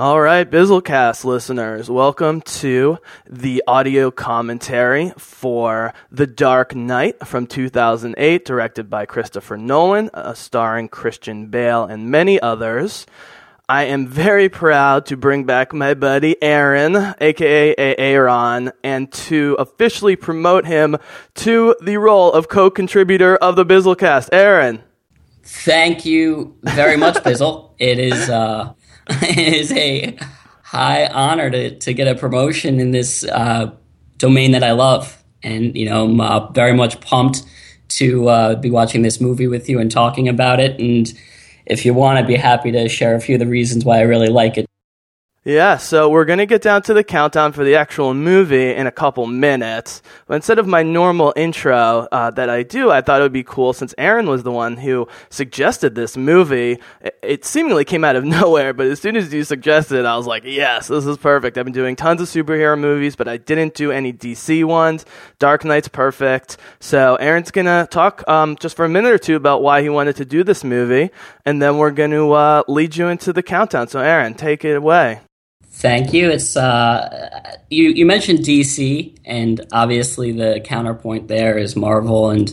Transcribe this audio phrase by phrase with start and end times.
[0.00, 2.98] All right, Bizzlecast listeners, welcome to
[3.28, 10.86] the audio commentary for The Dark Knight from 2008, directed by Christopher Nolan, uh, starring
[10.88, 13.06] Christian Bale and many others.
[13.68, 20.14] I am very proud to bring back my buddy Aaron, aka Aaron, and to officially
[20.14, 20.96] promote him
[21.34, 24.28] to the role of co-contributor of the Bizzlecast.
[24.30, 24.84] Aaron.
[25.42, 27.74] Thank you very much, Bizzle.
[27.80, 28.74] it is uh,
[29.08, 30.16] it is a
[30.62, 33.70] high honor to, to get a promotion in this uh,
[34.18, 35.22] domain that I love.
[35.42, 37.42] And, you know, I'm uh, very much pumped
[37.88, 40.78] to uh, be watching this movie with you and talking about it.
[40.78, 41.12] And
[41.64, 44.02] if you want, I'd be happy to share a few of the reasons why I
[44.02, 44.67] really like it.
[45.48, 48.86] Yeah, so we're going to get down to the countdown for the actual movie in
[48.86, 50.02] a couple minutes.
[50.26, 53.44] But instead of my normal intro uh, that I do, I thought it would be
[53.44, 56.76] cool since Aaron was the one who suggested this movie.
[57.22, 60.26] It, seemingly came out of nowhere, but as soon as you suggested it, I was
[60.26, 61.56] like, yes, this is perfect.
[61.56, 65.06] I've been doing tons of superhero movies, but I didn't do any DC ones.
[65.38, 66.58] Dark Knight's perfect.
[66.78, 69.88] So Aaron's going to talk um, just for a minute or two about why he
[69.88, 71.08] wanted to do this movie,
[71.46, 73.88] and then we're going to uh, lead you into the countdown.
[73.88, 75.22] So, Aaron, take it away.
[75.78, 76.28] Thank you.
[76.28, 77.90] It's uh, you.
[77.90, 82.30] You mentioned DC, and obviously the counterpoint there is Marvel.
[82.30, 82.52] And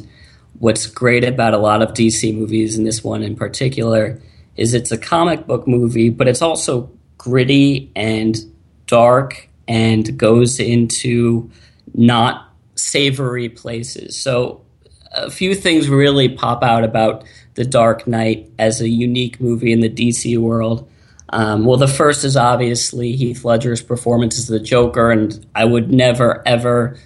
[0.60, 4.22] what's great about a lot of DC movies, and this one in particular,
[4.58, 8.38] is it's a comic book movie, but it's also gritty and
[8.86, 11.50] dark, and goes into
[11.96, 14.16] not savory places.
[14.16, 14.62] So
[15.14, 17.24] a few things really pop out about
[17.56, 20.88] The Dark Knight as a unique movie in the DC world.
[21.30, 25.92] Um, well, the first is obviously Heath Ledger's performance as the Joker, and I would
[25.92, 26.98] never, ever,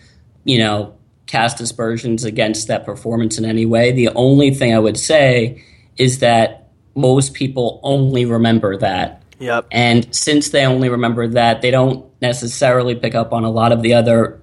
[0.44, 3.92] you know, cast aspersions against that performance in any way.
[3.92, 5.64] The only thing I would say
[5.98, 9.24] is that most people only remember that.
[9.40, 9.68] Yep.
[9.72, 13.82] And since they only remember that, they don't necessarily pick up on a lot of
[13.82, 14.42] the other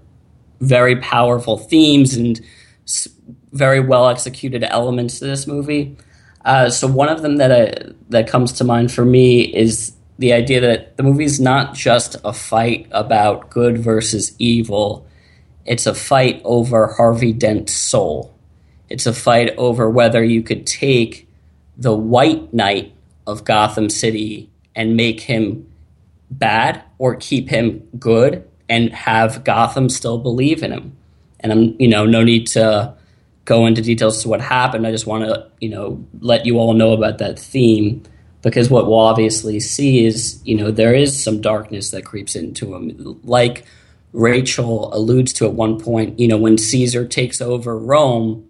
[0.61, 2.41] very powerful themes and
[3.53, 5.97] very well executed elements to this movie.
[6.47, 10.33] Uh, so one of them that I, that comes to mind for me is the
[10.33, 15.05] idea that the movie's not just a fight about good versus evil.
[15.65, 18.33] It's a fight over Harvey Dent's soul.
[18.89, 21.29] It's a fight over whether you could take
[21.77, 22.95] the white knight
[23.27, 25.67] of Gotham City and make him
[26.31, 30.97] bad or keep him good and have Gotham still believe in him.
[31.41, 32.95] And I'm, you know, no need to
[33.47, 34.87] go into details to what happened.
[34.87, 38.03] I just want to, you know, let you all know about that theme
[38.43, 42.75] because what we'll obviously see is, you know, there is some darkness that creeps into
[42.75, 43.21] him.
[43.25, 43.65] Like
[44.13, 48.49] Rachel alludes to at one point, you know, when Caesar takes over Rome,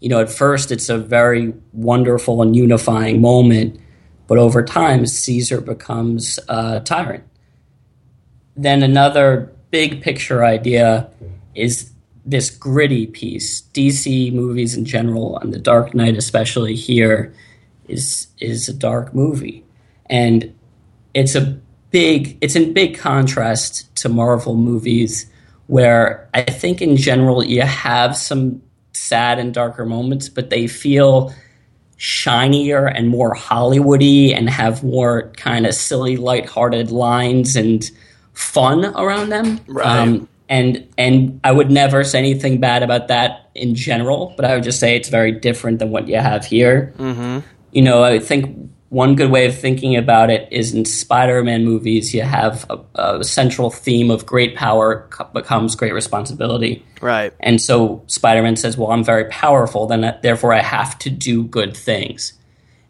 [0.00, 3.80] you know, at first it's a very wonderful and unifying moment,
[4.26, 7.24] but over time, Caesar becomes a tyrant.
[8.56, 11.10] Then another big picture idea
[11.54, 11.92] is
[12.28, 13.62] this gritty piece.
[13.72, 17.34] DC movies in general, and The Dark Knight especially here,
[17.88, 19.64] is is a dark movie,
[20.06, 20.54] and
[21.14, 21.58] it's a
[21.90, 25.26] big it's in big contrast to Marvel movies,
[25.66, 28.62] where I think in general you have some
[28.92, 31.32] sad and darker moments, but they feel
[31.96, 37.90] shinier and more Hollywoody and have more kind of silly, lighthearted lines and
[38.34, 39.60] fun around them.
[39.66, 39.86] Right.
[39.86, 44.54] Um, and and I would never say anything bad about that in general, but I
[44.54, 46.94] would just say it's very different than what you have here.
[46.98, 47.46] Mm-hmm.
[47.72, 52.14] You know, I think one good way of thinking about it is in Spider-Man movies,
[52.14, 56.82] you have a, a central theme of great power becomes great responsibility.
[57.02, 57.34] Right.
[57.40, 61.76] And so Spider-Man says, "Well, I'm very powerful, then therefore I have to do good
[61.76, 62.32] things."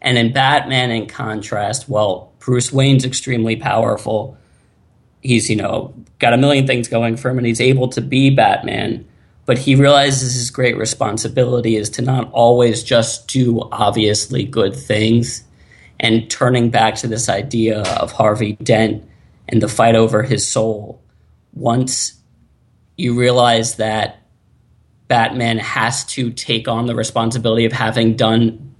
[0.01, 4.37] And in Batman, in contrast, well, Bruce Wayne's extremely powerful
[5.21, 8.29] he's you know got a million things going for him and he's able to be
[8.29, 9.05] batman
[9.49, 15.43] but he realizes his great responsibility is to not always just do obviously good things.
[15.99, 19.03] And turning back to this idea of harvey dent
[19.47, 21.01] and the fight over his soul
[21.53, 22.13] once
[22.95, 24.21] you realize that
[25.07, 28.75] batman has to take on the responsibility of having done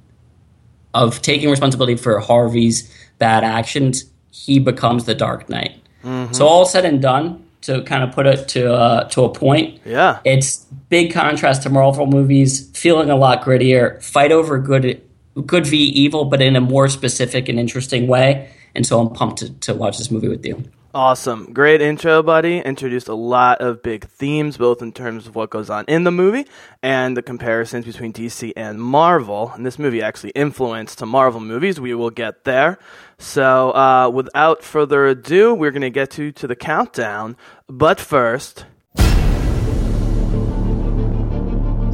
[0.94, 6.34] of taking responsibility for harvey's bad actions he becomes the dark knight Mm-hmm.
[6.34, 9.80] So all said and done, to kind of put it to uh, to a point,
[9.86, 15.02] yeah, it's big contrast to Marvel movies, feeling a lot grittier, fight over good
[15.46, 18.50] good v evil, but in a more specific and interesting way.
[18.76, 20.64] And so I'm pumped to, to watch this movie with you.
[20.92, 21.54] Awesome.
[21.54, 22.62] Great intro, buddy.
[22.62, 26.12] Introduced a lot of big themes, both in terms of what goes on in the
[26.12, 26.48] movie
[26.82, 29.52] and the comparisons between DC and Marvel.
[29.54, 31.80] And this movie actually influenced to Marvel movies.
[31.80, 32.80] We will get there.
[33.20, 37.38] So, uh, without further ado, we're going to get to, to the countdown.
[37.68, 38.66] But first.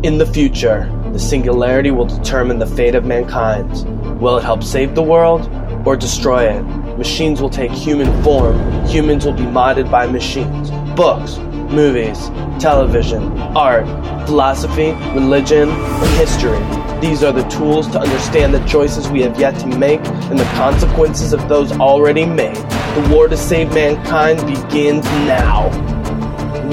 [0.04, 4.22] In the future, the singularity will determine the fate of mankind.
[4.22, 5.50] Will it help save the world
[5.86, 6.85] or destroy it?
[6.98, 10.72] Machines will take human form, humans will be modded by machines.
[10.96, 11.38] Books,
[11.70, 13.86] movies, television, art,
[14.26, 16.58] philosophy, religion, and history.
[17.02, 20.46] These are the tools to understand the choices we have yet to make and the
[20.56, 22.56] consequences of those already made.
[22.56, 25.68] The war to save mankind begins now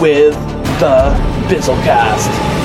[0.00, 0.34] with
[0.78, 1.10] the
[1.48, 2.61] Bizzlecast.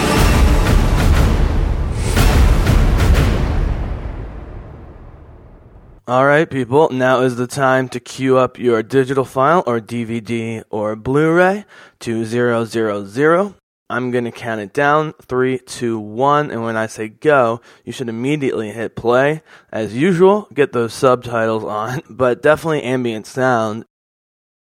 [6.09, 10.63] All right, people, now is the time to queue up your digital file or DVD
[10.69, 11.65] or Blu ray
[12.00, 13.56] to 000.
[13.89, 17.92] I'm going to count it down three, two, one, and when I say go, you
[17.92, 19.42] should immediately hit play.
[19.69, 23.83] As usual, get those subtitles on, but definitely ambient sound.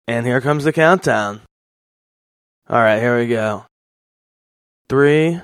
[0.07, 1.41] And here comes the countdown.
[2.69, 3.65] All right, here we go.
[4.87, 5.41] Three,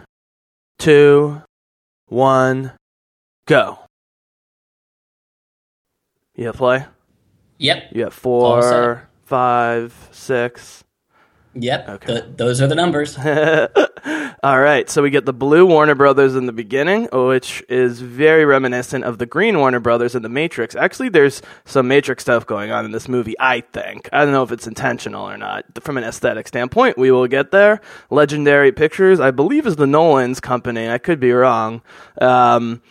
[0.77, 1.41] two,
[2.05, 2.73] one,
[3.47, 3.78] go.
[6.39, 6.85] You have play?
[7.57, 7.89] Yep.
[7.91, 10.85] You have four, five, six.
[11.53, 11.89] Yep.
[11.89, 12.07] Okay.
[12.13, 13.17] Th- those are the numbers.
[14.43, 18.45] All right, so we get the blue Warner Brothers in the beginning, which is very
[18.45, 20.75] reminiscent of the green Warner Brothers in the Matrix.
[20.75, 24.07] Actually, there's some Matrix stuff going on in this movie, I think.
[24.13, 25.65] I don't know if it's intentional or not.
[25.81, 27.81] From an aesthetic standpoint, we will get there.
[28.09, 30.87] Legendary Pictures, I believe, is the Nolan's company.
[30.87, 31.81] I could be wrong.
[32.21, 32.81] Um,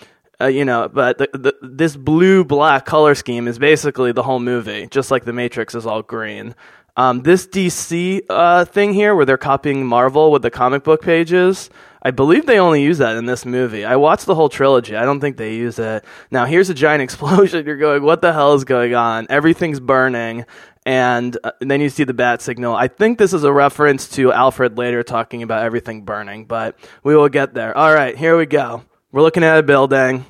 [0.41, 4.41] uh, you know, but the, the, this blue black color scheme is basically the whole
[4.41, 6.55] movie, just like the Matrix is all green.
[6.97, 11.71] Um, this DC uh, thing here, where they're copying Marvel with the comic book pages,
[12.03, 13.85] I believe they only use that in this movie.
[13.85, 14.97] I watched the whole trilogy.
[14.97, 16.05] I don't think they use it.
[16.31, 17.67] Now, here's a giant explosion.
[17.67, 19.27] You're going, what the hell is going on?
[19.31, 20.45] Everything's burning.
[20.87, 22.75] And, uh, and then you see the bat signal.
[22.75, 27.15] I think this is a reference to Alfred later talking about everything burning, but we
[27.15, 27.77] will get there.
[27.77, 28.85] All right, here we go.
[29.11, 30.27] We're looking at a building.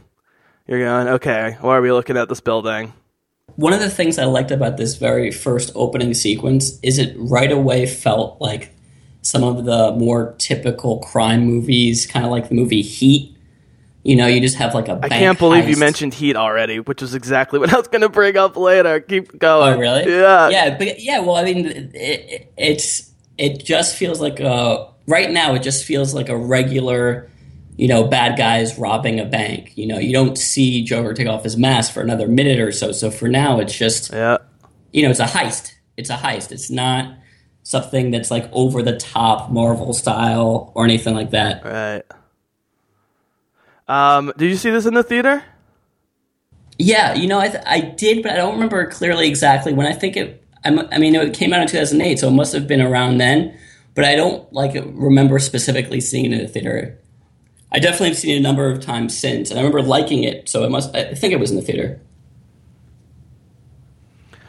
[0.67, 2.93] You're going, okay, why are we looking at this building?
[3.57, 7.51] One of the things I liked about this very first opening sequence is it right
[7.51, 8.73] away felt like
[9.23, 13.35] some of the more typical crime movies, kind of like the movie Heat.
[14.05, 15.01] You know, you just have like a.
[15.03, 15.71] I can't believe heist.
[15.71, 19.01] you mentioned Heat already, which is exactly what I was going to bring up later.
[19.01, 19.75] Keep going.
[19.75, 20.09] Oh, really?
[20.09, 20.49] Yeah.
[20.51, 21.19] Yeah, but yeah.
[21.19, 25.55] Well, I mean, it, it, it's it just feels like a right now.
[25.55, 27.29] It just feels like a regular
[27.79, 29.73] you know, bad guys robbing a bank.
[29.79, 32.91] You know, you don't see Joker take off his mask for another minute or so.
[32.91, 34.39] So for now, it's just, yeah.
[34.93, 35.75] you know, it's a heist.
[35.97, 36.51] It's a heist.
[36.51, 37.17] It's not
[37.63, 41.65] something that's like over the top Marvel style or anything like that.
[41.65, 42.03] Right.
[43.87, 45.45] Um, did you see this in the theater?
[46.81, 49.87] Yeah, you know, I, th- I did, but I don't remember clearly exactly when.
[49.87, 50.45] I think it.
[50.65, 53.57] I'm, I mean, it came out in 2008, so it must have been around then.
[53.95, 56.99] But I don't like remember specifically seeing it in the theater.
[57.71, 60.49] I definitely have seen it a number of times since, and I remember liking it.
[60.49, 60.95] So it must.
[60.95, 62.01] I think it was in the theater.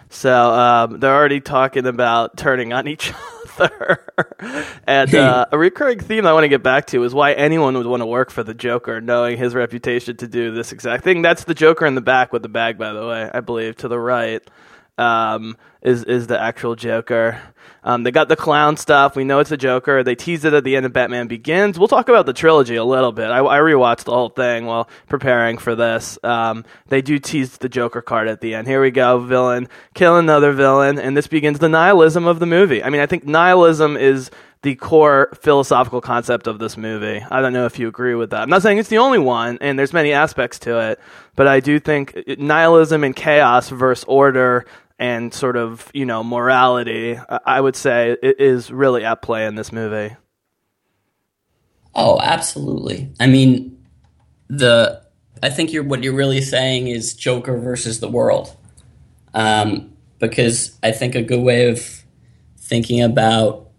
[0.09, 3.13] So um, they're already talking about turning on each
[3.59, 4.05] other,
[4.87, 7.85] and uh, a recurring theme I want to get back to is why anyone would
[7.85, 11.21] want to work for the Joker, knowing his reputation to do this exact thing.
[11.21, 13.29] That's the Joker in the back with the bag, by the way.
[13.31, 14.41] I believe to the right
[14.99, 17.41] um, is is the actual Joker.
[17.83, 19.15] Um, they got the clown stuff.
[19.15, 20.03] We know it's a Joker.
[20.03, 21.79] They teased it at the end of Batman Begins.
[21.79, 23.31] We'll talk about the trilogy a little bit.
[23.31, 26.19] I, I rewatched the whole thing while preparing for this.
[26.21, 28.67] Um, they do tease the Joker card at the end.
[28.67, 32.83] Here we go, villain, kill another villain, and this begins the nihilism of the movie.
[32.83, 34.29] I mean, I think nihilism is
[34.61, 37.23] the core philosophical concept of this movie.
[37.31, 38.41] I don't know if you agree with that.
[38.41, 40.99] I'm not saying it's the only one, and there's many aspects to it,
[41.37, 44.65] but I do think nihilism and chaos versus order
[44.99, 49.71] and sort of you know morality, I would say is really at play in this
[49.71, 50.15] movie.
[51.95, 53.11] Oh, absolutely.
[53.19, 53.83] I mean,
[54.49, 55.01] the
[55.41, 58.55] I think you're what you're really saying is Joker versus the world,
[59.33, 62.03] um, because I think a good way of
[62.57, 63.69] thinking about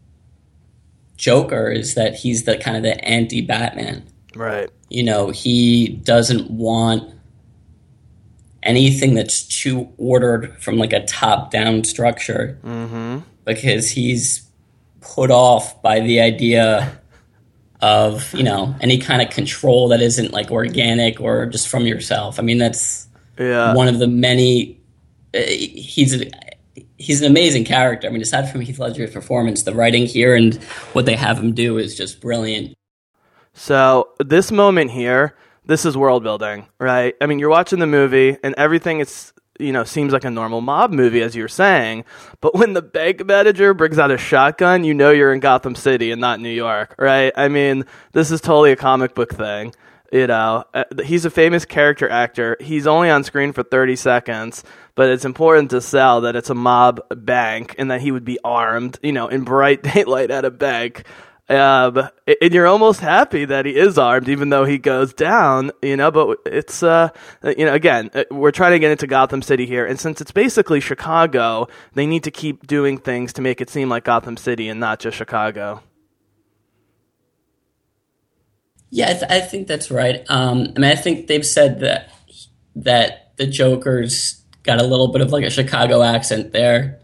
[1.17, 4.05] Joker is that he's the kind of the anti Batman.
[4.35, 4.71] Right.
[4.89, 7.13] You know, he doesn't want
[8.63, 13.19] anything that's too ordered from like a top down structure mm-hmm.
[13.45, 14.49] because he's
[15.01, 16.99] put off by the idea
[17.81, 22.39] of you know any kind of control that isn't like organic or just from yourself
[22.39, 23.73] i mean that's yeah.
[23.75, 24.79] one of the many
[25.35, 26.23] uh, he's
[27.01, 28.07] he's an amazing character.
[28.07, 30.55] I mean, aside from Heath Ledger's performance, the writing here and
[30.93, 32.77] what they have him do is just brilliant.
[33.55, 35.35] So this moment here,
[35.71, 37.15] this is world building, right?
[37.21, 40.61] I mean, you're watching the movie and everything is you know seems like a normal
[40.61, 42.05] mob movie as you're saying,
[42.41, 46.11] but when the bank manager brings out a shotgun, you know you're in Gotham City
[46.11, 47.33] and not New York, right?
[47.37, 49.73] I mean, this is totally a comic book thing.
[50.13, 52.57] You know, uh, he's a famous character actor.
[52.59, 54.65] He's only on screen for 30 seconds,
[54.97, 58.41] but it's important to sell that it's a mob bank and that he would be
[58.43, 61.05] armed, you know, in bright daylight at a bank.
[61.51, 62.09] Um,
[62.41, 66.13] and you're almost happy that he is armed, even though he goes down, you know.
[66.13, 67.09] But it's, uh,
[67.43, 70.31] you know, again, uh, we're trying to get into Gotham City here, and since it's
[70.31, 74.69] basically Chicago, they need to keep doing things to make it seem like Gotham City
[74.69, 75.83] and not just Chicago.
[78.91, 80.25] Yeah, I, th- I think that's right.
[80.29, 82.13] Um, I mean, I think they've said that
[82.77, 87.01] that the Joker's got a little bit of like a Chicago accent there.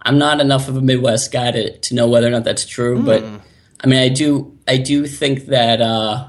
[0.00, 2.98] I'm not enough of a Midwest guy to, to know whether or not that's true,
[2.98, 3.04] mm.
[3.04, 3.24] but
[3.82, 6.28] I mean, I do I do think that uh,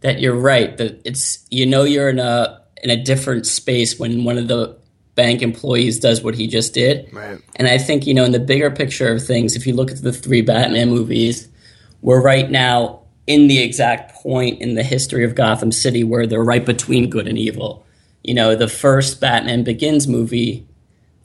[0.00, 0.76] that you're right.
[0.76, 4.76] That it's you know you're in a in a different space when one of the
[5.14, 7.12] bank employees does what he just did.
[7.12, 7.40] Right.
[7.56, 10.02] And I think you know in the bigger picture of things, if you look at
[10.02, 11.48] the three Batman movies,
[12.02, 16.44] we're right now in the exact point in the history of Gotham City where they're
[16.44, 17.84] right between good and evil.
[18.22, 20.66] You know, the first Batman Begins movie,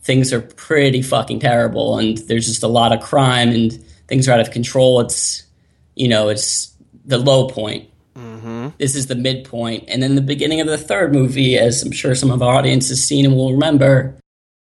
[0.02, 4.34] things are pretty fucking terrible, and there's just a lot of crime and things are
[4.34, 5.00] out of control.
[5.02, 5.44] It's,
[5.96, 6.74] you know, it's
[7.06, 7.90] the low point.
[8.16, 8.70] Mm-hmm.
[8.78, 9.86] This is the midpoint.
[9.88, 12.90] And then the beginning of the third movie, as I'm sure some of our audience
[12.90, 14.18] has seen and will remember,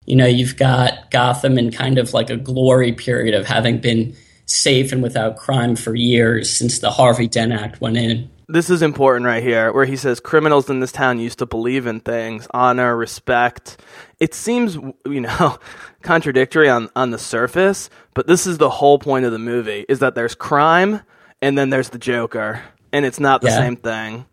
[0.06, 4.16] you know, you've got Gotham in kind of like a glory period of having been
[4.46, 8.30] safe and without crime for years since the Harvey Dent Act went in.
[8.52, 11.86] This is important right here, where he says criminals in this town used to believe
[11.86, 13.80] in things, honor, respect.
[14.20, 14.76] It seems,
[15.06, 15.60] you know,
[16.02, 20.00] contradictory on, on the surface, but this is the whole point of the movie is
[20.00, 21.02] that there's crime
[21.44, 23.58] and then there's the Joker, and it's not the yeah.
[23.58, 24.26] same thing,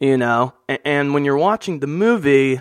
[0.00, 0.54] you know?
[0.68, 2.60] And, and when you're watching the movie,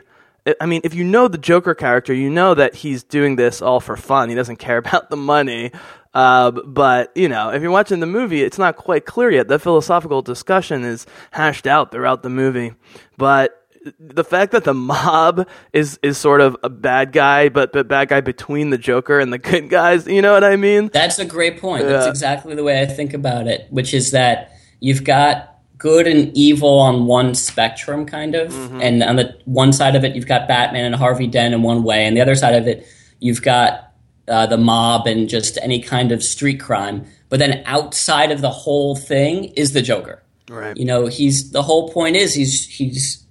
[0.59, 3.79] I mean, if you know the Joker character, you know that he's doing this all
[3.79, 4.29] for fun.
[4.29, 5.71] He doesn't care about the money.
[6.13, 9.47] Uh, but you know, if you're watching the movie, it's not quite clear yet.
[9.47, 12.73] The philosophical discussion is hashed out throughout the movie,
[13.17, 13.57] but
[13.99, 18.09] the fact that the mob is is sort of a bad guy, but but bad
[18.09, 20.07] guy between the Joker and the good guys.
[20.07, 20.89] You know what I mean?
[20.93, 21.85] That's a great point.
[21.85, 23.67] That's exactly the way I think about it.
[23.69, 28.81] Which is that you've got good and evil on one spectrum, kind of, mm-hmm.
[28.81, 31.83] and on the one side of it, you've got Batman and Harvey Dent in one
[31.83, 32.85] way, and the other side of it,
[33.19, 33.90] you've got
[34.27, 37.05] uh, the mob and just any kind of street crime.
[37.29, 40.23] But then outside of the whole thing is the Joker.
[40.49, 40.75] Right.
[40.75, 43.25] You know, he's the whole point is he's he's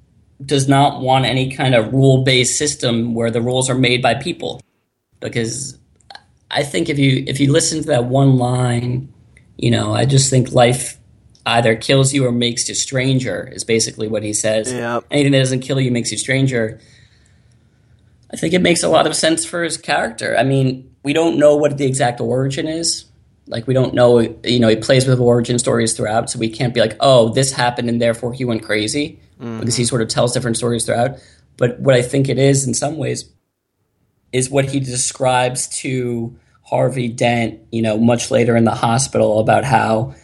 [0.44, 4.14] does not want any kind of rule based system where the rules are made by
[4.14, 4.62] people.
[5.20, 5.78] Because
[6.50, 9.12] I think if you if you listen to that one line,
[9.56, 10.98] you know, I just think life
[11.46, 14.72] either kills you or makes you stranger is basically what he says.
[14.72, 15.00] Yeah.
[15.10, 16.80] Anything that doesn't kill you makes you stranger.
[18.32, 20.36] I think it makes a lot of sense for his character.
[20.36, 23.06] I mean, we don't know what the exact origin is.
[23.46, 26.72] Like we don't know, you know, he plays with origin stories throughout, so we can't
[26.72, 29.58] be like, oh, this happened and therefore he went crazy, mm-hmm.
[29.58, 31.18] because he sort of tells different stories throughout.
[31.56, 33.28] But what I think it is, in some ways,
[34.32, 39.64] is what he describes to Harvey Dent, you know, much later in the hospital about
[39.64, 40.14] how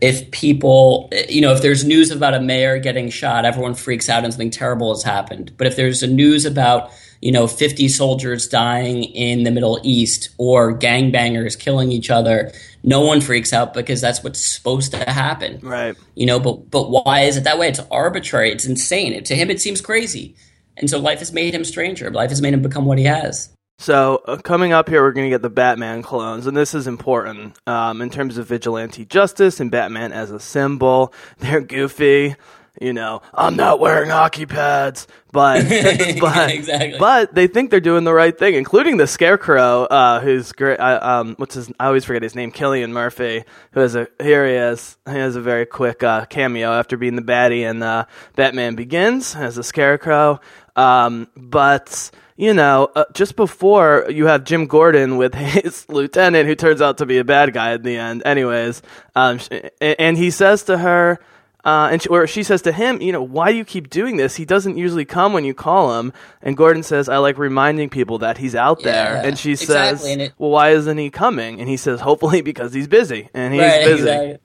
[0.00, 4.24] if people, you know, if there's news about a mayor getting shot, everyone freaks out
[4.24, 5.52] and something terrible has happened.
[5.56, 6.90] But if there's a news about,
[7.20, 12.52] you know, 50 soldiers dying in the Middle East or gangbangers killing each other,
[12.82, 15.58] no one freaks out because that's what's supposed to happen.
[15.60, 15.96] Right.
[16.14, 17.68] You know, but but why is it that way?
[17.68, 18.52] It's arbitrary.
[18.52, 19.12] It's insane.
[19.12, 20.36] It, to him, it seems crazy.
[20.76, 22.10] And so life has made him stranger.
[22.10, 23.50] Life has made him become what he has.
[23.80, 26.88] So uh, coming up here, we're going to get the Batman clones, and this is
[26.88, 31.12] important um, in terms of vigilante justice and Batman as a symbol.
[31.38, 32.34] They're goofy,
[32.80, 33.22] you know.
[33.32, 35.62] I'm not wearing hockey pads, but
[36.20, 36.98] but exactly.
[36.98, 40.80] but they think they're doing the right thing, including the Scarecrow, uh, who's great.
[40.80, 41.70] Uh, um, what's his?
[41.78, 42.50] I always forget his name.
[42.50, 44.96] Cillian Murphy, who has a here he is.
[45.06, 49.36] He has a very quick uh, cameo after being the baddie in uh, Batman Begins
[49.36, 50.40] as a Scarecrow.
[50.74, 56.54] Um, but you know, uh, just before you have Jim Gordon with his lieutenant, who
[56.54, 58.80] turns out to be a bad guy at the end, anyways.
[59.16, 59.40] Um,
[59.80, 61.18] and he says to her,
[61.64, 64.16] uh, and she, or she says to him, you know, why do you keep doing
[64.16, 64.36] this?
[64.36, 66.12] He doesn't usually come when you call him.
[66.40, 69.26] And Gordon says, I like reminding people that he's out yeah, there.
[69.26, 69.98] And she exactly.
[69.98, 71.58] says, it, well, why isn't he coming?
[71.58, 74.02] And he says, hopefully because he's busy, and he's right, busy.
[74.02, 74.38] Exactly.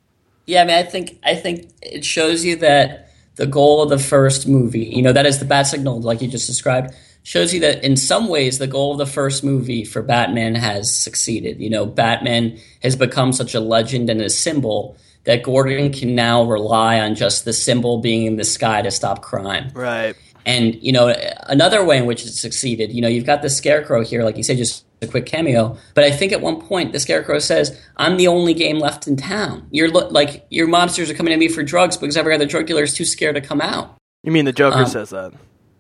[0.48, 4.00] Yeah, I mean, I think I think it shows you that the goal of the
[4.00, 7.60] first movie, you know, that is the bat signal, like you just described shows you
[7.62, 11.60] that in some ways the goal of the first movie for Batman has succeeded.
[11.60, 16.44] You know, Batman has become such a legend and a symbol that Gordon can now
[16.44, 19.72] rely on just the symbol being in the sky to stop crime.
[19.74, 20.16] Right.
[20.46, 24.04] And you know, another way in which it succeeded, you know, you've got the Scarecrow
[24.04, 25.78] here, like you said, just a quick cameo.
[25.94, 29.16] But I think at one point the Scarecrow says, "I'm the only game left in
[29.16, 29.68] town.
[29.72, 32.66] You're lo- like your mobsters are coming to me for drugs because every other drug
[32.66, 35.34] dealer is too scared to come out." You mean the Joker um, says that?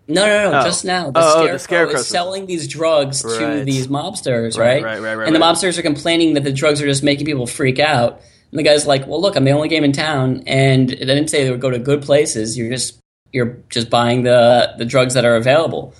[0.07, 0.59] No, no, no.
[0.59, 0.63] Oh.
[0.63, 3.39] Just now, the, oh, Scarecrow, oh, the Scarecrow is selling these drugs right.
[3.39, 4.83] to these mobsters, right?
[4.83, 5.15] Right, right, right.
[5.15, 8.21] right and the mobsters are complaining that the drugs are just making people freak out.
[8.51, 11.29] And the guy's like, "Well, look, I'm the only game in town, and I didn't
[11.29, 12.57] say they would go to good places.
[12.57, 12.99] You're just
[13.31, 15.95] you're just buying the the drugs that are available."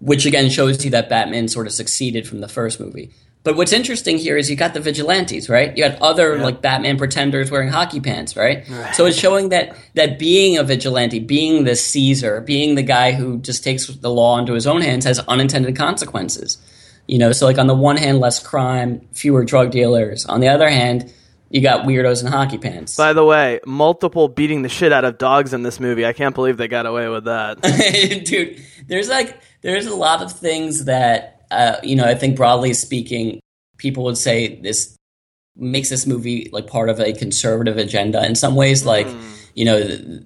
[0.00, 3.10] Which again shows you that Batman sort of succeeded from the first movie.
[3.42, 5.74] But what's interesting here is you got the vigilantes, right?
[5.74, 6.42] You got other yeah.
[6.42, 8.68] like Batman pretenders wearing hockey pants, right?
[8.68, 8.94] right?
[8.94, 13.38] So it's showing that that being a vigilante, being the Caesar, being the guy who
[13.38, 16.58] just takes the law into his own hands has unintended consequences.
[17.06, 20.26] You know, so like on the one hand, less crime, fewer drug dealers.
[20.26, 21.10] On the other hand,
[21.48, 22.96] you got weirdos in hockey pants.
[22.96, 26.04] By the way, multiple beating the shit out of dogs in this movie.
[26.04, 27.62] I can't believe they got away with that.
[28.26, 32.74] Dude, there's like there's a lot of things that uh, you know, I think broadly
[32.74, 33.40] speaking,
[33.76, 34.96] people would say this
[35.56, 38.24] makes this movie like part of a conservative agenda.
[38.24, 39.50] In some ways, like mm.
[39.54, 40.20] you know,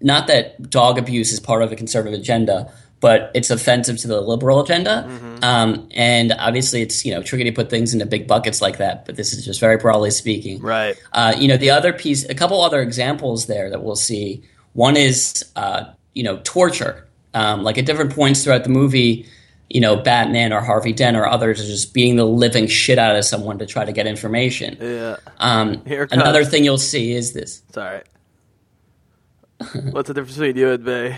[0.00, 4.20] not that dog abuse is part of a conservative agenda, but it's offensive to the
[4.20, 5.06] liberal agenda.
[5.08, 5.44] Mm-hmm.
[5.44, 9.04] Um, and obviously, it's you know tricky to put things into big buckets like that.
[9.04, 10.96] But this is just very broadly speaking, right?
[11.12, 14.42] Uh, you know, the other piece, a couple other examples there that we'll see.
[14.72, 17.02] One is uh, you know torture.
[17.34, 19.26] Um, like at different points throughout the movie,
[19.68, 23.16] you know, Batman or Harvey Dent or others are just beating the living shit out
[23.16, 24.76] of someone to try to get information.
[24.80, 25.16] Yeah.
[25.38, 27.62] Um, another thing you'll see is this.
[27.68, 28.06] It's all right.
[29.90, 31.16] What's the difference between you and me?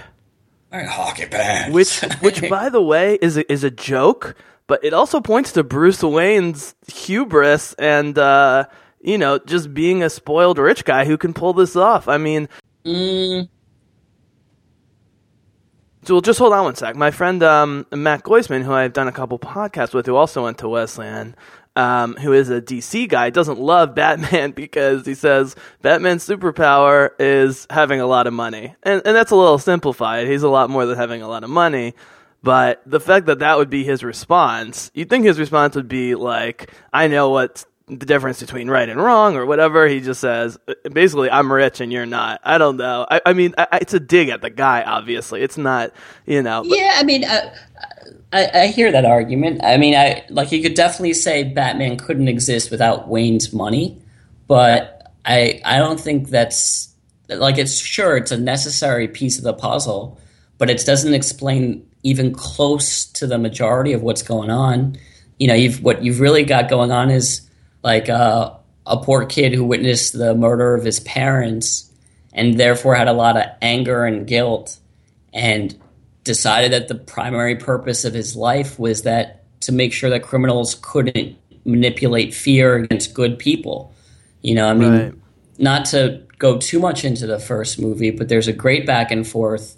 [0.73, 1.75] hockey pants.
[1.75, 4.35] Which, which, by the way, is a, is a joke,
[4.67, 8.65] but it also points to Bruce Wayne's hubris and, uh,
[9.01, 12.09] you know, just being a spoiled rich guy who can pull this off.
[12.09, 12.49] I mean,
[12.85, 13.49] mm,
[16.09, 16.97] so just hold on one sec.
[16.97, 20.57] My friend um, Matt Goisman, who I've done a couple podcasts with, who also went
[20.59, 21.37] to Wesleyan,
[21.77, 27.67] um, who is a DC guy, doesn't love Batman because he says Batman's superpower is
[27.69, 30.27] having a lot of money, and and that's a little simplified.
[30.27, 31.95] He's a lot more than having a lot of money.
[32.43, 36.15] But the fact that that would be his response, you'd think his response would be
[36.15, 39.89] like, "I know what the difference between right and wrong or whatever.
[39.89, 40.59] He just says,
[40.91, 42.41] basically, I'm rich and you're not.
[42.45, 43.07] I don't know.
[43.11, 45.43] I, I mean, I, it's a dig at the guy, obviously.
[45.43, 45.93] It's not,
[46.27, 46.63] you know.
[46.63, 47.55] But- yeah, I mean, uh,
[48.33, 49.65] I, I, hear that argument.
[49.65, 54.01] I mean, I like you could definitely say Batman couldn't exist without Wayne's money,
[54.47, 56.95] but I I don't think that's
[57.29, 60.21] like it's sure it's a necessary piece of the puzzle,
[60.59, 64.97] but it doesn't explain even close to the majority of what's going on.
[65.39, 67.48] You know, you've what you've really got going on is
[67.83, 68.55] like uh,
[68.87, 71.91] a poor kid who witnessed the murder of his parents
[72.33, 74.79] and therefore had a lot of anger and guilt
[75.33, 75.77] and
[76.25, 80.77] decided that the primary purpose of his life was that to make sure that criminals
[80.83, 83.95] couldn't manipulate fear against good people.
[84.43, 85.15] You know, I mean, right.
[85.59, 89.27] not to go too much into the first movie, but there's a great back and
[89.27, 89.77] forth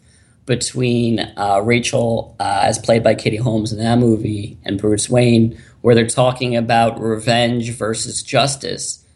[0.51, 5.57] between uh, Rachel, uh, as played by Katie Holmes in that movie, and Bruce Wayne,
[5.81, 9.07] where they're talking about revenge versus justice.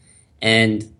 [0.40, 0.94] And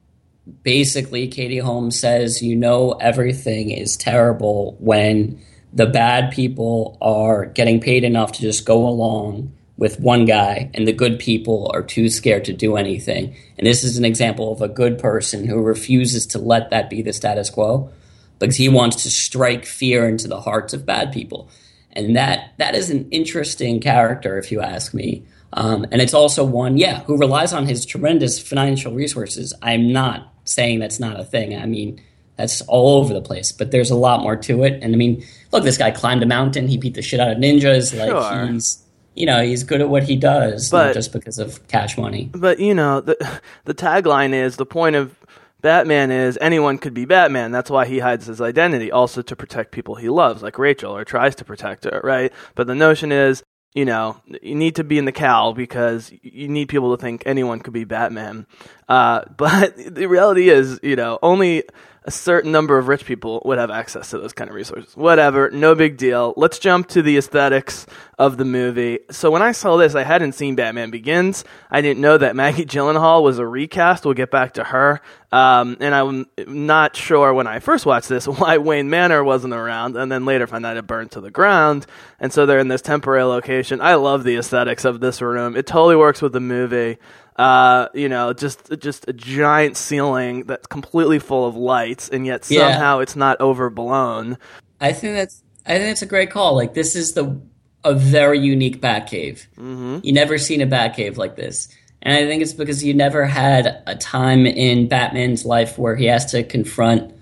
[0.65, 5.41] basically, Katie Holmes says, you know, everything is terrible when
[5.73, 10.89] the bad people are getting paid enough to just go along with one guy, and
[10.89, 13.37] the good people are too scared to do anything.
[13.57, 17.03] And this is an example of a good person who refuses to let that be
[17.03, 17.93] the status quo
[18.39, 21.49] because he wants to strike fear into the hearts of bad people.
[21.93, 25.25] And that that is an interesting character, if you ask me.
[25.53, 29.55] Um, and it's also one, yeah, who relies on his tremendous financial resources.
[29.63, 31.57] I'm not saying that's not a thing.
[31.57, 32.03] I mean,
[32.37, 34.83] that's all over the place, but there's a lot more to it.
[34.83, 36.67] And I mean, look, this guy climbed a mountain.
[36.67, 37.97] He beat the shit out of ninjas.
[37.97, 38.47] Like sure.
[38.53, 38.83] he's,
[39.15, 42.31] you know, he's good at what he does, but, not just because of cash money.
[42.33, 45.17] But you know, the the tagline is the point of
[45.65, 47.51] Batman is anyone could be Batman.
[47.51, 51.07] That's why he hides his identity, also to protect people he loves, like Rachel, or
[51.07, 52.31] tries to protect her, right?
[52.55, 53.43] But the notion is
[53.75, 57.25] you know, you need to be in the cowl because you need people to think
[57.27, 58.47] anyone could be Batman.
[58.89, 61.65] Uh, but the reality is, you know, only
[62.07, 64.95] a certain number of rich people would have access to those kind of resources.
[64.95, 66.35] Whatever, no big deal.
[66.37, 67.87] Let's jump to the aesthetics
[68.19, 68.99] of the movie.
[69.11, 71.45] So when I saw this, I hadn't seen Batman Begins.
[71.71, 74.05] I didn't know that Maggie Gyllenhaal was a recast.
[74.05, 75.01] We'll get back to her.
[75.33, 79.97] Um, and I'm not sure when I first watched this why Wayne Manor wasn't around,
[79.97, 81.87] and then later found out it burned to the ground.
[82.21, 83.81] And so they're in this temporary location.
[83.81, 85.57] I love the aesthetics of this room.
[85.57, 86.99] It totally works with the movie.
[87.37, 92.49] Uh, you know, just just a giant ceiling that's completely full of lights, and yet
[92.49, 92.71] Yeah.
[92.71, 94.39] somehow it's not overblown.
[94.81, 96.55] I think that's I think that's a great call.
[96.55, 97.41] Like this is the
[97.83, 99.47] a very unique Batcave.
[99.59, 99.99] Mm-hmm.
[100.05, 101.69] You never seen a Batcave like this,
[102.03, 106.05] and I think it's because you never had a time in Batman's life where he
[106.07, 107.13] has to confront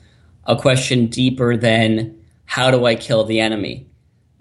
[0.47, 3.87] a question deeper than how do I kill the enemy,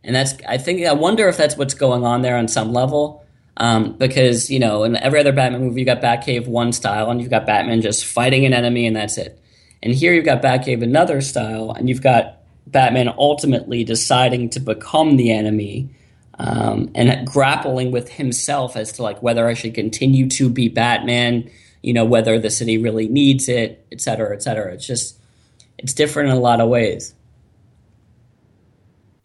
[0.04, 3.21] and that's I think I wonder if that's what's going on there on some level.
[3.58, 7.22] Um, because you know, in every other Batman movie, you got Batcave one style, and
[7.22, 9.38] you've got Batman just fighting an enemy, and that's it.
[9.84, 12.38] And here you've got Batcave another style, and you've got
[12.68, 15.90] Batman ultimately deciding to become the enemy
[16.40, 21.50] um, and grappling with himself as to like whether I should continue to be Batman,
[21.82, 24.74] you know, whether the city really needs it, et cetera, et cetera.
[24.74, 25.18] It's just
[25.78, 27.14] it's different in a lot of ways.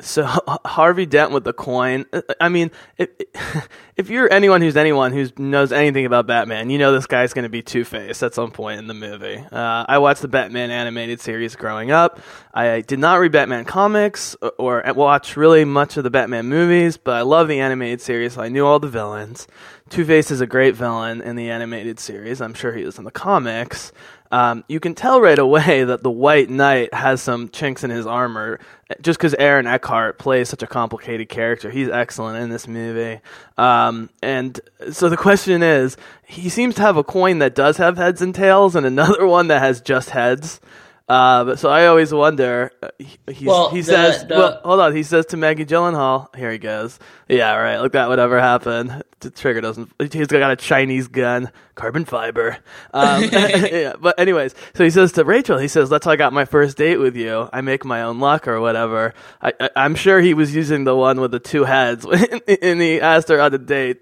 [0.06, 0.24] So
[0.64, 2.06] Harvey Dent with the coin.
[2.12, 3.10] Uh, uh, I mean, if,
[3.96, 7.44] if you're anyone who's anyone who knows anything about Batman, you know this guy's going
[7.44, 9.36] to be Two Face at some point in the movie.
[9.36, 12.20] Uh, I watched the Batman animated series growing up.
[12.54, 16.46] I did not read Batman comics uh, or, or watch really much of the Batman
[16.46, 18.34] movies, but I love the animated series.
[18.34, 19.46] So I knew all the villains.
[19.88, 22.40] Two Face is a great villain in the animated series.
[22.40, 23.92] I'm sure he is in the comics.
[24.32, 28.04] Um, you can tell right away that the White Knight has some chinks in his
[28.04, 28.58] armor,
[29.00, 31.70] just because Aaron Eckhart plays such a complicated character.
[31.70, 33.20] He's excellent in this movie.
[33.56, 34.58] Um, and
[34.90, 35.96] so the question is,
[36.26, 39.46] he seems to have a coin that does have heads and tails, and another one
[39.48, 40.60] that has just heads.
[41.08, 42.72] Uh, but so I always wonder.
[42.82, 45.64] Uh, he, he's- Well, he the- says, the- "Well, hold on." He says to Maggie
[45.64, 47.78] Gyllenhaal, "Here he goes." Yeah, right.
[47.80, 49.02] Look, that would ever happen.
[49.20, 49.90] The trigger doesn't.
[50.12, 52.58] He's got a Chinese gun, carbon fiber.
[52.92, 56.32] Um, yeah, but anyways, so he says to Rachel, he says, "That's how I got
[56.32, 57.48] my first date with you.
[57.52, 61.20] I make my own luck or whatever." I, I'm sure he was using the one
[61.20, 62.04] with the two heads,
[62.62, 64.00] and he asked her on a date.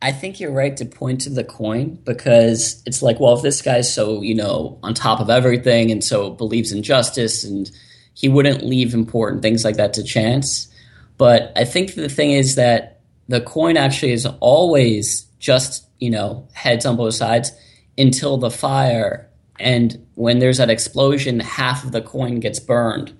[0.00, 3.62] I think you're right to point to the coin because it's like, well, if this
[3.62, 7.68] guy's so, you know, on top of everything and so believes in justice and
[8.14, 10.68] he wouldn't leave important things like that to chance.
[11.16, 16.46] But I think the thing is that the coin actually is always just, you know,
[16.52, 17.50] heads on both sides
[17.96, 19.28] until the fire.
[19.58, 23.17] And when there's that explosion, half of the coin gets burned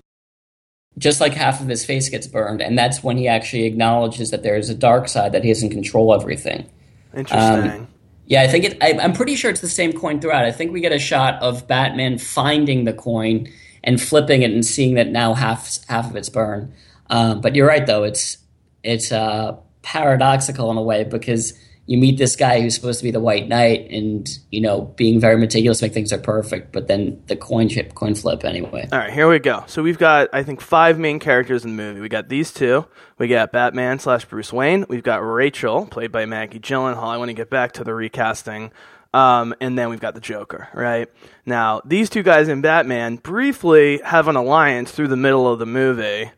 [0.97, 4.43] just like half of his face gets burned, and that's when he actually acknowledges that
[4.43, 6.69] there is a dark side that he doesn't control everything.
[7.15, 7.87] Interesting.
[8.25, 8.77] Yeah, I think it.
[8.81, 10.45] I, I'm pretty sure it's the same coin throughout.
[10.45, 13.47] I think we get a shot of Batman finding the coin
[13.83, 16.73] and flipping it and seeing that now half half of it's burned.
[17.09, 18.03] Um, but you're right, though.
[18.03, 18.37] It's
[18.83, 21.53] it's uh, paradoxical in a way because
[21.89, 25.19] you meet this guy who's supposed to be the White Knight, and you know, being
[25.19, 26.71] very meticulous, make things are perfect.
[26.71, 28.87] But then the coin chip, coin flip, anyway.
[28.91, 29.63] All right, here we go.
[29.65, 31.99] So we've got, I think, five main characters in the movie.
[31.99, 32.85] We got these two.
[33.17, 34.85] We got Batman slash Bruce Wayne.
[34.87, 37.07] We've got Rachel, played by Maggie Gyllenhaal.
[37.07, 38.71] I want to get back to the recasting.
[39.11, 41.09] Um, and then we've got the Joker, right?
[41.43, 45.65] Now, these two guys in Batman briefly have an alliance through the middle of the
[45.65, 46.29] movie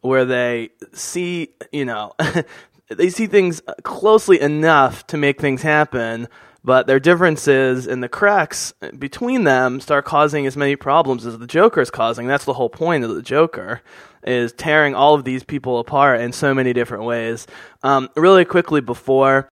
[0.00, 2.12] where they see, you know,
[2.90, 6.28] they see things closely enough to make things happen,
[6.62, 11.46] but their differences and the cracks between them start causing as many problems as the
[11.46, 12.26] Joker is causing.
[12.26, 13.80] That's the whole point of the Joker
[14.22, 17.46] is tearing all of these people apart in so many different ways.
[17.82, 19.48] Um, really quickly before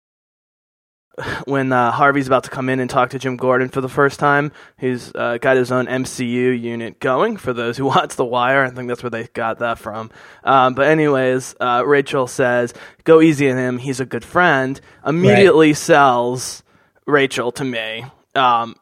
[1.46, 4.20] when uh, Harvey's about to come in and talk to Jim Gordon for the first
[4.20, 4.52] time.
[4.78, 7.38] He's uh, got his own MCU unit going.
[7.38, 10.12] For those who watch The Wire, I think that's where they got that from.
[10.44, 12.74] Um, but anyways, uh, Rachel says,
[13.04, 13.78] "Go easy on him.
[13.78, 16.64] He's a good friend." Immediately sells
[17.06, 18.06] Rachel to me.
[18.36, 18.76] Um,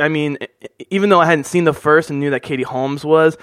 [0.00, 0.38] I mean,
[0.90, 3.36] even though I hadn't seen the first and knew that Katie Holmes was,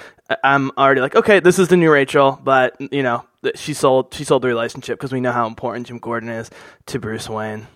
[0.43, 2.37] I'm already like, okay, this is the new Rachel.
[2.43, 3.23] But you know,
[3.55, 6.49] she sold she sold the relationship because we know how important Jim Gordon is
[6.87, 7.67] to Bruce Wayne.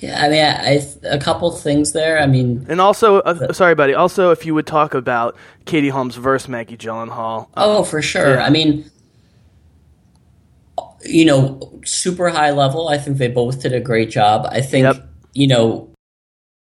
[0.00, 2.20] Yeah, I mean, I, I a couple things there.
[2.20, 3.94] I mean, And also, uh, sorry, buddy.
[3.94, 7.48] Also, if you would talk about Katie Holmes versus Maggie Gyllenhaal.
[7.56, 8.34] Oh, for sure.
[8.34, 8.44] Yeah.
[8.44, 8.88] I mean,
[11.04, 12.88] you know, super high level.
[12.88, 14.46] I think they both did a great job.
[14.50, 15.08] I think Yep.
[15.34, 15.90] you know,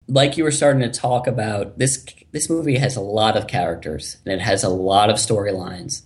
[0.06, 2.04] like you were starting to talk about this.
[2.32, 6.02] This movie has a lot of characters and it has a lot of storylines,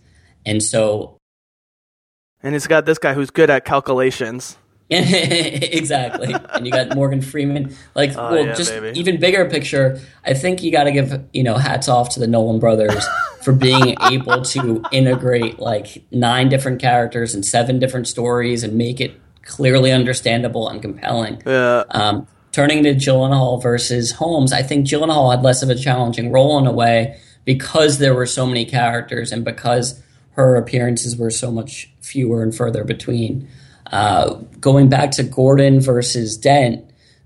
[0.47, 1.17] and so
[2.43, 4.57] and it's got this guy who's good at calculations.
[4.91, 6.35] exactly.
[6.53, 7.75] And you got Morgan Freeman.
[7.95, 8.99] Like, Oh, well, yeah, just baby.
[8.99, 10.01] even bigger picture.
[10.25, 13.05] I think you got to give you know hats off to the Nolan brothers
[13.43, 19.01] for being able to integrate like nine different characters and seven different stories and make
[19.01, 21.43] it clearly understandable and compelling.
[21.47, 21.85] Yeah.
[21.91, 26.59] Um, turning to Gyllenhaal versus Holmes, I think Gyllenhaal had less of a challenging role
[26.59, 31.51] in a way because there were so many characters and because her appearances were so
[31.51, 33.49] much fewer and further between.
[33.91, 36.85] Uh, going back to Gordon versus Dent,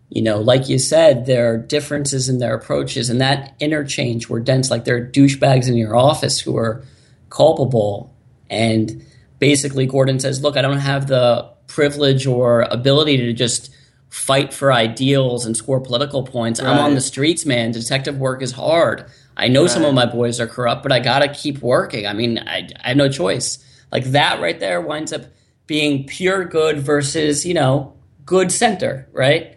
[0.09, 4.40] you know, like you said, there are differences in their approaches, and that interchange where
[4.40, 6.85] Dent's like there are douchebags in your office who are
[7.31, 8.14] culpable,
[8.51, 9.05] and
[9.38, 13.75] basically Gordon says, "Look, I don't have the privilege or ability to just
[14.12, 16.61] fight for ideals and score political points.
[16.61, 17.72] I'm on the streets, man.
[17.72, 19.07] Detective work is hard.
[19.38, 22.07] I know some of my boys are corrupt, but I got to keep working.
[22.07, 23.64] I mean, I, I have no choice.
[23.90, 25.22] Like that right there winds up
[25.66, 27.94] being pure good versus, you know,
[28.25, 29.57] good center, right?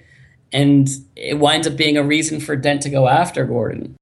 [0.52, 3.98] And it winds up being a reason for Dent to go after Gordon.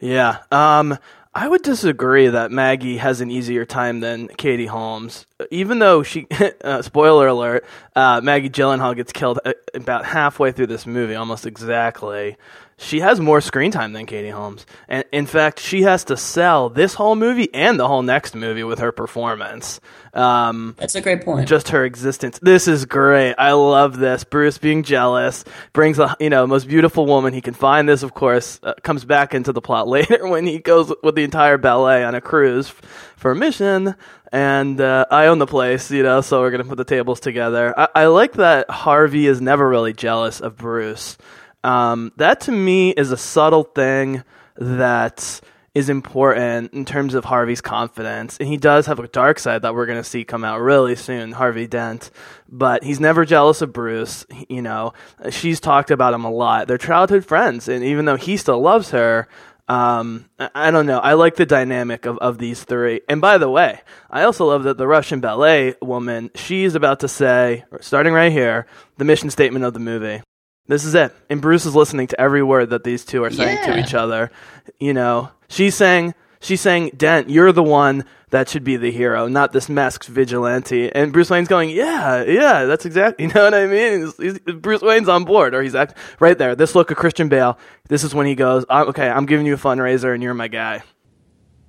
[0.00, 0.38] Yeah.
[0.50, 0.98] Um,
[1.34, 5.26] I would disagree that Maggie has an easier time than Katie Holmes.
[5.50, 6.26] Even though she,
[6.64, 7.64] uh, spoiler alert,
[7.96, 12.36] uh, Maggie Gyllenhaal gets killed uh, about halfway through this movie, almost exactly.
[12.82, 14.66] She has more screen time than Katie Holmes.
[14.88, 18.64] And in fact, she has to sell this whole movie and the whole next movie
[18.64, 19.80] with her performance.
[20.14, 21.48] Um, That's a great point.
[21.48, 22.38] just her existence.
[22.42, 23.34] This is great.
[23.38, 24.24] I love this.
[24.24, 27.88] Bruce being jealous brings a you know most beautiful woman he can find.
[27.88, 31.24] This, of course, uh, comes back into the plot later when he goes with the
[31.24, 32.82] entire ballet on a cruise f-
[33.16, 33.94] for a mission.
[34.34, 37.78] And uh, I own the place, you know, so we're gonna put the tables together.
[37.78, 41.16] I, I like that Harvey is never really jealous of Bruce.
[41.64, 44.24] Um, that to me is a subtle thing
[44.56, 45.40] that
[45.74, 48.36] is important in terms of Harvey's confidence.
[48.38, 50.96] And he does have a dark side that we're going to see come out really
[50.96, 52.10] soon, Harvey Dent.
[52.48, 54.26] But he's never jealous of Bruce.
[54.48, 54.92] You know,
[55.30, 56.68] she's talked about him a lot.
[56.68, 57.68] They're childhood friends.
[57.68, 59.28] And even though he still loves her,
[59.66, 60.98] um, I don't know.
[60.98, 63.00] I like the dynamic of, of these three.
[63.08, 67.08] And by the way, I also love that the Russian ballet woman, she's about to
[67.08, 68.66] say, starting right here,
[68.98, 70.20] the mission statement of the movie.
[70.66, 71.14] This is it.
[71.28, 74.30] And Bruce is listening to every word that these two are saying to each other.
[74.78, 79.26] You know, she's saying, she's saying, Dent, you're the one that should be the hero,
[79.28, 80.90] not this masked vigilante.
[80.90, 84.00] And Bruce Wayne's going, yeah, yeah, that's exactly, you know what I mean?
[84.00, 86.54] He's- he's- Bruce Wayne's on board, or he's act right there.
[86.54, 87.58] This look of Christian Bale.
[87.88, 90.48] This is when he goes, "I'm- okay, I'm giving you a fundraiser, and you're my
[90.48, 90.82] guy.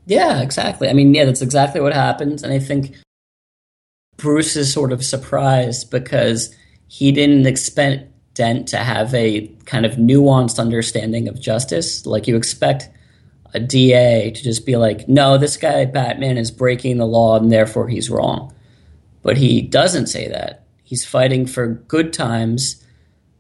[0.06, 0.88] Yeah, exactly.
[0.88, 2.44] I mean, yeah, that's exactly what happens.
[2.44, 2.96] And I think
[4.18, 6.56] Bruce is sort of surprised because
[6.88, 12.06] he didn't expect Dent to have a kind of nuanced understanding of justice.
[12.06, 12.90] Like you expect
[13.54, 17.52] a DA to just be like, no, this guy, Batman, is breaking the law and
[17.52, 18.54] therefore he's wrong.
[19.22, 20.66] But he doesn't say that.
[20.84, 22.84] He's fighting for good times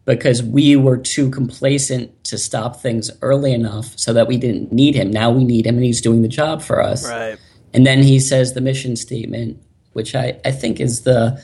[0.06, 4.96] because we were too complacent to stop things early enough so that we didn't need
[4.96, 5.10] him.
[5.10, 7.10] Now we need him and he's doing the job for us.
[7.10, 7.38] Right.
[7.74, 9.62] And then he says the mission statement,
[9.94, 11.44] which I, I think is the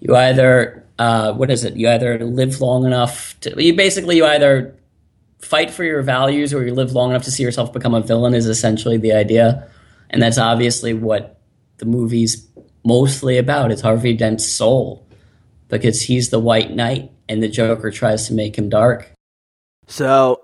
[0.00, 1.76] you either uh, what is it?
[1.76, 4.74] You either live long enough to you basically you either
[5.40, 8.34] fight for your values or you live long enough to see yourself become a villain
[8.34, 9.68] is essentially the idea.
[10.10, 11.40] And that's obviously what
[11.78, 12.48] the movie's
[12.84, 13.70] mostly about.
[13.70, 15.06] It's Harvey Dent's soul.
[15.68, 19.10] Because he's the white knight and the Joker tries to make him dark.
[19.88, 20.42] So,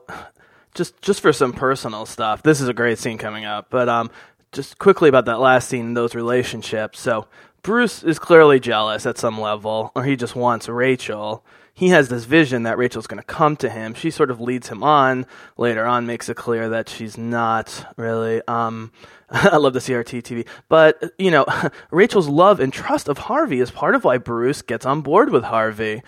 [0.74, 3.68] just just for some personal stuff, this is a great scene coming up.
[3.70, 4.10] But um,
[4.50, 6.98] just quickly about that last scene, those relationships.
[6.98, 7.26] So
[7.62, 11.44] Bruce is clearly jealous at some level, or he just wants Rachel.
[11.74, 13.94] He has this vision that Rachel's going to come to him.
[13.94, 15.26] She sort of leads him on.
[15.56, 18.42] Later on, makes it clear that she's not really.
[18.48, 18.90] Um,
[19.30, 21.46] I love the CRT TV, but you know,
[21.90, 25.44] Rachel's love and trust of Harvey is part of why Bruce gets on board with
[25.44, 26.02] Harvey.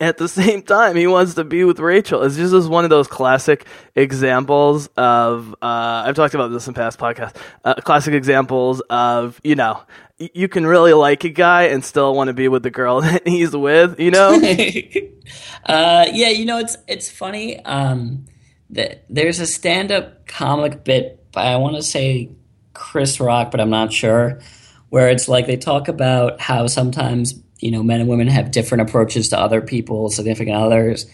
[0.00, 2.22] At the same time, he wants to be with Rachel.
[2.22, 5.54] It's just as one of those classic examples of.
[5.62, 7.36] Uh, I've talked about this in past podcasts.
[7.64, 9.80] Uh, classic examples of you know,
[10.18, 13.26] you can really like a guy and still want to be with the girl that
[13.26, 13.98] he's with.
[13.98, 14.34] You know.
[15.66, 17.64] uh, yeah, you know it's it's funny.
[17.64, 18.26] Um,
[18.70, 22.30] that there's a stand-up comic bit by I want to say
[22.72, 24.40] Chris Rock, but I'm not sure.
[24.88, 28.88] Where it's like they talk about how sometimes you know men and women have different
[28.88, 31.06] approaches to other people, significant others,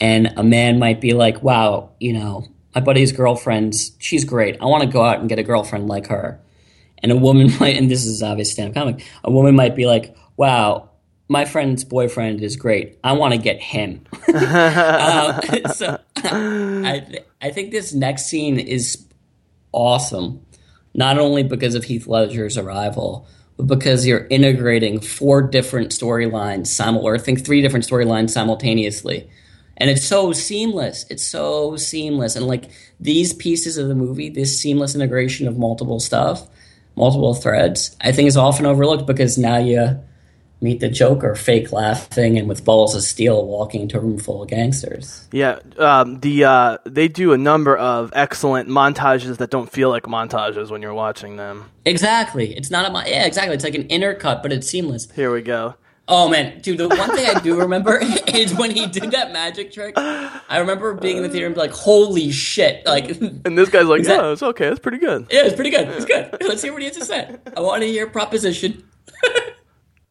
[0.00, 4.60] and a man might be like, "Wow, you know, my buddy's girlfriend's she's great.
[4.60, 6.40] I want to go out and get a girlfriend like her."
[7.02, 10.16] And a woman might, and this is obvious stand-up comic, a woman might be like,
[10.36, 10.90] "Wow,
[11.28, 12.98] my friend's boyfriend is great.
[13.02, 15.40] I want to get him." um,
[15.74, 19.06] so I, th- I think this next scene is
[19.72, 20.44] awesome,
[20.94, 27.06] not only because of Heath Ledger's arrival, but because you're integrating four different storylines simul
[27.06, 29.28] or I think three different storylines simultaneously.
[29.76, 31.06] And it's so seamless.
[31.10, 32.36] It's so seamless.
[32.36, 36.46] And like these pieces of the movie, this seamless integration of multiple stuff,
[36.96, 39.98] multiple threads, I think is often overlooked because now you
[40.60, 44.42] meet the Joker fake laughing and with balls of steel walking into a room full
[44.42, 45.26] of gangsters.
[45.32, 50.04] Yeah, um, the uh, they do a number of excellent montages that don't feel like
[50.04, 51.64] montages when you're watching them.
[51.84, 52.56] Exactly.
[52.56, 53.54] It's not a mon- yeah, exactly.
[53.54, 55.10] It's like an intercut, but it's seamless.
[55.10, 55.74] Here we go.
[56.08, 59.72] Oh man, dude, the one thing I do remember is when he did that magic
[59.72, 59.94] trick.
[59.96, 63.86] I remember being in the theater and be like, "Holy shit!" Like, And this guy's
[63.86, 64.66] like, that- "Oh, it's okay.
[64.66, 65.88] It's pretty good." yeah, it's pretty good.
[65.88, 66.36] It's good.
[66.40, 67.36] Let's hear what he has to say.
[67.56, 68.84] I want to hear proposition.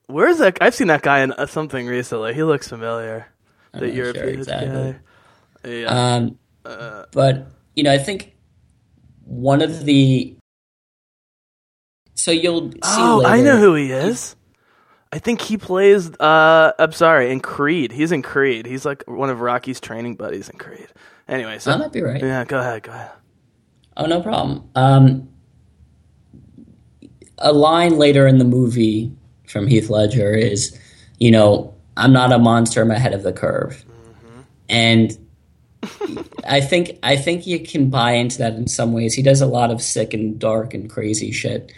[0.07, 0.57] Where's that?
[0.61, 2.33] I've seen that guy in uh, something recently.
[2.33, 3.27] He looks familiar.
[3.73, 4.93] The not sure European exactly.
[5.63, 5.69] guy.
[5.69, 6.15] Yeah.
[6.15, 6.37] Um,
[7.11, 8.33] but you know, I think
[9.23, 10.35] one of the
[12.15, 12.79] so you'll see.
[12.83, 14.35] oh, later, I know who he is.
[15.13, 16.09] I think he plays.
[16.19, 17.91] Uh, I'm sorry, in Creed.
[17.91, 18.65] He's in Creed.
[18.65, 20.87] He's like one of Rocky's training buddies in Creed.
[21.27, 22.21] Anyway, so I might be right.
[22.21, 23.11] yeah, go ahead, go ahead.
[23.97, 24.69] Oh, no problem.
[24.75, 25.29] Um,
[27.37, 29.11] a line later in the movie
[29.47, 30.77] from Heath Ledger is,
[31.19, 33.83] you know, I'm not a monster, I'm ahead of the curve.
[34.69, 35.17] And
[36.45, 39.13] I think I think you can buy into that in some ways.
[39.13, 41.71] He does a lot of sick and dark and crazy shit,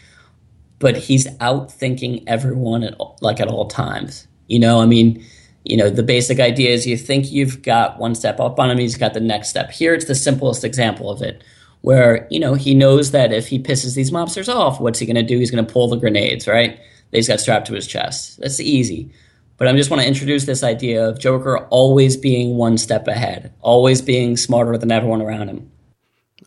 [0.83, 4.27] but he's out thinking everyone at like at all times.
[4.47, 5.25] You know, I mean,
[5.63, 8.77] you know, the basic idea is you think you've got one step up on him,
[8.77, 9.71] he's got the next step.
[9.71, 11.41] Here, it's the simplest example of it,
[11.81, 15.15] where you know he knows that if he pisses these mobsters off, what's he going
[15.15, 15.39] to do?
[15.39, 16.77] He's going to pull the grenades, right?
[16.77, 18.41] That he's got strapped to his chest.
[18.41, 19.13] That's easy.
[19.55, 23.53] But I just want to introduce this idea of Joker always being one step ahead,
[23.61, 25.71] always being smarter than everyone around him.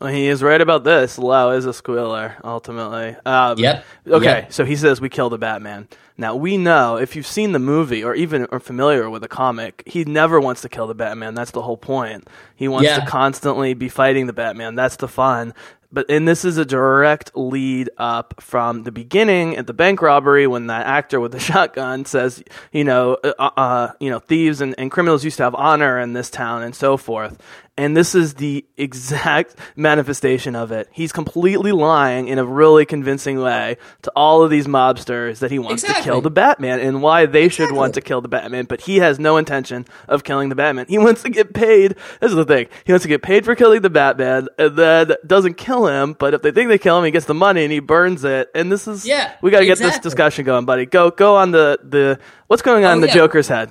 [0.00, 1.18] Well, he is right about this.
[1.18, 3.16] Lau is a squealer, ultimately.
[3.24, 3.84] Um, Yep.
[4.08, 4.52] Okay, Yep.
[4.52, 5.88] so he says we killed the Batman.
[6.18, 9.82] Now we know if you've seen the movie or even are familiar with the comic,
[9.86, 11.34] he never wants to kill the Batman.
[11.34, 12.28] That's the whole point.
[12.54, 13.00] He wants Yeah.
[13.00, 14.74] to constantly be fighting the Batman.
[14.74, 15.54] That's the fun.
[15.92, 20.46] But and this is a direct lead up from the beginning at the bank robbery
[20.46, 24.74] when that actor with the shotgun says, you know, uh, uh, you know, thieves and,
[24.78, 27.38] and criminals used to have honor in this town and so forth.
[27.78, 30.88] And this is the exact manifestation of it.
[30.92, 35.58] He's completely lying in a really convincing way to all of these mobsters that he
[35.58, 38.80] wants to kill the Batman and why they should want to kill the Batman, but
[38.80, 40.86] he has no intention of killing the Batman.
[40.88, 41.96] He wants to get paid.
[42.20, 42.68] This is the thing.
[42.84, 46.32] He wants to get paid for killing the Batman and then doesn't kill him, but
[46.32, 48.48] if they think they kill him, he gets the money and he burns it.
[48.54, 50.86] And this is Yeah, we got to get this discussion going, buddy.
[50.86, 53.14] Go go on the the what's going on Oh, in the yeah.
[53.14, 53.70] Joker's head.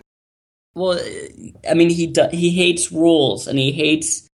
[0.76, 1.00] Well,
[1.70, 4.30] I mean, he he hates rules, and he hates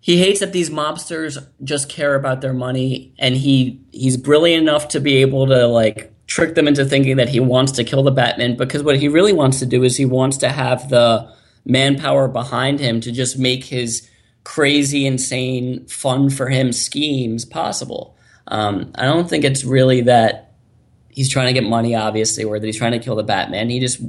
[0.00, 4.88] he hates that these mobsters just care about their money, and he he's brilliant enough
[4.88, 8.10] to be able to like trick them into thinking that he wants to kill the
[8.10, 11.30] Batman because what he really wants to do is he wants to have the
[11.64, 14.08] manpower behind him to just make his
[14.44, 18.16] crazy, insane, fun for him schemes possible.
[18.46, 20.54] Um, I don't think it's really that
[21.08, 23.68] he's trying to get money, obviously, or that he's trying to kill the Batman.
[23.68, 24.00] He just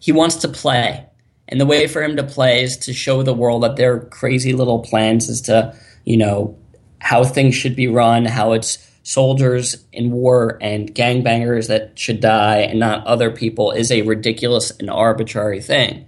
[0.00, 1.06] he wants to play.
[1.46, 4.52] And the way for him to play is to show the world that their crazy
[4.52, 6.58] little plans as to, you know,
[7.00, 12.58] how things should be run, how it's soldiers in war and gangbangers that should die
[12.58, 16.06] and not other people is a ridiculous and arbitrary thing.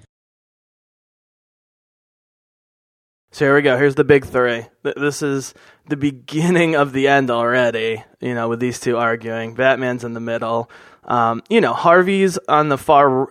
[3.32, 3.78] So here we go.
[3.78, 4.66] Here's the big three.
[4.82, 5.54] This is
[5.88, 8.04] the beginning of the end already.
[8.20, 9.54] You know, with these two arguing.
[9.54, 10.70] Batman's in the middle.
[11.04, 13.22] Um, you know, Harvey's on the far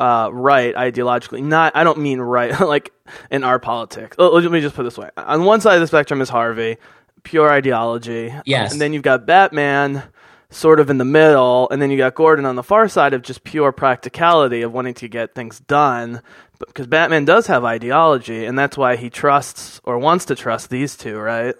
[0.00, 1.42] uh, right ideologically.
[1.42, 2.92] Not, I don't mean right like
[3.30, 4.16] in our politics.
[4.18, 6.76] Let me just put it this way: on one side of the spectrum is Harvey,
[7.22, 8.34] pure ideology.
[8.44, 8.72] Yes.
[8.72, 10.02] and then you've got Batman,
[10.50, 13.22] sort of in the middle, and then you got Gordon on the far side of
[13.22, 16.20] just pure practicality of wanting to get things done.
[16.58, 20.96] Because Batman does have ideology, and that's why he trusts or wants to trust these
[20.96, 21.54] two, right?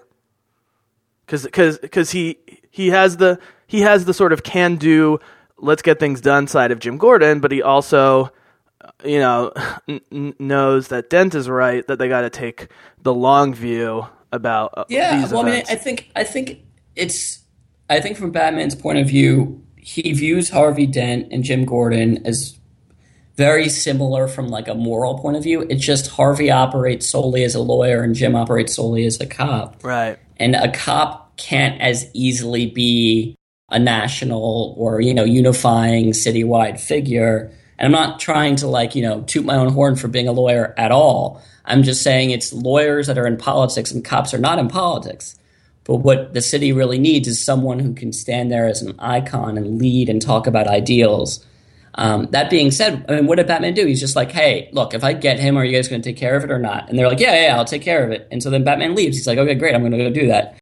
[1.25, 2.37] Because Because he
[2.69, 5.19] he has the he has the sort of can do,
[5.57, 8.31] let's get things done side of Jim Gordon, but he also
[9.03, 9.51] you know
[9.87, 12.67] n- knows that Dent is right that they got to take
[13.01, 15.63] the long view about uh, Yeah, well, I mean.
[15.69, 16.59] I think I think
[16.95, 17.43] it's
[17.89, 22.59] I think from Batman's point of view, he views Harvey Dent and Jim Gordon as
[23.35, 25.61] very similar from like a moral point of view.
[25.69, 29.83] It's just Harvey operates solely as a lawyer and Jim operates solely as a cop.
[29.83, 30.17] right.
[30.37, 33.37] And a cop can't as easily be
[33.69, 37.51] a national or, you know, unifying citywide figure.
[37.77, 40.31] And I'm not trying to like, you know, toot my own horn for being a
[40.31, 41.41] lawyer at all.
[41.65, 45.35] I'm just saying it's lawyers that are in politics and cops are not in politics.
[45.83, 49.57] But what the city really needs is someone who can stand there as an icon
[49.57, 51.45] and lead and talk about ideals.
[51.95, 53.85] Um, that being said, I mean, what did Batman do?
[53.85, 56.17] He's just like, hey, look, if I get him, are you guys going to take
[56.17, 56.89] care of it or not?
[56.89, 58.27] And they're like, yeah, yeah, I'll take care of it.
[58.31, 59.15] And so then Batman leaves.
[59.15, 60.57] He's like, okay, great, I'm going to go do that.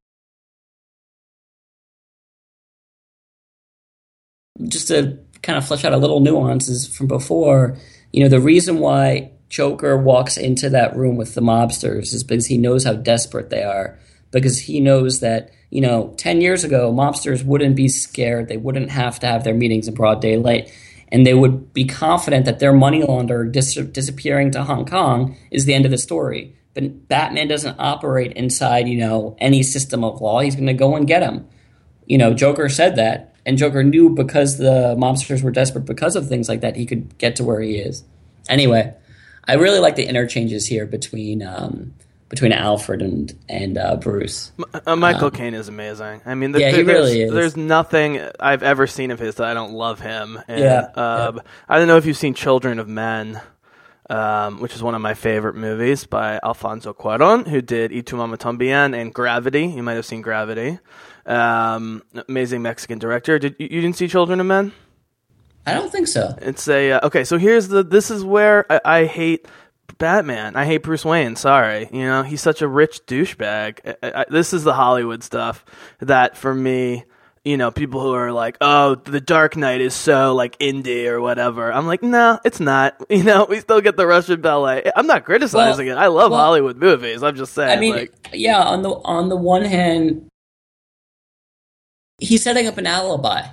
[4.74, 7.78] Just to kind of flesh out a little nuances from before,
[8.12, 12.48] you know, the reason why Joker walks into that room with the mobsters is because
[12.48, 13.98] he knows how desperate they are.
[14.32, 18.48] Because he knows that, you know, 10 years ago, mobsters wouldn't be scared.
[18.48, 20.72] They wouldn't have to have their meetings in broad daylight
[21.14, 25.66] and they would be confident that their money launderer dis- disappearing to Hong Kong is
[25.66, 26.56] the end of the story.
[26.74, 30.40] But Batman doesn't operate inside, you know, any system of law.
[30.40, 31.48] He's going to go and get him.
[32.08, 36.28] You know, Joker said that, and Joker knew because the mobsters were desperate because of
[36.28, 38.04] things like that, he could get to where he is.
[38.50, 38.94] Anyway,
[39.48, 41.94] I really like the interchanges here between um,
[42.30, 44.52] between Alfred and and uh, Bruce.
[44.86, 46.22] Uh, Michael um, Caine is amazing.
[46.26, 47.34] I mean, yeah, he really is.
[47.34, 50.40] There's nothing I've ever seen of his that I don't love him.
[50.48, 51.42] And, yeah, uh, yeah.
[51.70, 53.42] I don't know if you've seen Children of Men.
[54.10, 58.18] Um, which is one of my favorite movies by Alfonso Cuarón, who did Y tu
[58.18, 59.66] mamá también and Gravity.
[59.66, 60.78] You might have seen Gravity.
[61.26, 63.40] Um, amazing Mexican director.
[63.40, 64.74] Did you, you, didn't see Children of Men?
[65.66, 66.38] I don't think so.
[66.42, 67.24] It's a uh, okay.
[67.24, 67.84] So here's the.
[67.84, 69.48] This is where I, I hate
[69.98, 70.56] Batman.
[70.56, 71.38] I hate Bruce Wayne.
[71.38, 73.96] Sorry, you know he's such a rich douchebag.
[74.04, 75.64] I, I, this is the Hollywood stuff
[76.00, 77.06] that for me,
[77.46, 81.22] you know, people who are like, "Oh, the Dark Knight is so like indie or
[81.22, 82.96] whatever." I'm like, no, it's not.
[83.10, 84.92] You know, we still get the Russian ballet.
[84.96, 86.02] I'm not criticizing well, it.
[86.02, 87.22] I love well, Hollywood movies.
[87.22, 87.78] I'm just saying.
[87.78, 88.62] I mean, like, yeah.
[88.62, 90.30] On the on the one hand,
[92.18, 93.48] he's setting up an alibi.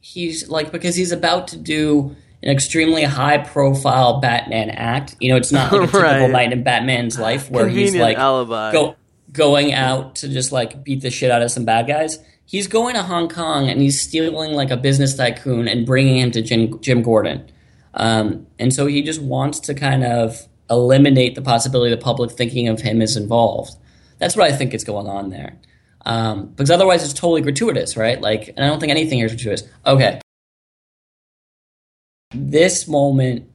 [0.00, 5.16] He's like because he's about to do an extremely high profile Batman act.
[5.20, 6.30] You know, it's not like a typical right.
[6.30, 8.72] night in Batman's life where Convenient he's like alibi.
[8.72, 8.96] Go,
[9.32, 12.18] going out to just like beat the shit out of some bad guys.
[12.44, 16.30] He's going to Hong Kong and he's stealing like a business tycoon and bringing him
[16.30, 17.50] to Jim, Jim Gordon.
[17.94, 22.30] Um, and so he just wants to kind of eliminate the possibility of the public
[22.30, 23.74] thinking of him as involved.
[24.18, 25.58] That's what I think is going on there.
[26.06, 28.20] Um, because otherwise it's totally gratuitous, right?
[28.20, 29.68] Like, and I don't think anything here is gratuitous.
[29.84, 30.20] Okay.
[32.32, 33.50] This moment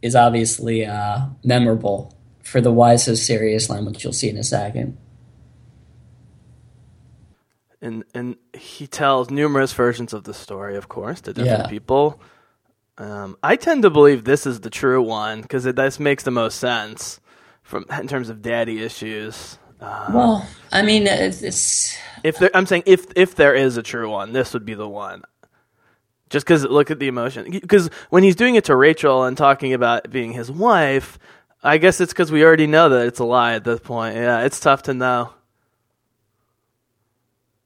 [0.00, 4.42] is obviously uh, memorable for the why so serious line, which you'll see in a
[4.42, 4.96] second.
[7.82, 11.68] And and he tells numerous versions of the story, of course, to different yeah.
[11.68, 12.20] people.
[12.96, 16.58] Um, I tend to believe this is the true one because this makes the most
[16.58, 17.20] sense
[17.62, 19.58] from in terms of daddy issues.
[19.80, 23.82] Uh, well, I mean, it's, it's if there, I'm saying if if there is a
[23.82, 25.22] true one, this would be the one.
[26.28, 27.50] Just because look at the emotion.
[27.50, 31.18] Because when he's doing it to rachel and talking about being his wife
[31.62, 34.16] i guess it's because we already know that it's a lie at this point.
[34.16, 35.32] Yeah it's tough to know.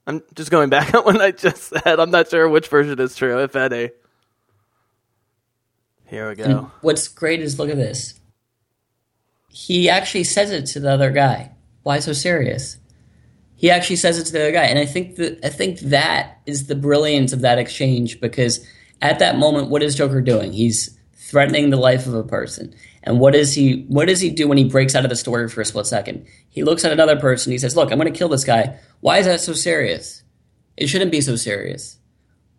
[0.07, 2.01] I'm just going back on what i just said.
[2.01, 3.91] I'm not sure which version is true if any.
[6.07, 6.45] Here we go.
[6.45, 8.19] And what's great is look at this.
[9.49, 11.53] He actually says it to the other guy
[11.83, 12.79] why so serious
[13.61, 16.41] he actually says it to the other guy, and I think that I think that
[16.47, 18.67] is the brilliance of that exchange because
[19.03, 20.55] at that moment, what is Joker doing?
[20.55, 24.49] He's threatening the life of a person, and what does he what does he do
[24.49, 26.27] when he breaks out of the story for a split second?
[26.49, 27.53] He looks at another person.
[27.53, 28.79] He says, "Look, I'm going to kill this guy.
[29.01, 30.23] Why is that so serious?
[30.79, 31.99] It shouldn't be so serious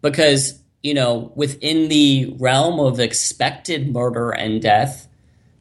[0.01, 5.07] because." You know, within the realm of expected murder and death,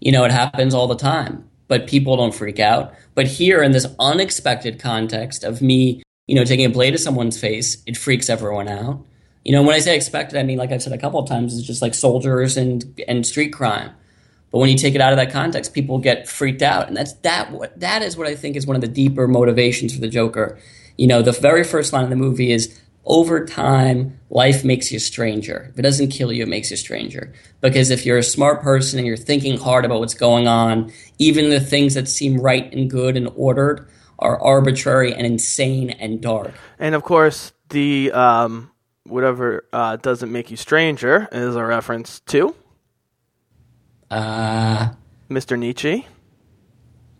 [0.01, 2.93] you know, it happens all the time but people don't freak out.
[3.15, 7.39] But here in this unexpected context of me, you know, taking a blade to someone's
[7.39, 9.07] face, it freaks everyone out.
[9.45, 11.57] You know, when I say expected, I mean, like I've said a couple of times,
[11.57, 13.93] it's just like soldiers and and street crime.
[14.51, 17.13] But when you take it out of that context, people get freaked out, and that's
[17.23, 17.53] that.
[17.53, 20.59] What that is what I think is one of the deeper motivations for the Joker.
[20.99, 24.99] You know, the very first line of the movie is over time, life makes you
[24.99, 25.69] stranger.
[25.73, 27.33] If it doesn't kill you, it makes you stranger.
[27.61, 31.51] Because if you're a smart person and you're thinking hard about what's going on, even
[31.51, 33.89] the things that seem right and good and ordered
[34.19, 36.53] are arbitrary and insane and dark.
[36.79, 38.71] And of course, the um,
[39.05, 42.55] whatever uh, doesn't make you stranger is a reference to
[44.11, 44.91] uh,
[45.31, 45.59] Mr.
[45.59, 46.07] Nietzsche.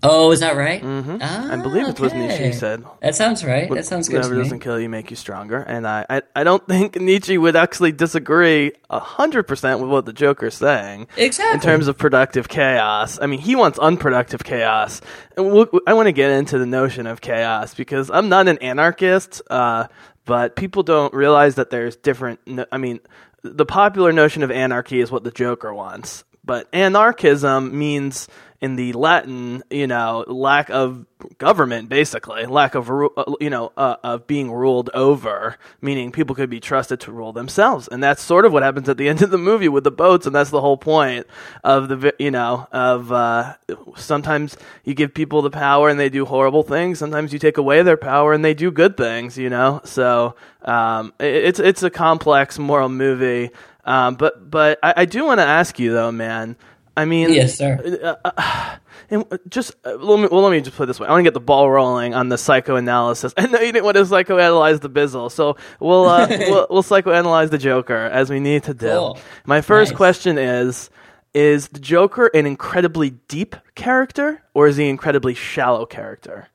[0.03, 0.83] Oh, is that right?
[0.83, 1.19] Mm-hmm.
[1.21, 2.85] Ah, I believe it was Nietzsche said.
[3.03, 3.71] That sounds right.
[3.71, 4.17] That sounds good.
[4.17, 7.57] Whatever doesn't kill you make you stronger, and I, I, I don't think Nietzsche would
[7.57, 11.09] actually disagree hundred percent with what the Joker's saying.
[11.17, 11.55] Exactly.
[11.55, 15.03] In terms of productive chaos, I mean, he wants unproductive chaos,
[15.37, 18.59] and we'll, I want to get into the notion of chaos because I'm not an
[18.59, 19.89] anarchist, uh,
[20.25, 22.41] but people don't realize that there's different.
[22.73, 23.01] I mean,
[23.43, 28.29] the popular notion of anarchy is what the Joker wants but anarchism means
[28.61, 31.07] in the Latin, you know, lack of
[31.39, 33.09] government, basically, lack of, uh,
[33.41, 37.89] you know, uh, of being ruled over, meaning people could be trusted to rule themselves,
[37.89, 40.27] and that's sort of what happens at the end of the movie with the boats,
[40.27, 41.27] and that's the whole point
[41.65, 43.55] of the, you know, of uh,
[43.97, 47.83] sometimes you give people the power and they do horrible things, sometimes you take away
[47.83, 49.81] their power and they do good things, you know.
[49.85, 53.51] So um, it, it's it's a complex moral movie,
[53.85, 56.57] um, but but I, I do want to ask you though, man.
[56.97, 58.19] I mean, Yes, sir.
[58.25, 58.77] uh, uh,
[59.11, 61.07] and just uh, let me well, let me just put it this way.
[61.07, 63.33] I want to get the ball rolling on the psychoanalysis.
[63.39, 67.51] I know you didn't want to psychoanalyze the Bizzle, so we'll uh, we'll, we'll psychoanalyze
[67.51, 68.89] the Joker as we need to do.
[68.89, 69.19] Cool.
[69.47, 69.97] My first Nice.
[69.97, 70.91] question is:
[71.33, 76.49] Is the Joker an incredibly deep character, or is he an incredibly shallow character,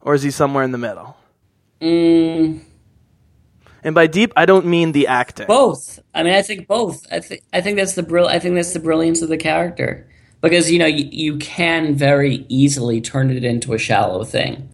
[0.00, 1.16] or is he somewhere in the middle?
[1.80, 2.60] Mm,
[3.84, 5.46] And by deep, I don't mean the acting.
[5.46, 6.00] both.
[6.14, 7.06] I mean, I think both.
[7.12, 8.26] I think I think that's the brill.
[8.26, 10.08] I think that's the brilliance of the character
[10.40, 14.70] because you know you, you can very easily turn it into a shallow thing.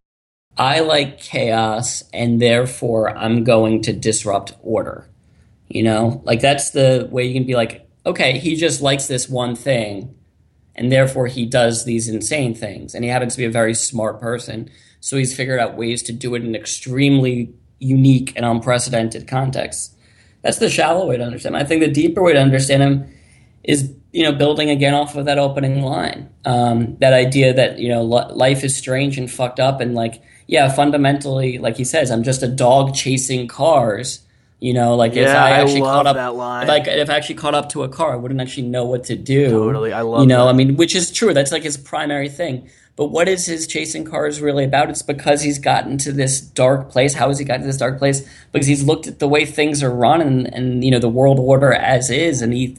[0.57, 5.09] I like chaos, and therefore I'm going to disrupt order.
[5.69, 9.29] You know, like that's the way you can be like, okay, he just likes this
[9.29, 10.15] one thing,
[10.77, 14.21] and therefore he does these insane things, and he happens to be a very smart
[14.21, 19.95] person, so he's figured out ways to do it in extremely unique and unprecedented contexts.
[20.43, 21.61] That's the shallow way to understand him.
[21.61, 23.13] I think the deeper way to understand him
[23.65, 26.31] is, you know, building again off of that opening line.
[26.45, 29.81] Um, that idea that, you know, li- life is strange and fucked up.
[29.81, 34.21] And, like, yeah, fundamentally, like he says, I'm just a dog chasing cars.
[34.61, 36.65] You know, like if Yeah, I I actually love caught up, that line.
[36.65, 39.05] If, I, if I actually caught up to a car, I wouldn't actually know what
[39.05, 39.49] to do.
[39.51, 40.51] Totally, I love You know, that.
[40.51, 41.33] I mean, which is true.
[41.33, 42.69] That's like his primary thing.
[43.01, 44.91] But what is his chasing cars really about?
[44.91, 47.15] It's because he's gotten to this dark place.
[47.15, 48.29] How has he gotten to this dark place?
[48.53, 51.39] Because he's looked at the way things are run and, and you know the world
[51.39, 52.77] order as is, and he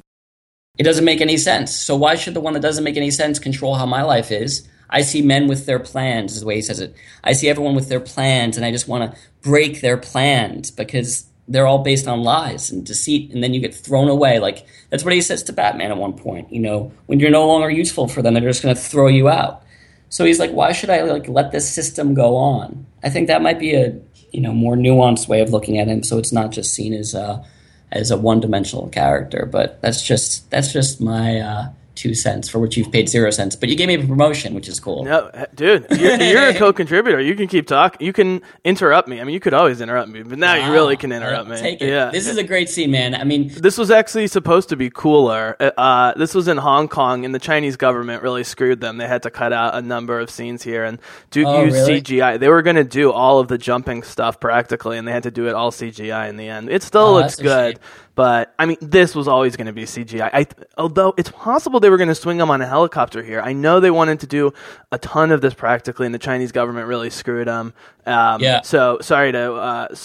[0.78, 1.74] it doesn't make any sense.
[1.76, 4.68] So why should the one that doesn't make any sense control how my life is?
[4.92, 6.94] I see men with their plans, is the way he says it.
[7.24, 11.26] I see everyone with their plans, and I just want to break their plans because
[11.48, 14.38] they're all based on lies and deceit, and then you get thrown away.
[14.38, 16.54] Like that's what he says to Batman at one point.
[16.54, 19.28] You know, when you're no longer useful for them, they're just going to throw you
[19.28, 19.64] out.
[20.12, 22.86] So he's like, why should I like let this system go on?
[23.02, 23.98] I think that might be a
[24.32, 27.14] you know more nuanced way of looking at him, so it's not just seen as
[27.16, 27.44] a
[27.92, 29.48] as a one dimensional character.
[29.50, 31.70] But that's just that's just my uh,
[32.02, 33.56] two cents for which you've paid zero cents.
[33.56, 35.04] But you gave me a promotion, which is cool.
[35.06, 37.22] No, dude, you're, you're a co-contributor.
[37.22, 38.06] You can keep talking.
[38.06, 39.22] You can interrupt me.
[39.22, 41.58] I mean, you could always interrupt me, but now you really can interrupt me.
[41.58, 41.90] Take it.
[41.90, 43.14] Yeah, This is a great scene, man.
[43.14, 45.56] I mean, This was actually supposed to be cooler.
[45.60, 48.98] Uh, this was in Hong Kong, and the Chinese government really screwed them.
[48.98, 51.00] They had to cut out a number of scenes here and
[51.30, 52.02] do Oh, use really?
[52.02, 52.40] CGI.
[52.40, 55.32] They were going to do all of the jumping stuff practically, and they had to
[55.32, 56.70] do it all CGI in the end.
[56.70, 57.80] It still Oh, looks good.
[58.16, 60.30] But I mean, this was always going to be CGI.
[60.34, 60.46] I,
[60.78, 63.42] although it's possible they were going to swing them on a helicopter here.
[63.42, 64.54] I know they wanted to do
[64.92, 67.74] a ton of this practically, and the Chinese government really screwed them.
[68.06, 68.62] Um, Yeah.
[68.62, 69.54] So sorry to.
[69.54, 69.96] Uh,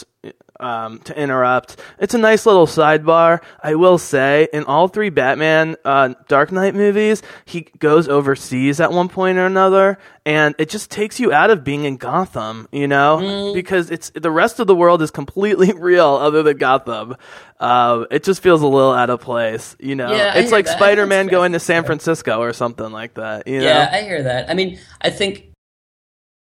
[0.61, 1.77] um, to interrupt.
[1.99, 3.41] It's a nice little sidebar.
[3.63, 8.93] I will say, in all three Batman uh, Dark Knight movies, he goes overseas at
[8.93, 12.89] one point or another, and it just takes you out of being in Gotham, you
[12.89, 13.55] know, Mm.
[13.55, 17.17] because it's the rest of the world is completely real other than Gotham.
[17.61, 20.11] Uh, it just feels a little out of place, you know.
[20.13, 20.67] Yeah, it's like.
[20.77, 21.61] Spider Man going to.
[21.67, 23.65] San Francisco or something like that, you know.
[23.67, 24.49] yeah, I hear that.
[24.49, 25.51] I mean, I think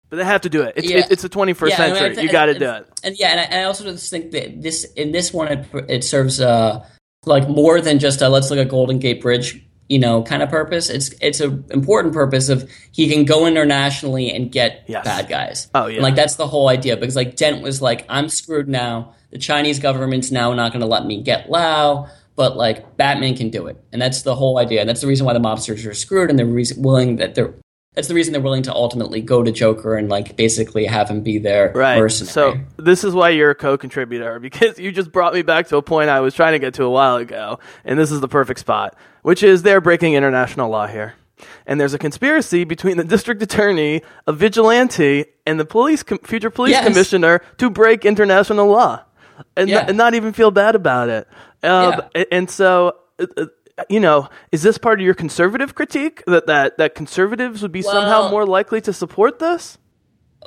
[0.10, 0.74] but they have to do it.
[0.78, 0.98] It's, Yeah.
[1.00, 2.24] it, it's the 21st Yeah, I mean, I century.
[2.24, 2.88] you got to do it.
[3.04, 6.04] And yeah, and I, I also just think that this in this one it, it
[6.04, 6.86] serves uh
[7.26, 10.50] like more than just a let's look at Golden Gate Bridge, you know, kind of
[10.50, 10.90] purpose.
[10.90, 15.04] It's it's an important purpose of he can go internationally and get Yes.
[15.06, 15.68] bad guys.
[15.76, 15.96] Oh, yeah.
[15.96, 19.14] And, like that's the whole idea because like Dent was like I'm screwed now.
[19.32, 22.08] The Chinese government's now not going to let me get Lau.
[22.36, 24.80] But like Batman can do it, and that's the whole idea.
[24.80, 26.48] And that's the reason why the mobsters are screwed, and they're
[26.78, 27.54] willing that they're.
[28.00, 31.20] That's the reason they're willing to ultimately go to Joker and like basically have him
[31.20, 32.00] be their Right.
[32.00, 32.32] mercenary.
[32.32, 35.82] So this is why you're a co-contributor because you just brought me back to a
[35.82, 38.62] point I was trying to get to a while ago, and this is the perfect
[38.62, 41.16] spot, which is they're breaking international law here.
[41.68, 46.50] And there's a conspiracy between the district attorney, a vigilante, and the police com- future
[46.50, 46.88] police Yes.
[46.88, 49.04] commissioner to break international law,
[49.58, 49.80] and, Yeah.
[49.82, 51.28] not, and not even feel bad about it.
[51.64, 52.24] Um, Yeah.
[52.32, 52.96] And so.
[53.90, 57.82] You know, is this part of your conservative critique that that, that conservatives would be
[57.82, 59.78] somehow more likely to support this?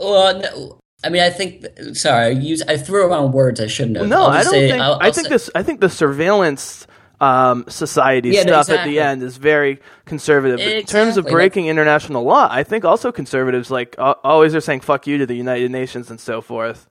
[0.00, 1.66] Well, no, I mean, I think.
[1.94, 4.08] Sorry, I use I threw around words I shouldn't have.
[4.08, 4.82] No, I don't say- think.
[4.82, 5.50] I'll- I I'll think say- this.
[5.54, 6.86] I think the surveillance
[7.20, 10.58] um, society Yeah, no, stuff at the end is very conservative.
[10.58, 14.80] In terms of breaking international law, I think also conservatives like al- always are saying
[14.80, 16.88] "fuck you" to the United Nations and so forth.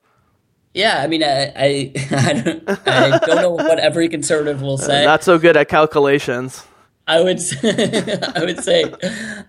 [0.74, 5.04] Yeah, I mean, I I, I, don't, I don't know what every conservative will say.
[5.06, 6.66] Not so good at calculations.
[7.08, 8.86] I would say, I would say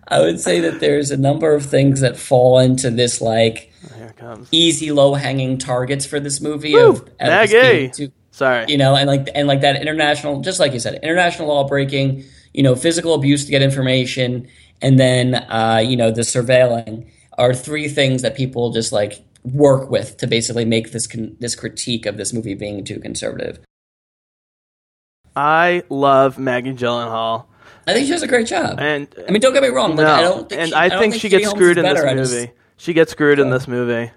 [0.08, 4.06] I would say that there's a number of things that fall into this like Here
[4.06, 4.48] it comes.
[4.50, 6.90] easy low hanging targets for this movie Woo!
[6.92, 7.90] of, Maggie!
[7.90, 8.64] too- Sorry.
[8.68, 12.24] you know, and like and like that international, just like you said, international law breaking,
[12.54, 14.48] you know, physical abuse to get information,
[14.80, 19.90] and then uh, you know the surveilling are three things that people just like work
[19.90, 23.58] with to basically make this con- this critique of this movie being too conservative.
[25.34, 27.46] I love Maggie Gyllenhaal,
[27.86, 28.78] I think she does a great job.
[28.78, 29.96] and I mean, don't get me wrong.
[29.96, 31.78] Like, no, I don't think and she, I don't think she Katie gets Holmes screwed
[31.78, 32.00] in this.
[32.04, 32.52] I just- movie.
[32.76, 34.10] She gets screwed in this movie.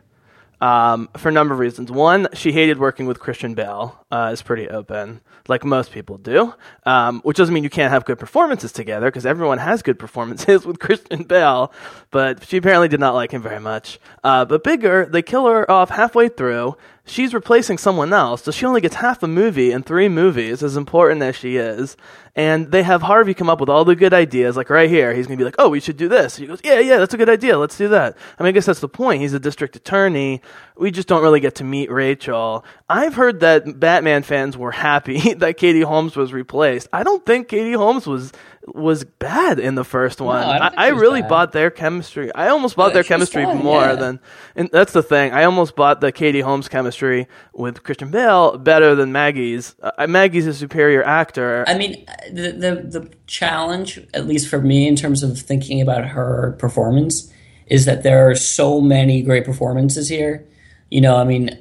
[0.65, 1.91] Um, for a number of reasons.
[1.91, 4.03] One, she hated working with Christian Bale.
[4.09, 6.55] Uh, is pretty open, like most people do.
[6.87, 10.65] Um, which doesn't mean you can't have good performances together, because everyone has good performances
[10.65, 11.71] with Christian Bale.
[12.09, 13.99] But she apparently did not like him very much.
[14.23, 16.75] Uh, but bigger, they kill her off halfway through.
[17.07, 20.75] She's replacing someone else, so she only gets half a movie in three movies, as
[20.75, 21.95] important as she is.
[22.35, 25.13] And they have Harvey come up with all the good ideas, like right here.
[25.13, 27.17] He's gonna be like, "Oh, we should do this." He goes, "Yeah, yeah, that's a
[27.17, 27.57] good idea.
[27.59, 29.21] Let's do that." I mean, I guess that's the point.
[29.21, 30.41] He's a district attorney.
[30.75, 32.65] We just don't really get to meet Rachel.
[32.89, 36.89] I've heard that Batman fans were happy that Katie Holmes was replaced.
[36.91, 38.33] I don't think Katie Holmes was
[38.67, 40.43] was bad in the first one.
[40.43, 41.29] I don't I, really bad.
[41.29, 42.33] bought their chemistry.
[42.33, 43.95] I almost bought I their think she was chemistry fine, more yeah.
[43.95, 44.19] than,
[44.55, 45.33] and that's the thing.
[45.33, 49.75] I almost bought the Katie Holmes chemistry with Christian Bale better than Maggie's.
[49.81, 51.63] Uh, Maggie's a superior actor.
[51.67, 56.05] I mean, the, the the challenge, at least for me, in terms of thinking about
[56.05, 57.31] her performance,
[57.67, 60.47] is that there are so many great performances here.
[60.89, 61.59] You know, I mean,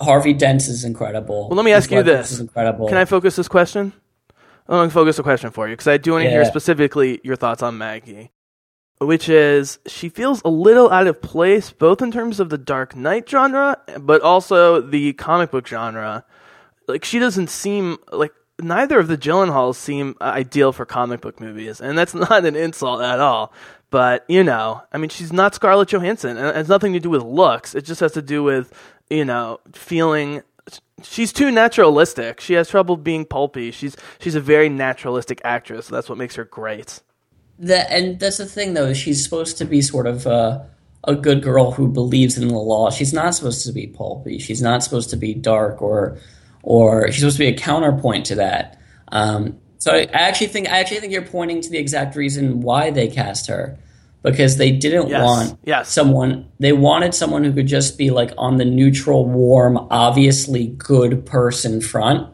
[0.00, 1.48] Harvey Dent is incredible.
[1.48, 2.88] Well, let me ask you Heath this: is incredible.
[2.88, 3.92] Can I focus this question?
[4.68, 7.20] I'm going to focus a question for you because I do want to hear specifically
[7.22, 8.32] your thoughts on Maggie,
[8.98, 12.96] which is she feels a little out of place, both in terms of the Dark
[12.96, 16.24] Knight genre, but also the comic book genre.
[16.88, 21.40] Like she doesn't seem like neither of the Gyllenhaals seem uh, ideal for comic book
[21.40, 23.52] movies, and that's not an insult at all.
[23.90, 27.10] But you know, I mean, she's not Scarlett Johansson, and it has nothing to do
[27.10, 27.74] with looks.
[27.74, 28.72] It just has to do with
[29.10, 30.42] you know feeling.
[31.02, 32.40] She's too naturalistic.
[32.40, 33.70] She has trouble being pulpy.
[33.70, 35.88] She's she's a very naturalistic actress.
[35.88, 37.02] That's what makes her great.
[37.58, 38.94] That and that's the thing though.
[38.94, 40.66] She's supposed to be sort of a,
[41.04, 42.90] a good girl who believes in the law.
[42.90, 44.38] She's not supposed to be pulpy.
[44.38, 46.18] She's not supposed to be dark or
[46.62, 48.80] or she's supposed to be a counterpoint to that.
[49.08, 52.90] Um, so I actually think I actually think you're pointing to the exact reason why
[52.90, 53.78] they cast her
[54.22, 55.90] because they didn't Yes, want yes.
[55.90, 61.24] someone they wanted someone who could just be like on the neutral, warm, obviously good
[61.26, 62.28] person front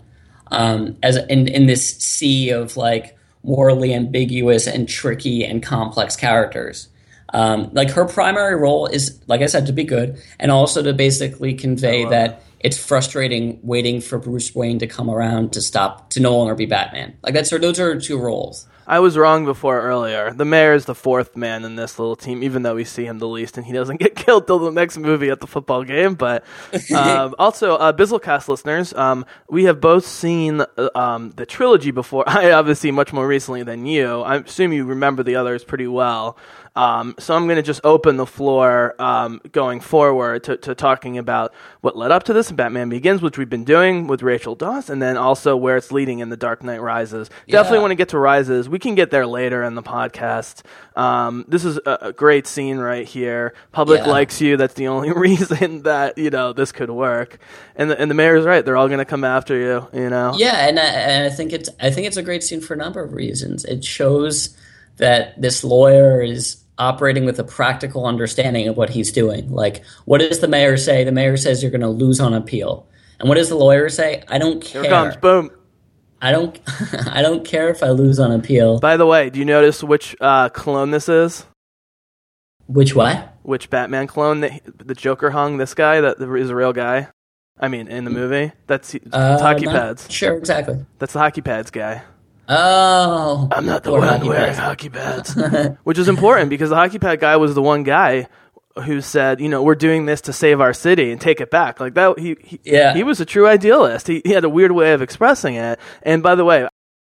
[0.50, 6.88] um, as in in this sea of like morally ambiguous and tricky and complex characters.
[7.34, 10.92] Um, like her primary role is, like I said, to be good, and also to
[10.92, 16.20] basically convey that it's frustrating waiting for Bruce Wayne to come around to stop to
[16.20, 17.16] no longer be Batman.
[17.22, 18.68] Like that's her; those are her two roles.
[18.92, 20.34] I was wrong before earlier.
[20.34, 23.20] The mayor is the fourth man in this little team, even though we see him
[23.20, 26.12] the least, and he doesn't get killed till the next movie at the football game.
[26.12, 26.44] But
[26.94, 32.24] um, also, uh, Bizzlecast listeners, um, we have both seen uh, um, the trilogy before.
[32.28, 34.20] I obviously much more recently than you.
[34.20, 36.36] I assume you remember the others pretty well.
[36.74, 41.18] Um, so I'm going to just open the floor um, going forward to, to talking
[41.18, 41.52] about
[41.82, 45.02] what led up to this Batman Begins, which we've been doing with Rachel Dawes, and
[45.02, 47.28] then also where it's leading in The Dark Knight Rises.
[47.46, 48.68] Definitely want to get to Rises.
[48.68, 50.62] We can get there later in the podcast.
[50.96, 53.52] Um, this is a, a great scene right here.
[53.72, 54.10] Public Yeah.
[54.10, 54.56] likes you.
[54.56, 57.38] That's the only reason that you know this could work.
[57.76, 58.64] And the, and the mayor's right.
[58.64, 59.88] They're all going to come after you.
[59.92, 60.34] You know.
[60.38, 62.78] Yeah, and I, and I think it's I think it's a great scene for a
[62.78, 63.64] number of reasons.
[63.66, 64.56] It shows
[64.96, 69.50] that this lawyer is operating with a practical understanding of what he's doing.
[69.50, 71.04] Like, what does the mayor say?
[71.04, 72.86] The mayor says you're going to lose on appeal.
[73.20, 74.24] And what does the lawyer say?
[74.28, 74.82] I don't care.
[74.82, 75.16] Here comes.
[75.16, 75.50] Boom.
[76.20, 76.58] I don't.
[77.08, 78.80] I don't care if I lose on appeal.
[78.80, 81.46] By the way, do you notice which uh, clone this is?
[82.66, 83.36] Which what?
[83.42, 85.58] Which Batman clone that he- the Joker hung?
[85.58, 87.08] This guy that is a real guy.
[87.60, 90.10] I mean, in the movie, that's Uh, hockey pads.
[90.10, 90.84] Sure, exactly.
[90.98, 92.02] That's the hockey pads guy.
[92.54, 94.58] Oh, I'm not the one hockey wearing pads.
[94.58, 95.34] hockey pads,
[95.84, 98.28] which is important because the hockey pad guy was the one guy
[98.84, 101.80] who said, you know, we're doing this to save our city and take it back.
[101.80, 102.94] Like that, he he, Yeah.
[102.94, 104.06] he was a true idealist.
[104.06, 105.78] He, he had a weird way of expressing it.
[106.02, 106.66] And by the way,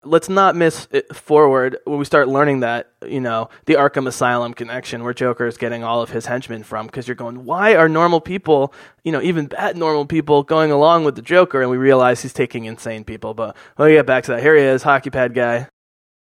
[0.05, 4.53] let's not miss it forward when we start learning that you know the Arkham Asylum
[4.53, 6.85] connection, where Joker is getting all of his henchmen from.
[6.85, 11.03] Because you're going, why are normal people, you know, even bad normal people, going along
[11.05, 11.61] with the Joker?
[11.61, 13.33] And we realize he's taking insane people.
[13.33, 14.41] But we'll get back to that.
[14.41, 15.67] Here he is, hockey pad guy.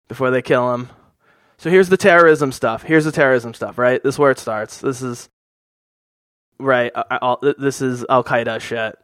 [0.08, 0.90] Before they kill him.
[1.60, 2.84] So here's the terrorism stuff.
[2.84, 3.78] Here's the terrorism stuff.
[3.78, 4.02] Right.
[4.02, 4.80] This is where it starts.
[4.80, 5.30] This is
[6.60, 6.92] right.
[6.96, 8.98] Uh, uh, I, I, this is Al Qaeda shit.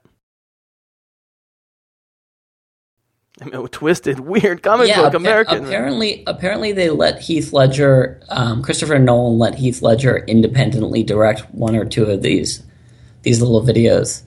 [3.41, 5.65] I mean, twisted, weird comic yeah, book appa- American.
[5.65, 11.75] apparently, apparently they let Heath Ledger, um, Christopher Nolan let Heath Ledger independently direct one
[11.75, 12.63] or two of these
[13.23, 14.21] these little videos.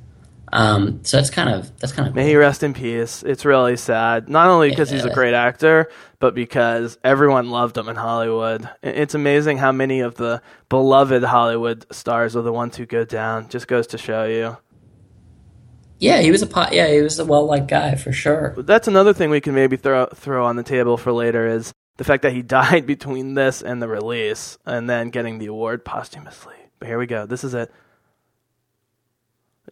[0.52, 3.22] Um, so that's kind of that's kind of May he rest in peace.
[3.22, 4.28] It's really sad.
[4.28, 5.90] Not only because he's a great actor,
[6.20, 8.68] but because everyone loved him in Hollywood.
[8.82, 13.48] It's amazing how many of the beloved Hollywood stars are the ones who go down.
[13.48, 14.56] Just goes to show you.
[15.98, 16.20] Yeah.
[16.20, 18.54] He was a po- yeah he was a well liked guy for sure.
[18.58, 22.04] That's another thing we can maybe throw throw on the table for later is the
[22.04, 26.54] fact that he died between this and the release, and then getting the award posthumously.
[26.78, 27.26] But here we go.
[27.26, 27.70] This is it.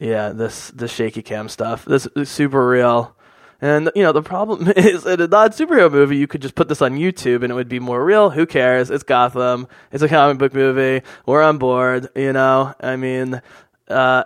[0.01, 1.85] Yeah, this the shaky cam stuff.
[1.85, 3.17] This is super real.
[3.61, 6.69] And you know the problem is in a non superhero movie you could just put
[6.69, 8.31] this on YouTube and it would be more real.
[8.31, 8.91] Who cares?
[8.91, 9.67] It's Gotham.
[9.93, 11.05] It's a comic book movie.
[11.25, 12.09] We're on board.
[12.15, 12.75] You know.
[12.81, 13.41] I mean,
[13.89, 14.25] uh,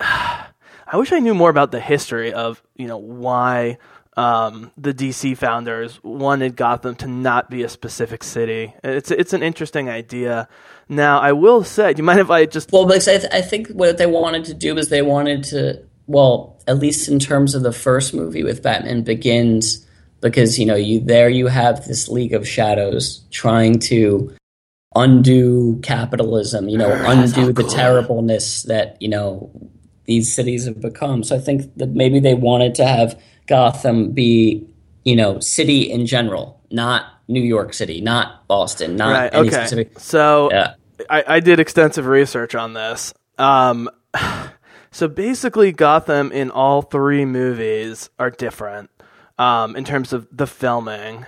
[0.94, 3.78] I wish I knew more about the history of you know why
[4.16, 8.72] um, the DC founders wanted Gotham to not be a specific city.
[8.84, 10.46] It's it's an interesting idea.
[10.88, 13.40] Now I will say, do you mind if I just Well, because I, th- I
[13.40, 17.56] think what they wanted to do is they wanted to, well, at least in terms
[17.56, 19.84] of the first movie with Batman Begins,
[20.20, 24.32] because you know you there you have this League of Shadows trying to
[24.94, 29.50] undo capitalism, you know, undo the terribleness that you know
[30.06, 31.22] these cities have become.
[31.24, 34.66] So I think that maybe they wanted to have Gotham be,
[35.04, 39.34] you know, city in general, not New York City, not Boston, not right?
[39.34, 39.98] any Okay, specific.
[39.98, 40.74] so Yeah.
[41.10, 43.12] I, I did extensive research on this.
[43.38, 43.90] Um,
[44.90, 48.90] so basically, Gotham in all three movies are different
[49.38, 51.26] um, in terms of the filming.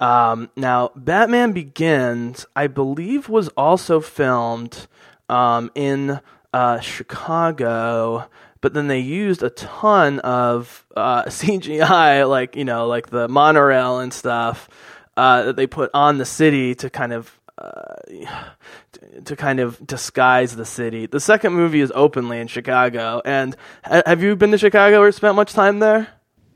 [0.00, 4.86] Um, now, Batman Begins, I believe, was also filmed
[5.28, 6.20] um, in
[6.52, 8.28] uh, Chicago,
[8.60, 14.00] but then they used a ton of uh, CGI, like you know, like the monorail
[14.00, 14.68] and stuff
[15.16, 17.94] uh, that they put on the city to kind of uh,
[19.24, 21.06] to kind of disguise the city.
[21.06, 25.12] The second movie is openly in Chicago, and ha- have you been to Chicago or
[25.12, 26.08] spent much time there?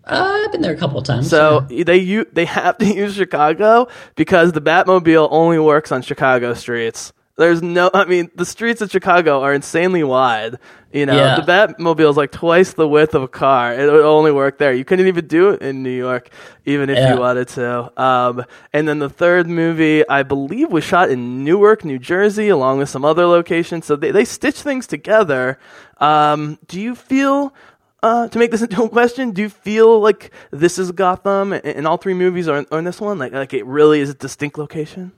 [0.05, 1.29] Uh, I've been there a couple of times.
[1.29, 1.85] So yeah.
[1.85, 7.13] they u- they have to use Chicago because the Batmobile only works on Chicago streets.
[7.39, 10.57] There's no, I mean, the streets of Chicago are insanely wide.
[10.91, 11.39] You know, Yeah.
[11.39, 13.75] the Batmobile is like twice the width of a car.
[13.75, 14.73] It would only work there.
[14.73, 16.31] You couldn't even do it in New York,
[16.65, 17.13] even if Yeah.
[17.15, 18.03] you wanted to.
[18.03, 22.79] Um, and then the third movie, I believe, was shot in Newark, New Jersey, along
[22.79, 23.85] with some other locations.
[23.85, 25.59] So they, they stitch things together.
[25.99, 27.53] Um, do you feel
[28.03, 31.61] uh, to make this into a question, do you feel like this is Gotham in,
[31.61, 34.09] in all three movies, or in, or in this one, like like it really is
[34.11, 35.13] a distinct location?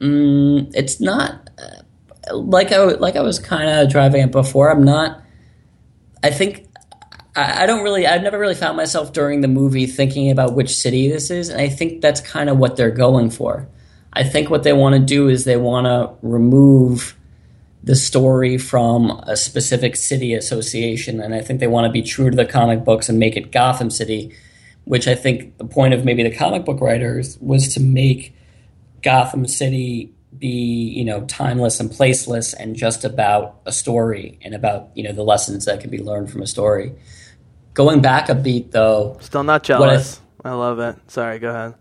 [0.00, 4.70] Mm, it's not uh, like I like I was kind of driving it before.
[4.70, 5.22] I'm not.
[6.22, 6.66] I think
[7.36, 8.06] I, I don't really.
[8.06, 11.60] I've never really found myself during the movie thinking about which city this is, and
[11.60, 13.68] I think that's kind of what they're going for.
[14.12, 17.16] I think what they want to do is they want to remove
[17.82, 22.30] the story from a specific city association, and I think they want to be true
[22.30, 24.34] to the comic books and make it Gotham City,
[24.84, 28.34] which I think the point of maybe the comic book writers was to make
[29.02, 34.90] Gotham City be, you know, timeless and placeless and just about a story and about,
[34.94, 36.94] you know, the lessons that can be learned from a story.
[37.74, 40.20] Going back a beat though, Still not jealous.
[40.44, 40.96] I love it.
[41.10, 41.74] Sorry, go ahead.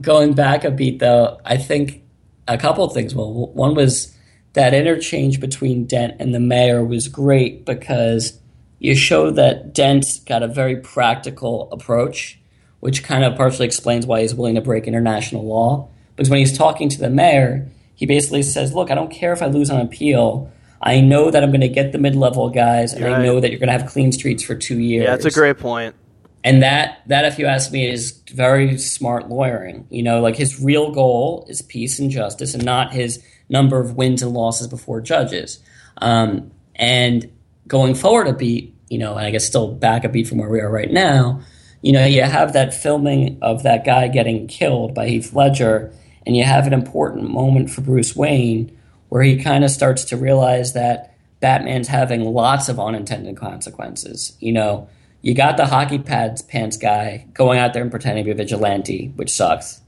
[0.00, 2.02] going back a beat though, I think
[2.48, 3.14] a couple of things.
[3.14, 4.16] Well, one was
[4.54, 8.38] that interchange between Dent and the mayor was great because
[8.78, 12.38] you show that Dent got a very practical approach,
[12.80, 15.88] which kind of partially explains why he's willing to break international law.
[16.16, 19.42] Because when he's talking to the mayor, he basically says, Look, I don't care if
[19.42, 20.50] I lose on appeal.
[20.80, 23.50] I know that I'm going to get the mid level guys, and I know that
[23.50, 25.04] you're going to have clean streets for two years.
[25.04, 25.94] Yeah, it's a great point.
[26.44, 29.86] And that, that, if you ask me, is very smart lawyering.
[29.90, 33.96] You know, like his real goal is peace and justice, and not his number of
[33.96, 35.60] wins and losses before judges.
[35.98, 37.30] Um, and
[37.66, 40.50] going forward a beat, you know, and I guess still back a beat from where
[40.50, 41.40] we are right now.
[41.82, 45.92] You know, you have that filming of that guy getting killed by Heath Ledger,
[46.26, 48.76] and you have an important moment for Bruce Wayne
[49.08, 54.36] where he kind of starts to realize that Batman's having lots of unintended consequences.
[54.40, 54.88] You know,
[55.22, 58.34] you got the hockey pads pants guy going out there and pretending to be a
[58.34, 59.80] vigilante, which sucks.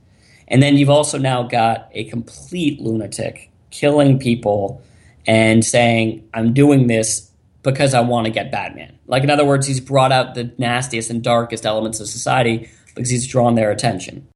[0.47, 4.83] And then you've also now got a complete lunatic killing people
[5.27, 7.31] and saying, I'm doing this
[7.63, 8.99] because I want to get Batman.
[9.07, 13.11] Like, in other words, he's brought out the nastiest and darkest elements of society because
[13.11, 14.27] he's drawn their attention.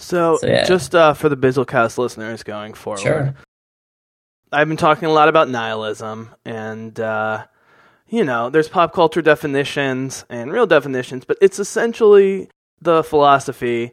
[0.00, 0.64] So, So, yeah.
[0.64, 3.34] just uh, for the Bizzlecast listeners going forward, Sure.
[4.52, 7.46] I've been talking a lot about nihilism, and uh,
[8.08, 12.48] you know, there's pop culture definitions and real definitions, but it's essentially
[12.80, 13.92] the philosophy,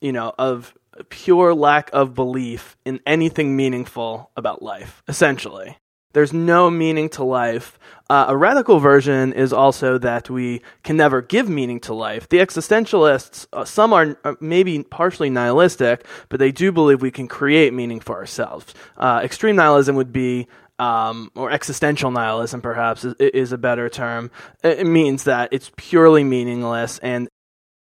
[0.00, 0.74] you know, of
[1.08, 5.76] pure lack of belief in anything meaningful about life, essentially.
[6.12, 7.78] There's no meaning to life.
[8.10, 12.28] Uh, a radical version is also that we can never give meaning to life.
[12.28, 17.28] The existentialists, uh, some are uh, maybe partially nihilistic, but they do believe we can
[17.28, 18.74] create meaning for ourselves.
[18.96, 20.46] Uh, extreme nihilism would be
[20.78, 24.30] um, or existential nihilism, perhaps, is, is, a better term.
[24.64, 27.28] It means that it's purely meaningless, and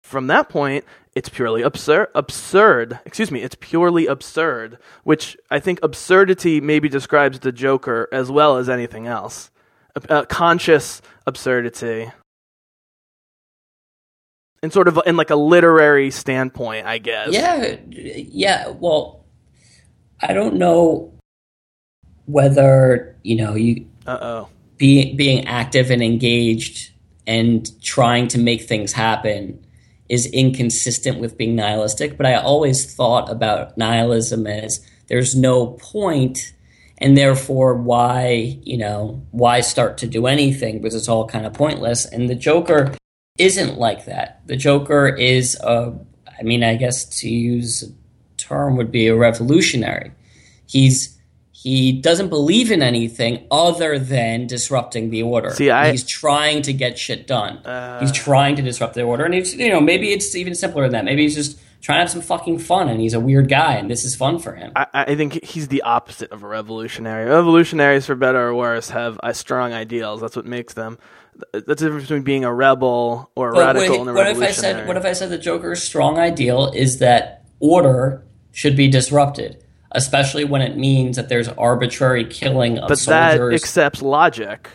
[0.02, 2.08] from that point, it's purely absurd.
[2.14, 3.00] Absurd.
[3.04, 3.42] Excuse me.
[3.42, 9.06] It's purely absurd, which I think absurdity maybe describes the Joker as well as anything
[9.06, 9.50] else.
[10.08, 12.12] A, conscious absurdity.
[14.62, 17.32] In sort of in like a literary standpoint, I guess.
[17.32, 18.68] Yeah, yeah.
[18.68, 19.24] Well,
[20.20, 21.12] I don't know
[22.26, 23.86] whether you know you.
[24.06, 24.48] Uh oh.
[24.76, 26.92] Being being active and engaged
[27.26, 29.64] and trying to make things happen
[30.10, 36.52] is inconsistent with being nihilistic, but I always thought about nihilism as there's no point
[36.98, 41.54] and therefore why, you know, why start to do anything because it's all kind of
[41.54, 42.04] pointless.
[42.04, 42.92] And the Joker
[43.38, 44.42] isn't like that.
[44.46, 45.96] The Joker is a
[46.38, 47.92] I mean, I guess to use a
[48.36, 50.10] term would be a revolutionary.
[50.66, 51.19] He's
[51.62, 55.50] he doesn't believe in anything other than disrupting the order.
[55.50, 57.58] See, I, he's trying to get shit done.
[57.58, 60.84] Uh, he's trying to disrupt the order, and he's you know maybe it's even simpler
[60.84, 61.04] than that.
[61.04, 63.90] Maybe he's just trying to have some fucking fun, and he's a weird guy, and
[63.90, 64.72] this is fun for him.
[64.74, 67.28] I, I think he's the opposite of a revolutionary.
[67.28, 70.22] Revolutionaries, for better or worse, have uh, strong ideals.
[70.22, 70.98] That's what makes them.
[71.52, 74.50] That's the difference between being a rebel or a radical wait, and a what revolutionary.
[74.50, 78.76] If I said, what if I said the Joker's strong ideal is that order should
[78.76, 79.62] be disrupted?
[79.92, 83.50] Especially when it means that there's arbitrary killing of but soldiers.
[83.50, 84.68] that accepts logic.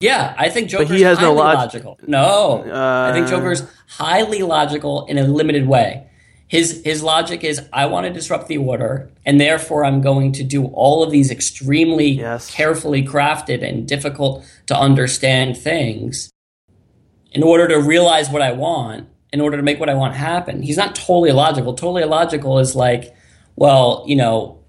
[0.00, 1.98] Yeah, I think Joker's but he has no log- logical.
[2.06, 6.08] No, uh, I think Joker's highly logical in a limited way.
[6.46, 10.44] His his logic is I want to disrupt the order, and therefore I'm going to
[10.44, 12.50] do all of these extremely yes.
[12.50, 16.30] carefully crafted and difficult to understand things
[17.32, 20.62] in order to realize what I want, in order to make what I want happen.
[20.62, 21.74] He's not totally illogical.
[21.74, 23.14] Totally illogical is like
[23.58, 24.60] well, you know,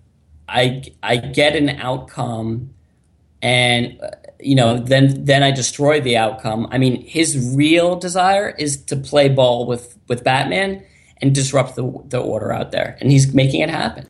[0.48, 2.74] I I get an outcome,
[3.40, 4.02] and
[4.40, 6.68] you know, then then I destroy the outcome.
[6.72, 10.84] I mean, his real desire is to play ball with with Batman
[11.22, 14.08] and disrupt the the order out there, and he's making it happen.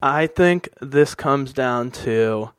[0.00, 2.50] I think this comes down to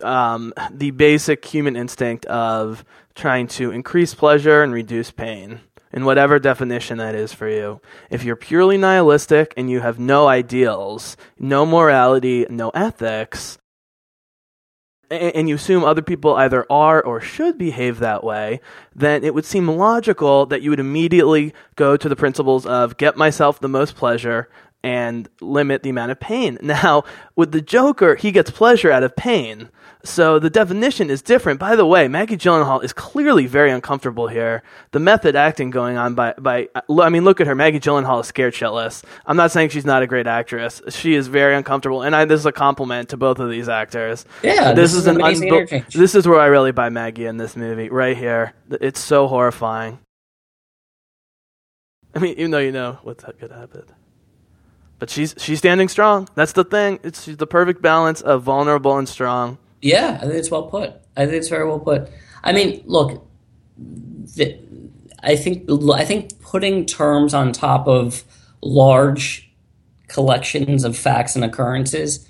[0.00, 2.82] um, the basic human instinct of
[3.14, 5.60] trying to increase pleasure and reduce pain
[5.92, 7.80] in whatever definition that is for you.
[8.10, 13.58] If you're purely nihilistic and you have no ideals, no morality, no ethics,
[15.10, 18.60] and you assume other people either are or should behave that way,
[18.94, 23.16] then it would seem logical that you would immediately go to the principles of get
[23.16, 24.48] myself the most pleasure
[24.82, 26.58] and limit the amount of pain.
[26.70, 27.02] Now,
[27.34, 29.68] with the Joker, he gets pleasure out of pain.
[30.02, 31.60] So the definition is different.
[31.60, 34.62] By the way, Maggie Gyllenhaal is clearly very uncomfortable here.
[34.92, 37.54] The method acting going on by by I mean, look at her.
[37.54, 39.04] Maggie Gyllenhaal is scared shitless.
[39.26, 40.80] I'm not saying she's not a great actress.
[40.88, 44.24] She is very uncomfortable, and I, this is a compliment to both of these actors.
[44.42, 47.54] Yeah, this, this is, an unbe- This is where I really buy Maggie in this
[47.54, 48.54] movie, right here.
[48.70, 49.98] It's so horrifying.
[52.14, 53.84] I mean, even though you know what's up, good happen.
[54.98, 56.28] But she's she's standing strong.
[56.34, 57.00] That's the thing.
[57.02, 59.58] It's the perfect balance of vulnerable and strong.
[59.82, 60.94] Yeah, I think it's well put.
[61.16, 62.10] I think it's very well put.
[62.42, 63.26] I mean, look,
[63.76, 64.58] the,
[65.22, 68.24] I think I think putting terms on top of
[68.62, 69.50] large
[70.08, 72.28] collections of facts and occurrences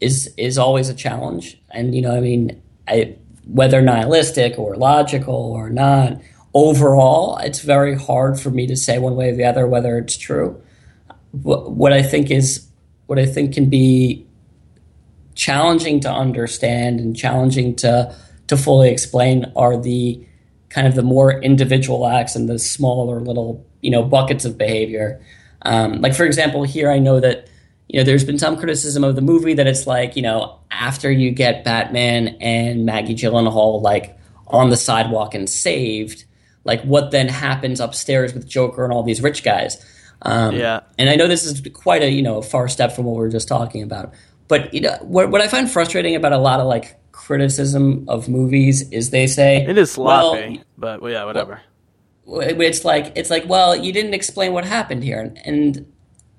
[0.00, 1.60] is is always a challenge.
[1.70, 6.20] And you know, I mean, I, whether nihilistic or logical or not,
[6.54, 10.16] overall, it's very hard for me to say one way or the other whether it's
[10.16, 10.60] true.
[11.32, 12.66] What, what I think is
[13.06, 14.26] what I think can be
[15.42, 18.14] challenging to understand and challenging to
[18.46, 20.24] to fully explain are the
[20.68, 25.20] kind of the more individual acts and the smaller little you know buckets of behavior.
[25.62, 27.48] Um, like for example, here I know that
[27.88, 31.10] you know there's been some criticism of the movie that it's like you know after
[31.10, 34.16] you get Batman and Maggie Gyllenhaal like
[34.46, 36.24] on the sidewalk and saved,
[36.62, 39.84] like what then happens upstairs with Joker and all these rich guys.
[40.24, 43.06] Um, yeah, and I know this is quite a you know a far step from
[43.06, 44.14] what we were just talking about,
[44.52, 48.28] but you know, what, what I find frustrating about a lot of like criticism of
[48.28, 51.62] movies is they say it is sloppy, well, but well, yeah, whatever.
[52.26, 55.92] Well, it's like it's like well, you didn't explain what happened here, and, and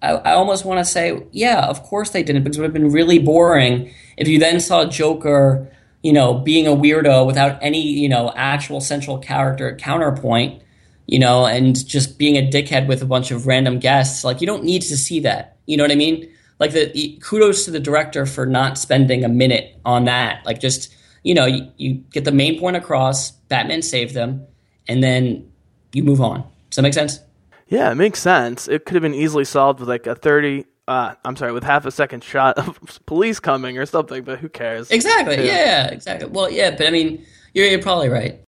[0.03, 2.73] I, I almost want to say, yeah, of course they didn't, because it would have
[2.73, 5.71] been really boring if you then saw Joker,
[6.03, 10.61] you know, being a weirdo without any, you know, actual central character counterpoint,
[11.07, 14.23] you know, and just being a dickhead with a bunch of random guests.
[14.23, 15.57] Like, you don't need to see that.
[15.65, 16.29] You know what I mean?
[16.59, 20.45] Like, the kudos to the director for not spending a minute on that.
[20.45, 24.45] Like, just, you know, you, you get the main point across, Batman saved them,
[24.87, 25.51] and then
[25.93, 26.43] you move on.
[26.69, 27.19] Does that make sense?
[27.67, 28.67] Yeah, it makes sense.
[28.67, 31.85] It could have been easily solved with like a 30 uh, I'm sorry, with half
[31.85, 34.91] a second shot of police coming or something, but who cares?
[34.91, 35.37] Exactly.
[35.37, 36.29] Yeah, yeah exactly.
[36.29, 38.41] Well, yeah, but I mean, you're, you're probably right.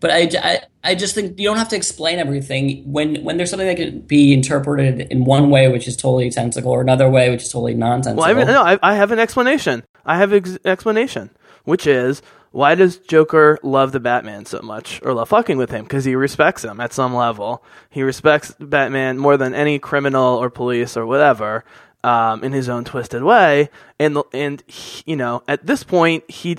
[0.00, 3.50] But I, I, I just think you don't have to explain everything when when there's
[3.50, 7.30] something that can be interpreted in one way, which is totally sensical, or another way,
[7.30, 8.22] which is totally nonsensical.
[8.22, 9.84] Well, I no, I, I have an explanation.
[10.06, 11.30] I have an ex- explanation,
[11.64, 12.22] which is
[12.52, 15.84] why does Joker love the Batman so much or love fucking with him?
[15.84, 17.62] Because he respects him at some level.
[17.90, 21.64] He respects Batman more than any criminal or police or whatever.
[22.02, 26.56] Um, in his own twisted way, and and he, you know, at this point, he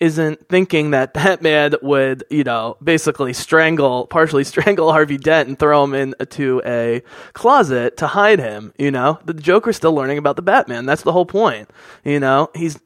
[0.00, 5.84] isn't thinking that Batman would, you know, basically strangle, partially strangle Harvey Dent and throw
[5.84, 8.72] him into a closet to hide him.
[8.78, 10.86] You know, the Joker's still learning about the Batman.
[10.86, 11.68] That's the whole point.
[12.04, 12.78] You know, he's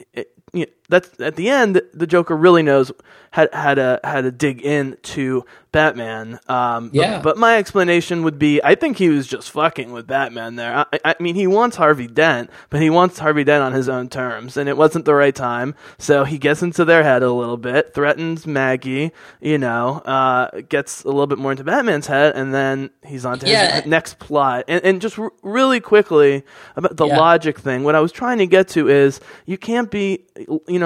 [0.52, 2.92] you know, that's at the end the Joker really knows
[3.32, 6.38] how, how to how to dig into Batman.
[6.48, 7.16] Um, yeah.
[7.16, 10.86] But, but, my explanation would be I think he was just fucking with Batman there.
[10.92, 14.10] I, I, mean, he wants Harvey Dent, but he wants Harvey Dent on his own
[14.10, 15.74] terms, and it wasn't the right time.
[15.98, 21.04] So he gets into their head a little bit, threatens Maggie, you know, uh, gets
[21.04, 23.76] a little bit more into Batman's head, and then he's on to yeah.
[23.76, 24.64] his next plot.
[24.68, 26.44] And, and just r- really quickly
[26.76, 27.16] about the yeah.
[27.18, 30.26] logic thing, what I was trying to get to is you can't be,
[30.68, 30.81] you know,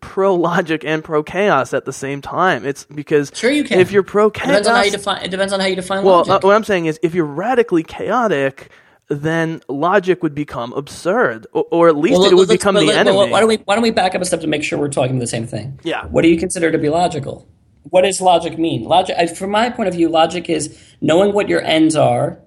[0.00, 2.64] pro logic and pro chaos at the same time.
[2.64, 3.80] It's because sure you can.
[3.80, 5.24] if you're pro chaos, depends on how you define.
[5.24, 6.04] It depends on how you define.
[6.04, 8.70] Well, uh, what I'm saying is, if you're radically chaotic,
[9.08, 13.16] then logic would become absurd, or, or at least well, it would become the enemy.
[13.16, 15.18] why don't we Why don't we back up a step to make sure we're talking
[15.18, 15.78] the same thing?
[15.82, 16.06] Yeah.
[16.06, 17.48] What do you consider to be logical?
[17.84, 18.84] What does logic mean?
[18.84, 22.38] Logic, from my point of view, logic is knowing what your ends are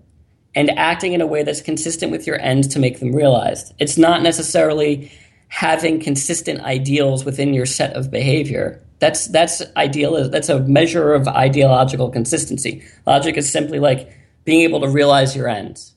[0.55, 3.73] and acting in a way that's consistent with your ends to make them realized.
[3.77, 5.11] It's not necessarily
[5.47, 8.81] having consistent ideals within your set of behavior.
[8.99, 10.29] That's that's ideal.
[10.29, 12.83] That's a measure of ideological consistency.
[13.05, 14.11] Logic is simply like
[14.45, 15.93] being able to realize your ends.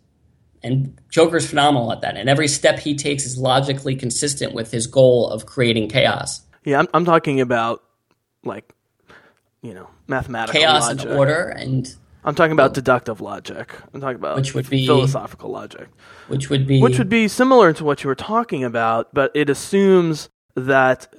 [0.63, 2.17] And Joker's phenomenal at that.
[2.17, 6.43] And every step he takes is logically consistent with his goal of creating chaos.
[6.65, 7.85] Yeah, I'm, I'm talking about
[8.45, 8.73] like,
[9.63, 11.07] you know, mathematical chaos logic.
[11.07, 11.95] and order and
[12.29, 13.75] I'm talking about deductive logic.
[13.95, 15.89] I'm talking about which would be philosophical logic,
[16.27, 19.49] which would be which would be similar to what you were talking about, but it
[19.49, 21.11] assumes that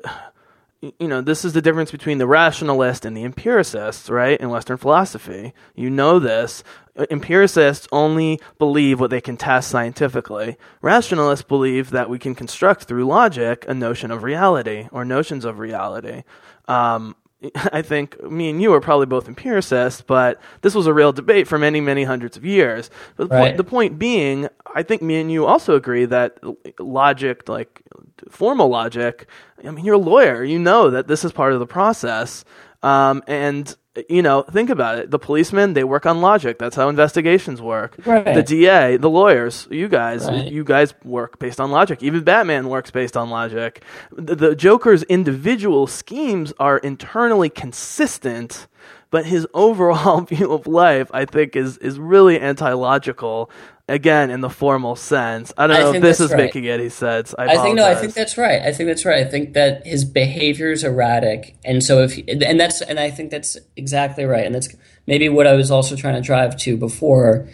[0.81, 4.39] you know this is the difference between the rationalist and the empiricist, right?
[4.39, 6.63] In Western philosophy, you know this.
[7.09, 10.57] Empiricists only believe what they can test scientifically.
[10.83, 15.57] Rationalists believe that we can construct through logic a notion of reality or notions of
[15.57, 16.21] reality.
[16.67, 17.15] Um,
[17.55, 21.47] I think me and you are probably both empiricists, but this was a real debate
[21.47, 22.89] for many, many hundreds of years.
[23.15, 23.41] But the, right.
[23.41, 26.39] point, the point being, I think me and you also agree that
[26.79, 27.81] logic, like
[28.29, 29.27] formal logic,
[29.63, 32.43] I mean, you're a lawyer, you know that this is part of the process.
[32.81, 33.75] Um, and
[34.07, 35.11] you know, think about it.
[35.11, 36.59] The policemen, they work on logic.
[36.59, 37.95] That's how investigations work.
[38.05, 38.35] Right.
[38.35, 40.51] The DA, the lawyers, you guys, right.
[40.51, 42.03] you guys work based on logic.
[42.03, 43.83] Even Batman works based on logic.
[44.11, 48.67] The, the Joker's individual schemes are internally consistent
[49.11, 53.49] but his overall view of life, I think, is is really anti-logical.
[53.89, 56.37] Again, in the formal sense, I don't I know if this is right.
[56.37, 57.33] making any sense.
[57.37, 58.61] I, I, think no, I think that's right.
[58.61, 59.25] I think that's right.
[59.25, 63.31] I think that his behavior is erratic, and so if and that's and I think
[63.31, 64.69] that's exactly right, and that's
[65.07, 67.49] maybe what I was also trying to drive to before,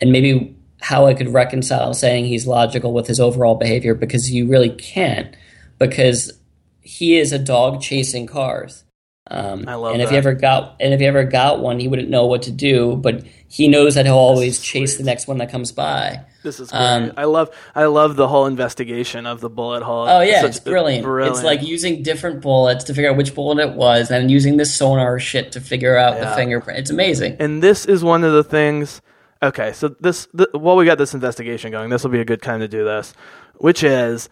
[0.00, 4.46] and maybe how I could reconcile saying he's logical with his overall behavior because you
[4.46, 5.34] really can't
[5.78, 6.32] because
[6.80, 8.84] he is a dog chasing cars
[9.30, 10.12] um, I love and if that.
[10.12, 12.96] he ever got and if he ever got one, he wouldn't know what to do,
[12.96, 16.24] but he knows that he'll always chase the next one that comes by.
[16.42, 16.72] This is.
[16.72, 20.08] Um, I love I love the whole investigation of the bullet hole.
[20.08, 21.04] Oh yeah, it's, it's brilliant.
[21.04, 21.36] brilliant.
[21.36, 24.74] It's like using different bullets to figure out which bullet it was, and using this
[24.74, 26.30] sonar shit to figure out yeah.
[26.30, 26.80] the fingerprint.
[26.80, 27.36] It's amazing.
[27.38, 29.00] And this is one of the things.
[29.42, 32.60] Okay, so this while we got this investigation going, this will be a good time
[32.60, 33.14] to do this,
[33.58, 34.28] which is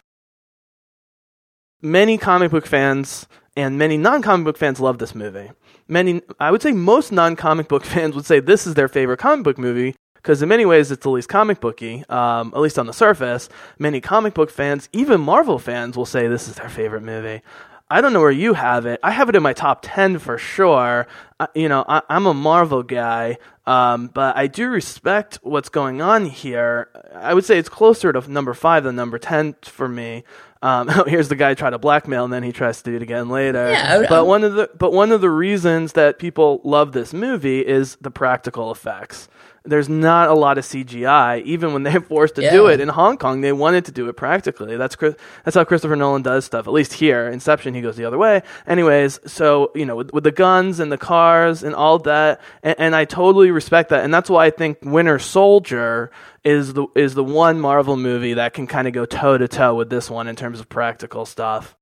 [1.82, 3.28] many comic book fans
[3.58, 5.50] and many non-comic book fans love this movie.
[5.88, 9.44] Many, I would say, most non-comic book fans would say this is their favorite comic
[9.44, 12.86] book movie because in many ways it's the least comic booky, um, at least on
[12.86, 13.48] the surface.
[13.78, 17.42] Many comic book fans, even Marvel fans, will say this is their favorite movie.
[17.90, 19.00] I don't know where you have it.
[19.02, 21.06] I have it in my top 10 for sure.
[21.40, 26.02] I, you know, I, I'm a Marvel guy, um, but I do respect what's going
[26.02, 26.88] on here.
[27.14, 30.24] I would say it's closer to number five than number ten for me.
[30.62, 33.28] Um, here's the guy try to blackmail, and then he tries to do it again
[33.28, 33.70] later.
[33.70, 37.60] Yeah, but one of the but one of the reasons that people love this movie
[37.60, 39.28] is the practical effects.
[39.64, 43.18] There's not a lot of CGI, even when they're forced to do it in Hong
[43.18, 43.40] Kong.
[43.40, 44.76] They wanted to do it practically.
[44.76, 46.66] That's Chris, that's how Christopher Nolan does stuff.
[46.66, 48.42] At least here, Inception, he goes the other way.
[48.66, 52.76] Anyways, so you know, with, with the guns and the cars and all that, and,
[52.78, 54.04] and I totally respect that.
[54.04, 56.10] And that's why I think Winter Soldier
[56.44, 59.74] is the is the one Marvel movie that can kind of go toe to toe
[59.74, 61.76] with this one in terms of practical stuff.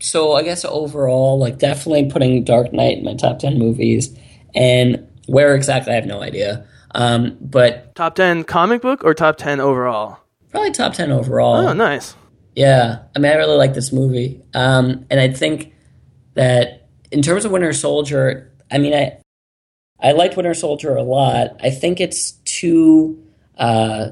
[0.00, 4.16] So I guess overall, like definitely putting Dark Knight in my top ten movies,
[4.54, 6.66] and where exactly I have no idea.
[6.94, 10.18] Um, but Top ten comic book or top ten overall?
[10.50, 11.56] probably top ten overall.
[11.68, 12.14] Oh, nice.
[12.54, 15.72] Yeah, I mean, I really like this movie, um, and I think
[16.34, 19.18] that in terms of Winter Soldier, I mean, I
[19.98, 21.56] I liked Winter Soldier a lot.
[21.62, 23.26] I think it's too
[23.56, 24.08] uh,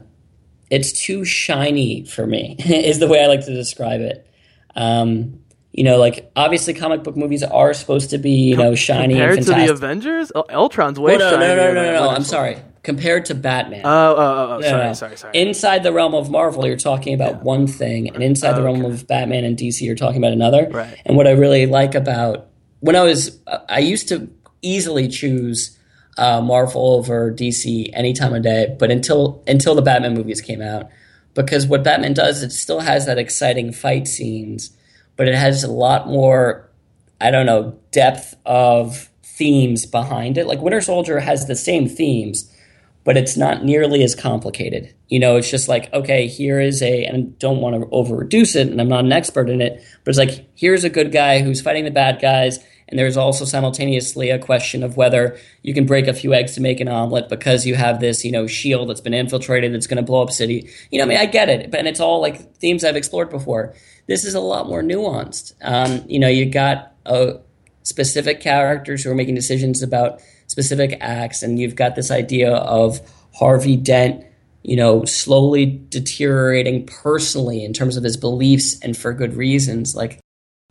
[0.71, 4.27] it's too shiny for me, is the way I like to describe it.
[4.75, 5.41] Um,
[5.73, 9.39] you know, like obviously, comic book movies are supposed to be you know shiny Compared
[9.39, 9.71] and to the.
[9.71, 12.59] Avengers, Ultron's way Oh, no, no, shinier no, no, no, no, I'm sorry.
[12.83, 13.83] Compared to Batman.
[13.85, 15.39] Oh, oh, oh, oh, sorry, sorry, sorry.
[15.39, 19.07] Inside the realm of Marvel, you're talking about one thing, and inside the realm of
[19.07, 20.69] Batman and DC, you're talking about another.
[20.71, 20.97] Right.
[21.05, 22.49] And what I really like about
[22.81, 24.31] when I was, I used to
[24.63, 25.79] easily choose
[26.19, 30.63] uh, Marvel over DC any time of day, but until until the Batman movies came
[30.63, 30.89] out,
[31.35, 34.77] because what Batman does, it still has that exciting fight scenes,
[35.17, 36.71] but it has a lot more
[37.21, 40.47] I don't know, depth of themes behind it.
[40.47, 42.51] Like Winter Soldier has the same themes,
[43.05, 44.95] but it's not nearly as complicated.
[45.09, 48.17] You know, it's just like, okay, here is a, and I don't want to over
[48.17, 51.13] reduce it, and I'm not an expert in it, but it's like, here's a good
[51.13, 52.59] guy who's fighting the bad guys,
[52.89, 56.61] and there's also simultaneously a question of whether you can break a few eggs to
[56.61, 59.97] make an omelet because you have this, you know, shield that's been infiltrated that's going
[59.97, 60.69] to blow up city.
[60.91, 63.31] You know, I mean, I get it, but and it's all like themes I've explored
[63.31, 63.75] before.
[64.07, 65.55] This is a lot more nuanced.
[65.63, 67.39] Um, you know, you got a
[67.83, 73.01] specific characters who are making decisions about specific acts, and you've got this idea of
[73.39, 74.25] Harvey Dent,
[74.63, 79.95] you know, slowly deteriorating personally in terms of his beliefs and for good reasons.
[79.95, 80.21] Like,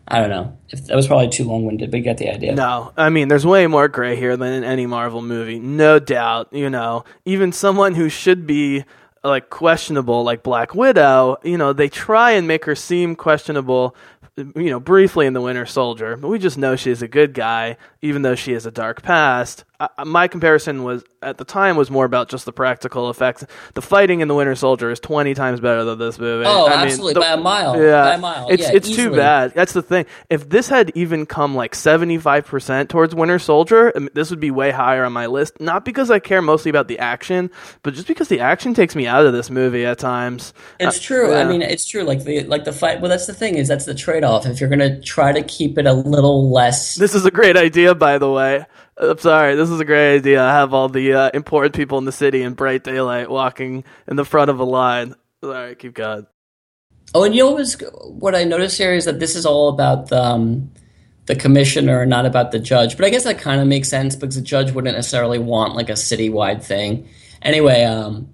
[0.06, 0.58] I don't know.
[0.68, 2.54] If that was probably too long winded, but you get the idea.
[2.54, 6.48] No, I mean, there's way more gray here than in any Marvel movie, no doubt.
[6.52, 8.84] You know, even someone who should be
[9.22, 13.94] like questionable, like Black Widow, you know, they try and make her seem questionable,
[14.36, 17.76] you know, briefly in The Winter Soldier, but we just know she's a good guy,
[18.00, 19.64] even though she has a dark past.
[19.80, 23.44] I, my comparison was at the time was more about just the practical effects.
[23.74, 26.44] The fighting in The Winter Soldier is 20 times better than this movie.
[26.46, 27.82] Oh, I mean, absolutely, the- by a mile.
[27.82, 28.48] Yeah, By a mile.
[28.50, 29.52] it's Yeah, it's too bad.
[29.54, 30.06] That's the thing.
[30.28, 35.04] If this had even come like 75% towards Winter Soldier, this would be way higher
[35.04, 35.60] on my list.
[35.60, 37.50] Not because I care mostly about the action,
[37.82, 40.52] but just because the action takes me out of this movie at times.
[40.78, 41.34] It's Uh, true.
[41.34, 42.02] I mean, it's true.
[42.02, 43.00] Like the like the fight.
[43.00, 44.46] Well, that's the thing is that's the trade off.
[44.46, 47.94] If you're gonna try to keep it a little less This is a great idea,
[47.94, 48.66] by the way.
[49.00, 49.54] I'm sorry.
[49.56, 50.42] This is a great idea.
[50.42, 54.16] I have all the uh, important people in the city in bright daylight walking in
[54.16, 55.14] the front of a line.
[55.42, 56.26] Sorry, keep going.
[57.14, 57.64] Oh, and you know
[58.10, 60.70] what, I noticed here is that this is all about the, um,
[61.26, 62.96] the commissioner, not about the judge.
[62.96, 65.88] But I guess that kind of makes sense because the judge wouldn't necessarily want like
[65.88, 67.08] a citywide thing.
[67.42, 68.28] Anyway, um,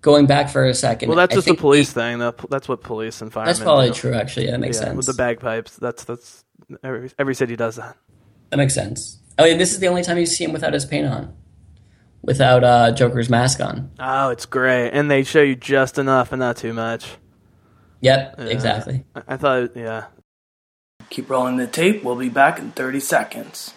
[0.00, 1.08] going back for a second.
[1.08, 2.18] Well, that's I just a police the- thing.
[2.50, 3.46] That's what police and fire.
[3.46, 3.94] That's probably do.
[3.94, 4.14] true.
[4.14, 4.96] Actually, yeah, that makes Yeah, sense.
[4.96, 5.76] with the bagpipes.
[5.76, 6.44] That's that's
[6.84, 7.96] every every city does that.
[8.50, 9.18] That makes sense.
[9.38, 11.32] Oh, yeah, this is the only time you see him without his paint on,
[12.22, 13.90] without uh, Joker's mask on.
[13.98, 17.06] Oh, it's great, and they show you just enough and not too much.
[18.00, 18.44] Yep, Yeah.
[18.46, 19.04] exactly.
[19.14, 20.06] I, I thought, yeah.
[21.10, 22.02] Keep rolling the tape.
[22.04, 23.74] We'll be back in 30 seconds.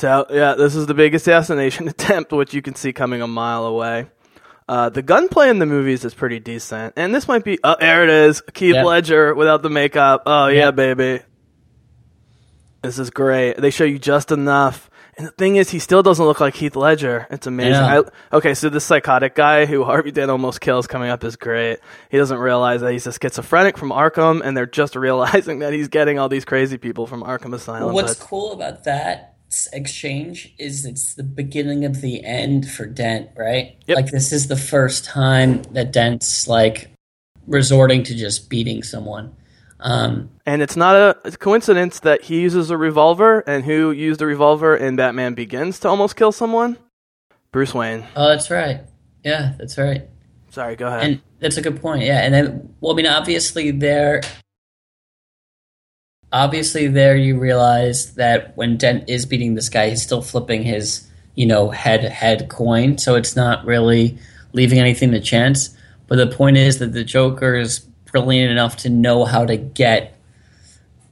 [0.00, 3.66] So yeah, this is the big assassination attempt, which you can see coming a mile
[3.66, 4.06] away.
[4.66, 7.58] Uh, the gunplay in the movies is pretty decent, and this might be.
[7.62, 8.86] Oh, there it is, Heath Yep.
[8.86, 10.22] Ledger without the makeup.
[10.24, 10.76] Oh yeah, Yep.
[10.76, 11.22] baby.
[12.82, 13.58] This is great.
[13.58, 14.88] They show you just enough,
[15.18, 17.26] And the thing is, he still doesn't look like Heath Ledger.
[17.30, 17.72] It's amazing.
[17.82, 18.04] know.
[18.32, 21.80] I, okay, so this psychotic guy who Harvey Dent almost kills coming up is great.
[22.10, 25.88] He doesn't realize that he's a schizophrenic from Arkham, and they're just realizing that he's
[25.88, 27.92] getting all these crazy people from Arkham Asylum.
[27.92, 29.24] What's but- cool about that s-
[29.72, 33.76] exchange is it's the beginning of the end for Dent, right?
[33.86, 33.96] Yep.
[33.96, 36.90] Like this is the first time that Dent's like
[37.46, 39.34] resorting to just beating someone.
[39.80, 40.94] Um, And it's not
[41.24, 45.78] a coincidence that he uses a revolver, and who used a revolver in Batman Begins
[45.80, 46.76] to almost kill someone?
[47.50, 48.04] Bruce Wayne.
[48.14, 48.80] oh, that's right.
[49.24, 50.02] Yeah, that's right.
[50.50, 51.02] Sorry, go ahead.
[51.04, 52.02] And that's a good point.
[52.02, 54.20] Yeah, and then well, I mean, obviously there,
[56.32, 61.06] obviously there, you realize that when Dent is beating this guy, he's still flipping his
[61.34, 64.18] you know head head coin, so it's not really
[64.52, 65.76] leaving anything to chance.
[66.06, 70.16] But the point is that the Joker is brilliant enough to know how to get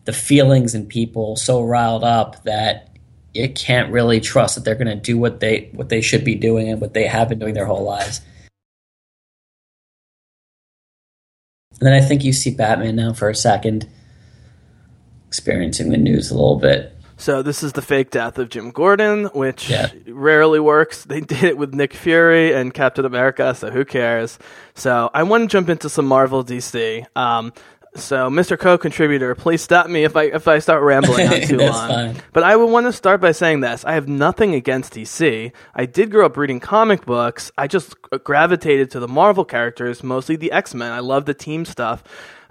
[0.04, 2.88] the feelings in people so riled up that
[3.34, 6.34] it can't really trust that they're going to do what they what they should be
[6.34, 8.20] doing and what they have been doing their whole lives.
[11.78, 13.88] And then I think you see Batman now for a second
[15.28, 16.92] experiencing the news a little bit.
[17.20, 19.88] So this is the fake death of Jim Gordon, which Yeah.
[20.08, 21.04] rarely works.
[21.04, 24.38] They did it with Nick Fury and Captain America, so who cares?
[24.74, 27.04] So I want to jump into some Marvel DC.
[27.16, 27.52] Um,
[27.96, 28.56] so Mr.
[28.56, 31.88] Co-contributor, please stop me if I if I start rambling on too long.
[31.88, 32.16] fine.
[32.32, 35.50] But I would want to start by saying this: I have nothing against DC.
[35.74, 37.50] I did grow up reading comic books.
[37.58, 40.92] I just gravitated to the Marvel characters, mostly the X Men.
[40.92, 42.04] I love the team stuff.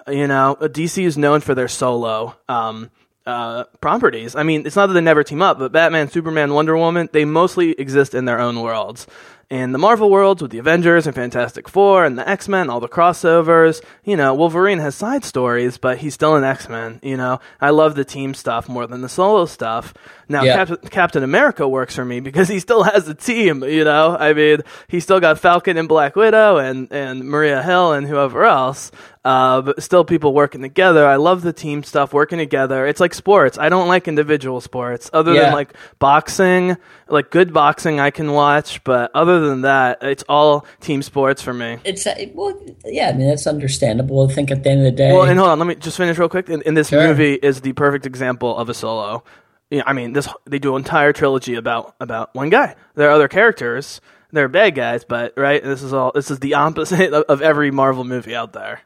[0.08, 2.36] You know, DC is known for their solo.
[2.48, 2.92] Um,
[3.28, 4.38] uh, properties.
[4.38, 7.26] I mean, it's not that they never team up, but Batman, Superman, Wonder Woman, they
[7.26, 9.06] mostly exist in their own worlds.
[9.50, 12.82] In the Marvel worlds with the Avengers and Fantastic Four and the X Men, all
[12.82, 17.16] the crossovers, you know, Wolverine has side stories, but he's still an X Men, you
[17.16, 17.40] know.
[17.62, 19.94] I love the team stuff more than the solo stuff.
[20.30, 20.66] Now, Yeah.
[20.66, 24.16] Cap- Captain America works for me because he still has a team, you know.
[24.20, 28.44] I mean, he still got Falcon and Black Widow and, and Maria Hill and whoever
[28.44, 28.91] else.
[29.24, 31.06] Uh, but still people working together.
[31.06, 32.88] I love the team stuff, working together.
[32.88, 33.58] It's like sports.
[33.58, 35.41] I don't like individual sports other Yeah.
[35.45, 36.78] than like boxing,
[37.10, 41.54] like good boxing I can watch, but other than that, it's all team sports for
[41.54, 41.78] me.
[41.84, 43.10] It's uh, well, yeah.
[43.10, 44.30] I mean, that's understandable.
[44.30, 45.98] I think at the end of the day, Well, and hold on, let me just
[45.98, 46.48] finish real quick.
[46.49, 47.06] In, in this Sure.
[47.06, 49.24] movie is the perfect example of a solo.
[49.69, 52.76] Yeah, I mean, this they do an entire trilogy about about one guy.
[52.95, 53.99] There are other characters.
[54.31, 55.64] They're bad guys, but right.
[55.64, 56.11] This is all.
[56.14, 58.81] This is the opposite of, of every Marvel movie out there.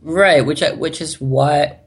[0.00, 0.44] right?
[0.44, 1.80] Which I, which is why.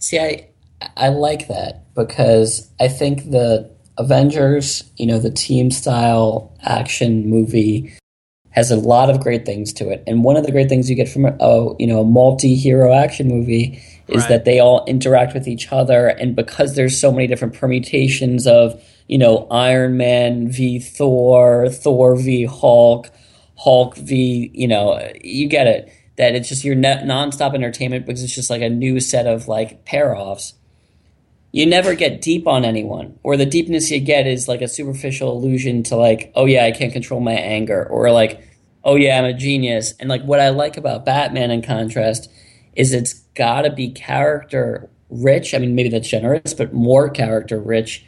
[0.00, 0.50] See, I
[0.96, 7.94] I like that because I think the Avengers, you know, the team style action movie
[8.50, 10.02] has a lot of great things to it.
[10.06, 12.92] And one of the great things you get from a oh, you know a multi-hero
[12.92, 14.28] action movie is Right.
[14.28, 18.82] that they all interact with each other and because there's so many different permutations of,
[19.08, 23.10] you know, Iron Man v Thor, Thor v Hulk,
[23.56, 25.92] Hulk v, you know, you get it.
[26.16, 29.86] That it's just your nonstop entertainment because it's just like a new set of like
[29.86, 30.52] pair offs
[31.52, 35.32] you never get deep on anyone or the deepness you get is like a superficial
[35.32, 38.40] allusion to like oh yeah i can't control my anger or like
[38.84, 42.30] oh yeah i'm a genius and like what i like about batman in contrast
[42.74, 45.54] is it's got to be character rich.
[45.54, 48.04] I mean maybe that's generous but more character rich.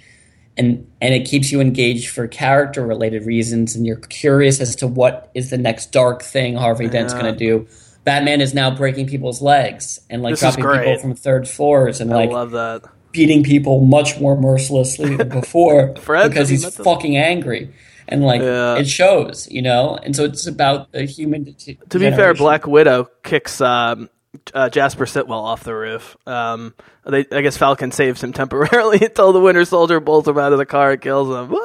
[0.59, 4.86] And and it keeps you engaged for character related reasons and you're curious as to
[4.86, 7.66] what is the next dark thing harvey dent's going to do.
[8.04, 12.10] Batman is now breaking people's legs and like This dropping people from third floors and
[12.10, 12.82] like I that.
[13.12, 17.72] beating people much more mercilessly than before Fred, because he's fucking angry.
[18.09, 18.76] And like Yeah.
[18.76, 19.96] it shows you know?
[20.04, 22.34] And so it's about a human de- To be fair.
[22.34, 24.10] Black Widow kicks um,
[24.54, 26.16] uh, Jasper Sitwell off the roof.
[26.26, 30.52] Um, they, I guess Falcon saves him temporarily until the Winter Soldier bolts him out
[30.52, 31.56] of the car and kills him.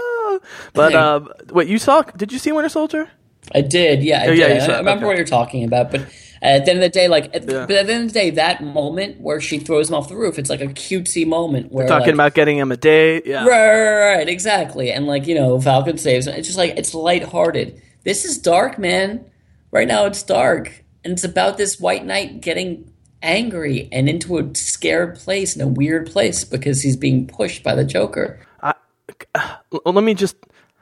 [0.74, 2.04] But um, wait, you saw?
[2.04, 3.10] Did you see Winter Soldier?
[3.54, 4.70] I did yeah I, Oh, yeah, did.
[4.70, 5.08] I remember okay.
[5.08, 6.02] what you're talking about but
[6.42, 7.66] at the end of the day like at, Yeah.
[7.66, 10.18] but at the end of the day that moment where she throws him off the
[10.18, 13.26] roof it's like a cutesy moment where Talking like, about getting him a date.
[13.26, 13.46] Yeah.
[13.48, 14.92] Right, right, right, exactly.
[14.92, 16.36] And like, you know, Falcon saves him.
[16.36, 17.82] It's just like it's lighthearted.
[18.04, 19.26] This is dark, man.
[19.72, 20.84] Right now it's dark.
[21.08, 25.68] And it's about this white knight getting angry and into a scared place in a
[25.68, 28.46] weird place because he's being pushed by the Joker.
[29.72, 30.36] Well, let me just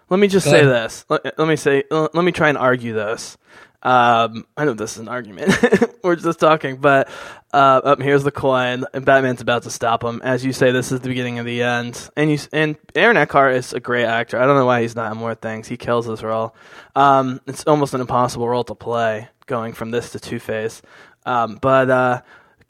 [0.10, 0.74] let me just Go say ahead.
[0.74, 1.06] this.
[1.10, 3.38] Let, let me say uh, let me try and argue this.
[3.84, 5.54] Um, I know this is an argument.
[6.04, 7.08] We're just talking, but
[7.54, 10.24] uh, up here's the coin, and Batman's about to stop him.
[10.24, 12.10] As you say, this is the beginning of the end.
[12.18, 14.40] And you and Aaron Eckhart is a great actor.
[14.40, 15.68] I don't know why he's not in more things.
[15.68, 16.56] He kills this role.
[16.96, 20.82] Um, it's almost an impossible role to play, going from this to Two Face.
[21.26, 22.22] Um, but uh,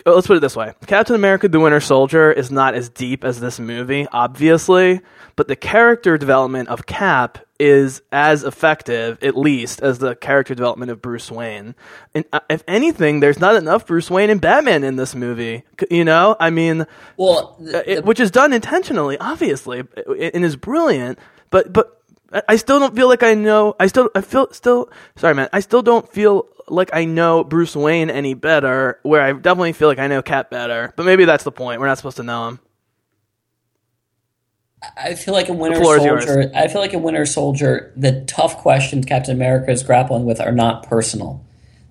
[0.06, 3.24] uh, let's put it this way Captain America the Winter Soldier is not as deep
[3.24, 5.02] as this movie, obviously,
[5.36, 10.92] but the character development of Cap is as effective, at least, as the character development
[10.92, 11.74] of Bruce Wayne.
[12.14, 15.64] And uh, if anything, there's not enough Bruce Wayne and Batman in this movie.
[15.90, 16.86] You know, I mean,
[17.18, 21.18] Well, uh, the, it, which is done intentionally, obviously, and is brilliant.
[21.50, 23.76] But but I- still don't feel like I know.
[23.80, 25.50] I still I feel still sorry, man.
[25.54, 29.00] I still don't feel like I know Bruce Wayne any better.
[29.04, 30.94] Where I definitely feel like I know Cap better.
[30.96, 31.80] But maybe that's the point.
[31.80, 32.60] We're not supposed to know him.
[34.98, 36.26] I feel like in Winter floor is yours.
[36.26, 40.40] Soldier, I feel like in Winter Soldier, the tough questions Captain America is grappling with
[40.40, 41.44] are not personal.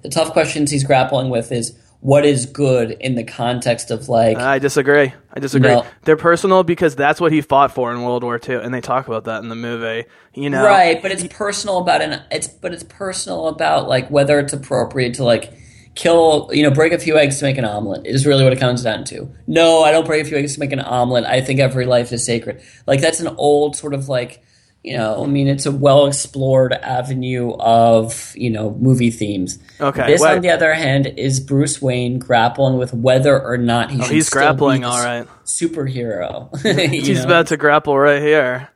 [0.02, 4.36] The tough questions he's grappling with is what is good in the context of like
[4.36, 5.14] I disagree.
[5.32, 5.70] I disagree.
[5.70, 5.86] No.
[6.02, 9.08] They're personal because that's what he fought for in World War II, and they talk
[9.08, 10.04] about that in the movie.
[10.34, 14.38] You know, right, but it's personal about an it's but it's personal about like whether
[14.38, 15.54] it's appropriate to like
[15.94, 18.60] kill you know break a few eggs to make an omelet is really what it
[18.60, 19.26] comes down to.
[19.46, 21.24] No, I don't break a few eggs to make an omelet.
[21.24, 22.60] I think every life is sacred.
[22.86, 24.42] Like that's an old sort of like
[24.84, 29.58] you know I mean it's a well explored avenue of you know movie themes.
[29.80, 30.36] Okay, This wait.
[30.36, 34.12] on the other hand is Bruce Wayne grappling with whether or not he Oh, should
[34.12, 34.82] he's grappling.
[34.82, 36.54] be All this superhero.
[36.90, 37.24] He's know?
[37.24, 38.68] about to grapple right here.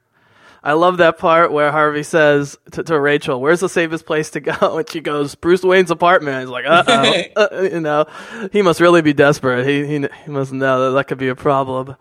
[0.61, 4.41] I love that part where Harvey says to, to Rachel, "Where's the safest place to
[4.41, 8.07] go?" And she goes, "Bruce Wayne's apartment." He's like, "Uh oh," uh, you know,
[8.53, 9.67] he must really be desperate.
[9.67, 11.95] He he, he must know that that could be a problem.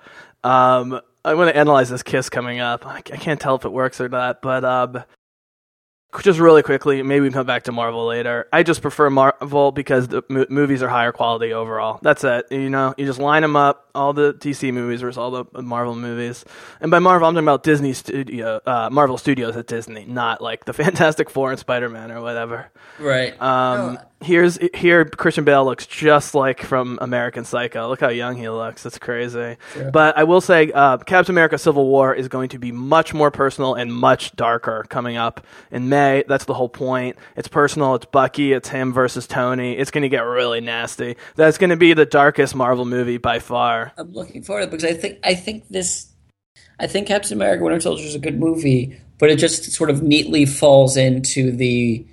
[0.43, 2.85] Um, I want to analyze this kiss coming up.
[2.85, 5.03] I, I can't tell if it works or not, but um,
[6.21, 8.47] just really quickly, maybe we can come back to Marvel later.
[8.51, 11.99] I just prefer Marvel because the mo- movies are higher quality overall.
[12.01, 12.47] That's it.
[12.49, 15.95] You know, you just line them up, all the DC movies versus all the Marvel
[15.95, 16.43] movies.
[16.81, 20.65] And by Marvel, I'm talking about Disney Studio, uh, Marvel Studios at Disney, not like
[20.65, 22.71] the Fantastic Four and Spider Man or whatever.
[22.99, 23.39] right.
[23.41, 27.87] Um, No, here's here Christian Bale looks just like from American Psycho.
[27.87, 28.85] Look how young he looks.
[28.85, 29.57] It's crazy.
[29.91, 33.31] But I will say, uh, Captain America: Civil War is going to be much more
[33.31, 36.23] personal and much darker coming up in May.
[36.27, 37.17] That's the whole point.
[37.35, 37.95] It's personal.
[37.95, 38.53] It's Bucky.
[38.53, 39.77] It's him versus Tony.
[39.77, 41.17] It's going to get really nasty.
[41.35, 43.93] That's going to be the darkest Marvel movie by far.
[43.97, 46.11] I'm looking forward to it because I think I think this
[46.79, 50.03] I think Captain America Winter Soldier is a good movie, but it just sort of
[50.03, 52.05] neatly falls into the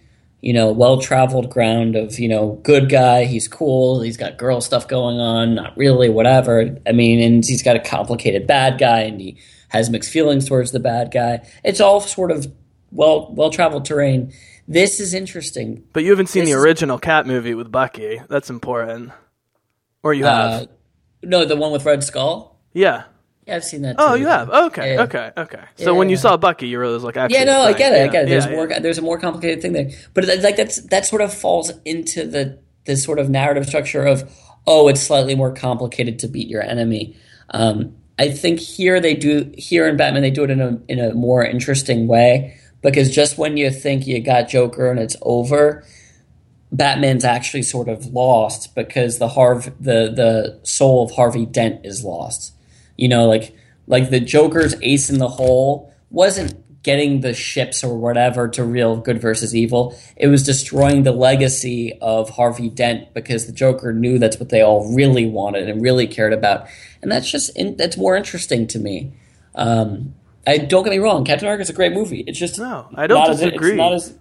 [0.45, 3.25] you know well traveled ground of you know good guy.
[3.25, 4.03] He's cool.
[4.03, 5.55] He's got girl stuff going on.
[5.55, 6.77] Not really, whatever.
[6.87, 9.39] I mean, and he's got a complicated bad guy, and he
[9.71, 11.41] has mixed feelings towards the bad guy.
[11.65, 12.47] It's all sort of
[12.93, 14.33] well well traveled terrain.
[14.69, 15.85] This is interesting.
[15.93, 18.21] But you haven't seen This the is- original Cap movie with Bucky.
[18.29, 19.13] That's important.
[20.03, 20.63] Or you have?
[20.63, 20.67] Uh,
[21.23, 22.61] no, the one with Red Skull.
[22.73, 23.05] yeah.
[23.47, 23.97] Yeah, I've seen that.
[23.99, 24.23] Oh, too.
[24.23, 24.49] you have.
[24.49, 24.95] Okay.
[24.95, 25.03] Yeah.
[25.03, 25.33] Okay.
[25.37, 25.63] Okay.
[25.77, 28.09] So when you saw Bucky, you was like, actually, Yeah, no, I get it.
[28.09, 28.29] I get it.
[28.29, 28.69] There's yeah, more.
[28.69, 28.79] yeah.
[28.79, 32.59] There's a more complicated thing there, but like that's that sort of falls into the
[32.87, 34.31] the sort of narrative structure of
[34.67, 37.17] oh, it's slightly more complicated to beat your enemy.
[37.51, 40.99] Um, I think here they do here in Batman they do it in a in
[40.99, 45.85] a more interesting way because just when you think you got Joker and it's over,
[46.73, 52.05] Batman's actually sort of lost because the Harv the the soul of Harvey Dent is
[52.05, 52.54] lost.
[52.97, 53.55] You know, like
[53.87, 58.97] like the Joker's ace in the hole wasn't getting the ships or whatever to real
[58.99, 59.99] good versus evil.
[60.17, 64.61] It was destroying the legacy of Harvey Dent because the Joker knew that's what they
[64.61, 66.67] all really wanted and really cared about.
[67.01, 69.15] And that's just in, that's more interesting to me.
[69.55, 70.15] Um,
[70.47, 72.21] I don't get me wrong, Captain America is a great movie.
[72.27, 73.71] It's just No, I don't not as- disagree.
[73.71, 74.15] it's not as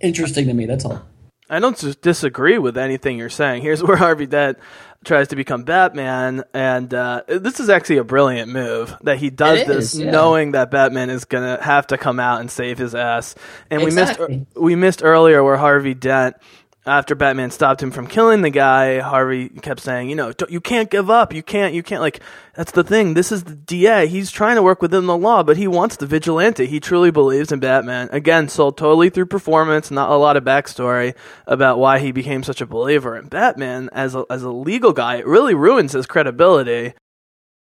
[0.00, 0.64] interesting to me.
[0.64, 1.02] That's all.
[1.50, 3.60] I don't disagree with anything you're saying.
[3.60, 4.56] Here's where Harvey Dent
[5.04, 9.60] tries to become Batman, and uh, this is actually a brilliant move that he does
[9.60, 10.10] It this is, yeah.
[10.10, 13.34] knowing that Batman is gonna have to come out and save his ass.
[13.70, 14.26] And Exactly.
[14.26, 16.36] we missed we missed earlier where Harvey Dent.
[16.84, 20.90] After Batman stopped him from killing the guy, Harvey kept saying, "You know, you can't
[20.90, 21.32] give up.
[21.32, 21.74] You can't.
[21.74, 22.00] You can't.
[22.00, 22.18] Like
[22.56, 23.14] that's the thing.
[23.14, 24.08] This is the DA.
[24.08, 26.66] He's trying to work within the law, but he wants the vigilante.
[26.66, 28.08] He truly believes in Batman.
[28.10, 29.92] Again, sold totally through performance.
[29.92, 31.14] Not a lot of backstory
[31.46, 35.16] about why he became such a believer in Batman as a as a legal guy.
[35.16, 36.94] It really ruins his credibility.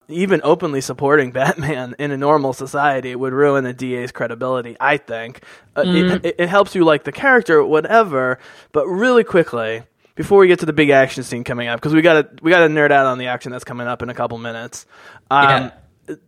[0.08, 4.76] Even openly supporting Batman in a normal society would ruin a DA's credibility.
[4.80, 5.42] I think
[5.76, 8.38] uh, it, it, it helps you like the character, whatever.
[8.72, 9.82] But really quickly,
[10.14, 12.50] before we get to the big action scene coming up, because we got to we
[12.50, 14.86] got to nerd out on the action that's coming up in a couple minutes.
[15.30, 15.72] Um,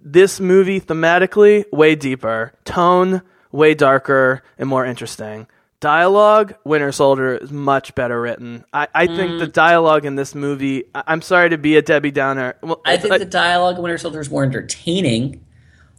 [0.01, 5.47] This movie thematically way deeper, tone way darker and more interesting.
[5.85, 8.65] Dialogue, Winter Soldier is much better written.
[8.73, 9.39] I, I think mm.
[9.39, 10.85] the dialogue in this movie.
[10.94, 12.56] I, I'm sorry to be a Debbie Downer.
[12.62, 15.44] Well, I think uh, the dialogue in Winter Soldier is more entertaining.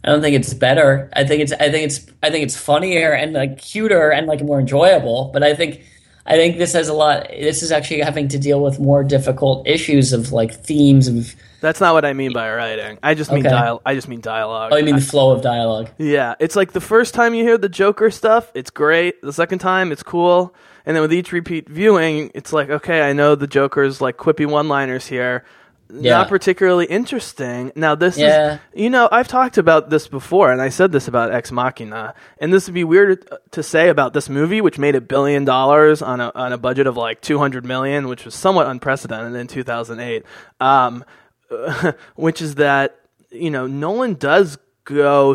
[0.02, 1.08] I don't think it's better.
[1.14, 4.42] I think it's I think it's I think it's funnier and like cuter and like
[4.42, 5.30] more enjoyable.
[5.32, 5.84] But I think
[6.26, 7.28] I think this has a lot.
[7.28, 11.32] This is actually having to deal with more difficult issues of like themes of.
[11.60, 12.98] That's not what I mean by writing.
[13.02, 13.54] I just mean Okay.
[13.54, 13.80] dial.
[13.84, 14.72] I just mean dialogue.
[14.72, 15.88] Oh, you mean the flow of dialogue?
[15.98, 19.20] Yeah, it's like the first time you hear the Joker stuff, it's great.
[19.22, 20.54] The second time, it's cool.
[20.84, 24.46] And then with each repeat viewing, it's like, okay, I know the Joker's like quippy
[24.46, 25.44] one liners here.
[25.88, 26.18] Yeah.
[26.18, 27.70] Not particularly interesting.
[27.76, 28.54] Now, this Yeah.
[28.54, 32.12] is, you know, I've talked about this before, and I said this about Ex Machina.
[32.38, 36.02] And this would be weird to say about this movie, which made a billion dollars
[36.02, 40.24] on a, on a budget of like 200 million, which was somewhat unprecedented in 2008.
[40.60, 41.04] Um,
[42.16, 43.00] which is that
[43.30, 45.34] you know Nolan does go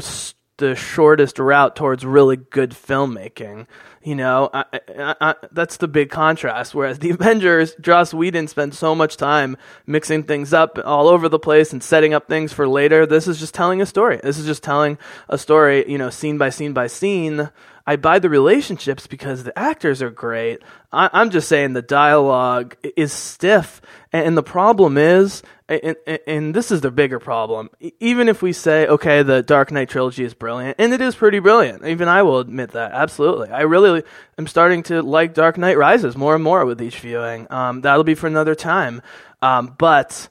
[0.62, 3.66] the shortest route towards really good filmmaking.
[4.04, 6.74] You know, I, I, I, that's the big contrast.
[6.74, 11.40] Whereas the Avengers, Joss Whedon spent so much time mixing things up all over the
[11.40, 13.06] place and setting up things for later.
[13.06, 14.20] This is just telling a story.
[14.24, 14.98] This is just telling
[15.28, 17.50] a story, you know, scene by scene by scene.
[17.86, 20.62] I buy the relationships because the actors are great.
[20.92, 23.82] I, I'm just saying the dialogue is stiff,
[24.14, 25.42] and the problem is,
[25.72, 27.70] and, and, this is the bigger problem.
[28.00, 31.40] Even if we say, okay, the Dark Knight trilogy is brilliant, and it is pretty
[31.40, 33.50] brilliant, even I will admit that absolutely.
[33.50, 34.04] I really
[34.38, 37.48] am starting to like Dark Knight Rises more and more with each viewing.
[37.50, 39.02] Um, that'll be for another time,
[39.42, 40.30] um, but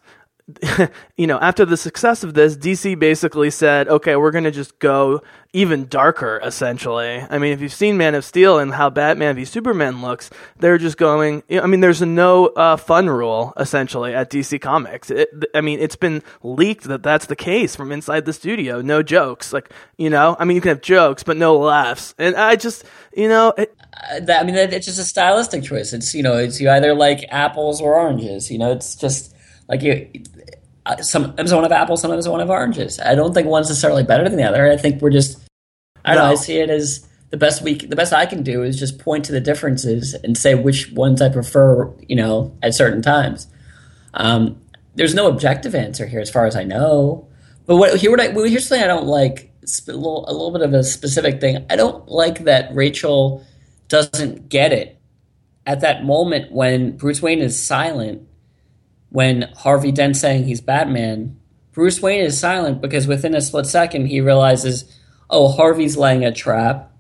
[1.16, 4.78] you know, after the success of this, DC basically said, okay, we're going to just
[4.78, 5.22] go
[5.52, 7.24] even darker, essentially.
[7.28, 10.78] I mean, if you've seen Man of Steel and how Batman v Superman looks, they're
[10.78, 15.10] just going, I mean, there's a no uh, fun rule, essentially, at DC Comics.
[15.10, 18.80] It, I mean, it's been leaked that that's the case from inside the studio.
[18.80, 19.52] No jokes.
[19.52, 22.14] Like, you know, I mean, you can have jokes, but no laughs.
[22.16, 25.92] And I just, you know, it, Uh, that, I mean, it's just a stylistic choice.
[25.92, 28.50] It's you know, it's you either like apples or oranges.
[28.50, 29.34] You know, it's just
[29.70, 30.10] like you.
[30.84, 33.00] uh, Sometimes I want to have apples, sometimes I want to have oranges.
[33.00, 34.70] I don't think one's necessarily better than the other.
[34.70, 35.38] I think we're just.
[36.04, 36.32] I don't know.
[36.32, 39.24] I see it as the best we, the best I can do is just point
[39.26, 41.90] to the differences and say which ones I prefer.
[42.06, 43.46] You know, at certain times.
[44.14, 44.60] Um,
[44.96, 47.28] there's no objective answer here, as far as I know.
[47.66, 49.46] But what here, what I well, here's something I don't like.
[49.62, 51.64] A little, a little bit of a specific thing.
[51.70, 53.46] I don't like that Rachel
[53.88, 54.98] doesn't get it
[55.66, 58.26] at that moment when Bruce Wayne is silent.
[59.10, 61.38] When Harvey Dent's saying he's Batman,
[61.72, 64.96] Bruce Wayne is silent because within a split second he realizes,
[65.28, 66.92] oh, Harvey's laying a trap.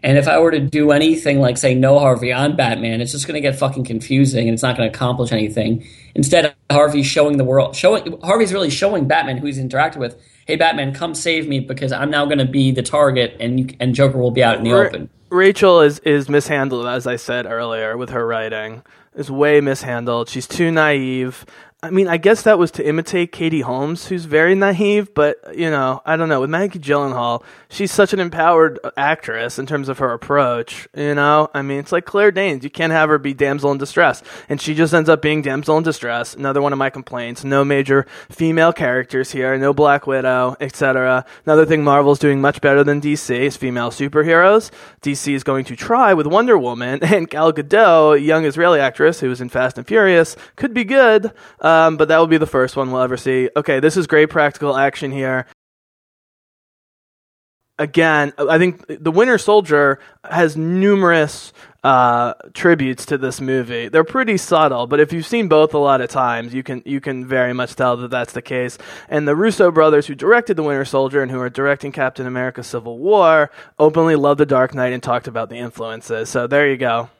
[0.00, 3.26] And if I were to do anything like say, no, Harvey, I'm Batman, it's just
[3.26, 5.86] going to get fucking confusing and it's not going to accomplish anything.
[6.14, 10.56] Instead, Harvey's showing the world, showing Harvey's really showing Batman, who he's interacted with, hey,
[10.56, 13.94] Batman, come save me because I'm now going to be the target and you, and
[13.94, 15.10] Joker will be out in the Ra- open.
[15.28, 18.82] Rachel is is mishandled, as I said earlier, with her writing.
[19.16, 20.28] Is way mishandled.
[20.28, 21.46] She's too naive.
[21.82, 25.70] I mean, I guess that was to imitate Katie Holmes, who's very naive, but you
[25.70, 26.40] know, I don't know.
[26.40, 30.88] With Maggie Gyllenhaal, she's such an empowered uh, actress in terms of her approach.
[30.96, 32.64] You know, I mean, it's like Claire Danes.
[32.64, 35.76] You can't have her be damsel in distress, and she just ends up being damsel
[35.76, 36.34] in distress.
[36.34, 37.44] Another one of my complaints.
[37.44, 39.56] No major female characters here.
[39.58, 41.26] No Black Widow, etc.
[41.44, 44.70] Another thing Marvel's doing much better than DC is female superheroes.
[45.02, 49.28] DC is going to try with Wonder Woman and Gal Gadot, young Israeli actress who
[49.28, 51.32] was in Fast and Furious, could be good,
[51.66, 53.50] um, but that will be the first one we'll ever see.
[53.56, 55.46] Okay, this is great practical action here.
[57.76, 61.52] Again, I think the Winter Soldier has numerous
[61.82, 63.88] uh, tributes to this movie.
[63.88, 67.00] They're pretty subtle, but if you've seen both a lot of times, you can you
[67.00, 68.78] can very much tell that that's the case.
[69.08, 72.62] And the Russo brothers, who directed the Winter Soldier and who are directing Captain America:
[72.62, 76.28] Civil War, openly loved the Dark Knight and talked about the influences.
[76.28, 77.10] So there you go.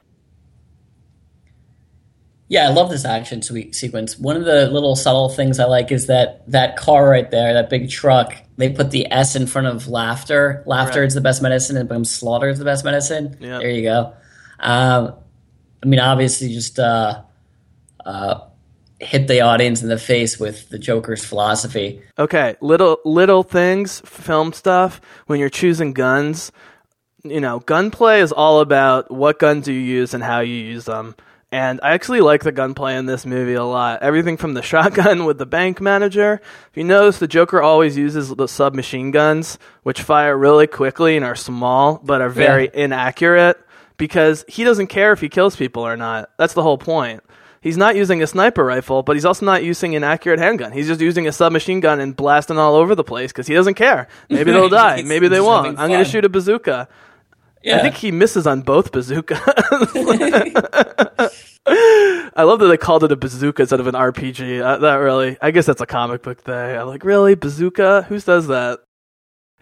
[2.49, 4.17] Yeah, I love this action sequence.
[4.19, 7.69] One of the little subtle things I like is that that car right there, that
[7.71, 10.63] big truck, they put the S in front of laughter.
[10.65, 11.07] Laughter Right.
[11.09, 13.37] is the best medicine, and boom, slaughter is the best medicine.
[13.41, 13.59] Yeah.
[13.59, 14.13] There you go.
[14.61, 15.15] Um,
[15.83, 17.23] I mean, obviously, just uh,
[18.05, 18.41] uh,
[19.01, 22.01] hit the audience in the face with the Joker's philosophy.
[22.19, 25.01] Okay, little little things, film stuff.
[25.27, 26.53] When you're choosing guns,
[27.25, 30.85] you know, gunplay is all about what guns do you use and how you use
[30.85, 31.17] them.
[31.57, 34.03] And I actually like the gunplay in this movie a lot.
[34.03, 36.41] Everything from the shotgun with the bank manager.
[36.71, 41.25] If you notice, the Joker always uses the submachine guns, which fire really quickly and
[41.25, 42.85] are small, but are very Yeah.
[42.85, 43.59] inaccurate
[43.97, 46.29] because he doesn't care if he kills people or not.
[46.37, 47.23] That's the whole point.
[47.63, 50.73] He's not using a sniper rifle, but he's also not using an accurate handgun.
[50.73, 53.75] He's just using a submachine gun and blasting all over the place because he doesn't
[53.75, 54.09] care.
[54.29, 55.03] Maybe they'll die.
[55.03, 55.79] Maybe they won't.
[55.79, 56.87] I'm going to shoot a bazooka.
[57.67, 57.79] Yeah.
[57.79, 59.41] I think he misses on both bazookas.
[61.69, 64.63] I love that they called it a bazooka instead of an RPG.
[64.63, 66.55] Uh, that really, I guess that's a comic book thing.
[66.55, 68.03] I'm like, really, bazooka?
[68.03, 68.79] Who says that?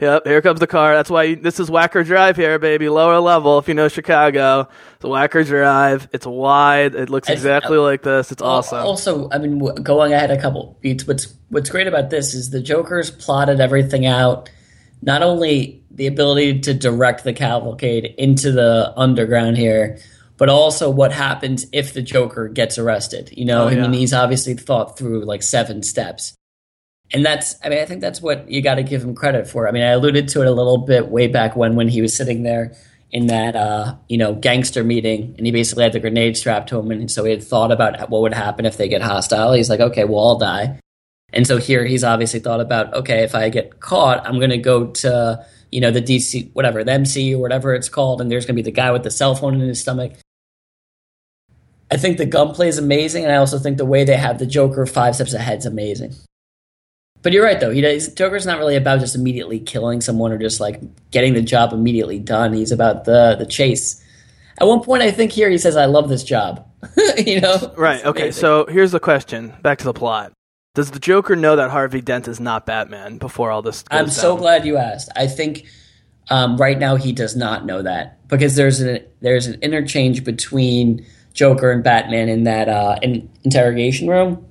[0.00, 0.92] Yep, here comes the car.
[0.92, 2.90] That's why you, this is Wacker Drive here, baby.
[2.90, 4.68] Lower level, if you know Chicago.
[4.96, 6.06] It's Wacker Drive.
[6.12, 6.94] It's wide.
[6.94, 8.32] It looks exactly like this.
[8.32, 8.84] It's awesome.
[8.84, 11.06] Also, I mean, going ahead a couple beats.
[11.06, 14.50] What's what's great about this is the Joker's plotted everything out.
[15.04, 19.98] Not only the ability to direct the cavalcade into the underground here,
[20.36, 23.30] but also what happens if the Joker gets arrested.
[23.36, 26.34] You know, Oh, I mean, he's obviously thought through like seven steps.
[27.12, 29.68] And that's, I mean, I think that's what you got to give him credit for.
[29.68, 32.16] I mean, I alluded to it a little bit way back when, when he was
[32.16, 32.72] sitting there
[33.12, 36.78] in that, uh, you know, gangster meeting and he basically had the grenade strapped to
[36.78, 36.90] him.
[36.90, 39.52] And so he had thought about what would happen if they get hostile.
[39.52, 40.80] He's like, okay, well, I'll die.
[41.34, 44.58] And so here he's obviously thought about, okay, if I get caught, I'm going to
[44.58, 48.20] go to, you know, the DC, whatever, the MC or whatever it's called.
[48.20, 50.12] And there's going to be the guy with the cell phone in his stomach.
[51.90, 53.24] I think the gunplay is amazing.
[53.24, 56.14] And I also think the way they have the Joker five steps ahead is amazing.
[57.22, 57.70] But you're right, though.
[57.70, 60.80] He does, Joker's not really about just immediately killing someone or just like
[61.10, 62.52] getting the job immediately done.
[62.52, 64.02] He's about the the chase.
[64.60, 66.68] At one point, I think here he says, "I love this job."
[67.16, 68.04] you know, Right.
[68.04, 68.30] Okay.
[68.30, 69.54] So here's the question.
[69.62, 70.32] Back to the plot.
[70.74, 73.84] Does the Joker know that Harvey Dent is not Batman before all this?
[73.84, 74.38] Goes I'm so down?
[74.38, 75.08] glad you asked.
[75.14, 75.66] I think
[76.30, 81.06] um, right now he does not know that because there's an there's an interchange between
[81.32, 84.44] Joker and Batman in that uh, in interrogation room,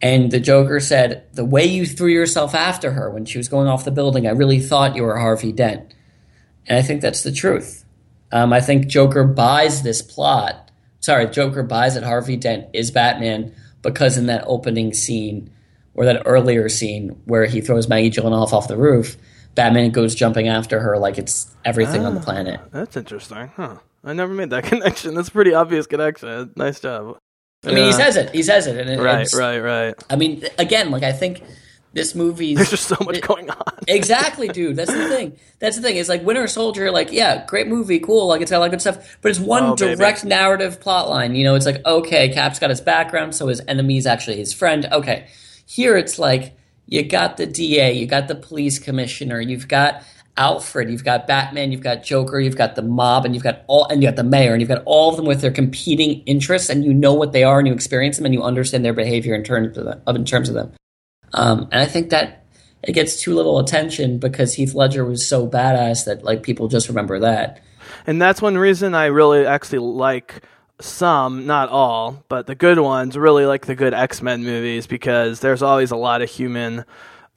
[0.00, 3.66] and the Joker said the way you threw yourself after her when she was going
[3.66, 5.92] off the building, I really thought you were Harvey Dent,
[6.68, 7.84] and I think that's the truth.
[8.30, 10.70] Um, I think Joker buys this plot.
[11.00, 15.50] Sorry, Joker buys that Harvey Dent is Batman because in that opening scene
[15.94, 19.16] or that earlier scene where he throws Maggie Gyllenhaal off the roof,
[19.54, 22.60] Batman goes jumping after her like it's everything on the ah, planet.
[22.70, 23.76] That's interesting, huh?
[24.04, 25.14] I never made that connection.
[25.14, 26.52] That's a pretty obvious connection.
[26.56, 27.18] Nice job.
[27.64, 28.30] I mean, he says it.
[28.34, 29.94] He says it, and it, Right, right, right.
[30.10, 31.42] I mean, again, like I think
[31.92, 33.62] this movie's There's just so much it- going on.
[33.88, 34.76] exactly, dude.
[34.76, 35.36] That's the thing.
[35.58, 35.96] That's the thing.
[35.96, 36.90] It's like Winter Soldier.
[36.90, 38.26] Like, yeah, great movie, cool.
[38.28, 39.96] Like, it's got a lot of good stuff, but it's one Oh, baby.
[39.96, 41.34] direct narrative plot line.
[41.34, 44.52] You know, it's like okay, Cap's got his background, so his enemy is actually his
[44.52, 44.86] friend.
[44.90, 45.26] Okay,
[45.66, 46.56] here it's like
[46.86, 50.02] you got the DA, you got the police commissioner, you've got
[50.36, 53.86] Alfred, you've got Batman, you've got Joker, you've got the mob, and you've got all,
[53.88, 56.70] and you got the mayor, and you've got all of them with their competing interests,
[56.70, 59.34] and you know what they are, and you experience them, and you understand their behavior
[59.34, 60.00] in terms of them.
[60.16, 60.72] In terms of them.
[61.34, 62.44] Um, and I think that
[62.82, 66.88] it gets too little attention because Heath Ledger was so badass that like people just
[66.88, 67.60] remember that.
[68.06, 70.42] And that's one reason I really actually like
[70.80, 75.40] some, not all, but the good ones, really like the good X Men movies because
[75.40, 76.84] there's always a lot of human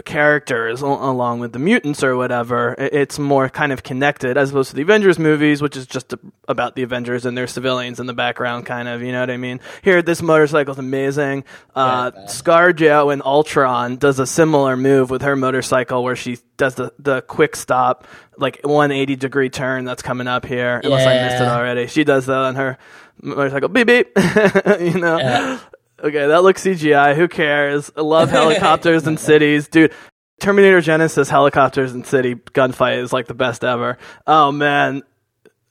[0.03, 2.75] characters al- along with the mutants or whatever.
[2.77, 6.13] It's more kind of connected as opposed to the Avengers movies, which is just
[6.47, 9.01] about the Avengers and their civilians in the background, kind of.
[9.01, 9.61] You know what I mean?
[9.83, 11.45] Here, this motorcycle's amazing.
[11.75, 16.75] Uh, Yeah, ScarJo in Ultron does a similar move with her motorcycle where she does
[16.75, 18.05] the, the quick stop,
[18.37, 21.87] like 180 degree turn that's coming up here, unless I missed it already.
[21.87, 22.77] She does that on her
[23.21, 23.69] motorcycle.
[23.69, 24.07] Beep, beep.
[24.81, 25.17] you know?
[25.19, 25.59] Yeah.
[26.03, 27.15] Okay, that looks CGI.
[27.15, 27.91] Who cares?
[27.95, 29.67] I love helicopters and cities.
[29.67, 29.93] Dude,
[30.39, 33.97] Terminator Genisys helicopters and city gunfight is like the best ever.
[34.27, 35.03] Oh, man.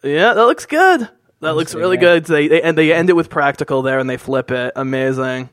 [0.03, 1.09] Yeah, that looks good.
[1.41, 2.01] That looks really yeah.
[2.01, 2.25] good.
[2.25, 4.73] They, they and they end it with practical there, and they flip it.
[4.77, 5.51] Amazing.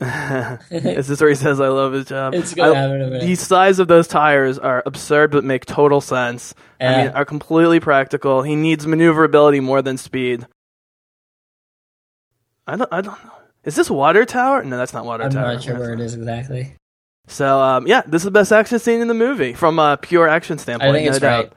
[0.00, 2.34] Is this where he says, "I love his job"?
[2.34, 3.26] It's gonna I- happen a minute.
[3.26, 6.54] The size of those tires are absurd, but make total sense.
[6.80, 8.42] I mean, are completely practical.
[8.42, 10.46] He needs maneuverability more than speed.
[12.66, 12.92] I don't.
[12.92, 13.30] I don't know.
[13.64, 14.62] Is this water tower?
[14.64, 15.46] No, that's not water Tower.
[15.46, 16.74] I'm not sure where it is exactly.
[17.28, 20.28] So, um, yeah, this is the best action scene in the movie from a pure
[20.28, 20.90] action standpoint.
[20.90, 21.44] I think no it's doubt.
[21.44, 21.52] right.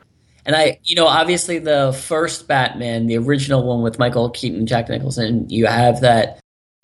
[0.45, 4.67] And I, you know, obviously the first Batman, the original one with Michael Keaton, and
[4.69, 6.39] Jack Nicholson, you have that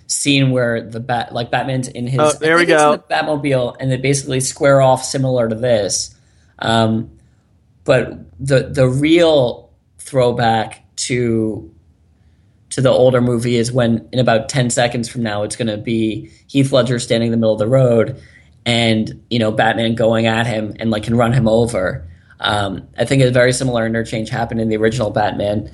[0.08, 2.98] scene where the bat, like Batman's in his, Oh, there we go.
[2.98, 6.14] the Batmobile, and they basically square off similar to this.
[6.60, 7.10] Um,
[7.86, 11.73] but the the real throwback to
[12.74, 15.78] to the older movie is when in about 10 seconds from now it's going to
[15.78, 18.20] be Heath Ledger standing in the middle of the road
[18.66, 22.08] and you know Batman going at him and like can run him over.
[22.40, 25.72] Um, I think a very similar interchange happened in the original Batman,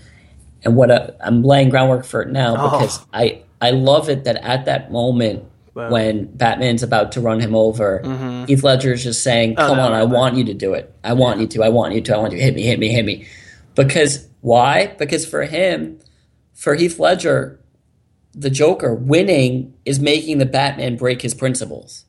[0.63, 2.79] and what i I'm laying groundwork for it now Oh.
[2.79, 5.45] because I I love it that at that moment
[5.75, 5.91] Wow.
[5.91, 8.01] when Batman's about to run him over,
[8.47, 9.61] Heath Ledger is just saying, Mm-hmm.
[9.61, 10.13] Oh, "Come no, on, no, I no.
[10.13, 10.93] want you to do it.
[11.03, 11.63] I want you to.
[11.63, 12.15] I want you to.
[12.15, 13.27] I want you to hit me, hit me, hit me."
[13.75, 14.87] Because why?
[14.97, 15.99] Because for him,
[16.59, 17.57] for Heath Ledger,
[18.33, 22.03] the Joker winning is making the Batman break his principles.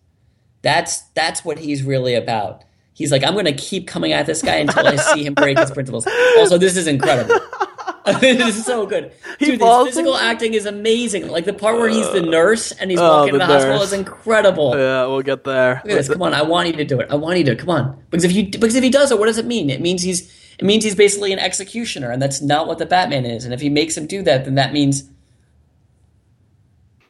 [0.62, 2.64] That's that's what he's really about.
[2.92, 5.56] He's like, I'm going to keep coming at this guy until I see him break
[5.56, 6.06] his principles.
[6.38, 7.38] Also, this is incredible.
[8.20, 9.12] this is so good.
[9.38, 11.28] Dude, his physical in- acting is amazing.
[11.28, 13.52] Like the part where he's the uh, nurse and he's Oh, walking to the the
[13.52, 14.76] hospital is incredible.
[14.76, 15.80] Yeah, we'll get there.
[15.84, 16.08] Look at this.
[16.08, 17.06] Come on, I want you to do it.
[17.10, 18.02] I want you to come on.
[18.10, 19.70] Because if you because if he does it, what does it mean?
[19.70, 23.24] It means he's it means he's basically an executioner, and that's not what the Batman
[23.24, 23.44] is.
[23.44, 25.04] And if he makes him do that, then that means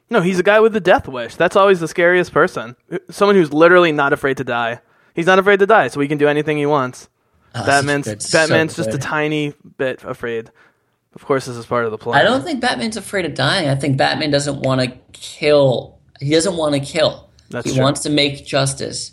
[0.09, 1.37] No, he's a guy with the death wish.
[1.37, 2.77] That's always the scariest person.
[3.11, 4.81] Someone who's literally not afraid to die.
[5.15, 7.09] He's not afraid to die, so he can do anything he wants.
[7.55, 10.51] Oh, Batman's so Batman's just a tiny bit afraid.
[11.15, 12.21] Of course, this is part of the plan.
[12.21, 13.69] I don't think Batman's afraid of dying.
[13.69, 15.99] I think Batman doesn't want to kill.
[16.21, 17.29] He doesn't want to kill.
[17.51, 17.83] That's he true.
[17.83, 19.13] wants to make justice,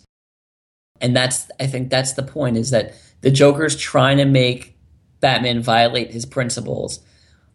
[1.01, 1.49] and that's.
[1.59, 2.57] I think that's the point.
[2.57, 4.77] Is that the Joker's trying to make
[5.19, 6.99] Batman violate his principles,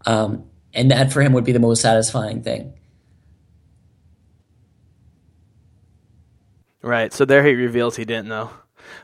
[0.07, 0.45] um,
[0.75, 2.75] and that for him would be the most satisfying thing.
[6.83, 7.13] Right.
[7.13, 8.51] So there he reveals he didn't know.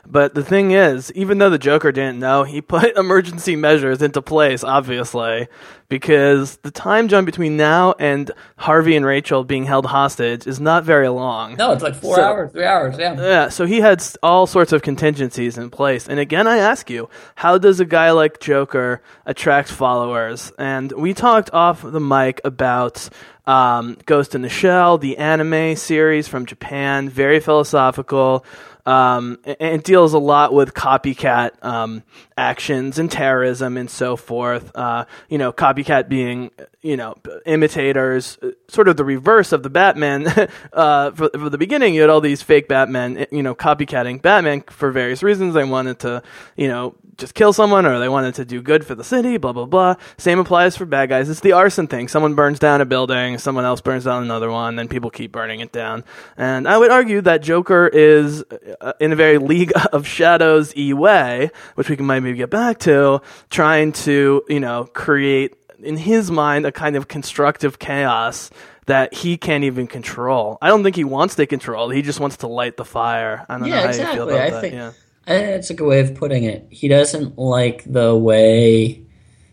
[0.07, 4.21] But the thing is, even though the Joker didn't know, he put emergency measures into
[4.21, 5.47] place, obviously,
[5.87, 10.83] because the time jump between now and Harvey and Rachel being held hostage is not
[10.83, 11.55] very long.
[11.55, 12.95] No, it's like four So- hours, three hours.
[12.97, 13.15] Yeah.
[13.19, 16.07] Yeah, so he had all sorts of contingencies in place.
[16.07, 20.51] And again, I ask you, how does a guy like Joker attract followers?
[20.59, 23.09] And we talked off the mic about
[23.47, 28.45] um, Ghost in the Shell, the anime series from Japan, very philosophical.
[28.89, 32.01] Um, and deals a lot with copycat um,
[32.35, 34.71] actions and terrorism and so forth.
[34.75, 36.49] Uh, you know, copycat being,
[36.81, 37.13] you know,
[37.45, 40.27] imitators, uh, sort of the reverse of the Batman.
[40.73, 44.23] uh, for, for the beginning, you had all these fake Batmen, eh, you know, copycatting
[44.23, 45.53] Batman for various reasons.
[45.53, 46.23] They wanted to,
[46.55, 49.53] you know, just kill someone or they wanted to do good for the city, blah,
[49.53, 49.95] blah, blah.
[50.17, 51.29] Same applies for bad guys.
[51.29, 52.07] It's the arson thing.
[52.07, 55.59] Someone burns down a building, someone else burns down another one, then people keep burning
[55.59, 56.03] it down.
[56.37, 58.43] And I would argue that Joker is,
[58.81, 62.79] uh, in a very League of Shadows E way, which we can maybe get back
[62.79, 68.49] to, trying to, you know, create in his mind a kind of constructive chaos
[68.87, 70.57] that he can't even control.
[70.61, 71.89] I don't think he wants to control.
[71.89, 73.45] He just wants to light the fire.
[73.47, 74.05] I don't know Yeah, how exactly.
[74.09, 74.61] you feel about I that.
[74.61, 74.91] think yeah.
[75.27, 76.67] I think that's a good way of putting it.
[76.69, 79.03] He doesn't like the way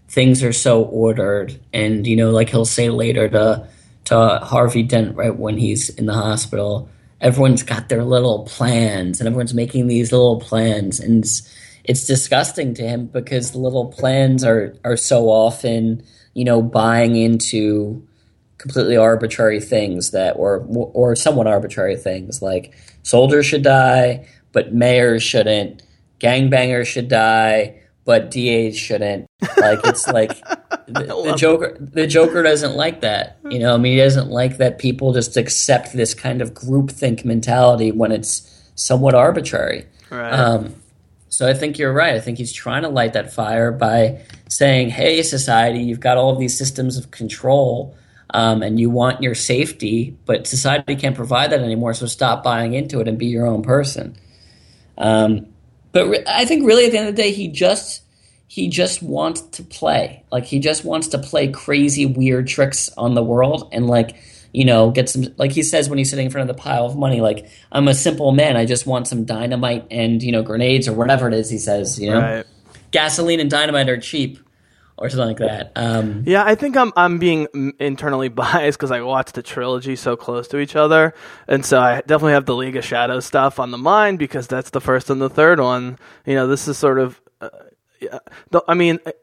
[0.09, 3.69] things are so ordered, and you know, like he'll say later to
[4.07, 6.89] to Harvey Dent right when he's in the hospital,
[7.21, 11.53] everyone's got their little plans, and everyone's making these little plans, and it's,
[11.85, 16.03] it's disgusting to him because the little plans are are so often
[16.37, 18.07] you know buying into
[18.59, 25.23] completely arbitrary things that or or somewhat arbitrary things like soldiers should die but mayors
[25.23, 25.83] shouldn't
[26.21, 27.75] gangbangers should die
[28.05, 29.27] but DAs shouldn't
[29.59, 30.39] like it's like
[30.87, 34.59] the, the joker the joker doesn't like that you know i mean he doesn't like
[34.59, 40.33] that people just accept this kind of groupthink mentality when it's somewhat arbitrary Right.
[40.33, 40.75] um,
[41.29, 42.15] so I think you're right.
[42.15, 46.31] I think he's trying to light that fire by saying, "Hey, society, you've got all
[46.31, 47.95] of these systems of control,
[48.31, 51.93] um, and you want your safety, but society can't provide that anymore.
[51.93, 54.17] So stop buying into it and be your own person."
[54.99, 55.47] Um,
[55.93, 58.03] but re- I think really at the end of the day, he just
[58.49, 60.23] he just wants to play.
[60.31, 64.17] Like he just wants to play crazy, weird tricks on the world and like
[64.53, 65.27] you know get some.
[65.37, 67.89] Like he says when he's sitting in front of the pile of money, like I'm
[67.89, 68.57] a simple man.
[68.57, 71.51] I just want some dynamite and you know grenades or whatever it is.
[71.51, 72.47] He says, you know, Right.
[72.91, 74.39] gasoline and dynamite are cheap
[74.99, 75.73] or something like that.
[75.77, 80.17] Um, Yeah, I think I'm I'm being internally biased because I watched the trilogy so
[80.17, 81.15] close to each other,
[81.49, 84.71] and so I definitely have the League of Shadows stuff on the mind because that's
[84.71, 85.99] the first and the third one.
[86.25, 87.21] You know, this is sort of.
[87.41, 87.49] Uh,
[88.01, 88.19] yeah,
[88.51, 88.99] the, I mean,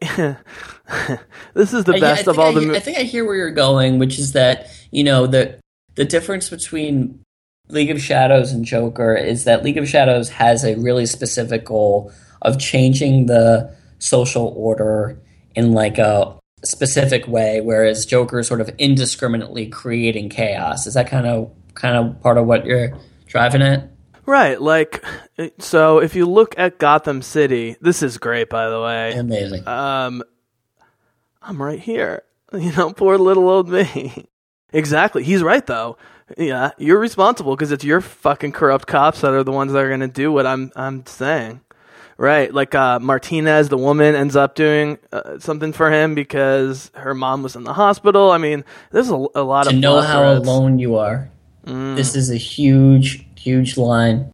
[1.54, 2.60] this is the I- best of all I, the.
[2.60, 5.58] he- mo- I think I hear where you're going, which is that you know the
[5.94, 7.20] the difference between
[7.68, 12.12] League of Shadows and Joker is that League of Shadows has a really specific goal
[12.42, 15.18] of changing the social order
[15.54, 20.86] in like a specific way, whereas Joker is sort of indiscriminately creating chaos.
[20.86, 23.90] Is that kind of kind of part of what you're driving at?
[24.26, 25.04] Right, like,
[25.58, 29.12] so if you look at Gotham City, this is great, by the way.
[29.12, 29.68] Amazing.
[29.68, 30.22] um,
[31.42, 32.22] I'm right here.
[32.52, 34.28] You know, poor little old me.
[34.72, 35.24] exactly.
[35.24, 35.96] He's right though.
[36.38, 39.90] Yeah, you're responsible because it's your fucking corrupt cops that are the ones that are
[39.90, 41.62] gonna do what I'm I'm saying.
[42.16, 47.12] Right, like uh, Martinez, the woman, ends up doing uh, something for him because her
[47.12, 48.30] mom was in the hospital.
[48.30, 50.46] I mean, there's a, a lot to of know how threads.
[50.46, 51.28] alone you are.
[51.66, 51.96] Mm.
[51.96, 54.30] This is a huge, huge line.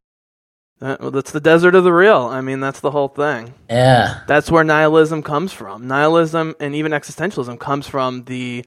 [0.82, 2.23] Uh, well, that's the desert of the real.
[2.23, 3.55] I mean, that's the whole thing.
[3.69, 4.23] Yeah.
[4.27, 5.86] That's where nihilism comes from.
[5.86, 8.65] Nihilism and even existentialism comes from the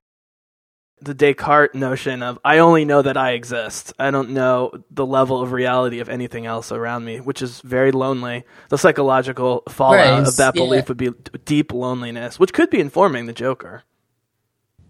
[1.03, 3.93] the Descartes notion of I only know that I exist.
[3.99, 7.91] I don't know the level of reality of anything else around me, which is very
[7.91, 8.45] lonely.
[8.69, 10.61] The psychological fallout Right, of that yeah.
[10.61, 11.11] belief would be
[11.45, 13.84] deep loneliness, which could be informing the Joker.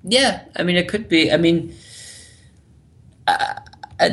[0.04, 1.32] Yeah, I mean, it could be.
[1.32, 1.74] I mean,
[3.28, 3.56] uh,
[4.00, 4.10] uh,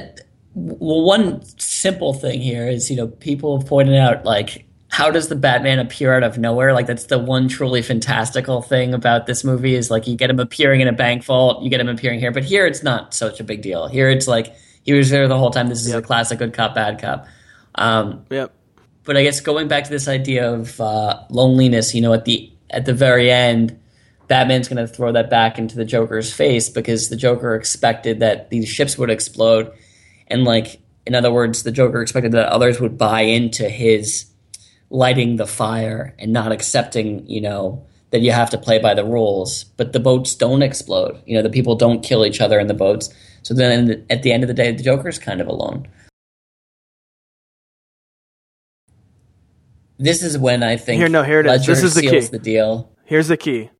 [0.54, 4.66] well, one simple thing here is, you know, people have pointed out, like,
[5.00, 6.74] how does the Batman appear out of nowhere?
[6.74, 10.38] Like, that's the one truly fantastical thing about this movie is, like, you get him
[10.38, 12.30] appearing in a bank vault, you get him appearing here.
[12.30, 13.88] But here, it's not such a big deal.
[13.88, 15.68] Here, it's like he was there the whole time.
[15.68, 17.26] This is a classic good cop, bad cop.
[17.76, 18.52] Um, Yep.
[19.04, 22.52] but I guess going back to this idea of uh, loneliness, you know, at the
[22.68, 23.80] at the very end,
[24.28, 28.50] Batman's going to throw that back into the Joker's face because the Joker expected that
[28.50, 29.72] these ships would explode,
[30.26, 34.29] and like in other words, the Joker expected that others would buy into his
[34.90, 39.04] lighting the fire and not accepting, you know, that you have to play by the
[39.04, 39.64] rules.
[39.64, 41.22] But the boats don't explode.
[41.26, 43.08] You know, the people don't kill each other in the boats.
[43.42, 45.88] So then at the end of the day, the Joker's kind of alone.
[49.98, 51.66] This is when I think Here, no, here it is.
[51.66, 52.20] This is the key.
[52.20, 52.90] the deal.
[53.04, 53.70] Here's the key.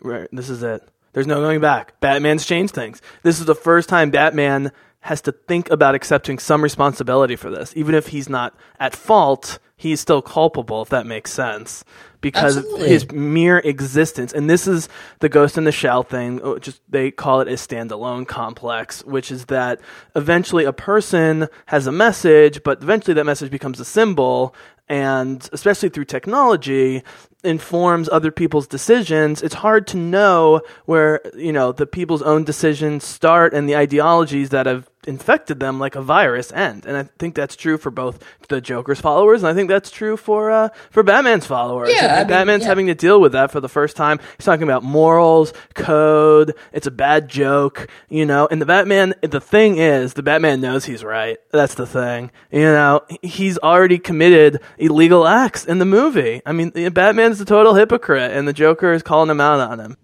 [0.00, 0.88] Right, this is it.
[1.14, 1.98] There's no going back.
[2.00, 3.02] Batman's changed things.
[3.22, 4.70] This is the first time Batman
[5.06, 7.72] has to think about accepting some responsibility for this.
[7.76, 11.84] Even if he's not at fault, he's still culpable, if that makes sense.
[12.20, 12.88] Because Absolutely.
[12.88, 14.32] his mere existence.
[14.32, 14.88] And this is
[15.20, 16.40] the Ghost in the Shell thing.
[16.42, 19.80] oh, Just they call it a standalone complex, which is that
[20.16, 24.56] eventually a person has a message, but eventually that message becomes a symbol,
[24.88, 27.02] and especially through technology
[27.44, 33.04] informs other people's decisions it's hard to know where you know the people's own decisions
[33.04, 36.84] start and the ideologies that have infected them like a virus end.
[36.86, 40.16] And i think that's true for both the joker's followers and i think that's true
[40.16, 41.90] for uh for batman's followers.
[41.92, 42.68] Yeah, I mean, batman's yeah.
[42.68, 44.18] having to deal with that for the first time.
[44.36, 48.48] He's talking about morals code it's a bad joke you know?
[48.50, 51.38] And the batman the thing is the batman knows he's right.
[51.50, 52.30] That's the thing.
[52.50, 56.42] You know he's already committed illegal acts in the movie.
[56.46, 59.80] I mean the- batman's a total hypocrite and the joker is calling him out on
[59.80, 59.96] him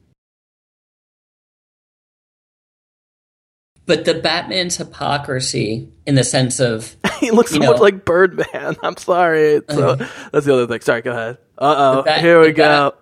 [3.93, 8.77] But the Batman's hypocrisy, in the sense of he looks so know- much like birdman.
[8.83, 9.61] I'm sorry.
[9.69, 10.29] So uh, uh-huh.
[10.33, 10.81] that's the other thing.
[10.81, 11.37] Sorry go ahead.
[11.59, 12.11] Uh-oh.
[12.19, 12.99] Here we go Bat-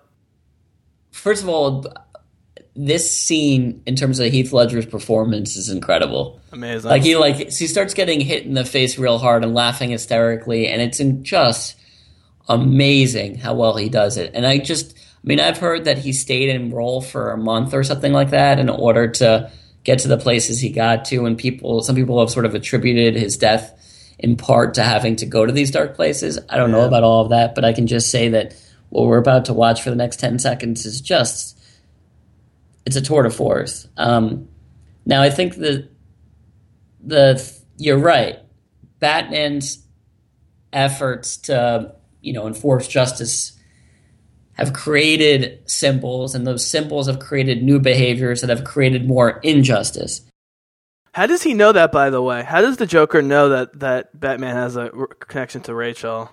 [1.12, 1.86] first of all,
[2.74, 6.40] this scene in terms of Heath Ledger's performance is incredible.
[6.50, 6.90] amazing.
[6.90, 10.66] Like he like he starts getting hit in the face real hard and laughing hysterically,
[10.66, 11.76] and it's in just
[12.48, 14.32] amazing how well he does it.
[14.34, 17.74] And I just, I mean, I've heard that he stayed in role for a month
[17.74, 19.52] or something like that in order to
[19.84, 21.26] get to the places he got to.
[21.26, 23.76] And people, some people have sort of attributed his death
[24.18, 26.38] in part to having to go to these dark places.
[26.48, 28.54] I don't know about all of that, but I can just say that
[28.90, 31.58] what we're about to watch for the next ten seconds is just,
[32.84, 33.88] it's a tour de force.
[33.96, 34.48] Um,
[35.06, 35.88] now I think the
[37.02, 37.42] the
[37.78, 38.38] you're right.
[38.98, 39.82] Batman's
[40.72, 43.58] efforts to you know enforce justice
[44.60, 50.22] have created symbols, and those symbols have created new behaviors that have created more injustice.
[51.12, 54.18] how does he know that by the way how does the joker know that that
[54.18, 54.90] batman has a
[55.28, 56.30] connection to rachel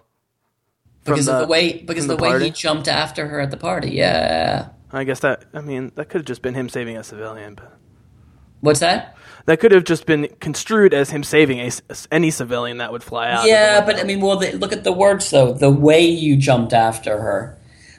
[1.03, 3.57] Because of the- the way because the the, way he jumped after her at the
[3.57, 3.89] party.
[3.91, 4.69] Yeah.
[4.91, 7.73] i guess that i mean that could have just been him saving a civilian but
[8.61, 9.15] What's that?
[9.45, 11.71] that could have just been construed as him saving a,
[12.11, 13.45] any civilian that would fly out.
[13.47, 13.97] Yeah, but.
[13.99, 15.53] I mean, well, the, look at the words though.
[15.53, 17.55] The way you jumped after her,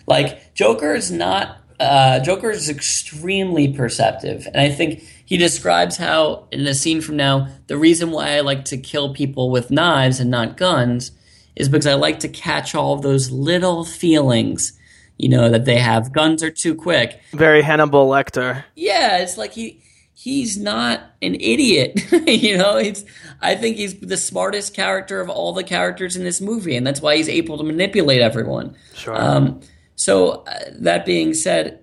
[0.08, 1.56] like Joker is not.
[1.78, 7.16] Uh, Joker is extremely perceptive, and I think he describes how in a scene from
[7.16, 11.12] now, the reason why I like to kill people with knives and not guns
[11.54, 14.72] is because I like to catch all of those little feelings,
[15.18, 16.12] you know, that they have.
[16.12, 17.20] Guns are too quick.
[17.32, 18.64] very Hannibal Lecter.
[18.74, 19.82] Yeah, it's like he
[20.14, 22.00] he's not an idiot.
[22.26, 23.04] you know, it's
[23.40, 27.00] I think he's the smartest character of all the characters in this movie, and that's
[27.00, 28.76] why he's able to manipulate everyone.
[28.94, 29.14] Sure.
[29.14, 29.60] Um,
[29.98, 31.80] so uh, that being said,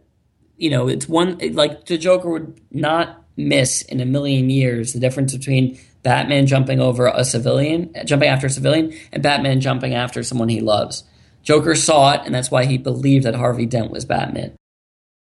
[0.55, 4.99] you know, it's one like the Joker would not miss in a million years the
[5.01, 10.23] difference between Batman jumping over a civilian, jumping after a civilian, and Batman jumping after
[10.23, 11.03] someone he loves.
[11.43, 14.55] Joker saw it, and that's why he believed that Harvey Dent was Batman.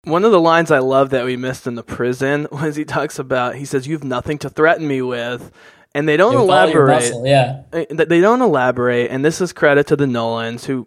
[0.04, 3.20] One of the lines I love that we missed in the prison was he talks
[3.20, 3.56] about.
[3.56, 5.50] He says, "You have nothing to threaten me with,"
[5.96, 7.12] and they don't elaborate.
[7.24, 7.62] yeah.
[7.72, 10.84] Uh, they don't elaborate, and this is credit to the Nolans who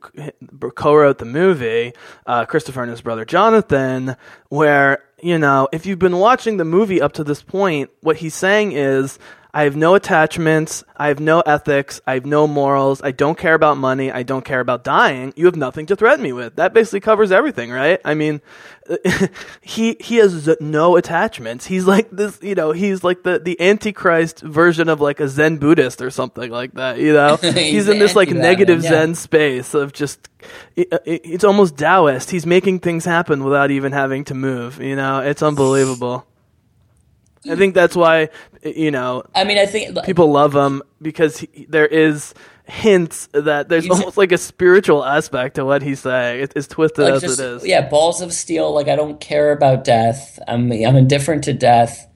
[0.77, 1.95] co-wrote the movie,
[2.27, 4.17] uh, Christopher and his brother Jonathan.
[4.51, 8.35] Where you know, if you've been watching the movie up to this point, what he's
[8.35, 9.19] saying is,
[9.55, 10.85] I have no attachments.
[10.97, 12.01] I have no ethics.
[12.07, 13.01] I have no morals.
[13.03, 14.13] I don't care about money.
[14.13, 15.33] I don't care about dying.
[15.37, 16.57] You have nothing to threaten me with.
[16.57, 17.99] That basically covers everything, right?
[18.05, 18.43] I mean,
[19.63, 21.67] he he has no attachments.
[21.67, 22.73] He's like this, you know.
[22.73, 26.99] He's like the the antichrist version of like a Zen Buddhist or something like that.
[26.99, 28.91] You know, he's, He's in this like negative yeah.
[28.91, 30.29] Zen space of just.
[30.77, 32.31] it- it- It's almost Taoist.
[32.31, 34.81] He's making things happen without even having to move.
[34.81, 36.27] You know, it's unbelievable.
[37.51, 38.29] I think that's why
[38.63, 42.35] you know I mean, I think people love him because he, there is
[42.69, 46.43] hints that there's almost like a spiritual aspect to what he's saying.
[46.43, 47.67] It, it's twisted like as just- it is.
[47.67, 48.73] Yeah, balls of steel.
[48.73, 50.39] Like I don't care about death.
[50.47, 52.07] I'm I'm indifferent to death.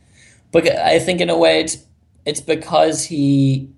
[0.50, 1.78] But I think in a way it's
[2.26, 3.70] it's because he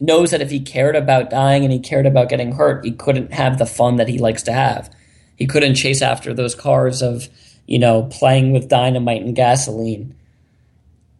[0.00, 3.32] knows that if he cared about dying and he cared about getting hurt, he couldn't
[3.32, 4.92] have the fun that he likes to have.
[5.36, 7.28] He couldn't chase after those cars of
[7.66, 10.16] you know playing with dynamite and gasoline.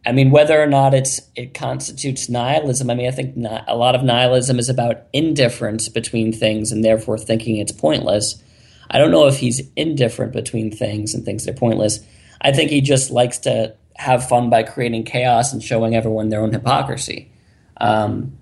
[0.05, 2.89] I mean, whether or not it's it constitutes nihilism.
[2.89, 6.83] I mean, I think ni- a lot of nihilism is about indifference between things and
[6.83, 8.41] therefore thinking it's pointless.
[8.91, 11.99] I don't know if he's indifferent between things and thinks they're pointless.
[12.41, 16.41] I think he just likes to have fun by creating chaos and showing everyone their
[16.41, 17.31] own hypocrisy.
[17.79, 18.37] Um,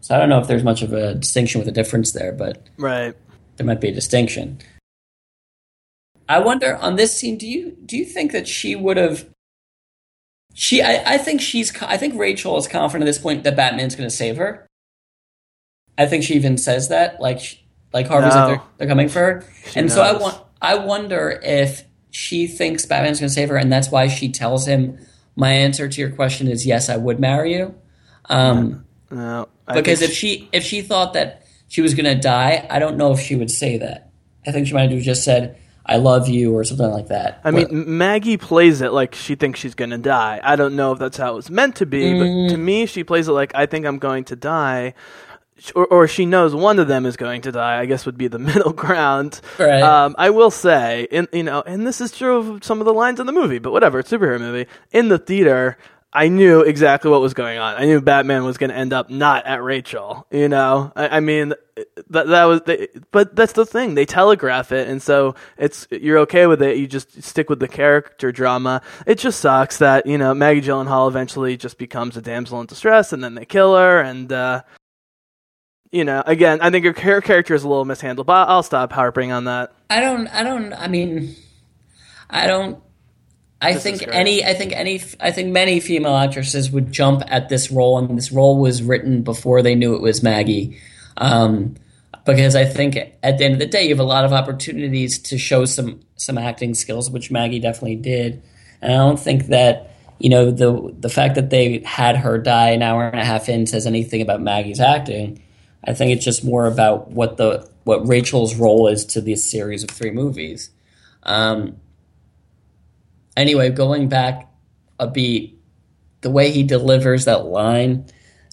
[0.00, 2.66] so I don't know if there's much of a distinction with a difference there, but
[2.76, 3.14] Right.
[3.56, 4.58] there might be a distinction.
[6.28, 9.26] I wonder on this scene, do you do you think that she would have?
[10.54, 13.94] She, I, I think she's, I think Rachel is confident at this point that Batman's
[13.96, 14.66] going to save her.
[15.96, 17.62] I think she even says that, like,
[17.92, 18.40] like Harvey's No.
[18.40, 22.46] like they're, they're coming for her, She and so I want, I wonder if she
[22.46, 24.98] thinks Batman's going to save her, and that's why she tells him,
[25.36, 27.74] "My answer to your question is yes, I would marry you."
[28.26, 29.48] Um, No.
[29.72, 33.12] Because if she if she thought that she was going to die, I don't know
[33.12, 34.10] if she would say that.
[34.46, 35.56] I think she might have just said
[35.86, 37.40] "I love you" or something like that.
[37.44, 37.68] I mean,
[37.98, 40.40] Maggie plays it like she thinks she's going to die.
[40.42, 42.48] I don't know if that's how it was meant to be, but Mm.
[42.50, 44.94] to me, she plays it like I think I'm going to die.
[45.76, 47.78] Or, or she knows one of them is going to die.
[47.78, 49.40] I guess would be the middle ground.
[49.60, 49.80] Right.
[49.80, 52.92] Um, I will say, in you know, and this is true of some of the
[52.92, 54.66] lines in the movie, but whatever, it's a superhero movie.
[54.90, 55.78] In the theater,
[56.14, 57.76] I knew exactly what was going on.
[57.76, 60.26] I knew Batman was going to end up not at Rachel.
[60.30, 61.54] You know, I, I mean,
[62.10, 62.60] that that was.
[62.62, 66.76] The, but that's the thing; they telegraph it, and so it's you're okay with it.
[66.76, 68.82] You just stick with the character drama.
[69.06, 73.12] It just sucks that you know Maggie Gyllenhaal eventually just becomes a damsel in distress,
[73.12, 74.32] and then they kill her, and.
[74.32, 74.62] uh
[75.94, 79.30] you know, again, I think her character is a little mishandled, but I'll stop harping
[79.30, 79.74] on that.
[79.90, 80.26] I don't.
[80.28, 80.72] I don't.
[80.72, 81.36] I mean,
[82.30, 82.82] I don't.
[83.62, 84.44] I This think any.
[84.44, 85.00] I think any.
[85.20, 89.22] I think many female actresses would jump at this role, and this role was written
[89.22, 90.78] before they knew it was Maggie.
[91.16, 91.76] Um,
[92.26, 95.16] because I think at the end of the day, you have a lot of opportunities
[95.20, 98.42] to show some some acting skills, which Maggie definitely did.
[98.80, 102.70] And I don't think that you know the the fact that they had her die
[102.70, 105.40] an hour and a half in says anything about Maggie's acting.
[105.84, 109.84] I think it's just more about what the what Rachel's role is to this series
[109.84, 110.70] of three movies.
[111.22, 111.76] Um,
[113.36, 114.48] anyway, going back
[114.98, 115.58] a beat,
[116.20, 118.06] the way he delivers that line,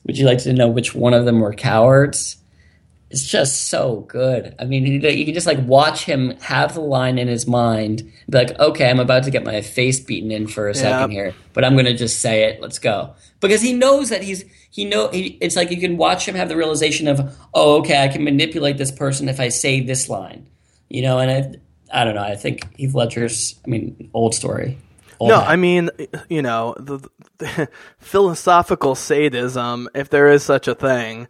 [0.06, 2.38] would you like to know which one of them were cowards?
[3.11, 4.56] It's just so good.
[4.60, 8.38] I mean, you can just like watch him have the line in his mind, be
[8.38, 11.65] like, "Okay, I'm about to get my face beaten in for a second here, but
[11.65, 12.61] I'm gonna just say it.
[12.61, 16.27] Let's go." Because he knows that he's he know he, it's like you can watch
[16.27, 19.80] him have the realization of, "Oh, okay, I can manipulate this person if I say
[19.80, 20.45] this line,"
[20.88, 21.18] you know.
[21.18, 21.60] And I,
[21.91, 22.23] I don't know.
[22.23, 23.59] I think Heath Ledger's.
[23.65, 24.77] I mean, old story.
[25.19, 25.49] Old No, hat.
[25.49, 25.89] I mean,
[26.29, 26.99] you know, the,
[27.37, 31.27] the philosophical sadism, if there is such a thing,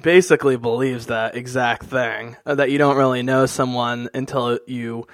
[0.00, 5.06] basically believes that exact thing uh, that you don't really know someone until you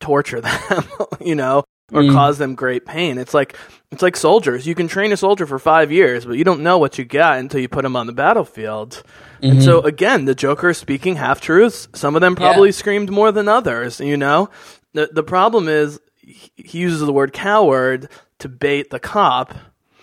[0.00, 0.84] torture them,
[1.20, 2.12] you know, or mm.
[2.12, 3.18] cause them great pain.
[3.18, 3.56] It's like
[3.90, 4.66] it's like soldiers.
[4.66, 7.38] You can train a soldier for 5 years, but you don't know what you got
[7.38, 9.02] until you put him on the battlefield.
[9.42, 9.86] And so mm-hmm.
[9.86, 11.88] again, the Joker is speaking half truths.
[11.94, 12.74] Some of them probably Yeah.
[12.74, 14.50] screamed more than others, you know?
[14.94, 18.08] The the problem is he uses the word coward
[18.40, 19.54] to bait the cop.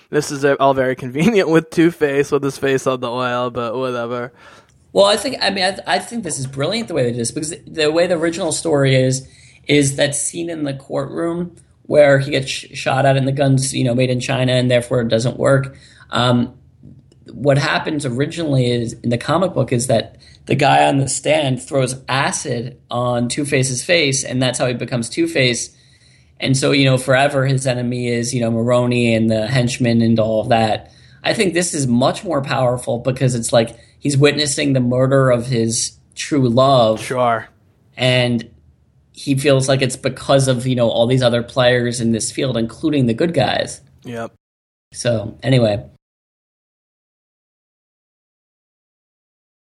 [0.10, 3.76] This is all very convenient with Two Face with his face on the oil, but
[3.76, 4.32] whatever.
[4.94, 7.20] Well, I think I mean I, I think this is brilliant the way they did
[7.20, 9.28] this because the way the original story is
[9.68, 11.56] is that scene in the courtroom
[11.94, 14.70] where he gets sh- shot at and the guns you know made in China and
[14.72, 15.76] therefore it doesn't work.
[16.10, 16.56] Um,
[17.32, 20.18] what happens originally is in the comic book is that
[20.48, 24.74] the guy on the stand throws acid on Two Face's face and that's how he
[24.74, 25.70] becomes Two Face.
[26.40, 30.20] And so, you know, forever his enemy is, you know, Maroni and the henchmen and
[30.20, 30.92] all of that.
[31.24, 35.46] I think this is much more powerful because it's like he's witnessing the murder of
[35.46, 37.48] his true love Sure.
[37.96, 38.50] and
[39.14, 42.58] he feels like it's because of you know all these other players in this field,
[42.58, 43.82] including the good guys.
[44.04, 44.34] Yep.
[44.92, 45.86] So anyway,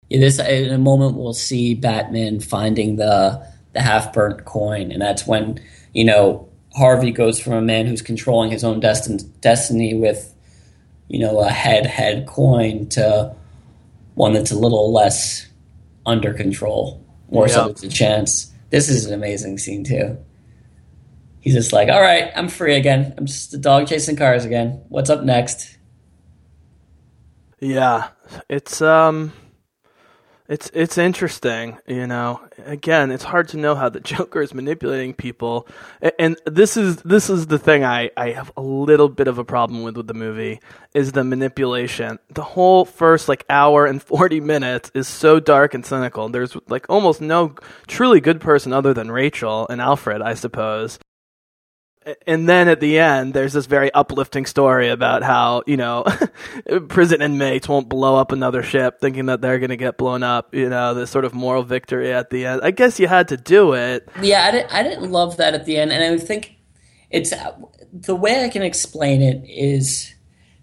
[0.08, 5.02] in this in a moment we'll see Batman finding the the half burnt coin, and
[5.02, 5.60] that's when
[5.92, 10.34] you know Harvey goes from a man who's controlling his own destin- destiny with
[11.08, 13.34] you know a head head coin to
[14.14, 15.46] one that's a little less
[16.06, 17.54] under control, more yep.
[17.54, 18.51] so it's a chance.
[18.72, 20.16] This is an amazing scene too.
[21.40, 23.12] He's just like, all right, I'm free again.
[23.18, 24.82] I'm just a dog chasing cars again.
[24.88, 25.76] What's up next?
[27.60, 28.08] Yeah,
[28.48, 29.34] it's um,
[30.52, 31.78] it's it's interesting.
[31.86, 35.66] You know, again, it's hard to know how the Joker is manipulating people,
[36.02, 39.38] A- and this is this is the thing I I have a little bit of
[39.38, 40.60] a problem with with the movie
[40.92, 42.18] is the manipulation.
[42.28, 46.28] The whole first like hour and forty minutes is so dark and cynical.
[46.28, 47.54] There's like almost no
[47.86, 50.98] truly good person other than Rachel and Alfred, I suppose
[52.26, 56.04] and then at the end, there's this very uplifting story about how you know
[56.88, 60.54] prison inmates won't blow up another ship, thinking that they're going to get blown up.
[60.54, 62.60] You know, this sort of moral victory at the end.
[62.62, 64.08] I guess you had to do it.
[64.20, 66.56] Yeah, I didn't, I didn't love that at the end, and I think
[67.10, 67.52] it's uh,
[67.92, 70.14] the way I can explain it is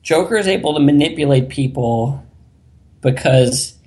[0.02, 2.26] Joker is able to manipulate people
[3.02, 3.78] because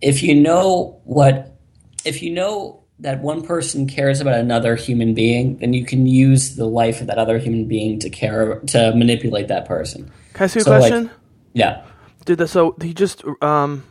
[0.00, 1.56] if you know what
[2.04, 6.56] if you know that one person cares about another human being, then you can use
[6.56, 10.10] the life of that other human being to care to manipulate that person.
[10.32, 11.10] Can I ask you a So, like- question?
[11.52, 11.82] Yeah.
[12.24, 13.84] Did the, so he just um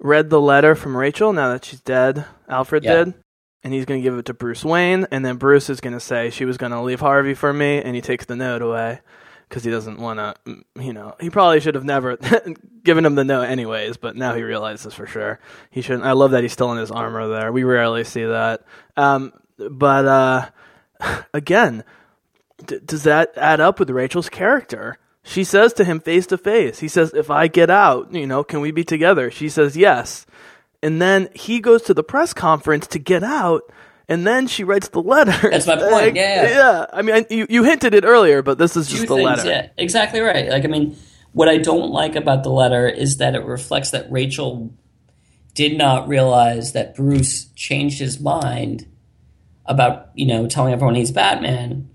[0.00, 2.24] read the letter from Rachel now that she's dead.
[2.48, 3.04] Alfred Yeah.
[3.04, 3.14] did.
[3.64, 6.00] And he's going to give it to Bruce Wayne, and then Bruce is going to
[6.00, 8.98] say she was going to leave Harvey for me, and he takes the note away
[9.52, 10.64] because he doesn't want to.
[10.80, 12.16] You know, he probably should have never
[12.82, 16.06] given him the note anyways, but now he realizes for sure he shouldn't.
[16.06, 17.52] I love that he's still in his armor there.
[17.52, 18.64] We rarely see that.
[18.96, 20.48] Um, but uh,
[21.34, 21.84] again,
[22.64, 24.96] d- does that add up with Rachel's character?
[25.22, 26.78] She says to him face to face.
[26.78, 30.24] He says, "If I get out, you know, can we be together?" She says, "Yes."
[30.82, 33.70] And then he goes to the press conference to get out,
[34.12, 35.50] and then she writes the letter.
[35.50, 36.48] That's my point, Like, yeah, yeah.
[36.50, 36.86] yeah.
[36.92, 39.48] I mean, you you hinted it earlier, but this is just Two the things, letter.
[39.48, 40.48] yeah, exactly right.
[40.48, 40.96] Like I mean,
[41.32, 44.72] what I don't like about the letter is that it reflects that Rachel
[45.54, 48.86] did not realize that Bruce changed his mind
[49.66, 51.88] about you know telling everyone he's Batman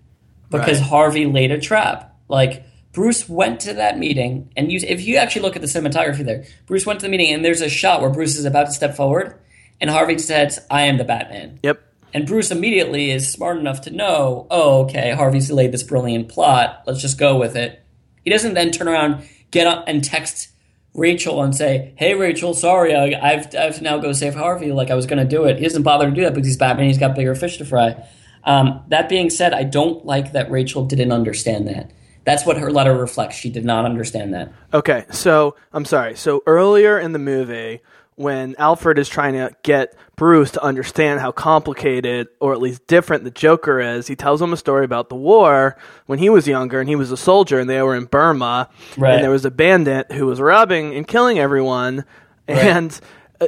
[0.50, 0.90] because Right.
[0.90, 2.16] Harvey laid a trap.
[2.30, 2.64] Like
[2.94, 6.46] Bruce went to that meeting, and you, if you actually look at the cinematography there,
[6.66, 8.96] Bruce went to the meeting, and there's a shot where Bruce is about to step
[8.96, 9.36] forward,
[9.80, 11.80] and Harvey says, "I am the Batman." Yep.
[12.14, 16.84] And Bruce immediately is smart enough to know, oh, okay, Harvey's laid this brilliant plot.
[16.88, 17.84] Let's just go with it.
[18.24, 20.50] He doesn't then turn around, get up, and text
[20.98, 24.72] Rachel and say, "Hey, Rachel, sorry, I, I've I have to now go save Harvey.
[24.72, 26.58] Like I was going to do it." He doesn't bother to do that because he's
[26.58, 26.88] Batman.
[26.88, 28.04] He's got bigger fish to fry.
[28.44, 31.92] Um, that being said, I don't like that Rachel didn't understand that.
[32.24, 33.38] That's what her letter reflects.
[33.38, 34.52] She did not understand that.
[34.74, 36.16] Okay, so I'm sorry.
[36.16, 37.82] So earlier in the movie,
[38.18, 43.24] when Alfred is trying to get Bruce to understand how complicated or at least different
[43.24, 45.78] the Joker is, he tells him a story about the war
[46.08, 48.70] when he was younger and he was a soldier and they were in Burma.
[48.98, 49.14] Right.
[49.14, 52.06] and there was a bandit who was robbing and killing everyone.
[52.48, 53.00] And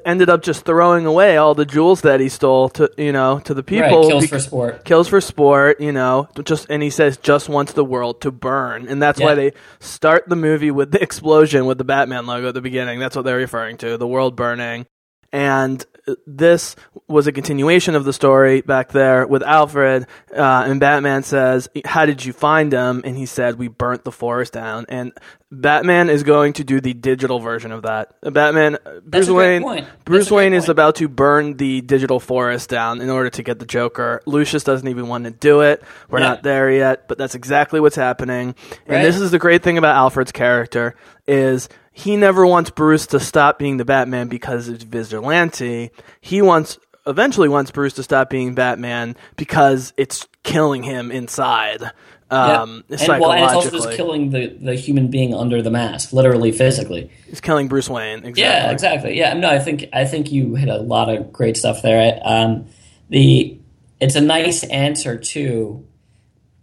[0.05, 3.53] ended up just throwing away all the jewels that he stole to you know to
[3.53, 4.85] the people right, kills for sport.
[4.85, 8.87] kills for sport, you know, just and he says just wants the world to burn,
[8.87, 12.53] and that's why they start the movie with the explosion with the Batman logo at
[12.53, 12.99] the beginning.
[12.99, 14.85] That's what they're referring to, the world burning.
[15.31, 15.85] And
[16.25, 16.75] this
[17.07, 20.07] was a continuation of the story back there with Alfred.
[20.35, 24.11] Uh, and Batman says, "How did you find him?" And he said, "We burnt the
[24.11, 25.13] forest down." And
[25.51, 28.13] Batman is going to do the digital version of that.
[28.21, 33.31] Batman, Bruce Wayne, Bruce Wayne is about to burn the digital forest down in order
[33.31, 34.21] to get the Joker.
[34.27, 35.81] Lucius doesn't even want to do it.
[36.07, 36.27] We're Yeah.
[36.27, 38.53] not there yet, but that's exactly what's happening.
[38.87, 38.97] Right.
[38.97, 40.95] And this is the great thing about Alfred's character
[41.27, 45.89] is he never wants Bruce to stop being the Batman because it's vigilante.
[46.21, 46.77] He wants
[47.07, 51.91] eventually wants Bruce to stop being Batman because it's killing him inside.
[52.31, 56.13] Um, and, well, and it's also just killing the, the human being under the mask,
[56.13, 57.09] literally, physically.
[57.27, 58.19] It's killing Bruce Wayne.
[58.19, 58.41] Exactly.
[58.43, 59.17] Yeah, exactly.
[59.17, 62.19] Yeah, no, I think I think you hit a lot of great stuff there.
[62.23, 62.67] Um,
[63.09, 63.57] the
[63.99, 65.87] it's a nice answer too,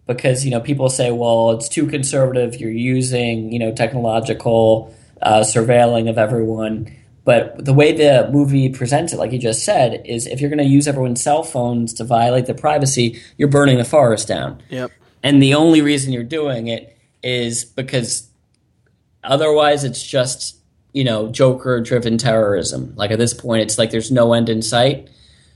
[0.07, 2.61] because you know people say, well, it's too conservative.
[2.61, 6.95] You're using you know technological uh, surveilling of everyone.
[7.25, 10.59] But the way the movie presents it, like you just said, is if you're going
[10.59, 14.63] to use everyone's cell phones to violate their privacy, you're burning the forest down.
[14.71, 14.93] Yep.
[15.23, 18.29] And the only reason you're doing it is because
[19.25, 20.57] otherwise it's just,
[20.93, 22.93] you know, Joker driven terrorism.
[22.97, 25.09] Like at this point, it's like there's no end in sight.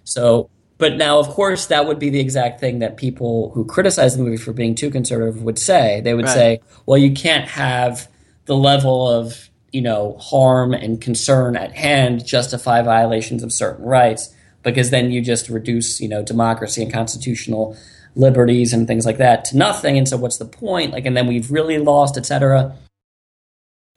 [0.05, 4.17] So, but now, of course, that would be the exact thing that people who criticize
[4.17, 6.01] the movie for being too conservative would say.
[6.01, 6.35] They would Right.
[6.35, 8.09] say, well, you can't have
[8.47, 14.35] the level of you know, harm and concern at hand justify violations of certain rights
[14.63, 17.77] because then you just reduce, you know, democracy and constitutional
[18.15, 19.97] liberties and things like that to nothing.
[19.99, 20.93] And so what's the point?
[20.93, 22.77] Like, and then we've really lost, etc.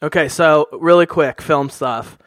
[0.01, 2.17] Okay, so really quick film stuff.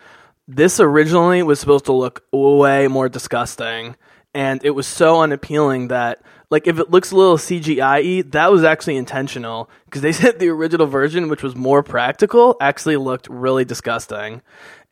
[0.48, 3.96] This originally was supposed to look way more disgusting,
[4.32, 8.62] and it was so unappealing that like if it looks a little CGI that was
[8.62, 13.64] actually intentional because they said the original version, which was more practical, actually looked really
[13.64, 14.42] disgusting.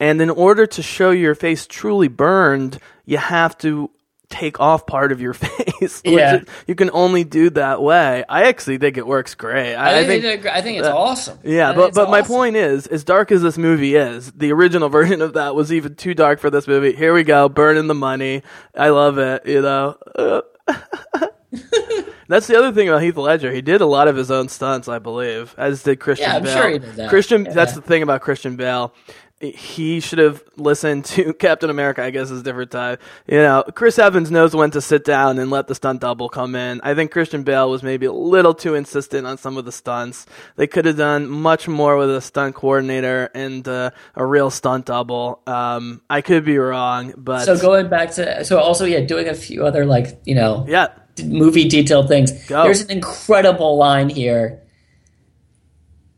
[0.01, 3.91] And in order to show your face truly burned, you have to
[4.35, 6.03] take off part of your face.
[6.05, 6.41] Yeah.
[6.67, 8.25] you can only do that way.
[8.29, 9.75] I actually think it works great.
[9.75, 11.39] I, I think, a gr- I think it's uh, awesome.
[11.45, 14.53] Yeah, I think but but my point is, as dark as this movie is, the
[14.53, 16.93] original version of that was even too dark for this movie.
[16.95, 18.43] Here we go, burning the money.
[18.77, 19.47] I love it.
[19.47, 19.97] You know.
[20.15, 20.41] Uh,
[22.27, 23.53] That's the other thing about Heath Ledger.
[23.53, 26.43] He did a lot of his own stunts, I believe, as did Christian Yeah, I'm
[26.43, 26.57] Bale.
[26.57, 27.11] sure he did that.
[27.11, 27.53] Christian, Yeah.
[27.53, 28.95] that's the thing about Christian Bale.
[29.41, 32.03] He should have listened to Captain America.
[32.03, 32.99] I guess is a different time.
[33.27, 36.55] You know, Chris Evans knows when to sit down and let the stunt double come
[36.55, 36.81] in.
[36.83, 40.27] I think Christian Bale was maybe a little too insistent on some of the stunts.
[40.57, 44.87] They could have done much more with a stunt coordinator and uh, a real stunt
[44.87, 45.41] double.
[45.47, 49.35] Um, I could be wrong, but So going back to so also yeah, doing a
[49.35, 50.89] few other like you know yeah,
[51.23, 52.33] movie detailed things.
[52.47, 52.65] Go.
[52.65, 54.63] There's an incredible line here,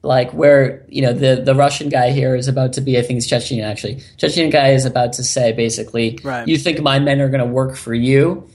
[0.06, 2.98] like where you know the the Russian guy here is about to be.
[2.98, 4.02] I think it's Chechen actually.
[4.16, 6.46] Chechen guy is about to say basically, Right.
[6.46, 8.48] "You think my men are going to work for you?"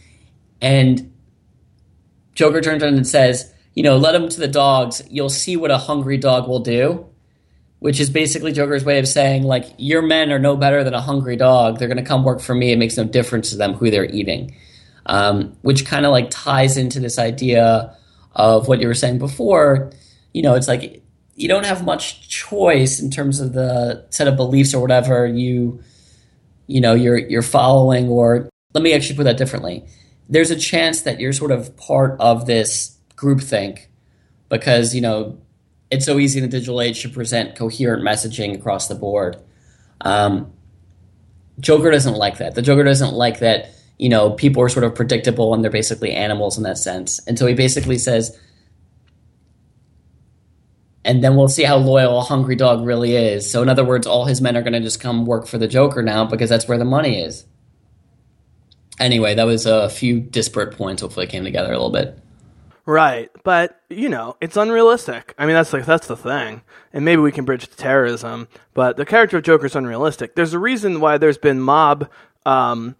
[0.61, 1.11] And
[2.35, 5.01] Joker turns around and says, "You know, let them to the dogs.
[5.09, 7.05] You'll see what a hungry dog will do."
[7.79, 11.01] Which is basically Joker's way of saying, like, your men are no better than a
[11.01, 11.79] hungry dog.
[11.79, 12.71] They're going to come work for me.
[12.71, 14.53] It makes no difference to them who they're eating
[15.05, 17.95] um, which kind of like ties into this idea
[18.33, 19.91] of what you were saying before.
[20.33, 21.01] You know, it's like
[21.35, 25.81] you don't have much choice in terms of the set of beliefs or whatever you,
[26.67, 28.09] you know, you're you're following.
[28.09, 29.85] Or let me actually put that differently.
[30.29, 33.87] There's a chance that you're sort of part of this groupthink
[34.49, 35.39] because you know
[35.91, 39.37] it's so easy in the digital age to present coherent messaging across the board.
[39.99, 40.53] Um,
[41.59, 42.55] Joker doesn't like that.
[42.55, 46.11] The Joker doesn't like that, you know, people are sort of predictable and they're basically
[46.11, 47.19] animals in that sense.
[47.27, 48.37] And so he basically says,
[51.03, 53.49] and then we'll see how loyal a hungry dog really is.
[53.49, 55.67] So, in other words, all his men are going to just come work for the
[55.67, 57.45] Joker now because that's where the money is.
[58.99, 61.01] Anyway, that was a few disparate points.
[61.01, 62.19] Hopefully, came together a little bit.
[62.85, 65.33] Right, but you know, it's unrealistic.
[65.37, 66.61] I mean, that's like that's the thing,
[66.93, 68.47] and maybe we can bridge to terrorism.
[68.73, 70.35] But the character of Joker is unrealistic.
[70.35, 72.09] There's a reason why there's been mob
[72.45, 72.95] um,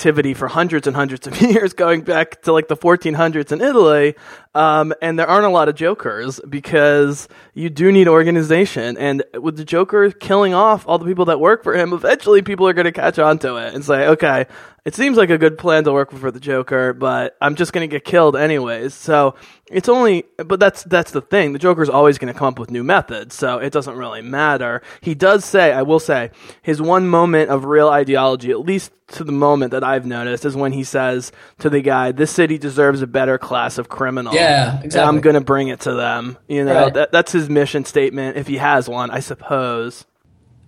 [0.00, 4.14] activity for hundreds and hundreds of years, going back to like the 1400s in Italy,
[4.54, 8.96] um, and there aren't a lot of Jokers because you do need organization.
[8.96, 12.66] And with the Joker killing off all the people that work for him, eventually people
[12.66, 14.46] are going to catch on to it and say, okay,
[14.84, 17.88] it seems like a good plan to work for the Joker, but I'm just going
[17.88, 18.94] to get killed anyways.
[18.94, 19.34] So
[19.70, 21.52] it's only, but that's that's the thing.
[21.52, 24.82] The Joker's always going to come up with new methods, so it doesn't really matter.
[25.00, 26.30] He does say, I will say,
[26.62, 30.54] his one moment of real ideology, at least to the moment that I've noticed, is
[30.56, 34.80] when he says to the guy, "This city deserves a better class of criminal." Yeah,
[34.82, 35.00] exactly.
[35.08, 36.38] I'm going to bring it to them.
[36.48, 36.94] You know, Right.
[36.94, 40.04] that, that's his mission statement, if he has one, I suppose.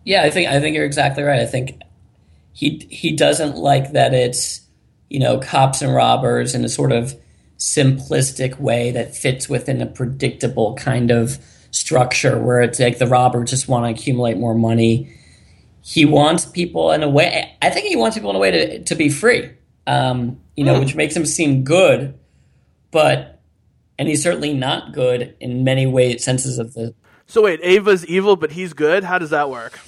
[0.04, 1.40] Yeah, I think I think you're exactly right.
[1.40, 1.80] I think
[2.52, 4.60] he he doesn't like that it's
[5.08, 7.14] you know cops and robbers in a sort of
[7.58, 11.38] simplistic way that fits within a predictable kind of
[11.70, 15.16] structure where it's like the robbers just want to accumulate more money.
[15.80, 17.56] He wants people in a way.
[17.62, 19.50] I think he wants people in a way to to be free.
[19.86, 22.18] Um, you know, which makes him seem good,
[22.90, 23.40] but
[23.98, 26.94] and he's certainly not good in many ways senses of the
[27.26, 29.02] So wait, Ava's evil, but he's good.
[29.02, 29.78] How does that work?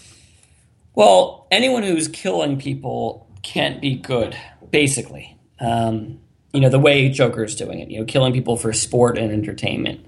[0.94, 4.36] Well, anyone who's killing people can't be good,
[4.70, 5.38] basically.
[5.60, 6.20] Um,
[6.54, 10.06] you know the way Joker's doing it, you know, killing people for sport and entertainment.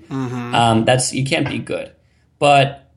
[0.55, 1.93] Um, that's you can't be good.
[2.39, 2.93] But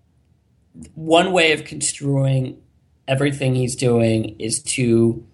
[0.93, 2.61] one way of construing
[3.07, 5.25] everything he's doing is to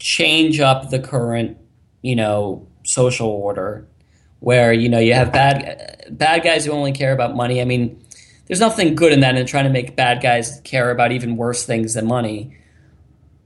[0.00, 1.56] change up the current,
[2.02, 3.86] you know, social order,
[4.40, 7.60] where you know you have bad bad guys who only care about money.
[7.60, 8.01] I mean,
[8.52, 11.64] there's nothing good in that in trying to make bad guys care about even worse
[11.64, 12.54] things than money.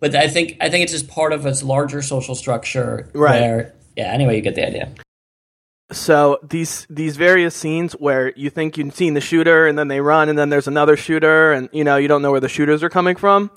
[0.00, 3.08] But I think I think it's just part of its larger social structure.
[3.14, 3.40] Right.
[3.40, 4.06] Where, yeah.
[4.06, 4.92] Anyway, you get the idea.
[5.92, 10.00] So these these various scenes where you think you've seen the shooter and then they
[10.00, 12.82] run and then there's another shooter and you know you don't know where the shooters
[12.82, 13.52] are coming from.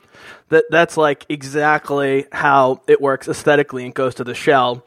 [0.49, 4.85] That that's like exactly how it works aesthetically and Ghost in the Shell.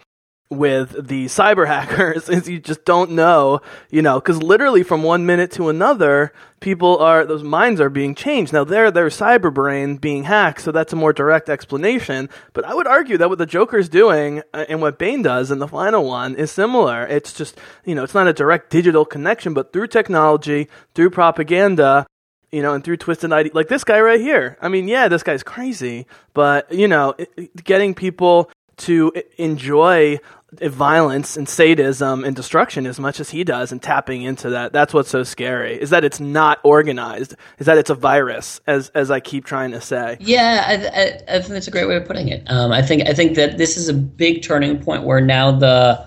[0.52, 3.60] With the cyber hackers is you just don't know,
[3.90, 8.14] you know, because literally from one minute to another, people are those minds are being
[8.14, 8.52] changed.
[8.52, 12.28] Now they're their cyber brain being hacked, so that's a more direct explanation.
[12.52, 15.58] But I would argue that what the Joker's doing uh, and what Bane does in
[15.58, 17.06] the final one is similar.
[17.06, 22.06] It's just you know, it's not a direct digital connection, but through technology, through propaganda,
[22.50, 24.56] you know, and through twisted idea, like this guy right here.
[24.60, 30.18] I mean, yeah, this guy's crazy, but you know, it, getting people to enjoy
[30.60, 34.92] violence and sadism and destruction as much as he does and tapping into that that's
[34.92, 39.10] what's so scary is that it's not organized is that it's a virus as as
[39.10, 40.16] i keep trying to say.
[40.20, 42.44] Yeah i, I, I think that's a great way of putting it.
[42.48, 46.06] Um, i think i think that this is a big turning point where now the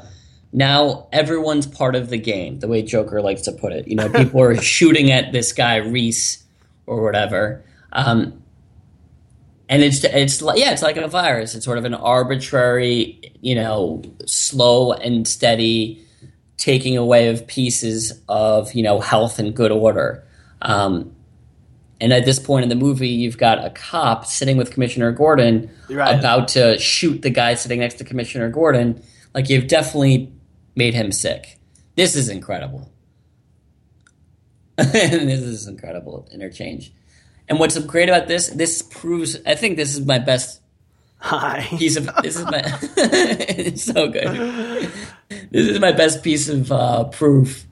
[0.53, 3.87] now everyone's part of the game the way joker likes to put it.
[3.87, 6.43] You know people are shooting at this guy reese
[6.85, 7.63] or whatever.
[7.93, 8.43] Um,
[9.69, 11.55] and it's it's like yeah, it's like a virus.
[11.55, 16.05] It's sort of an arbitrary, you know, slow and steady
[16.57, 20.23] taking away of pieces of you know health and good order.
[20.61, 21.15] Um,
[22.01, 25.69] and at this point in the movie, you've got a cop sitting with Commissioner Gordon
[25.89, 26.19] right.
[26.19, 29.01] about to shoot the guy sitting next to Commissioner Gordon.
[29.33, 30.31] Like you've definitely
[30.75, 31.57] made him sick.
[31.95, 32.91] This is incredible.
[34.77, 36.91] this is incredible interchange.
[37.47, 39.37] And what's great about this, this proves.
[39.45, 40.61] I think this is my best
[41.17, 41.65] Hi.
[41.77, 42.09] piece of.
[42.21, 42.61] This is my.
[42.97, 44.91] it's so good.
[45.51, 47.65] This is my best piece of uh, proof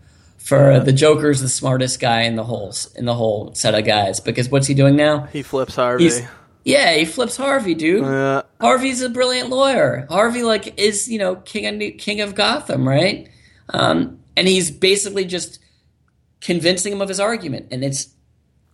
[0.43, 4.19] for the Joker's the smartest guy in the whole in the whole set of guys
[4.19, 5.23] because what's he doing now?
[5.31, 6.03] He flips Harvey.
[6.03, 6.21] He's,
[6.65, 8.03] yeah, he flips Harvey, dude.
[8.03, 10.05] Uh, Harvey's a brilliant lawyer.
[10.09, 13.29] Harvey like is you know king of king of Gotham, right?
[13.69, 15.59] Um, and he's basically just
[16.41, 18.09] convincing him of his argument, and it's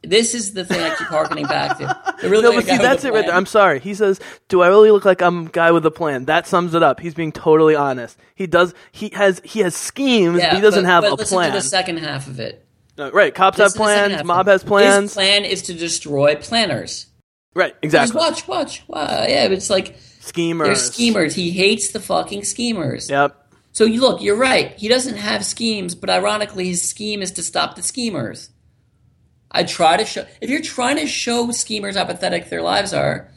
[0.04, 2.28] this is the thing I keep harkening back to.
[2.28, 3.36] Really no, but see, that's it right there.
[3.36, 3.80] I'm sorry.
[3.80, 6.74] He says, "Do I really look like I'm a guy with a plan?" That sums
[6.74, 7.00] it up.
[7.00, 8.18] He's being totally honest.
[8.36, 8.74] He does.
[8.92, 9.42] He has.
[9.44, 10.40] He has schemes.
[10.40, 11.52] Yeah, he doesn't but, have but a listen plan.
[11.52, 12.66] To the second half of it.
[12.98, 13.34] Uh, right.
[13.34, 14.24] Cops listen have plans.
[14.24, 15.04] Mob has plans.
[15.04, 17.08] His plan is to destroy planners.
[17.54, 17.74] Right.
[17.82, 18.20] Exactly.
[18.20, 18.48] Just watch.
[18.48, 18.84] Watch.
[18.88, 19.26] Wow.
[19.28, 19.46] Yeah.
[19.46, 20.68] It's like schemers.
[20.68, 21.36] They're schemers.
[21.36, 23.10] He hates the fucking schemers.
[23.10, 23.36] Yep.
[23.72, 24.22] So you look.
[24.22, 24.72] You're right.
[24.78, 28.50] He doesn't have schemes, but ironically, his scheme is to stop the schemers.
[29.52, 33.32] I try to show if you're trying to show schemers how pathetic their lives are,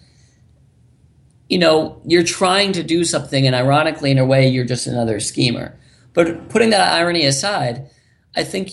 [1.48, 5.20] you know, you're trying to do something, and ironically, in a way, you're just another
[5.20, 5.78] schemer.
[6.14, 7.90] But putting that irony aside,
[8.36, 8.70] I think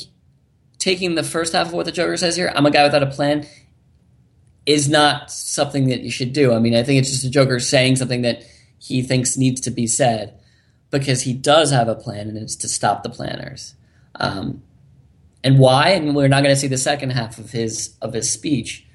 [0.78, 3.08] taking the first half of what the Joker says here, I'm a guy without a
[3.08, 3.46] plan,
[4.66, 6.54] is not something that you should do.
[6.54, 8.44] I mean, I think it's just a Joker saying something that
[8.78, 10.40] he thinks needs to be said
[10.92, 13.76] because he does have a plan, and it's to stop the planners.
[14.16, 14.64] Um,
[15.44, 15.90] and why?
[15.90, 18.86] And we're not going to see the second half of his of his speech,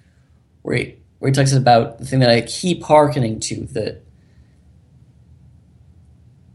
[0.62, 4.00] where he, where he talks about the thing that I keep hearkening to the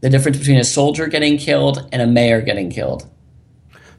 [0.00, 3.08] the difference between a soldier getting killed and a mayor getting killed.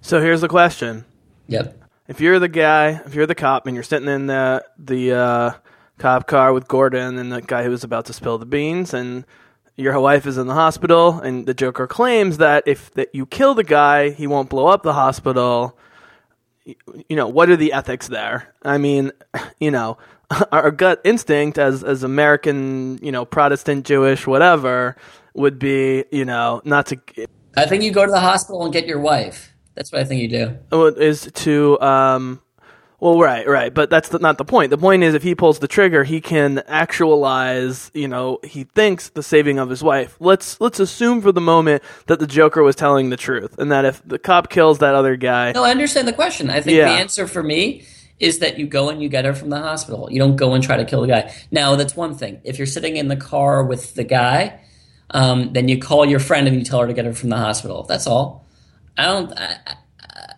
[0.01, 1.05] So here's the question.
[1.47, 1.77] Yep.
[2.07, 5.51] If you're the guy, if you're the cop, and you're sitting in the the uh,
[5.97, 9.26] cop car with Gordon and the guy who was about to spill the beans, and
[9.76, 13.53] your wife is in the hospital, and the Joker claims that if that you kill
[13.53, 15.77] the guy, he won't blow up the hospital.
[16.65, 18.53] You know, what are the ethics there?
[18.64, 19.11] I mean,
[19.60, 19.98] you know,
[20.52, 24.95] our gut instinct as as American, you know, Protestant, Jewish, whatever,
[25.34, 26.99] would be, you know, not to.
[27.56, 29.53] I think you go to the hospital and get your wife.
[29.76, 30.93] That's what I think you do.
[30.98, 32.41] Is to um,
[33.01, 34.69] well, right, right, but that's the, not the point.
[34.69, 37.89] The point is, if he pulls the trigger, he can actualize.
[37.95, 40.15] You know, he thinks the saving of his wife.
[40.19, 43.85] Let's let's assume for the moment that the Joker was telling the truth, and that
[43.85, 46.51] if the cop kills that other guy, no, I understand the question.
[46.51, 46.93] I think yeah.
[46.93, 47.85] the answer for me
[48.19, 50.07] is that you go and you get her from the hospital.
[50.11, 51.33] You don't go and try to kill the guy.
[51.49, 52.39] Now, that's one thing.
[52.43, 54.61] If you're sitting in the car with the guy,
[55.09, 57.37] um, then you call your friend and you tell her to get her from the
[57.37, 57.81] hospital.
[57.81, 58.45] That's all.
[58.95, 59.33] I don't.
[59.35, 59.57] I,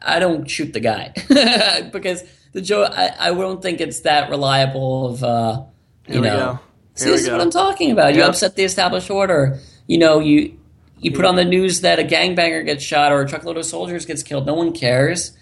[0.02, 1.14] I don't shoot the guy
[1.92, 2.24] because
[2.54, 2.84] the Joe.
[2.84, 5.64] I, I don't think it's that reliable of uh,
[6.08, 6.60] you know.
[6.96, 8.14] See, this is what I'm talking about.
[8.14, 8.30] You yep.
[8.30, 9.60] upset the established order.
[9.88, 10.58] You know, you
[11.00, 14.06] you put on the news that a gangbanger gets shot or a truckload of soldiers
[14.06, 14.46] gets killed.
[14.46, 15.36] No one cares.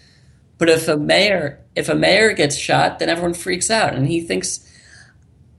[0.58, 4.20] But if a mayor if a mayor gets shot, then everyone freaks out, and he
[4.20, 4.68] thinks.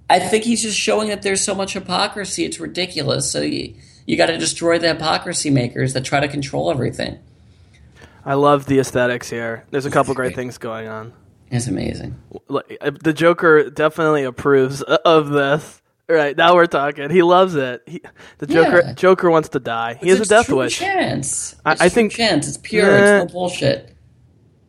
[0.10, 2.44] I think he's just showing that there's so much hypocrisy.
[2.44, 3.32] It's ridiculous.
[3.32, 3.74] So you,
[4.06, 7.20] you got to destroy the hypocrisy makers that try to control everything.
[8.26, 9.66] I love the aesthetics here.
[9.72, 11.14] There's a couple great things going on.
[11.54, 12.20] It's amazing.
[12.50, 12.62] Uh,
[13.04, 15.84] the Joker definitely approves of this.
[16.10, 17.12] Right now we're talking.
[17.12, 17.84] He loves it.
[17.86, 18.02] He,
[18.40, 18.94] the Joker yeah.
[18.94, 19.94] Joker wants to die.
[20.02, 20.80] He has a death wish.
[20.80, 21.56] Chance.
[21.64, 22.48] I, I think chance.
[22.48, 22.98] It's pure.
[22.98, 23.96] it's no bullshit.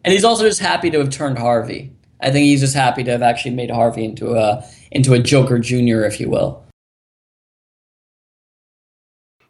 [0.05, 1.97] And he's also just happy to have turned Harvey.
[2.20, 5.59] I think he's just happy to have actually made Harvey into a into a Joker
[5.59, 6.65] Junior, if you will.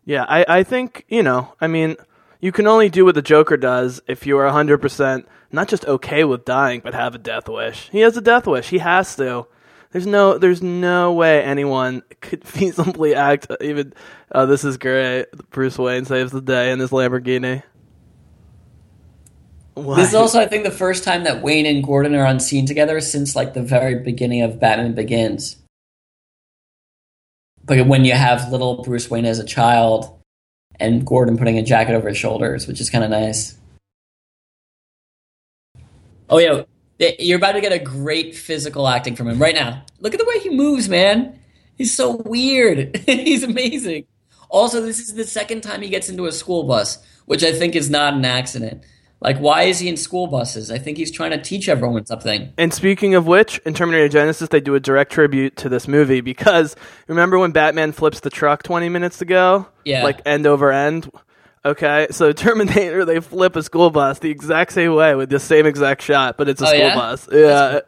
[0.04, 1.96] Yeah, I, I think, you know, I mean,
[2.40, 5.24] you can only do what the Joker does if you are 100%
[5.54, 7.88] not just okay with dying, but have a death wish.
[7.90, 8.68] He has a death wish.
[8.68, 9.46] He has to.
[9.92, 13.46] There's no, there's no way anyone could feasibly act.
[13.50, 13.94] Uh, even,
[14.32, 15.26] oh, this is great.
[15.50, 17.62] Bruce Wayne saves the day in his Lamborghini.
[19.76, 22.64] This is also, I think, the first time that Wayne and Gordon are on scene
[22.66, 25.56] together since like the very beginning of Batman Begins.
[27.64, 30.20] But when you have little Bruce Wayne as a child
[30.78, 33.56] and Gordon putting a jacket over his shoulders, which is kind of nice.
[36.28, 36.62] Oh yeah,
[37.18, 39.84] you're about to get a great physical acting from him right now.
[40.00, 41.38] Look at the way he moves, man.
[41.76, 42.96] He's so weird.
[43.06, 44.06] He's amazing.
[44.48, 47.74] Also, this is the second time he gets into a school bus, which I think
[47.74, 48.84] is not an accident.
[49.20, 50.70] Like, why is he in school buses?
[50.70, 52.52] I think he's trying to teach everyone something.
[52.58, 56.20] And speaking of which, in Terminator Genisys, they do a direct tribute to this movie
[56.20, 56.76] because
[57.08, 59.66] remember when Batman flips the truck 20 minutes ago?
[59.84, 60.04] Yeah.
[60.04, 61.10] Like end over end?
[61.64, 65.66] Okay, so Terminator, they flip a school bus the exact same way with the same
[65.66, 66.94] exact shot, but it's a Oh, school yeah?
[66.94, 67.28] bus.
[67.32, 67.80] Yeah.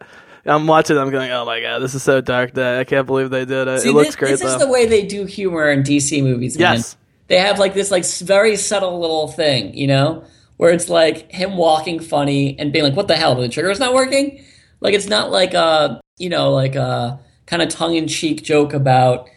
[0.47, 2.79] I'm watching I'm going, oh my god, this is so Dark Knight.
[2.79, 3.81] I can't believe they did it.
[3.81, 4.55] See, it looks this, great this though.
[4.55, 6.75] is the way they do humor in DC movies, man.
[6.77, 6.97] Yes.
[7.27, 10.23] They have like this like very subtle little thing, you know,
[10.57, 13.35] where it's like him walking funny and being like, "What the hell?
[13.35, 14.45] The trigger's not working."
[14.81, 18.73] Like it's not like a you know like a kind of tongue in cheek joke
[18.73, 19.29] about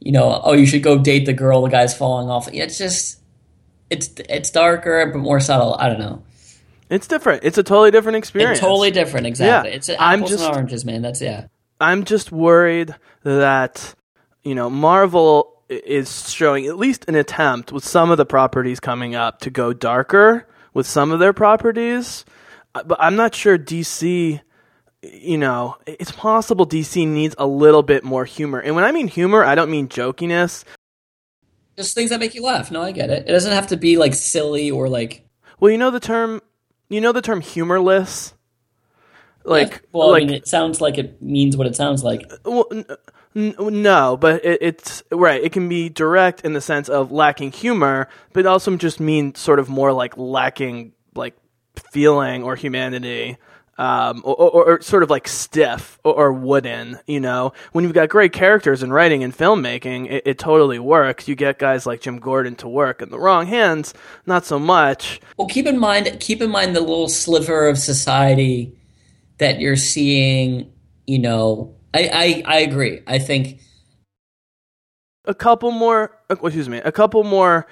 [0.00, 2.48] you know oh you should go date the girl the guy's falling off.
[2.52, 3.20] It's just
[3.90, 5.74] it's it's darker but more subtle.
[5.78, 6.22] I don't know.
[6.88, 7.42] It's different.
[7.44, 8.58] It's a totally different experience.
[8.58, 9.26] It's totally different.
[9.26, 9.70] Exactly.
[9.70, 9.76] Yeah.
[9.76, 11.02] It's I'm apples just- and oranges, man.
[11.02, 11.46] That's yeah.
[11.80, 12.94] I'm just worried
[13.24, 13.94] that
[14.44, 19.14] you know Marvel is showing at least an attempt with some of the properties coming
[19.16, 22.24] up to go darker with some of their properties,
[22.74, 24.40] Uh, but I'm not sure DC.
[25.02, 29.08] You know, it's possible DC needs a little bit more humor, and when I mean
[29.08, 30.64] humor, I don't mean jokiness.
[31.76, 32.70] Just things that make you laugh.
[32.70, 33.28] No, I get it.
[33.28, 35.26] It doesn't have to be like silly or like
[35.60, 36.40] Well, you know the term,
[36.88, 38.34] you know the term humorless,
[39.44, 42.30] like well, like I mean, it sounds like it means what it sounds like.
[42.44, 42.86] Well, n-
[43.34, 45.42] n- no, but it, it's right.
[45.42, 49.34] It can be direct in the sense of lacking humor, but it also just mean
[49.34, 51.36] sort of more like lacking like
[51.92, 53.36] feeling or humanity,
[53.78, 56.98] um, or, or, or sort of like stiff or, or wooden.
[57.06, 61.28] You know, when you've got great characters in writing and filmmaking, it, it totally works.
[61.28, 63.94] You get guys like Jim Gordon to work in the wrong hands,
[64.26, 65.20] not so much.
[65.36, 68.78] Well, keep in mind, keep in mind the little sliver of society
[69.38, 70.72] that you're seeing.
[71.06, 73.00] You know, I I, I agree.
[73.06, 73.60] I think
[75.24, 77.66] a couple more uh, excuse me a couple more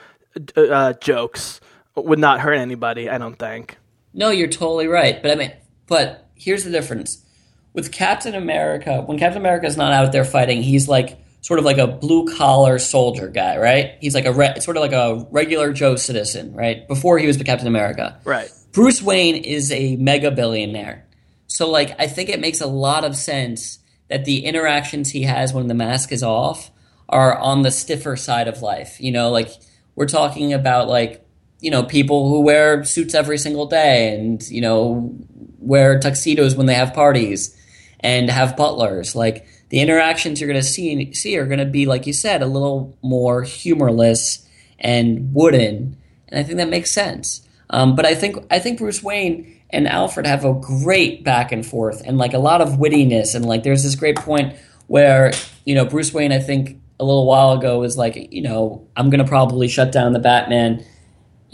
[0.57, 1.61] uh, uh, jokes
[1.95, 3.79] would not hurt anybody i don't think
[4.15, 5.21] no, you're totally right.
[5.21, 5.53] But I mean,
[5.87, 7.25] but here's the difference
[7.73, 9.03] with Captain America.
[9.03, 12.35] When Captain America is not out there fighting, he's like sort of like a blue
[12.37, 13.97] collar soldier guy, right?
[14.01, 16.87] He's like a re- sort of like a regular Joe citizen, right?
[16.89, 21.07] Before he was the Captain America, right Bruce Wayne is a mega billionaire.
[21.47, 23.79] So like I think it makes a lot of sense
[24.09, 26.73] that the interactions he has when the mask is off
[27.09, 29.01] are on the stiffer side of life.
[29.01, 29.51] You know, like
[29.95, 31.24] we're talking about like,
[31.65, 35.17] you know, people who wear suits every single day and, you know,
[35.59, 37.59] wear tuxedos when they have parties
[38.01, 39.17] and have butlers.
[39.17, 42.43] Like the interactions you're going to see see are going to be like you said
[42.43, 44.47] a little more humorless
[44.79, 45.97] and wooden.
[46.29, 47.49] And I think that makes sense.
[47.71, 51.65] Um, but I think I think Bruce Wayne and Alfred have a great back and
[51.65, 54.55] forth and like a lot of wittiness and like there's this great point
[54.87, 55.33] where
[55.65, 59.09] you know Bruce Wayne I think a little while ago was like you know I'm
[59.09, 60.85] gonna probably shut down the Batman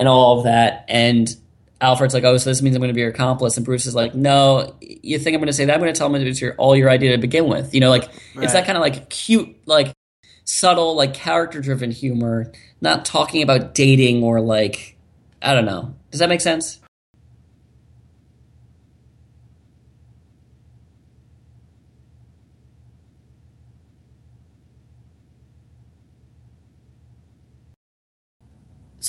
[0.01, 0.85] and all of that.
[0.89, 1.35] And
[1.81, 3.57] Alfred's like oh so this means I'm gonna be your accomplice.
[3.57, 5.75] And Bruce is like no you think I'm gonna say that?
[5.75, 7.73] I'm gonna tell him it was your all your idea to begin with.
[7.75, 9.93] You know like it's that kind of like cute like
[10.45, 12.51] subtle like character driven humor
[12.81, 14.97] not talking about dating or like
[15.41, 15.95] I don't know.
[16.11, 16.80] Does that make sense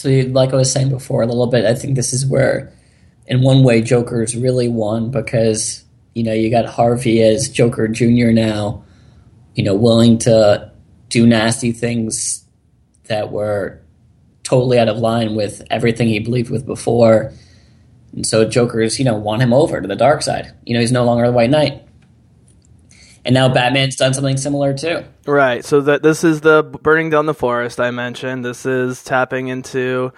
[0.01, 2.73] So, like I was saying before, a little bit, I think this is where,
[3.27, 5.83] in one way, Joker's really won because
[6.15, 8.83] you know you got Harvey as Joker Junior now,
[9.53, 10.71] you know, willing to
[11.09, 12.43] do nasty things
[13.03, 13.79] that were
[14.41, 17.31] totally out of line with everything he believed with before,
[18.13, 20.51] and so Joker's you know won him over to the dark side.
[20.65, 21.83] You know, he's no longer the White Knight,
[23.25, 25.03] and now Batman's done something similar too.
[25.25, 29.47] right so that this is the burning down the forest i mentioned this is tapping
[29.47, 30.11] into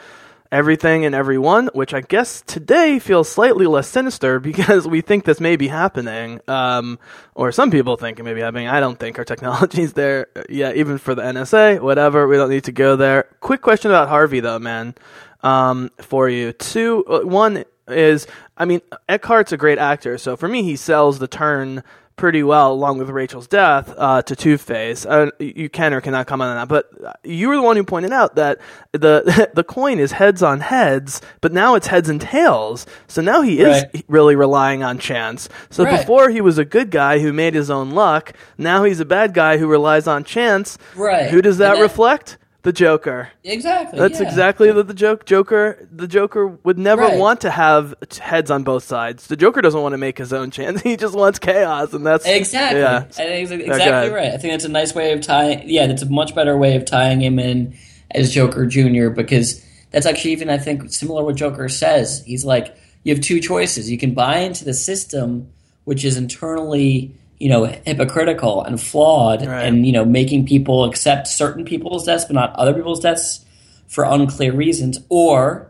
[0.53, 5.41] everything and everyone, which I guess today feels slightly less sinister because we think this
[5.41, 6.99] may be happening, um,
[7.33, 8.67] or some people think it may be happening.
[8.67, 11.81] I don't think our technology's there yet, even for the NSA.
[11.81, 13.23] Whatever, we don't need to go there.
[13.39, 14.93] Quick question about Harvey, though, man,
[15.41, 16.53] um, for you.
[16.53, 21.17] Two, uh, one is, I mean, Eckhart's a great actor, so for me, he sells
[21.17, 21.83] the turn
[22.23, 25.05] pretty well, along with Rachel's death, uh, to Two Face.
[25.05, 28.13] Uh, you can or cannot comment on that, but you were the one who pointed
[28.13, 28.59] out that
[28.93, 32.85] the the coin is heads on heads, but now it's heads and tails.
[33.09, 34.05] So now he is Right.
[34.07, 35.49] really relying on chance.
[35.69, 35.99] So Right.
[35.99, 38.31] before he was a good guy who made his own luck.
[38.57, 40.77] Now he's a bad guy who relies on chance.
[40.95, 41.29] Right.
[41.29, 42.37] Who does that, that- reflect?
[42.63, 43.29] The Joker.
[43.43, 43.99] Exactly.
[43.99, 44.27] That's yeah.
[44.27, 47.19] exactly what the joke Joker the Joker would never Right.
[47.19, 49.27] want to have heads on both sides.
[49.27, 50.81] The Joker doesn't want to make his own chance.
[50.93, 52.79] He just wants chaos and that's Exactly.
[52.79, 52.99] Yeah.
[52.99, 54.31] I think exactly right.
[54.33, 55.63] I think that's a nice way of tying.
[55.67, 57.75] Yeah, that's a much better way of tying him in
[58.11, 59.61] as Joker Junior because
[59.91, 62.23] that's actually even I think similar to what Joker says.
[62.25, 63.91] He's like, you have two choices.
[63.91, 65.49] You can buy into the system,
[65.83, 67.13] which is internally
[67.43, 69.65] you know hypocritical and flawed, Right.
[69.65, 73.45] and you know making people accept certain people's deaths but not other people's deaths
[73.87, 75.69] for unclear reasons, or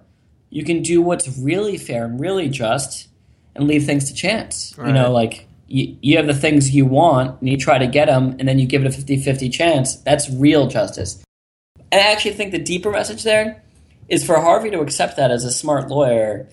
[0.49, 3.07] you can do what's really fair and really just
[3.55, 4.73] and leave things to chance.
[4.77, 8.05] You know, like you, you have the things you want and you try to get
[8.05, 9.95] them and then you give it a 50-50 chance.
[9.97, 11.23] That's real justice.
[11.91, 13.63] And I actually think the deeper message there
[14.09, 16.47] is for Harvey to accept that as a smart lawyer.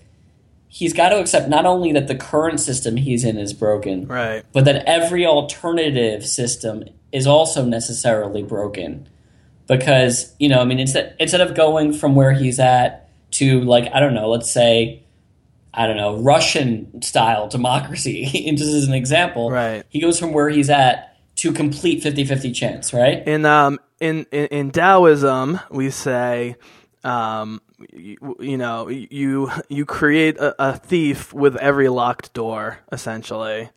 [0.72, 4.44] He's got to accept not only that the current system he's in is broken, right.
[4.52, 9.08] but that every alternative system is also necessarily broken
[9.66, 13.88] because you know i mean instead instead of going from where he's at to like
[13.94, 15.02] i don't know let's say
[15.74, 19.84] i don't know russian style democracy and just as an example Right.
[19.88, 24.46] he goes from where he's at to complete 50-50 chance right In um in in,
[24.46, 26.56] in Taoism, we say,
[27.04, 27.60] um,
[27.92, 33.70] you, you know, you you create a, a thief with every locked door, essentially.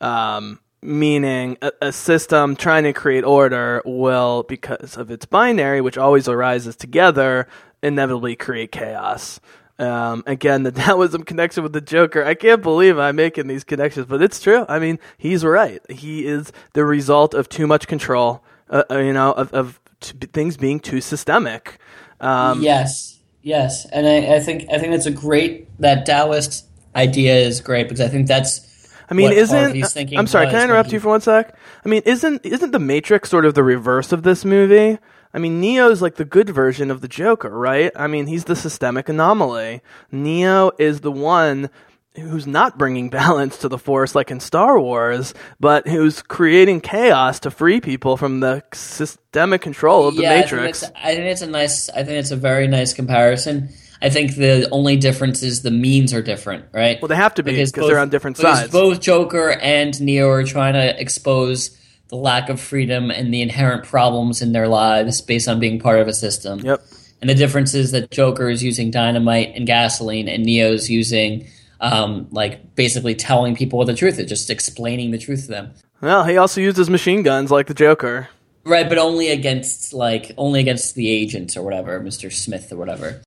[0.00, 5.96] Um, meaning a, a system trying to create order will, because of its binary, which
[5.96, 7.48] always arises together,
[7.82, 9.40] inevitably create chaos.
[9.78, 12.24] Um, again, the Taoism connection with the Joker.
[12.24, 14.64] I can't believe I'm making these connections, but it's true.
[14.68, 15.80] I mean, he's right.
[15.90, 18.44] He is the result of too much control.
[18.68, 21.78] Uh, uh, you know, of, of t- things being too systemic.
[22.20, 26.66] Um, yes yes and I, I think i think that's a great that taoist
[26.96, 28.72] idea is great because i think that's
[29.10, 31.54] I mean, isn't thinking I'm sorry, can I interrupt you for one sec?
[31.84, 34.98] I mean, isn't isn't the Matrix sort of the reverse of this movie?
[35.34, 37.90] I mean, Neo's like the good version of the Joker, right?
[37.96, 39.82] I mean, he's the systemic anomaly.
[40.12, 41.70] Neo is the one
[42.16, 47.40] who's not bringing balance to the Force like in Star Wars, but who's creating chaos
[47.40, 50.82] to free people from the systemic control of the yeah, Matrix.
[50.82, 51.90] I think, it's, I think it's a nice.
[51.90, 53.70] I think it's a very nice comparison.
[54.02, 57.00] I think the only difference is the means are different, right?
[57.00, 58.70] Well, they have to be because both- they're on different sides.
[58.70, 61.78] Both Joker and Neo are trying to expose
[62.08, 66.00] the lack of freedom and the inherent problems in their lives based on being part
[66.00, 66.60] of a system.
[66.60, 66.84] Yep.
[67.22, 71.46] And the difference is that Joker is using dynamite and gasoline, and Neo's using
[71.80, 75.74] um, like basically telling people what the truth is, just explaining the truth to them.
[76.00, 78.28] Well, he also uses machine guns like the Joker.
[78.64, 83.22] Right, but only against like only against the agents or whatever, Mister Smith or whatever.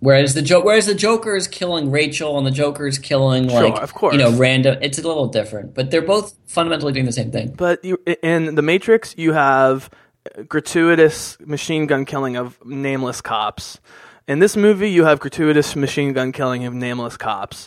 [0.00, 3.68] Whereas the jo- whereas the Joker is killing Rachel and the Joker is killing Sure,
[3.68, 4.14] like of course.
[4.14, 4.78] you know random.
[4.80, 7.52] It's a little different, but they're both fundamentally doing the same thing.
[7.56, 9.90] But you, in the Matrix, you have
[10.46, 13.78] gratuitous machine gun killing of nameless cops.
[14.28, 17.66] In this movie, you have gratuitous machine gun killing of nameless cops.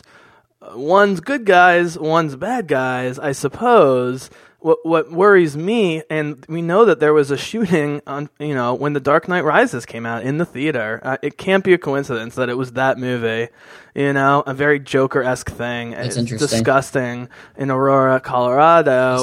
[0.62, 4.30] Uh, One's good guys, one's bad guys, I suppose.
[4.62, 8.74] What what worries me, and we know that there was a shooting on, you know,
[8.74, 11.00] when The Dark Knight Rises came out in the theater.
[11.02, 13.48] Uh, it can't be a coincidence that it was that movie.
[13.94, 15.90] You know, a very Joker esque thing.
[15.90, 16.48] That's it's interesting.
[16.60, 17.28] disgusting
[17.58, 19.16] in Aurora, Colorado.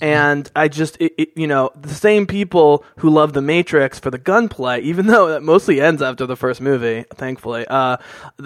[0.00, 4.10] And I just, it, it, you know, the same people who love The Matrix for
[4.10, 7.98] the gunplay, even though that mostly ends after the first movie, thankfully, uh,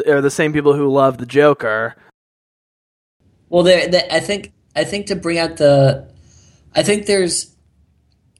[0.09, 1.95] are the same people who love the Joker.
[3.49, 6.09] Well, there- I think I think to bring out the,
[6.79, 7.53] I think there's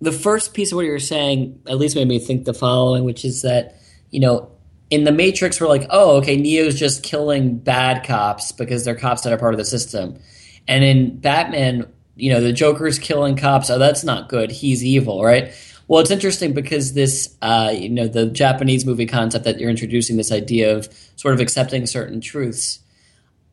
[0.01, 1.61] the first piece of what you're saying.
[1.67, 3.75] At least made me think the following, which is that
[4.11, 4.53] you know
[4.91, 9.23] in the Matrix we're like, oh, okay, Neo's just killing bad cops because they're cops
[9.23, 10.21] that are part of the system,
[10.69, 13.71] and in Batman, you know, the Joker's killing cops.
[13.71, 14.53] Oh, that's not good.
[14.53, 15.53] He's evil, right?
[15.89, 20.17] Well, it's interesting because this, uh, you know, the Japanese movie concept that you're introducing,
[20.17, 22.79] this idea of sort of accepting certain truths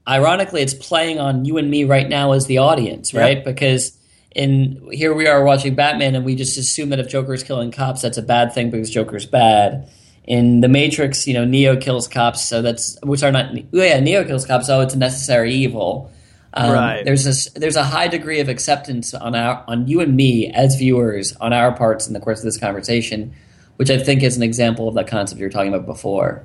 [0.07, 3.94] ironically it's playing on you and me right now as the audience right because
[4.35, 8.01] in here we are watching batman and we just assume that if joker's killing cops
[8.01, 9.89] that's a bad thing because joker's bad
[10.27, 13.53] in the Matrix, you know, Neo kills cops, so that's which are not.
[13.55, 16.11] Oh yeah, Neo kills cops, so it's a necessary evil.
[16.53, 17.05] Um, Right.
[17.05, 17.49] There's this.
[17.55, 21.53] There's a high degree of acceptance on our on you and me as viewers on
[21.53, 23.33] our parts in the course of this conversation,
[23.75, 26.43] which I think is an example of that concept you were talking about before.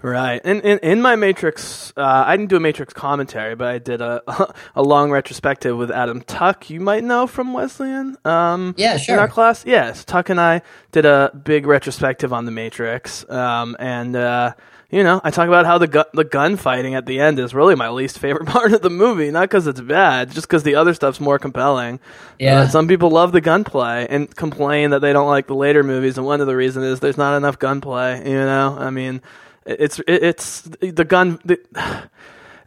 [0.00, 0.40] Right.
[0.44, 4.00] In, in, in my Matrix, uh, I didn't do a Matrix commentary, but I did
[4.00, 4.22] a,
[4.76, 8.16] a long retrospective with Adam Tuck, you might know from Wesleyan.
[8.24, 9.16] Um, Yeah, sure.
[9.16, 9.64] In our class.
[9.66, 10.04] Yes.
[10.04, 10.62] Tuck and I
[10.92, 13.28] did a big retrospective on the Matrix.
[13.28, 14.52] Um, and, uh,
[14.90, 17.74] you know, I talk about how the gu- the gunfighting at the end is really
[17.74, 19.30] my least favorite part of the movie.
[19.30, 22.00] Not because it's bad, just because the other stuff's more compelling.
[22.38, 22.60] Yeah.
[22.60, 26.16] Uh, some people love the gunplay and complain that they don't like the later movies,
[26.16, 28.18] and one of the reasons is there's not enough gunplay.
[28.26, 29.20] You know, I mean,
[29.68, 31.38] it's it's the gun.
[31.44, 31.60] The,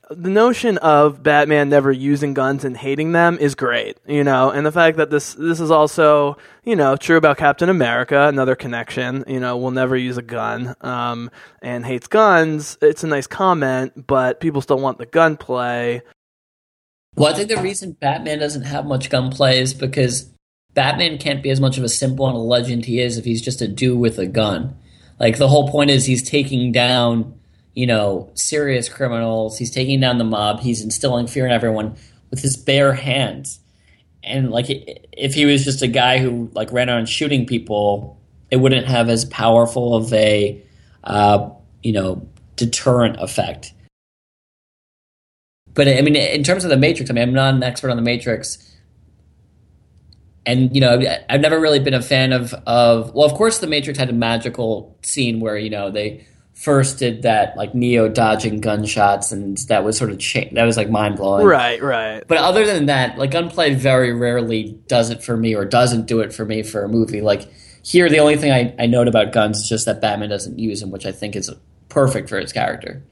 [0.09, 4.65] the notion of Batman never using guns and hating them is great, you know, and
[4.65, 9.23] the fact that this this is also, you know, true about Captain America, another connection,
[9.27, 12.77] you know, will never use a gun, um, and hates guns.
[12.81, 16.01] It's a nice comment, but people still want the gunplay.
[17.15, 20.29] Well, I think the reason Batman doesn't have much gunplay is because
[20.73, 23.41] Batman can't be as much of a symbol and a legend he is if he's
[23.41, 24.75] just a dude with a gun.
[25.21, 27.39] Like the whole point is he's taking down,
[27.75, 29.55] you know, serious criminals.
[29.55, 30.61] He's taking down the mob.
[30.61, 31.95] He's instilling fear in everyone
[32.31, 33.59] with his bare hands.
[34.23, 34.65] And like,
[35.11, 38.19] if he was just a guy who like ran around shooting people,
[38.49, 40.59] it wouldn't have as powerful of a,
[41.03, 41.51] uh,
[41.83, 43.73] you know, deterrent effect.
[45.75, 47.95] But I mean, in terms of the Matrix, I mean, I'm not an expert on
[47.95, 48.57] the Matrix,
[50.45, 53.13] and you know, I've never really been a fan of of.
[53.13, 57.23] Well, of course, the Matrix had a magical scene where you know they first did
[57.23, 61.17] that like Neo dodging gunshots, and that was sort of cha- that was like mind
[61.17, 61.45] blowing.
[61.45, 62.23] Right, right.
[62.27, 66.21] But other than that, like gunplay very rarely does it for me, or doesn't do
[66.21, 67.21] it for me for a movie.
[67.21, 67.47] Like
[67.83, 70.81] here, the only thing I, I note about guns is just that Batman doesn't use
[70.81, 71.51] them, which I think is
[71.89, 73.03] perfect for his character.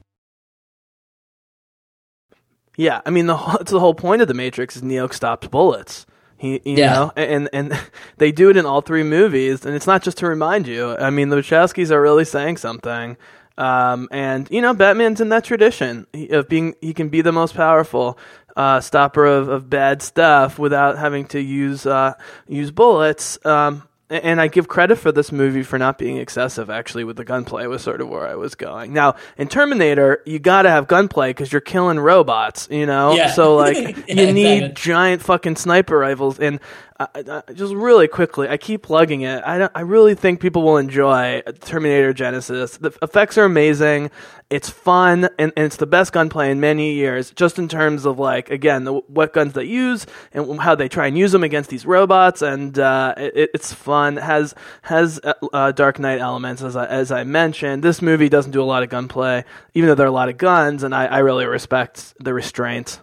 [2.76, 5.46] Yeah, I mean the whole, it's the whole point of the Matrix is Neo stops
[5.48, 6.06] bullets.
[6.40, 6.94] He, you Yeah.
[6.94, 7.78] know, and and
[8.16, 10.96] they do it in all three movies, and it's not just to remind you.
[10.96, 13.18] I mean, the Wachowskis are really saying something.
[13.58, 17.54] Um, and you know, Batman's in that tradition of being he can be the most
[17.54, 18.16] powerful
[18.56, 22.14] uh, stopper of, of bad stuff without having to use uh,
[22.48, 23.38] use bullets.
[23.44, 26.68] Um, and I give credit for this movie for not being excessive.
[26.68, 28.92] Actually, with the gunplay was sort of where I was going.
[28.92, 32.66] Now, in Terminator, you got to have gunplay because you're killing robots.
[32.70, 33.30] You know, Yeah.
[33.32, 33.76] so like
[34.08, 34.82] Yeah, you need exactly.
[34.82, 36.60] giant fucking sniper rifles and
[37.00, 39.42] uh, uh, just really quickly i keep plugging it.
[39.44, 42.78] I, I really think people will enjoy terminator genisys.
[42.78, 44.10] The effects are amazing.
[44.50, 48.18] It's fun and, and it's the best gunplay in many years just in terms of
[48.18, 51.70] like again the, what guns they use and how they try and use them against
[51.70, 54.16] these robots and uh, it, it's fun.
[54.16, 57.82] Has has uh, uh, dark knight elements as I, as I mentioned.
[57.82, 59.44] This movie doesn't do a lot of gunplay
[59.74, 63.00] even though there are a lot of guns and i, I really respect the restraint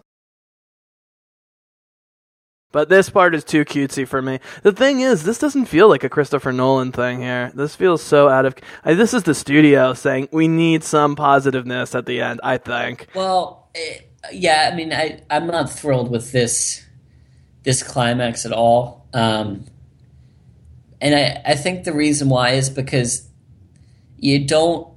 [2.70, 4.40] but this part is too cutesy for me.
[4.62, 7.50] The thing is, this doesn't feel like a Christopher Nolan thing here.
[7.54, 8.54] This feels so out of.
[8.84, 12.40] I, this is the studio saying we need some positiveness at the end.
[12.42, 13.06] I think.
[13.14, 14.00] Well, eh,
[14.32, 16.84] yeah, I mean, I I'm not thrilled with this
[17.62, 19.64] this climax at all, um,
[21.00, 23.28] and I I think the reason why is because
[24.18, 24.88] you don't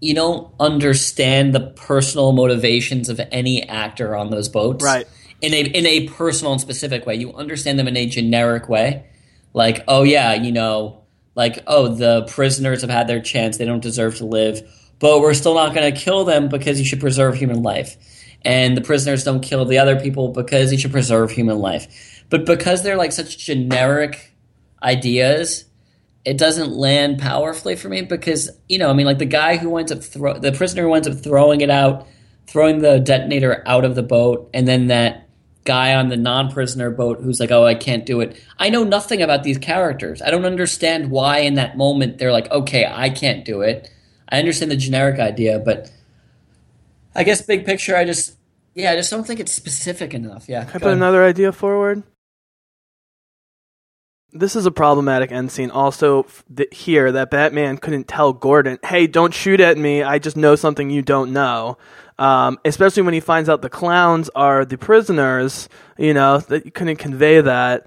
[0.00, 5.06] you don't understand the personal motivations of any actor on those boats, Right.
[5.42, 9.04] In a in a personal and specific way, you understand them in a generic way,
[9.52, 11.02] like oh yeah, you know,
[11.34, 14.62] like oh the prisoners have had their chance, they don't deserve to live,
[14.98, 17.96] but we're still not going to kill them because you should preserve human life,
[18.42, 22.46] and the prisoners don't kill the other people because you should preserve human life, but
[22.46, 24.32] because they're like such generic
[24.82, 25.64] ideas
[26.24, 29.70] it doesn't land powerfully for me because you know I mean like the guy who
[29.70, 32.06] winds up throw the prisoner who winds up throwing it out,
[32.46, 35.21] throwing the detonator out of the boat, and then that
[35.64, 38.40] guy on the non-prisoner boat who's like oh I can't do it.
[38.58, 40.20] I know nothing about these characters.
[40.22, 43.90] I don't understand why in that moment they're like okay I can't do it.
[44.28, 45.90] I understand the generic idea, but
[47.14, 48.36] I guess big picture I just
[48.74, 50.48] yeah I just don't think it's specific enough.
[50.48, 50.64] Yeah.
[50.64, 52.02] Can I put another idea forward?
[54.34, 55.70] This is a problematic end scene.
[55.70, 56.26] Also,
[56.56, 60.02] th- here that Batman couldn't tell Gordon, "Hey, don't shoot at me.
[60.02, 61.76] I just know something you don't know."
[62.22, 65.68] Um, especially when he finds out the clowns are the prisoners.
[65.98, 67.86] You know that you couldn't convey that.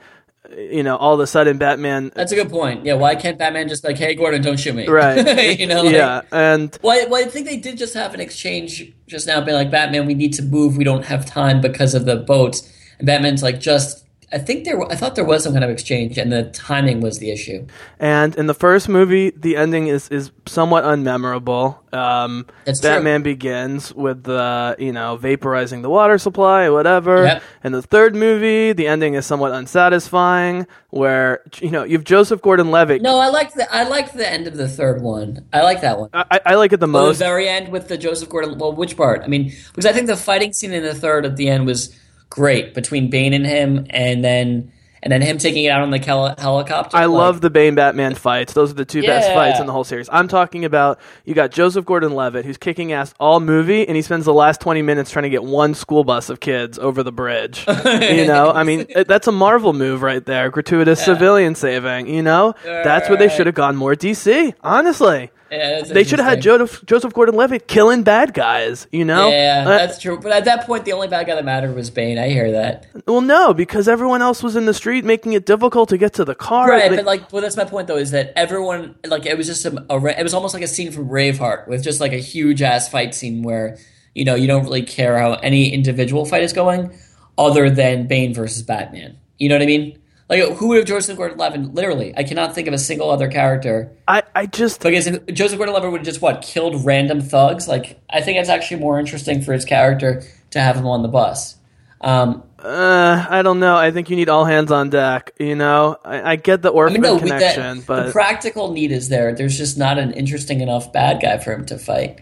[0.56, 2.12] You know, all of a sudden, Batman.
[2.14, 2.86] That's a good point.
[2.86, 4.88] Yeah, why can't Batman just like, hey, Gordon, don't shoot me?
[4.88, 5.60] Right.
[5.60, 8.20] you know, like, yeah, and Well, I, well, I think they did just have an
[8.20, 10.78] exchange just now, being like, Batman, we need to move.
[10.78, 12.72] We don't have time because of the boats.
[13.00, 14.05] And Batman's like, just
[14.36, 14.82] I think there.
[14.92, 17.66] I thought there was some kind of exchange, and the timing was the issue.
[18.00, 21.78] And in the first movie, the ending is, is somewhat unmemorable.
[21.94, 22.90] Um, That's true.
[22.90, 27.24] Batman begins with the you know vaporizing the water supply, whatever.
[27.24, 27.44] Yep.
[27.64, 33.02] In the third movie, the ending is somewhat unsatisfying, where you know you've Joseph Gordon-Levitt.
[33.02, 35.48] No, I like the I like the end of the third one.
[35.54, 36.10] I like that one.
[36.14, 37.20] I, I like it the most.
[37.20, 38.58] the very end with the Joseph Gordon.
[38.58, 39.22] Well, which part?
[39.24, 41.98] I mean, because I think the fighting scene in the third at the end was
[42.30, 44.72] great between Bane and him, and then
[45.04, 46.98] and then him taking it out on the heli- helicopter.
[46.98, 48.54] I like- love the Bane Batman fights.
[48.54, 50.10] Those are the two best fights in the whole series.
[50.12, 54.26] I'm talking about you got Joseph Gordon-Levitt who's kicking ass all movie, and he spends
[54.26, 57.66] the last 20 minutes trying to get one school bus of kids over the bridge.
[57.86, 60.50] you know, I mean, it- that's a Marvel move right there.
[60.50, 62.08] Gratuitous civilian saving.
[62.08, 64.56] You know, that's where they should have gone more DC.
[64.64, 66.42] Honestly, Yeah, they should have had.
[66.42, 68.88] Joseph, Joseph Gordon-Levitt killing bad guys.
[68.92, 70.20] You know, Yeah, Uh, that's true.
[70.20, 72.18] But at that point, the only bad guy that mattered was Bane.
[72.18, 72.88] I hear that.
[73.08, 76.26] well, no, because everyone else was in the street making it difficult to get to
[76.26, 76.70] the car.
[76.70, 77.98] Right, They- but like, well, that's my point though.
[77.98, 80.92] Is that everyone like it was just a, a it was almost like a scene
[80.92, 83.78] from Braveheart with just like a huge ass fight scene where
[84.16, 86.92] you know you don't really care how any individual fight is going,
[87.38, 89.18] other than Bane versus Batman.
[89.38, 90.00] You know what I mean?
[90.28, 91.74] Like, who would have Joseph Gordon-Levitt?
[91.76, 93.92] Literally, I cannot think of a single other character.
[94.08, 97.68] I, I just Because if Joseph Gordon-Levitt would have just what killed random thugs.
[97.68, 101.08] Like, I think it's actually more interesting for his character to have him on the
[101.10, 101.58] bus.
[102.02, 103.76] Um, Uh, I don't know.
[103.76, 105.34] I think you need all hands on deck.
[105.40, 108.92] You know, I, I get the I mean, no, connection, that, but the practical need
[108.92, 109.34] is there.
[109.36, 112.20] There's just not an interesting enough bad guy for him to fight.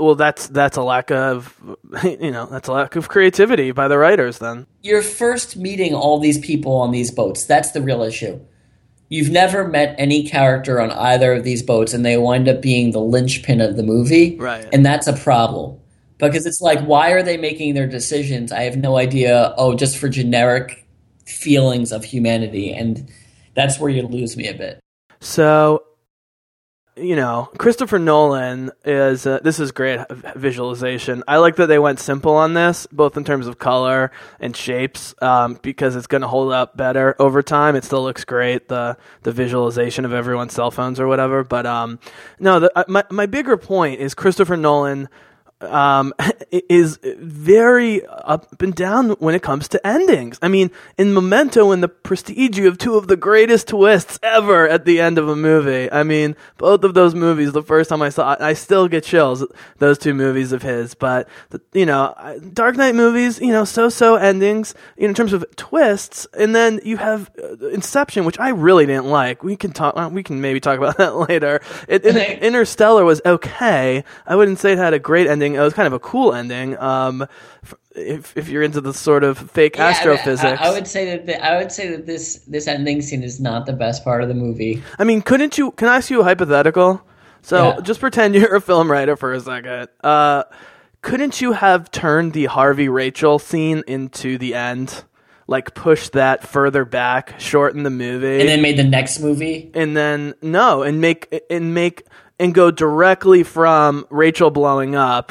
[0.00, 1.54] Well, that's that's a lack of,
[2.02, 4.38] you know, that's a lack of creativity by the writers.
[4.38, 7.44] Then You're first meeting all these people on these boats.
[7.44, 8.40] That's the real issue.
[9.08, 12.92] You've never met any character on either of these boats, and they wind up being
[12.92, 14.36] the linchpin of the movie.
[14.36, 14.66] Right.
[14.72, 15.78] And that's a problem.
[16.18, 18.52] Because it's like, why are they making their decisions?
[18.52, 19.54] I have no idea.
[19.56, 20.86] Oh, just for generic
[21.26, 22.72] feelings of humanity.
[22.72, 23.10] And
[23.54, 24.80] that's where you lose me a bit.
[25.20, 25.82] so.
[26.96, 29.24] You know, Christopher Nolan is.
[29.24, 30.00] Uh, this is great
[30.34, 31.22] visualization.
[31.28, 34.10] I like that they went simple on this, both in terms of color
[34.40, 37.76] and shapes, um, because it's going to hold up better over time.
[37.76, 41.44] It still looks great, the the visualization of everyone's cell phones or whatever.
[41.44, 42.00] But um,
[42.40, 45.08] no, the, uh, my my bigger point is Christopher Nolan
[45.60, 46.12] um,
[46.50, 50.38] is very up and down when it comes to endings.
[50.42, 54.68] I mean, in Memento and The Prestige, you have two of the greatest twists ever
[54.68, 55.90] at the end of a movie.
[55.90, 59.04] I mean, both of those movies, the first time I saw it, I still get
[59.04, 59.44] chills,
[59.78, 60.94] those two movies of his.
[60.94, 61.28] But,
[61.72, 62.14] you know,
[62.52, 66.26] Dark Knight movies, you know, so-so endings, you know, in terms of twists.
[66.38, 69.42] And then you have uh, Inception, which I really didn't like.
[69.42, 71.60] We can talk, we can maybe talk about that later.
[71.88, 74.04] It, it, Interstellar was okay.
[74.26, 75.49] I wouldn't say it had a great ending.
[75.54, 76.76] It was kind of a cool ending.
[76.78, 77.26] Um,
[77.94, 80.86] if if you're into the sort of fake Yeah, I mean, astrophysics, I, I would
[80.86, 84.04] say that the, I would say that this this ending scene is not the best
[84.04, 84.82] part of the movie.
[84.98, 85.70] I mean, couldn't you?
[85.72, 87.02] Can I ask you a hypothetical?
[87.42, 87.80] So Yeah.
[87.82, 89.88] just pretend you're a film writer for a second.
[90.04, 90.44] Uh,
[91.02, 95.04] couldn't you have turned the Harvey Rachel scene into the end?
[95.46, 99.68] Like push that further back, shorten the movie, And then made the next movie.
[99.74, 102.04] and then no, and make and make
[102.40, 105.30] and go directly from Rachel blowing up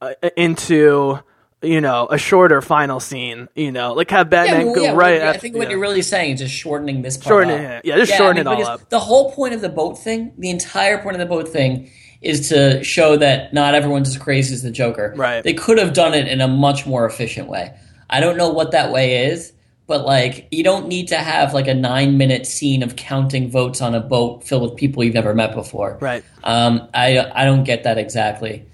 [0.00, 1.20] uh, into
[1.62, 3.48] you know a shorter final scene.
[3.54, 5.22] You know, like have Batman well, go yeah, right.
[5.22, 5.72] I think what yeah.
[5.72, 7.28] you're really saying is just shortening this part.
[7.28, 7.72] Shortening up.
[7.72, 7.84] it.
[7.84, 8.88] Yeah, just shorten it all up.
[8.88, 11.90] The whole point of the boat thing, the entire point of the boat thing,
[12.22, 15.12] is to show that not everyone's as crazy as the Joker.
[15.16, 15.44] Right.
[15.44, 17.74] They could have done it in a much more efficient way.
[18.08, 19.52] I don't know what that way is,
[19.90, 23.80] but like you don't need to have like a nine minute scene of counting votes
[23.80, 25.98] on a boat filled with people you've never met before.
[26.00, 26.22] Right.
[26.44, 28.64] Um, I I don't get that exactly.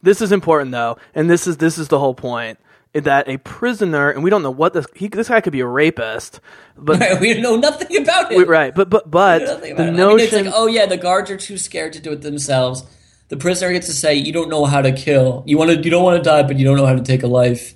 [0.00, 2.58] This is important though, and this is this is the whole point.
[2.94, 5.66] That a prisoner, and we don't know what this he, this guy could be a
[5.66, 6.40] rapist,
[6.74, 8.38] but we know nothing about it.
[8.38, 9.78] we- right, but but but the it.
[9.78, 12.22] I mean, notion, it's like, oh yeah, the guards are too scared to do it
[12.22, 12.82] themselves.
[13.28, 15.44] The prisoner gets to say, "You don't know how to kill.
[15.46, 15.76] You want to.
[15.76, 17.74] You don't want to die, but you don't know how to take a life."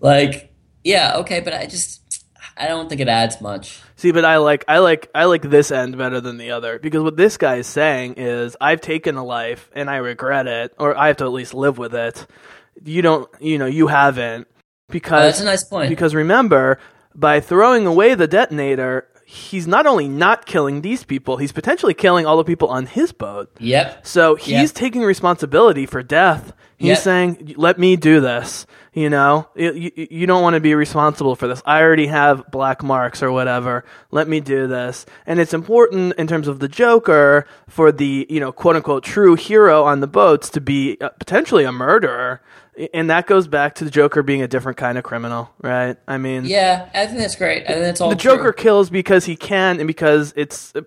[0.00, 2.01] Like, yeah, okay, but I just,
[2.62, 3.80] I don't think it adds much.
[3.96, 7.02] See, but I like I like I like this end better than the other because
[7.02, 10.96] what this guy is saying is I've taken a life and I regret it, or
[10.96, 12.26] I have to at least live with it.
[12.84, 14.54] You don't, you know, you haven't Oh,
[14.92, 15.88] because that's a nice point.
[15.88, 16.78] because remember
[17.14, 22.26] by throwing away the detonator, he's not only not killing these people, he's potentially killing
[22.26, 23.50] all the people on his boat.
[23.58, 24.06] yep.
[24.06, 24.66] So he's Yeah.
[24.72, 26.98] taking responsibility for death He's Yep.
[26.98, 31.34] saying, "Let me do this." You know, you, you, you don't want to be responsible
[31.34, 31.62] for this.
[31.64, 33.86] I already have black marks or whatever.
[34.10, 35.06] Let me do this.
[35.24, 39.34] And it's important in terms of the Joker for the you know quote unquote true
[39.34, 42.42] hero on the boats to be uh, potentially a murderer.
[42.92, 45.96] And that goes back to the Joker being a different kind of criminal, right?
[46.08, 47.64] I mean, Yeah, I think that's great.
[47.64, 48.10] I think that's all.
[48.10, 48.36] the true.
[48.36, 50.82] Joker kills because he can and because it's uh,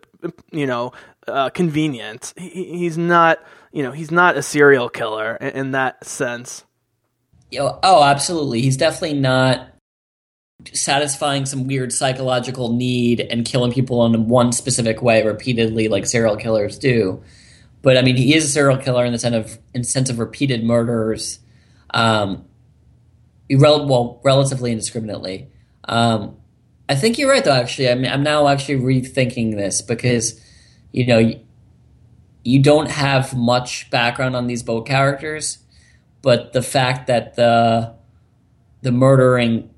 [0.51, 0.93] you know
[1.27, 2.33] uh, convenient.
[2.37, 3.39] He- he's not
[3.71, 6.65] you know he's not a serial killer in, in that sense.
[7.51, 8.61] Yo- Oh, absolutely.
[8.61, 9.69] He's definitely not
[10.73, 16.37] satisfying some weird psychological need and killing people in one specific way repeatedly, like serial
[16.37, 17.21] killers do.
[17.81, 20.17] But I mean, he is a serial killer in the sense of in sense of
[20.17, 21.39] repeated murders,
[21.93, 22.45] um,
[23.51, 25.49] rel- well, relatively indiscriminately.
[25.83, 26.37] Um,
[26.89, 27.51] I think you're right, though.
[27.51, 30.39] Actually, I mean, I'm now actually rethinking this because
[30.91, 31.39] you know you,
[32.43, 35.59] you don't have much background on these boat characters
[36.25, 37.93] but the fact that the
[38.81, 39.69] the murdering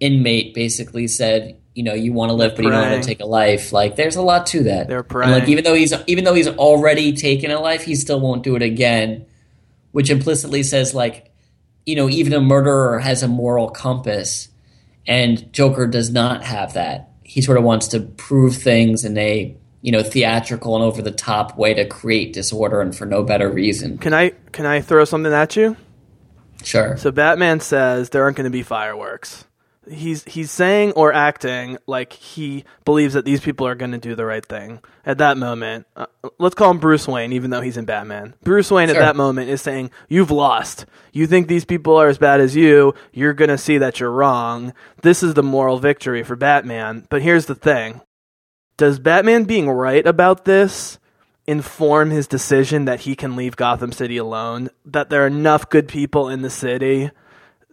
[0.00, 3.20] inmate basically said, you know, you want to live, but you don't want to take
[3.20, 3.74] a life.
[3.74, 4.88] Like, there's a lot to that.
[4.88, 5.02] They're
[5.34, 8.42] And, like, even though he's even though he's already taken a life, he still won't
[8.42, 9.26] do it again,
[9.90, 11.30] which implicitly says, like,
[11.84, 14.48] you know, even a murderer has a moral compass,
[15.06, 17.10] and Joker does not have that.
[17.22, 21.10] He sort of wants to prove things in a you know theatrical and over the
[21.10, 23.98] top way to create disorder, and for no better reason.
[23.98, 25.76] Can I can I throw something at you?
[26.64, 26.96] Sure.
[26.96, 29.44] So Batman says there aren't going to be fireworks.
[29.90, 34.14] He's he's saying or acting like he believes that these people are going to do
[34.14, 35.88] the right thing at that moment.
[35.96, 36.06] Uh,
[36.38, 38.34] let's call him Bruce Wayne, even though he's in Batman.
[38.44, 38.96] Bruce Wayne Sure.
[38.96, 40.86] at that moment is saying, "You've lost.
[41.12, 42.94] You think these people are as bad as you.
[43.12, 44.72] You're going to see that you're wrong.
[45.02, 48.02] This is the moral victory for Batman." But here's the thing:
[48.76, 50.98] Does Batman being right about this
[51.46, 54.70] inform his decision that he can leave Gotham City alone?
[54.86, 57.10] That there are enough good people in the city?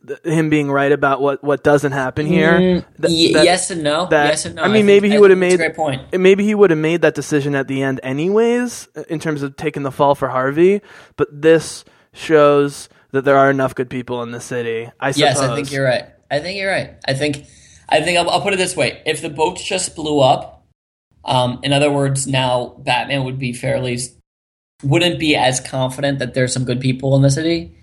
[0.08, 2.54] Th- Him being right about what, what doesn't happen here.
[2.54, 4.08] Mm, Th- y- that- yes and no.
[4.08, 4.64] that- yes and no.
[4.64, 6.02] I mean, think- maybe he would have made great point.
[6.18, 9.84] Maybe he would have made that decision at the end, anyways, in terms of taking
[9.84, 10.82] the fall for Harvey.
[11.18, 14.90] But this shows that there are enough good people in the city.
[15.00, 15.20] I suppose.
[15.20, 16.06] Yes, I think you're right.
[16.32, 16.92] I think you're right.
[17.08, 17.46] I think,
[17.90, 20.59] I think I'll, I'll put it this way: if the boats just blew up,
[21.26, 24.00] um, in other words, now Batman would be fairly,
[24.84, 27.76] wouldn't be as confident that there's some good people in the city.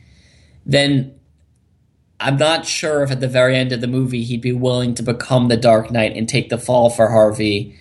[0.64, 1.14] Then
[2.18, 5.02] I'm not sure if at the very end of the movie he'd be willing to
[5.02, 7.78] become the Dark Knight and take the fall for Harvey.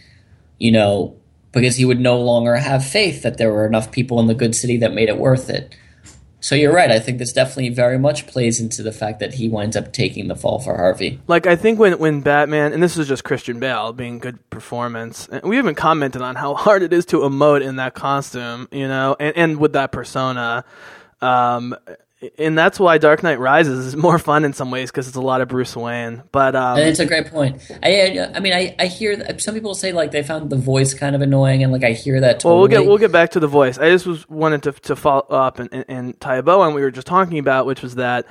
[0.57, 1.17] You know,
[1.51, 4.55] because he would no longer have faith that there were enough people in the good
[4.55, 5.75] city that made it worth it.
[6.45, 6.91] So you're right.
[6.91, 10.27] I think this definitely very much plays into the fact that he winds up taking
[10.27, 11.19] the fall for Harvey.
[11.25, 15.27] Like I think when when Batman and this is just Christian Bale being good performance.
[15.43, 19.15] We haven't commented on how hard it is to emote in that costume, you know,
[19.19, 20.63] and, and with that persona.
[21.19, 21.75] Um,
[22.37, 25.21] and that's why Dark Knight Rises is more fun in some ways because it's a
[25.21, 26.23] lot of Bruce Wayne.
[26.31, 27.61] But um, And it's a great point.
[27.83, 30.55] I, I, I mean, I, I hear that some people say like they found the
[30.55, 32.39] voice kind of annoying, and like I hear that.
[32.39, 32.51] Totally.
[32.51, 33.77] Well, we'll get we'll get back to the voice.
[33.77, 36.69] I just was wanted to to follow up and, and, and tie a bow on
[36.69, 38.25] what we were just talking about, which was that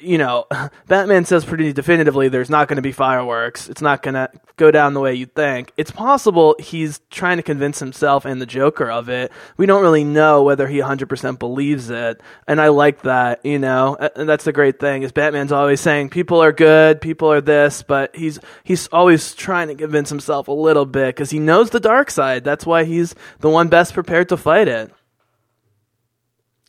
[0.00, 0.46] you know
[0.88, 3.68] Batman says pretty definitively there's not going to be fireworks.
[3.68, 5.72] It's not going to go down the way you think.
[5.76, 9.32] It's possible he's trying to convince himself and the Joker of it.
[9.56, 13.44] We don't really know whether he 100% believes it, and I like that.
[13.44, 17.30] You know, and that's the great thing is Batman's always saying people are good, people
[17.30, 21.38] are this, but he's he's always trying to convince himself a little bit because he
[21.38, 22.44] knows the dark side.
[22.44, 24.92] That's why he's the one best prepared to fight it.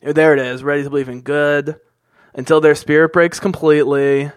[0.02, 1.80] There it is, ready to believe in good
[2.36, 4.30] until their spirit breaks completely.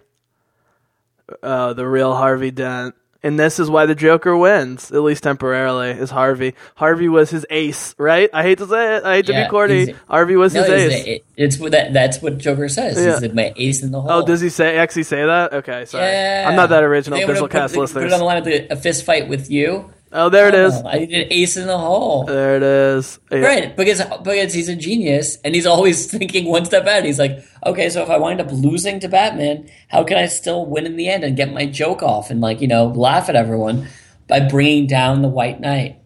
[1.44, 2.96] Uh, the real Harvey Dent.
[3.22, 6.56] And this is why the Joker wins, at least temporarily, is Harvey.
[6.76, 8.30] Harvey was his ace, right?
[8.34, 9.04] I hate to say it.
[9.04, 9.94] I hate to Yeah, be corny.
[10.08, 11.06] Harvey was No, his ace.
[11.06, 12.98] it, it's that, that's what Joker says.
[12.98, 13.20] Yeah.
[13.20, 14.10] He's my ace in the hole.
[14.10, 15.52] oh, does he say actually say that?
[15.54, 16.06] Okay, sorry.
[16.06, 16.46] Yeah.
[16.48, 18.76] I'm not that original, They would've Bizzlecast put, Put it on the line the, a
[18.78, 19.92] fist fight with you.
[20.12, 20.74] Oh, there it is.
[20.74, 22.24] Oh, I did ace in the hole.
[22.26, 23.20] There it is.
[23.32, 23.40] Yeah.
[23.40, 27.06] Right, because because he's a genius and he's always thinking one step ahead.
[27.06, 30.66] He's like, okay, so if I wind up losing to Batman, how can I still
[30.66, 33.36] win in the end and get my joke off and like you know laugh at
[33.36, 33.88] everyone
[34.28, 36.00] by bringing down the White Knight?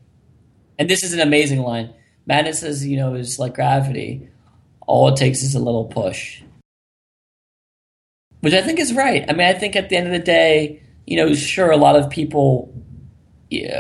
[0.77, 1.93] And this is an amazing line.
[2.25, 4.29] Madness says, you know, is like gravity.
[4.85, 6.41] All it takes is a little push,
[8.41, 9.23] which I think is right.
[9.29, 11.95] I mean, I think at the end of the day, you know, sure, a lot
[11.95, 12.73] of people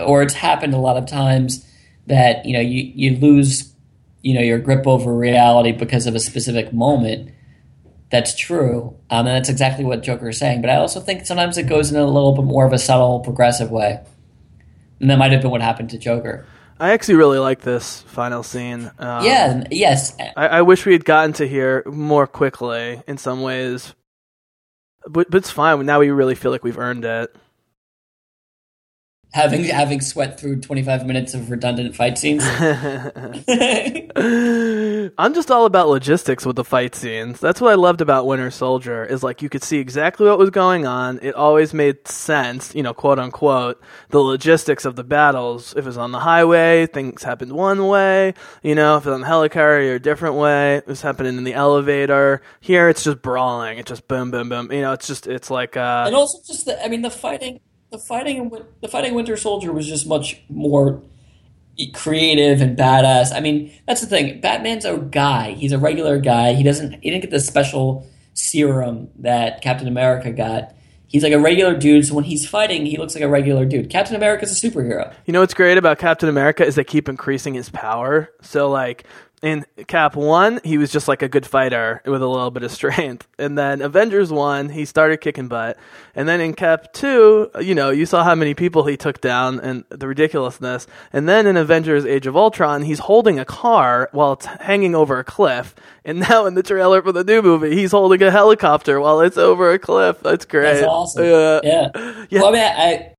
[0.05, 1.65] or it's happened a lot of times
[2.07, 3.73] that you know you, you lose
[4.21, 7.29] you know your grip over reality because of a specific moment
[8.11, 11.57] that's true um, and that's exactly what joker is saying but i also think sometimes
[11.57, 13.99] it goes in a little bit more of a subtle progressive way
[14.99, 16.45] and that might have been what happened to joker
[16.79, 18.91] I actually really like this final scene.
[18.97, 20.17] Um, yeah, yes.
[20.35, 23.93] I, I wish we had gotten to here more quickly in some ways,
[25.07, 25.85] but but it's fine.
[25.85, 27.33] Now we really feel like we've earned it.
[29.33, 32.43] Having having sweat through 25 minutes of redundant fight scenes.
[35.17, 37.39] I'm just all about logistics with the fight scenes.
[37.39, 40.51] That's what I loved about Winter Soldier is like you could see exactly what was
[40.51, 41.19] going on.
[41.23, 45.73] It always made sense, you know, quote unquote, the logistics of the battles.
[45.73, 48.35] If it was on the highway, things happened one way.
[48.61, 50.75] You know, if it was on the helicarrier, a different way.
[50.75, 52.43] It was happening in the elevator.
[52.61, 53.79] Here, it's just brawling.
[53.79, 54.71] It's just boom, boom, boom.
[54.71, 57.59] You know, it's just it's like uh, and also just the I mean the fighting
[57.93, 61.01] the fighting the fighting Winter Soldier was just much more
[61.93, 63.31] creative and badass.
[63.31, 64.41] I mean, that's the thing.
[64.41, 65.51] Batman's a guy.
[65.51, 66.53] He's a regular guy.
[66.53, 66.93] He doesn't.
[67.03, 70.73] He didn't get the special serum that Captain America got.
[71.05, 72.07] He's like a regular dude.
[72.07, 73.91] So when he's fighting, he looks like a regular dude.
[73.91, 75.13] Captain America's a superhero.
[75.27, 78.31] You know what's great about Captain America is they keep increasing his power.
[78.41, 79.05] So like
[79.43, 82.71] in Cap 1, he was just like a good fighter with a little bit of
[82.71, 83.27] strength.
[83.43, 85.77] And then Avengers 1, he started kicking butt.
[86.15, 89.59] And then in Cap 2, you know, you saw how many people he took down
[89.59, 90.87] and the ridiculousness.
[91.11, 95.19] And then in Avengers Age of Ultron, he's holding a car while it's hanging over
[95.19, 95.75] a cliff.
[96.05, 99.37] And now in the trailer for the new movie, he's holding a helicopter while it's
[99.37, 100.21] over a cliff.
[100.21, 100.75] That's great.
[100.75, 101.25] That's awesome.
[101.25, 101.59] Yeah.
[101.63, 102.25] Yeah.
[102.29, 102.41] Yeah.
[102.41, 103.12] Well, I mean, I,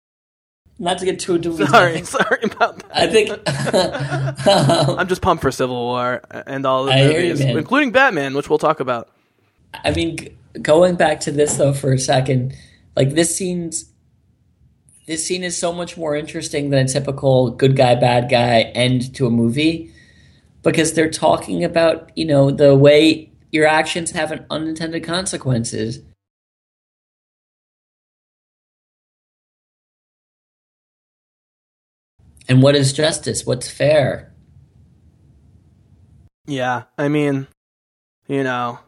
[0.79, 2.97] not to get too into Sorry, sorry about that.
[2.97, 3.31] I think
[4.99, 8.35] I'm just pumped for Civil War and all the I hear you, movies, including Batman,
[8.35, 9.09] which we'll talk about.
[9.85, 12.55] I mean, g- going back to this though for a second,
[12.97, 13.91] like this scene's
[15.07, 19.15] this scene is so much more interesting than a typical good guy bad guy end
[19.17, 19.93] to a movie
[20.63, 26.01] because they're talking about you know the way your actions have an unintended consequences.
[32.49, 33.47] And what is justice?
[33.47, 34.33] What's fair?
[36.47, 37.47] Yeah, I mean,
[38.29, 38.81] you know,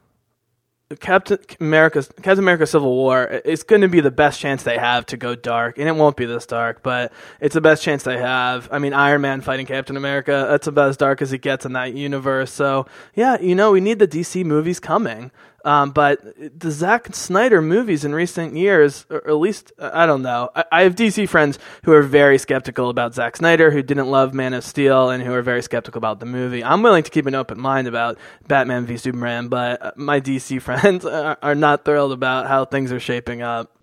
[1.01, 3.41] Captain America's Captain America: Civil War.
[3.45, 6.17] It's going to be the best chance they have to go dark, and it won't
[6.17, 8.69] be this dark, but it's the best chance they have.
[8.71, 10.47] I mean, Iron Man fighting Captain America.
[10.49, 12.53] That's about as dark as it gets in that universe.
[12.53, 15.33] So yeah, you know, we need the DC movies coming.
[15.67, 16.21] Um, but
[16.61, 20.49] the Zack Snyder movies in recent years, or at least I don't know.
[20.55, 24.33] I, I have DC friends who are very skeptical about Zack Snyder, who didn't love
[24.33, 26.63] Man of Steel, and who are very skeptical about the movie.
[26.63, 30.63] I'm willing to keep an open mind about Batman v Superman, but uh, my DC
[30.67, 33.77] friends are, are not thrilled about how things are shaping up.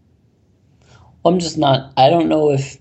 [1.25, 1.91] I'm just not.
[1.97, 2.77] I don't know if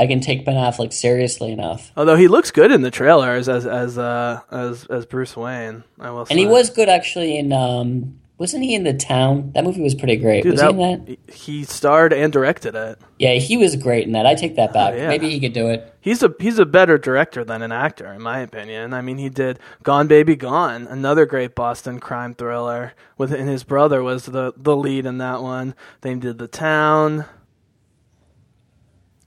[0.00, 1.92] I can take Ben Affleck seriously enough.
[1.94, 6.10] Although he looks good in the trailers as as uh, as as Bruce Wayne, I
[6.10, 6.26] will.
[6.30, 9.52] And he was good actually in um wasn't he in the town?
[9.54, 10.42] That movie was pretty great.
[10.44, 11.34] Dude, was that, he in that?
[11.34, 12.98] he starred and directed it.
[13.18, 14.24] Yeah, he was great in that.
[14.24, 14.94] I take that back.
[14.94, 15.08] Oh, yeah.
[15.08, 15.94] Maybe he could do it.
[16.00, 18.94] He's a he's a better director than an actor, in my opinion.
[18.94, 22.94] I mean, he did Gone Baby Gone, another great Boston crime thriller.
[23.18, 25.74] With and his brother was the the lead in that one.
[26.00, 27.26] They did The Town.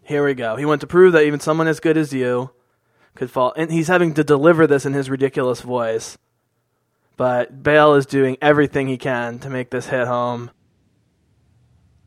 [0.04, 0.56] Here we go.
[0.58, 2.52] He went to prove that even someone as good as you
[3.16, 6.18] could fall, and he's having to deliver this in his ridiculous voice.
[7.16, 10.52] But Bale is doing everything he can to make this hit home.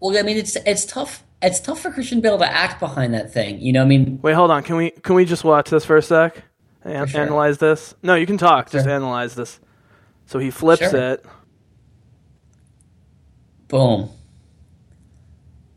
[0.00, 1.22] Well, I mean, it's it's tough.
[1.40, 3.60] It's tough for Christian Bale to act behind that thing.
[3.60, 4.62] You know, I mean, Wait, hold on.
[4.62, 6.42] Can we can we just watch this for a sec?
[6.82, 7.20] An- sure.
[7.20, 7.94] Analyze this.
[8.02, 8.70] No, you can talk.
[8.70, 9.58] Just analyze this.
[10.26, 11.12] So he flips Sure.
[11.12, 11.24] it.
[13.68, 14.10] boom.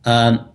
[0.06, 0.50] Um,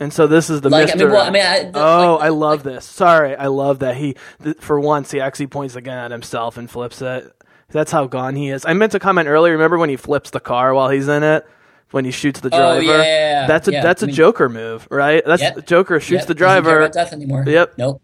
[0.00, 2.28] And so this is the Like, I mean, well, I mean, I- oh, like- I
[2.30, 2.84] love this.
[2.86, 6.56] Sorry, I love that he, th- for once, he actually points the gun at himself
[6.56, 7.30] and flips it.
[7.70, 8.64] That's how gone he is.
[8.66, 9.52] I meant to comment earlier.
[9.52, 11.46] Remember when he flips the car while he's in it?
[11.92, 12.82] When he shoots the Oh, driver?
[12.82, 13.02] yeah, yeah,
[13.42, 13.46] yeah.
[13.46, 15.22] That's a Yeah, that's I a mean- Joker move, right?
[15.26, 15.42] That's.
[15.66, 16.78] Joker shoots the driver.
[16.80, 17.44] about death anymore.
[17.46, 17.74] Yep.
[17.78, 18.00] Nope.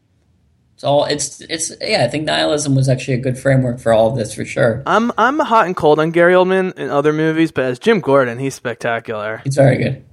[0.75, 1.05] It's all.
[1.07, 2.05] It's it's yeah.
[2.05, 4.83] I think nihilism was actually a good framework for all of this for sure.
[4.87, 8.39] I'm I'm hot and cold on Gary Oldman in other movies, but as Jim Gordon,
[8.39, 9.41] he's spectacular.
[9.47, 10.05] It's very good.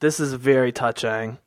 [0.00, 1.38] This is very touching.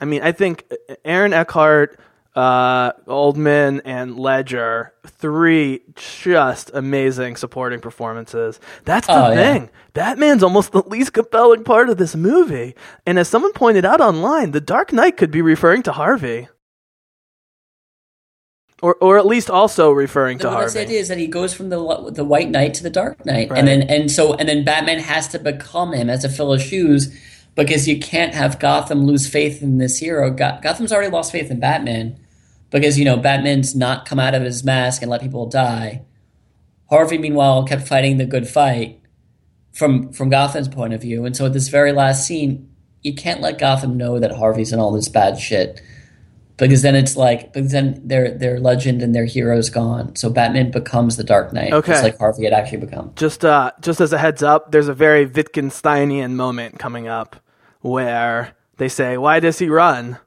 [0.00, 0.64] I mean, I think
[1.04, 2.00] Aaron Eckhart,
[2.34, 8.58] uh, Oldman, and Ledger, three just amazing supporting performances.
[8.84, 9.34] That's the Oh, yeah.
[9.34, 9.70] thing.
[9.92, 12.74] Batman's almost the least compelling part of this movie.
[13.04, 16.48] And as someone pointed out online, The Dark Knight could be referring to Harvey.
[18.82, 20.88] Or, or at least also referring to Well, that's the Harvey.
[20.92, 23.58] idea is that he goes from the the White Knight to the Dark Knight, Right.
[23.58, 26.62] and then and so and then Batman has to become him, as a fill of
[26.62, 27.14] shoes,
[27.56, 30.30] because you can't have Gotham lose faith in this hero.
[30.30, 32.18] Go- Gotham's already lost faith in Batman
[32.70, 36.02] because you know Batman's not come out of his mask and let people die.
[36.88, 39.00] Harvey, meanwhile, kept fighting the good fight
[39.72, 42.68] from from Gotham's point of view, and so at this very last scene,
[43.02, 45.82] you can't let Gotham know that Harvey's in all this bad shit
[46.66, 50.14] because then it's like because then their their legend and their hero's gone.
[50.16, 51.92] So Batman becomes the Dark Knight, Okay.
[51.92, 53.12] just like Harvey had actually become.
[53.16, 57.36] Just uh, just as a heads up, there's a very Wittgensteinian moment coming up
[57.80, 60.18] where they say, "Why does he run?"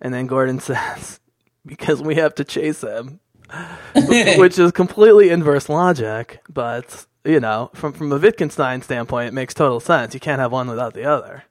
[0.00, 1.20] And then Gordon says,
[1.66, 3.20] "Because we have to chase him,"
[3.94, 6.40] which is completely inverse logic.
[6.48, 10.14] But you know, from from a Wittgenstein standpoint, it makes total sense.
[10.14, 11.44] You can't have one without the other.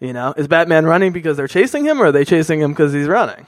[0.00, 2.92] You know, is Batman running because they're chasing him, or are they chasing him because
[2.94, 3.46] he's running?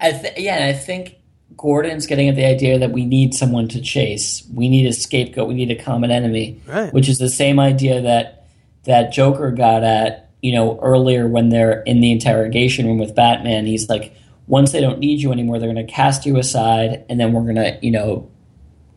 [0.00, 1.16] I th- yeah, I think
[1.56, 4.42] Gordon's getting at the idea that we need someone to chase.
[4.52, 5.48] We need a scapegoat.
[5.48, 6.92] We need a common enemy, Right.
[6.92, 8.46] which is the same idea that
[8.84, 10.30] that Joker got at.
[10.40, 14.12] You know, earlier when they're in the interrogation room with Batman, he's like,
[14.48, 17.42] once they don't need you anymore, they're going to cast you aside, and then we're
[17.44, 18.28] going to, you know,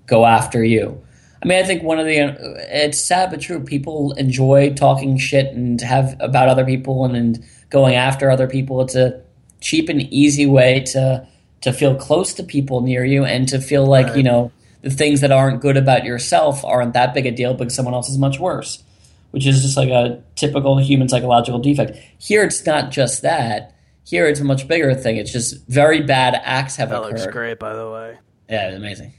[0.07, 0.99] go after you.
[1.43, 2.33] I mean, I think one of the uh,
[2.72, 3.59] it's sad but true.
[3.59, 8.81] People enjoy talking shit and have about other people and, and going after other people.
[8.81, 9.22] It's a
[9.66, 11.27] cheap and easy way to
[11.61, 15.22] to feel close to people near you and to feel like you know the things
[15.22, 18.40] that aren't good about yourself aren't that big a deal because someone else is much
[18.40, 18.84] worse,
[19.32, 21.98] which is just like a typical human psychological defect.
[22.19, 23.74] Here, it's not just that.
[24.03, 25.18] Here, it's a much bigger thing.
[25.18, 27.14] It's just very bad acts have That occurred.
[27.14, 28.18] looks great, by the way.
[28.48, 29.14] Yeah, amazing.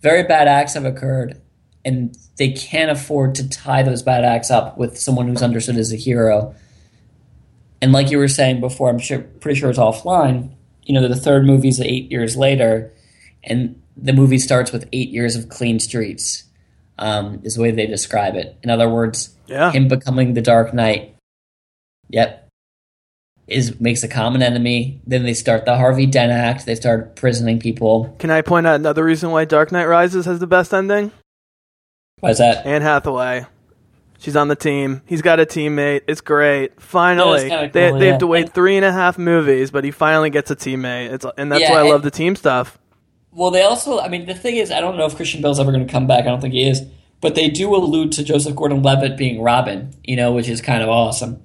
[0.00, 1.40] Very bad acts have occurred,
[1.84, 5.92] and they can't afford to tie those bad acts up with someone who's understood as
[5.92, 6.54] a hero.
[7.82, 10.50] And like you were saying before, I'm sure, pretty sure it's offline.
[10.84, 12.92] You know, the third movie's eight years later,
[13.44, 16.44] and the movie starts with eight years of clean streets.
[16.98, 18.58] Um, is the way they describe it.
[18.62, 19.72] In other words, Yeah.
[19.72, 21.14] him becoming the Dark Knight.
[22.10, 22.46] Yep.
[23.46, 25.00] Is makes a common enemy.
[25.06, 26.66] Then they start the Harvey Dent Act.
[26.66, 28.14] They start prisoning people.
[28.18, 31.10] Can I point out another reason why Dark Knight Rises has the best ending?
[32.20, 32.66] Why is that?
[32.66, 33.46] Anne Hathaway.
[34.20, 35.00] She's on the team.
[35.06, 36.02] He's got a teammate.
[36.06, 36.78] It's great.
[36.80, 38.10] Finally, Yeah, it's they, cool, they yeah.
[38.12, 41.10] have to wait And- three and a half movies, but he finally gets a teammate.
[41.10, 42.78] It's and that's Yeah, why I love the team stuff.
[43.32, 45.72] Well, they also, I mean, the thing is, I don't know if Christian Bale's ever
[45.72, 46.20] going to come back.
[46.24, 46.82] I don't think he is.
[47.22, 50.82] But they do allude to Joseph Gordon Levitt being Robin, you know, which is kind
[50.82, 51.42] of awesome.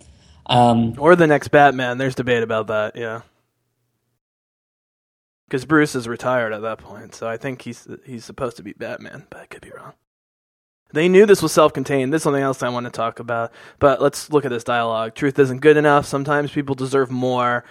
[0.48, 1.98] Um, Or the next Batman.
[1.98, 2.95] There's debate about that.
[2.95, 3.22] Yeah,
[5.48, 8.74] because Bruce is retired at that point, so I think he's he's supposed to be
[8.74, 9.94] Batman, but I could be wrong.
[10.94, 12.14] They knew this was self-contained.
[12.14, 13.52] This is something else I want to talk about.
[13.80, 15.16] But let's look at this dialogue.
[15.16, 16.06] Truth isn't good enough.
[16.06, 17.66] Sometimes people deserve more.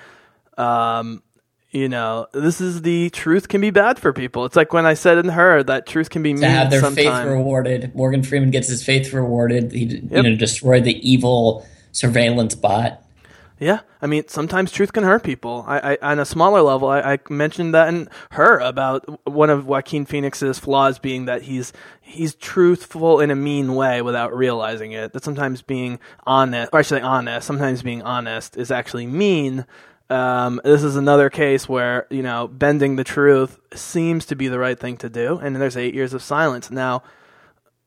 [0.59, 1.23] Um,
[1.71, 4.45] you know, this is the truth can be bad for people.
[4.45, 6.83] It's like when I said in her that truth can be mean to have their
[6.83, 7.95] faith rewarded.
[7.97, 9.73] Morgan Freeman gets his faith rewarded.
[9.73, 13.04] He, you know, destroyed the evil surveillance bot.
[13.59, 15.65] Yeah, I mean, sometimes truth can hurt people.
[15.69, 19.65] I, I on a smaller level, I, I mentioned that in her about one of
[19.67, 25.13] Joaquin Phoenix's flaws being that he's he's truthful in a mean way without realizing it.
[25.13, 29.67] That sometimes being honest, or actually honest, sometimes being honest is actually mean.
[30.11, 34.59] Um, this is another case where you know bending the truth seems to be the
[34.59, 37.05] right thing to do, and there's eight years of silence now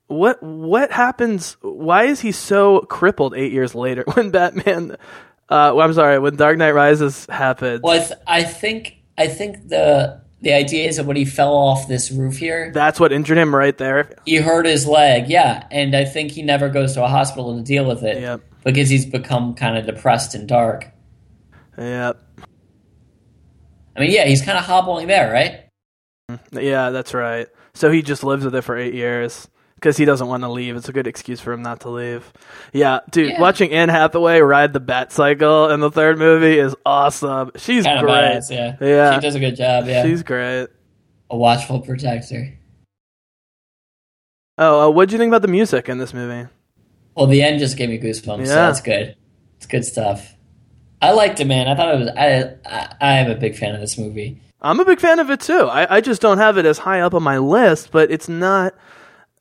[0.07, 4.95] what what happens why is he so crippled eight years later when batman
[5.49, 9.27] uh well, i'm sorry when dark knight rises happened Well, I, th- I think I
[9.27, 13.11] think the the idea is that when he fell off this roof here, that's what
[13.11, 15.27] injured him right there he hurt his leg.
[15.29, 18.41] Yeah, and I think he never goes to a hospital to deal with it Yep.
[18.63, 20.91] because he's become kind of depressed and dark.
[21.77, 22.21] yep
[23.95, 25.63] I mean, yeah, he's kind of hobbling there, right?
[26.51, 29.47] yeah that's right so he just lives with it for eight years
[29.77, 32.31] because he doesn't want to leave it's a good excuse for him not to leave
[32.73, 33.39] yeah dude Yeah.
[33.41, 38.01] watching anne hathaway ride the bat cycle in the third movie is awesome she's Kind
[38.01, 38.75] great badass, yeah.
[38.81, 39.15] Yeah.
[39.15, 39.85] she does a good job.
[39.87, 40.67] Yeah, she's great
[41.29, 42.57] a watchful protector.
[44.57, 46.47] oh uh, what do you think about the music in this movie
[47.15, 48.45] Well, the end just gave me goosebumps.
[48.47, 48.67] So Yeah.
[48.67, 49.15] that's good.
[49.57, 50.35] It's good stuff.
[51.01, 51.67] I liked it, man.
[51.67, 52.09] I thought it was.
[52.09, 54.39] I I, I am a big fan of this movie.
[54.61, 55.61] I'm a big fan of it too.
[55.67, 58.73] I, I just don't have it as high up on my list, but it's not,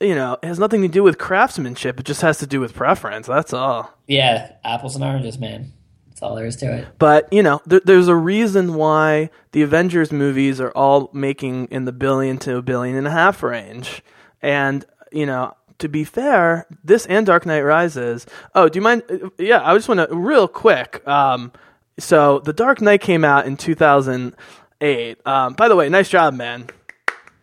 [0.00, 1.99] you know, it has nothing to do with craftsmanship.
[2.00, 3.26] It just has to do with preference.
[3.26, 3.92] That's all.
[4.07, 5.73] Yeah, apples and oranges, man.
[6.08, 6.86] That's all there is to it.
[6.99, 11.84] But, you know, there, there's a reason why the Avengers movies are all making in
[11.84, 14.02] the billion to a billion and a half range.
[14.41, 18.26] And, you know, to be fair, this and Dark Knight Rises.
[18.55, 19.02] Oh, do you mind?
[19.10, 21.07] uh, Yeah, I just want to, real quick.
[21.07, 21.52] Um,
[21.99, 25.26] so The Dark Knight came out in 2008.
[25.26, 26.66] Um, by the way, nice job, man.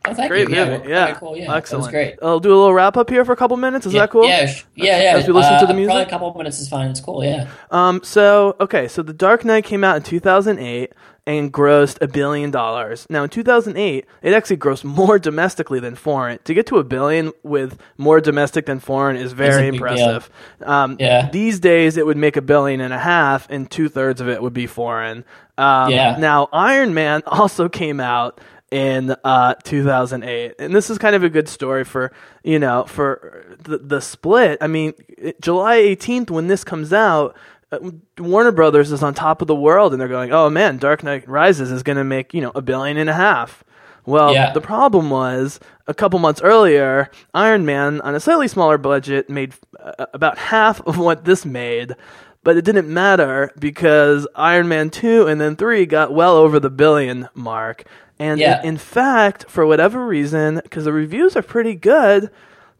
[0.05, 0.55] Oh, thank Great you.
[0.55, 1.37] Yeah, Yeah, okay, cool.
[1.37, 1.89] Yeah, excellent.
[1.91, 2.15] great.
[2.21, 3.85] I'll do a little wrap up here for a couple minutes.
[3.85, 4.25] Is yeah, that cool?
[4.27, 5.17] Yeah, sh- yeah, yeah.
[5.17, 5.91] As we listen to the Uh, music?
[5.91, 6.89] probably a couple minutes is fine.
[6.89, 7.23] It's cool.
[7.23, 7.47] Yeah.
[7.71, 8.01] Um.
[8.03, 8.87] So okay.
[8.89, 10.91] So The Dark Knight came out in 2008,
[11.25, 13.07] and grossed a billion dollars.
[13.09, 16.37] Now in 2008, it actually grossed more domestically than foreign.
[16.43, 20.29] To get to a billion with more domestic than foreign is very impressive.
[20.63, 21.29] Um, yeah.
[21.31, 24.41] These days, it would make a billion and a half, and two thirds of it
[24.41, 25.23] would be foreign.
[25.57, 26.17] Um, yeah.
[26.19, 28.41] Now, Iron Man also came out
[28.73, 32.11] in uh, 2008, and this is kind of a good story for
[32.43, 34.57] you know for the the split.
[34.61, 34.93] I mean,
[35.39, 37.37] July 18th when this comes out.
[37.71, 41.03] Uh, Warner Brothers is on top of the world, and they're going, "Oh man, Dark
[41.03, 43.63] Knight Rises is going to make you know a billion and a half."
[44.05, 44.51] Well, yeah.
[44.51, 49.53] the problem was a couple months earlier, Iron Man on a slightly smaller budget made
[49.79, 51.95] uh, about half of what this made,
[52.43, 56.69] but it didn't matter because Iron Man 2 and then 3 got well over the
[56.69, 57.85] billion mark.
[58.23, 58.61] And yeah.
[58.61, 62.31] in, in fact, for whatever reason, because the reviews are pretty good,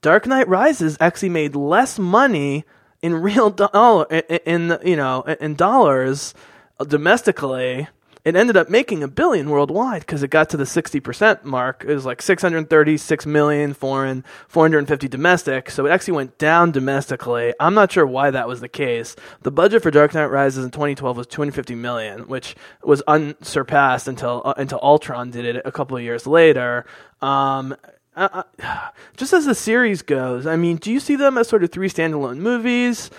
[0.02, 2.64] Dark Knight Rises actually made less money
[3.02, 6.34] in real dollar oh, in, in you know in dollars
[6.80, 7.90] uh, domestically
[8.26, 11.84] it ended up making a billion worldwide because it got to the 60% mark.
[11.86, 15.70] It was like 636 million foreign, 450 domestic.
[15.70, 17.54] So it actually went down domestically.
[17.60, 19.16] I'm not sure why that was the case.
[19.42, 24.42] The budget for Dark Knight Rises in 2012 was 250 million, which was unsurpassed until
[24.46, 26.86] uh, until Ultron did it a couple of years later.
[27.22, 27.76] Um,
[28.16, 28.44] uh,
[29.18, 31.90] just as the series goes, I mean, do you see them as sort of three
[31.90, 33.10] standalone movies?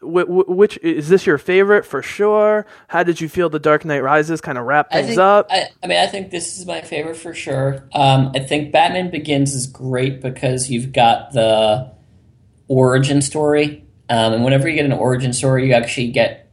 [0.00, 2.66] Which is this your favorite for sure?
[2.88, 5.46] How did you feel the Dark Knight Rises kind of wrap things I think, up?
[5.50, 7.84] I, I, mean, I think this is my favorite for sure.
[7.92, 11.90] Um, I think Batman Begins is great because you've got the
[12.68, 16.50] origin story, um, and whenever you get an origin story, you actually get,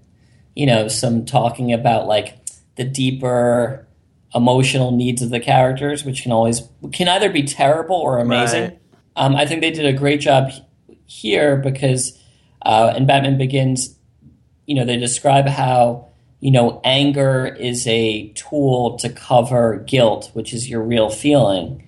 [0.55, 2.37] you know, some talking about like
[2.75, 3.87] the deeper
[4.33, 6.61] emotional needs of the characters, which can always
[6.93, 8.63] can either be terrible or amazing.
[8.63, 8.79] Right.
[9.15, 10.51] Um, I think they did a great job
[11.05, 12.19] here because
[12.65, 13.95] uh, and Batman Begins,
[14.65, 16.07] you know, they describe how
[16.39, 21.87] you know anger is a tool to cover guilt, which is your real feeling.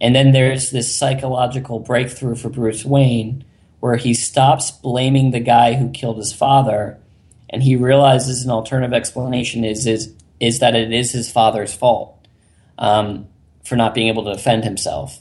[0.00, 3.44] And then there's this psychological breakthrough for Bruce Wayne
[3.80, 6.98] where he stops blaming the guy who killed his father
[7.50, 12.28] and he realizes an alternative explanation is is is that it is his father's fault
[12.78, 13.26] um,
[13.64, 15.20] for not being able to defend himself.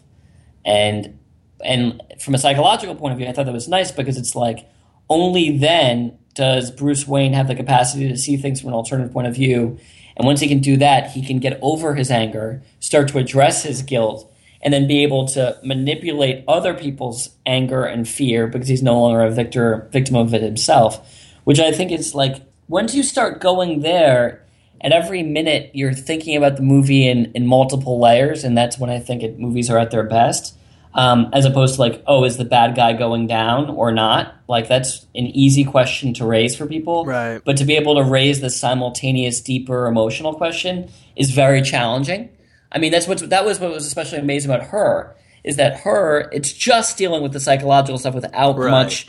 [0.66, 1.18] And
[1.64, 4.70] and from a psychological point of view, I thought that was nice because it's like
[5.10, 9.28] only then does Bruce Wayne have the capacity to see things from an alternative point
[9.28, 9.80] of view.
[10.16, 13.64] And once he can do that, he can get over his anger, start to address
[13.64, 18.84] his guilt, and then be able to manipulate other people's anger and fear because he's
[18.84, 21.14] no longer a victor, victim of it himself.
[21.44, 24.44] Which I think is like once you start going there,
[24.82, 28.90] at every minute you're thinking about the movie in, in multiple layers, and that's when
[28.90, 30.56] I think it, movies are at their best
[30.98, 34.36] um, as opposed to like, oh, is the bad guy going down or not?
[34.48, 37.06] Like that's an easy question to raise for people.
[37.06, 37.40] Right.
[37.46, 42.30] But to be able to raise the simultaneous, deeper emotional question is very challenging.
[42.72, 46.30] I mean, that's what that was what was especially amazing about her is that her
[46.34, 48.72] it's just dealing with the psychological stuff without right.
[48.72, 49.08] much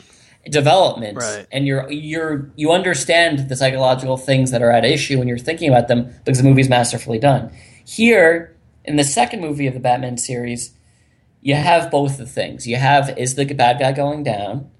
[0.50, 1.47] development right.
[1.50, 5.68] and you're you're you understand the psychological things that are at issue when you're thinking
[5.68, 7.52] about them because the movie's masterfully done
[7.84, 10.73] here in the second movie of the batman series
[11.48, 12.66] you have both the things.
[12.66, 14.70] You have is the bad guy going down,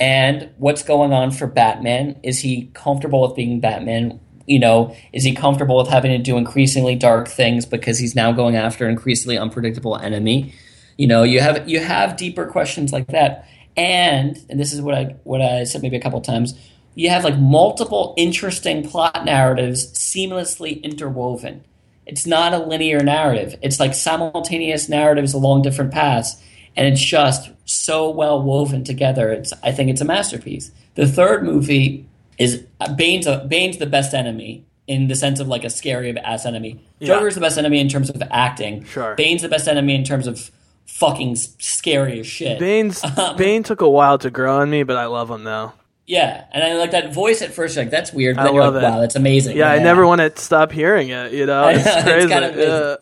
[0.00, 2.18] and what's going on for Batman?
[2.24, 4.18] Is he comfortable with being Batman?
[4.44, 8.32] You know, is he comfortable with having to do increasingly dark things because he's now
[8.32, 10.52] going after an increasingly unpredictable enemy?
[10.98, 14.96] You know, you have you have deeper questions like that, and and this is what
[14.96, 16.58] I what I said maybe a couple times.
[16.96, 21.62] You have like multiple interesting plot narratives seamlessly interwoven
[22.06, 23.56] it's not a linear narrative.
[23.62, 26.36] It's like simultaneous narratives along different paths,
[26.76, 29.30] and it's just so well woven together.
[29.30, 30.70] It's I think it's a masterpiece.
[30.94, 32.06] The third movie
[32.38, 32.64] is
[32.96, 36.80] Bane's a, Bane's the best enemy in the sense of like a scary ass enemy.
[37.00, 37.08] Yeah.
[37.08, 38.84] Joker's the best enemy in terms of acting.
[38.84, 39.14] Sure.
[39.16, 40.50] Bane's the best enemy in terms of
[40.86, 42.58] fucking scary as shit.
[42.58, 45.72] Bane's Um, Bane took a while to grow on me, but I love him though.
[46.06, 47.76] Yeah, and I like that voice at first.
[47.76, 48.36] Like that's weird.
[48.36, 48.86] But I then you're love like, it.
[48.86, 49.56] wow, that's amazing.
[49.56, 51.32] Yeah, I never want to stop hearing it.
[51.32, 52.28] You know, it's know, it's crazy.
[52.28, 52.56] kind of.
[52.56, 52.96] Yeah.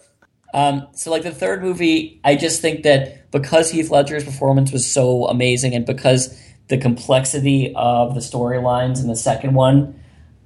[0.54, 4.90] Um, so like the third movie, I just think that because Heath Ledger's performance was
[4.90, 10.00] so amazing, and because the complexity of the storylines in the second one,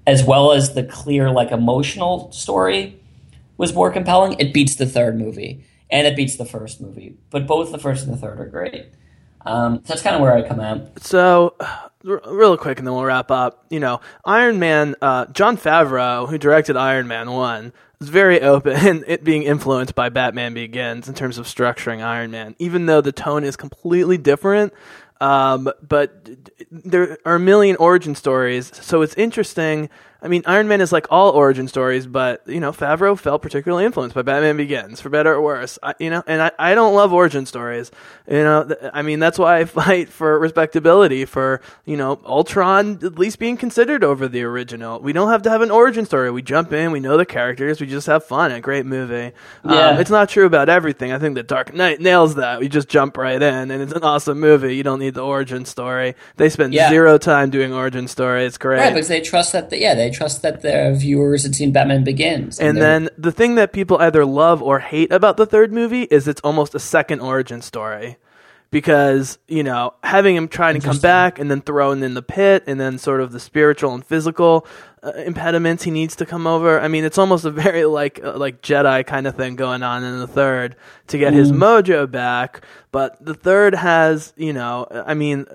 [0.06, 3.00] as well as the clear like emotional story,
[3.56, 4.34] was more compelling.
[4.40, 7.18] It beats the third movie, and it beats the first movie.
[7.30, 8.86] But both the first and the third are great.
[9.46, 11.02] Um, so that's kind of where I come out.
[11.02, 11.54] So,
[12.08, 13.64] real quick, and then we'll wrap up.
[13.70, 19.04] You know, Iron Man, uh, Jon Favreau, who directed Iron Man 1, is very open
[19.06, 23.12] it being influenced by Batman Begins in terms of structuring Iron Man, even though the
[23.12, 24.72] tone is completely different.
[25.20, 26.28] Um, but
[26.70, 29.90] there are a million origin stories, so it's interesting
[30.20, 33.84] I mean, Iron Man is like all origin stories, but you know, Favreau felt particularly
[33.84, 35.78] influenced by Batman Begins, for better or worse.
[35.80, 37.92] I, you know, and I, I don't love origin stories.
[38.28, 42.98] You know, th- I mean, that's why I fight for respectability for you know Ultron
[43.04, 44.98] at least being considered over the original.
[45.00, 46.30] We don't have to have an origin story.
[46.32, 48.50] We jump in, we know the characters, we just have fun.
[48.50, 49.32] A great movie.
[49.64, 49.90] Yeah.
[49.90, 51.12] Um, it's not true about everything.
[51.12, 52.58] I think The Dark Knight nails that.
[52.58, 54.74] We just jump right in, and it's an awesome movie.
[54.74, 56.16] You don't need the origin story.
[56.36, 56.88] They spend Yeah.
[56.88, 58.44] zero time doing origin story.
[58.46, 58.78] It's great.
[58.80, 59.70] Right, because they trust that.
[59.70, 63.32] The, yeah, they trust that the viewers had seen Batman Begins, And they're- then the
[63.32, 66.78] thing that people either love or hate about the third movie is it's almost a
[66.80, 68.16] second origin story.
[68.70, 72.64] Because, you know, having him try to come back and then thrown in the pit
[72.66, 74.66] and then sort of the spiritual and physical
[75.02, 76.78] uh, impediments he needs to come over.
[76.78, 80.04] I mean, it's almost a very like uh, like Jedi kind of thing going on
[80.04, 82.60] in the third to get his mojo back.
[82.92, 85.46] But the third has, you know, I mean,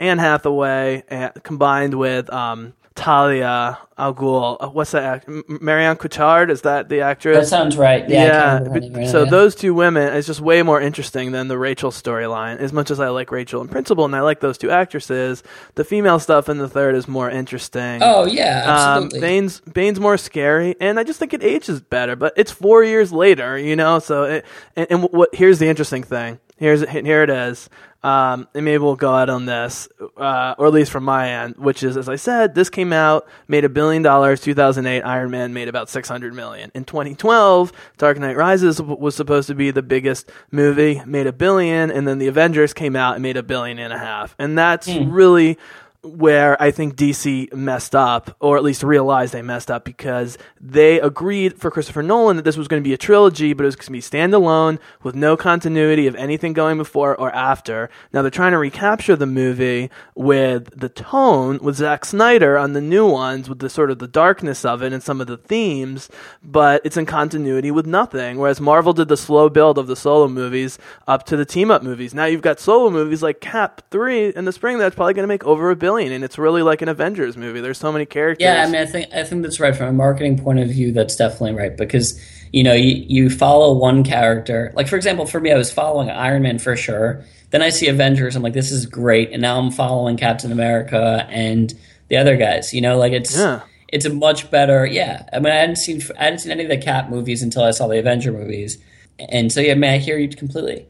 [0.00, 4.56] Anne Hathaway uh, combined with um, Talia Al Ghul.
[4.58, 5.02] Uh, what's that?
[5.04, 7.36] Act- Marianne Cotillard is that the actress?
[7.38, 8.08] that sounds right.
[8.08, 8.78] Yeah, yeah.
[8.78, 9.30] name so now.
[9.30, 12.58] those two women is just way more interesting than the Rachel storyline.
[12.58, 15.44] As much as I like Rachel in principle and I like those two actresses,
[15.76, 18.00] the female stuff in the third is more interesting.
[18.02, 18.70] Oh yeah, Um,
[19.04, 19.20] absolutely.
[19.20, 22.16] Bane's Bane's more scary, and I just think it ages better.
[22.16, 24.00] But it's four years later, you know.
[24.00, 24.44] So, it,
[24.74, 26.40] and, and what here's the interesting thing.
[26.58, 27.70] Here's here it is.
[28.02, 31.56] Um, and maybe we'll go out on this, uh, or at least from my end,
[31.56, 34.40] which is, as I said, this came out, made a billion dollars.
[34.40, 36.70] 2008, Iron Man made about 600 million.
[36.76, 41.90] In 2012, Dark Knight Rises was supposed to be the biggest movie, made a billion,
[41.90, 44.36] and then the Avengers came out and made a billion and a half.
[44.38, 45.58] And that's really
[46.02, 51.00] where I think DC messed up, or at least realized they messed up, because they
[51.00, 53.76] agreed for Christopher Nolan that this was going to be a trilogy, but it was
[53.76, 57.90] going to be standalone with no continuity of anything going before or after.
[58.12, 62.80] Now they're trying to recapture the movie with the tone with Zack Snyder on the
[62.80, 66.08] new ones, with the sort of the darkness of it and some of the themes,
[66.42, 68.38] but it's in continuity with nothing.
[68.38, 70.78] Whereas Marvel did the slow build of the solo movies
[71.08, 72.14] up to the team up movies.
[72.14, 75.28] Now you've got solo movies like Cap 3 in the spring that's probably going to
[75.28, 77.60] make over a billion, and it's really like an Avengers movie.
[77.60, 78.42] There's so many characters.
[78.44, 80.92] Yeah, I mean, I think I think that's right from a marketing point of view.
[80.92, 82.20] That's definitely right because
[82.52, 84.70] you know you, you follow one character.
[84.74, 87.24] Like for example, for me, I was following Iron Man for sure.
[87.50, 88.36] Then I see Avengers.
[88.36, 91.72] I'm like, this is great, and now I'm following Captain America and
[92.08, 92.74] the other guys.
[92.74, 93.62] You know, like it's Yeah.
[93.88, 94.84] it's a much better.
[94.86, 97.62] Yeah, I mean, I hadn't seen I hadn't seen any of the Cap movies until
[97.64, 98.78] I saw the Avenger movies,
[99.18, 100.86] and so yeah, man, I hear you completely.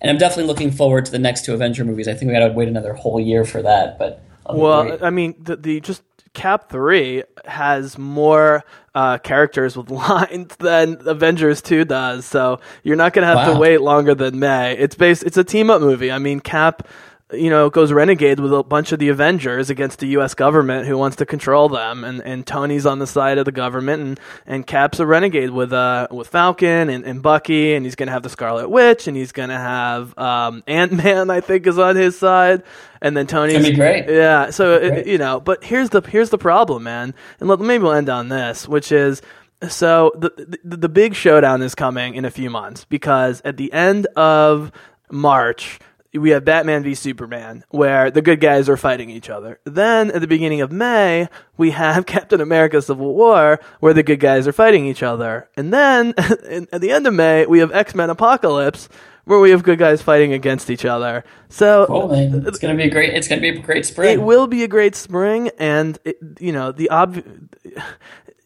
[0.00, 2.08] And I'm definitely looking forward to the next two Avenger movies.
[2.08, 4.20] I think we got to wait another whole year for that, but.
[4.48, 4.98] Well.
[5.04, 6.02] I mean, the, the just
[6.34, 8.64] Cap three has more
[8.94, 13.82] uh, characters with lines than Avengers two does, so you're not gonna have to wait
[13.82, 14.76] longer than May.
[14.78, 15.24] It's based.
[15.24, 16.10] It's a team up movie.
[16.10, 16.88] I mean, Cap.
[17.32, 20.34] You know, goes renegade with a bunch of the Avengers against the U.S.
[20.34, 24.02] government who wants to control them, and, and Tony's on the side of the government,
[24.02, 28.12] and, and Cap's a renegade with uh with Falcon and, and Bucky, and he's gonna
[28.12, 31.96] have the Scarlet Witch, and he's gonna have um, Ant Man, I think, is on
[31.96, 32.62] his side,
[33.00, 34.08] and then Tony's be great.
[34.08, 34.50] yeah.
[34.50, 35.06] So it, Great.
[35.06, 37.14] you know, but here's the here's the problem, man.
[37.40, 39.22] And maybe we'll end on this, which is
[39.68, 43.72] so the, the the big showdown is coming in a few months because at the
[43.72, 44.72] end of
[45.10, 45.78] March
[46.14, 49.60] we have Batman v Superman, where the good guys are fighting each other.
[49.64, 54.20] Then at the beginning of May, we have Captain America Civil War, where the good
[54.20, 55.48] guys are fighting each other.
[55.56, 58.88] And then at the end of May, we have X Men Apocalypse,
[59.24, 61.24] where we have good guys fighting against each other.
[61.48, 63.14] So it's gonna be a great.
[63.14, 64.12] It's gonna be a great spring.
[64.12, 67.22] it will be a great spring, and it, you know the ob.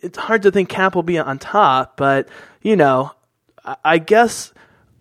[0.03, 2.29] It's hard to think Cap will be on top, but
[2.63, 3.13] you know,
[3.65, 4.53] I, I guess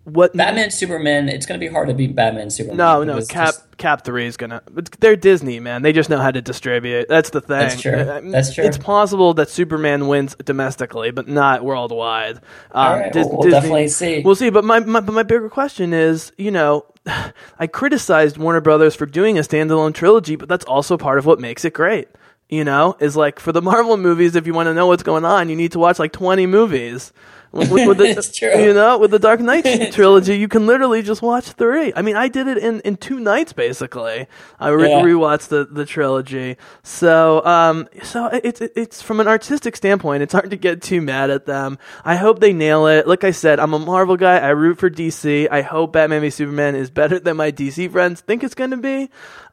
[0.06, 1.28] what Batman, Superman.
[1.28, 2.76] It's gonna be hard to beat Batman, Superman.
[2.78, 4.62] no, no, Cap just- Cap three is gonna.
[5.00, 5.82] They're Disney, man.
[5.82, 7.08] They just know how to distribute.
[7.08, 7.58] That's the thing.
[7.58, 7.92] That's true.
[7.92, 8.64] Uh, That's true.
[8.64, 12.36] It's possible that Superman wins domestically, but not worldwide.
[12.36, 14.22] Um, All right, Dis- we'll- we'll definitely see.
[14.24, 14.48] We'll see.
[14.50, 16.86] But my, my but my bigger question is, you know,
[17.58, 21.38] I criticized Warner Brothers for doing a standalone trilogy, but that's also part of what
[21.40, 22.08] makes it great.
[22.48, 25.24] You know, is like for the Marvel movies, if you want to know what's going
[25.24, 27.12] on, you need to watch like twenty movies.
[27.56, 28.60] With, with the.
[28.62, 31.92] You know, with the Dark Knight trilogy, you can literally just watch three.
[31.96, 34.26] I mean, I did it in, in two nights basically.
[34.60, 35.02] I re- Yeah.
[35.02, 36.56] rewatched the, the trilogy.
[36.82, 41.30] So, um, so it's it's from an artistic standpoint, it's hard to get too mad
[41.30, 41.78] at them.
[42.04, 43.06] I hope they nail it.
[43.08, 44.38] Like I said, I'm a Marvel guy.
[44.38, 45.48] I root for DC.
[45.50, 48.76] I hope Batman v Superman is better than my DC friends think it's going to
[48.76, 49.10] be.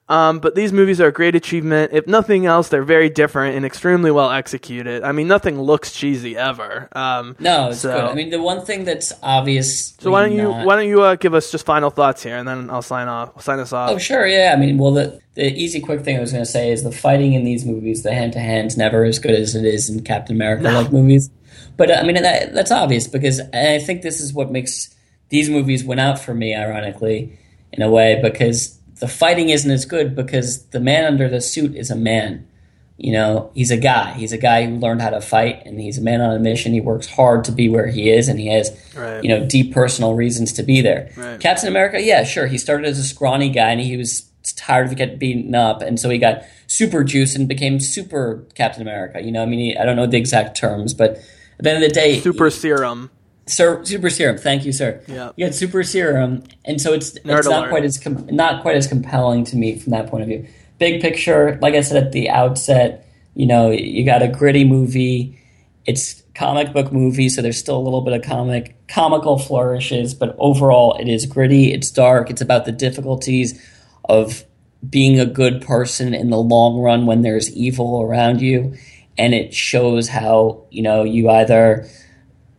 [0.10, 1.94] Um, but these movies are a great achievement.
[1.94, 5.02] If nothing else, they're very different and extremely well executed.
[5.02, 6.90] I mean, nothing looks cheesy ever.
[6.92, 8.12] Um, No, it's so, good.
[8.12, 9.94] I mean, the one thing that's obvious.
[10.00, 12.48] so why don't you why don't you uh, give us just final thoughts here, and
[12.48, 13.92] then I'll sign off, sign us off.
[13.92, 14.54] Oh, sure, yeah.
[14.54, 16.92] I mean, well, the, the easy, quick thing I was going to say is the
[16.92, 20.04] fighting in these movies, the hand to hand's never as good as it is in
[20.04, 21.30] Captain America like movies.
[21.78, 24.94] But uh, I mean, that, that's obvious because I think this is what makes
[25.30, 27.40] these movies win out for me, ironically,
[27.72, 31.76] in a way, because the fighting isn't as good because the man under the suit
[31.76, 32.48] is a man.
[32.96, 34.14] You know, he's a guy.
[34.14, 36.72] He's a guy who learned how to fight, and he's a man on a mission.
[36.72, 39.22] He works hard to be where he is, and he has, Right.
[39.22, 41.10] you know, deep personal reasons to be there.
[41.18, 41.38] Right.
[41.38, 42.48] Captain America, yeah, sure.
[42.48, 44.24] He started as a scrawny guy, and he was
[44.56, 48.82] tired of getting beaten up, and so he got super juice and became super Captain
[48.82, 49.22] America.
[49.22, 51.12] You know, I mean, he, I don't know the exact terms, but
[51.58, 53.10] at the end of the day, Super serum.
[53.46, 54.38] Sir, super serum.
[54.38, 55.02] Thank you, sir.
[55.08, 55.32] Yeah.
[55.36, 58.78] You got super serum, and so it's Nerd it's not quite as com- not quite
[58.78, 60.48] as compelling to me from that point of view.
[60.80, 65.40] Big picture, like I said at the outset, you know, you got a gritty movie.
[65.86, 70.36] It's comic book movie, so there's still a little bit of comic comical flourishes, but
[70.40, 71.74] overall, it is gritty.
[71.74, 72.30] It's dark.
[72.30, 73.62] It's about the difficulties
[74.06, 74.46] of
[74.90, 78.76] being a good person in the long run when there's evil around you,
[79.18, 81.90] and it shows how you know you either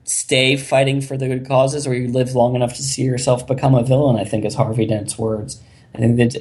[0.04, 3.74] stay fighting for the good causes or you live long enough to see yourself become
[3.74, 5.62] a villain i think is harvey dent's words
[5.94, 6.36] i think that's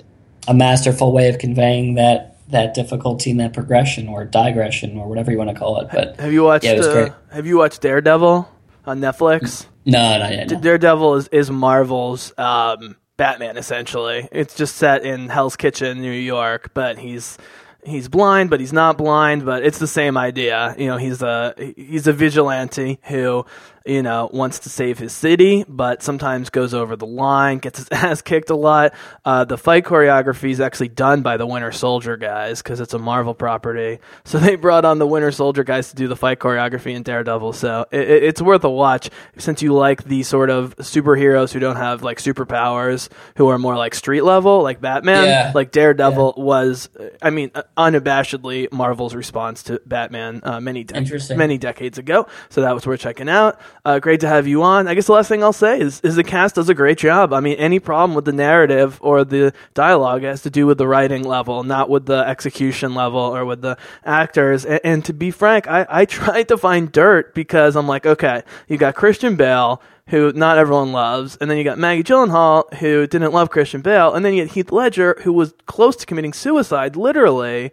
[0.47, 5.31] a masterful way of conveying that that difficulty and that progression or digression or whatever
[5.31, 6.65] you want to call it but Have you watched?
[6.65, 8.49] Yeah, it was uh, have you watched Daredevil
[8.85, 9.65] on Netflix?
[9.85, 10.59] no not yet no.
[10.59, 14.27] Daredevil is, is Marvel's um, Batman essentially.
[14.31, 17.37] It's just set in Hell's Kitchen, New York, but he's
[17.85, 19.45] he's blind, but he's not blind.
[19.45, 20.75] But it's the same idea.
[20.77, 23.45] You know, he's a he's a vigilante who
[23.85, 27.89] you know wants to save his city, but sometimes goes over the line, gets his
[27.91, 28.93] ass kicked a lot.
[29.25, 32.99] Uh, the fight choreography is actually done by the Winter Soldier guys because it's a
[32.99, 33.99] Marvel property.
[34.25, 37.53] So they brought on the Winter Soldier guys to do the fight choreography in Daredevil.
[37.53, 41.59] So it, it- it's worth a watch since you like the sort of superheroes who
[41.59, 45.25] don't have like superpowers, who are more like street level, like Batman.
[45.25, 45.51] Yeah.
[45.53, 50.95] Like Daredevil was, uh, I mean, uh, unabashedly Marvel's response to Batman uh, many de-
[51.37, 52.27] many decades ago.
[52.49, 53.59] So that was worth checking out.
[53.85, 54.87] Uh, great to have you on.
[54.87, 57.33] I guess the last thing I'll say is, is the cast does a great job.
[57.33, 60.87] I mean, any problem with the narrative or the dialogue has to do with the
[60.87, 64.63] writing level, not with the execution level or with the actors.
[64.63, 68.43] And, and to be frank, I, I tried to find dirt because I'm like, okay,
[68.69, 73.05] you got Christian Bale, who not everyone loves, and then you got Maggie Gyllenhaal, who
[73.05, 76.31] didn't love Christian Bale, and then you had Heath Ledger, who was close to committing
[76.31, 77.71] suicide, literally.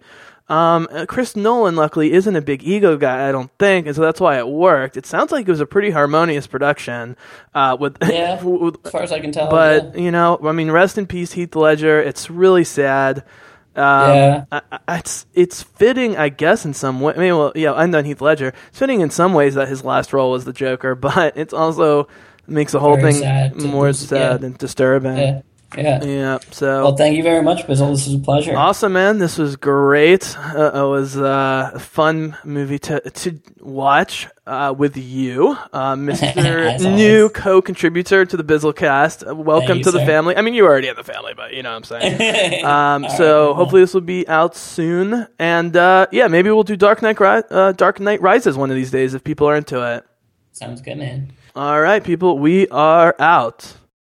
[0.50, 4.02] Um, uh, Chris Nolan, luckily, isn't a big ego guy, I don't think, and so
[4.02, 4.96] that's why it worked.
[4.96, 7.16] It sounds like it was a pretty harmonious production.
[7.54, 10.00] Uh, with, yeah with as far as i can tell but yeah.
[10.02, 12.02] you know, I mean, rest in peace, Heath Ledger.
[12.02, 13.18] It's really sad.
[13.76, 14.44] Um, Yeah.
[14.50, 17.14] I, I, it's it's fitting, I guess, in some way.
[17.14, 18.52] I mean, well, yeah, I'm done Heath Ledger.
[18.70, 22.08] It's fitting in some ways that his last role was the Joker, but it's also
[22.48, 24.46] makes the whole Very thing sad more lose- sad yeah.
[24.46, 25.16] and disturbing.
[25.16, 25.42] yeah
[25.76, 29.18] yeah Yeah, so well thank you very much bizzle this was a pleasure Awesome, man.
[29.18, 30.36] This was great.
[30.38, 36.80] Uh, it was uh, a fun movie to to watch uh, with you, uh, Mr.
[36.96, 37.32] New always.
[37.32, 39.24] co-contributor to the Bizzle cast.
[39.26, 40.06] Uh, Welcome you, to the sir.
[40.06, 40.36] family.
[40.36, 42.64] I mean, you already in the family, but you know what I'm saying.
[42.64, 46.76] um, so right, hopefully this will be out soon, and uh, yeah, maybe we'll do
[46.76, 49.80] Dark Knight Ri- uh, Dark Knight Rises one of these days if people are into
[49.94, 50.04] it.
[50.52, 53.74] sounds good man All right, people, we are out.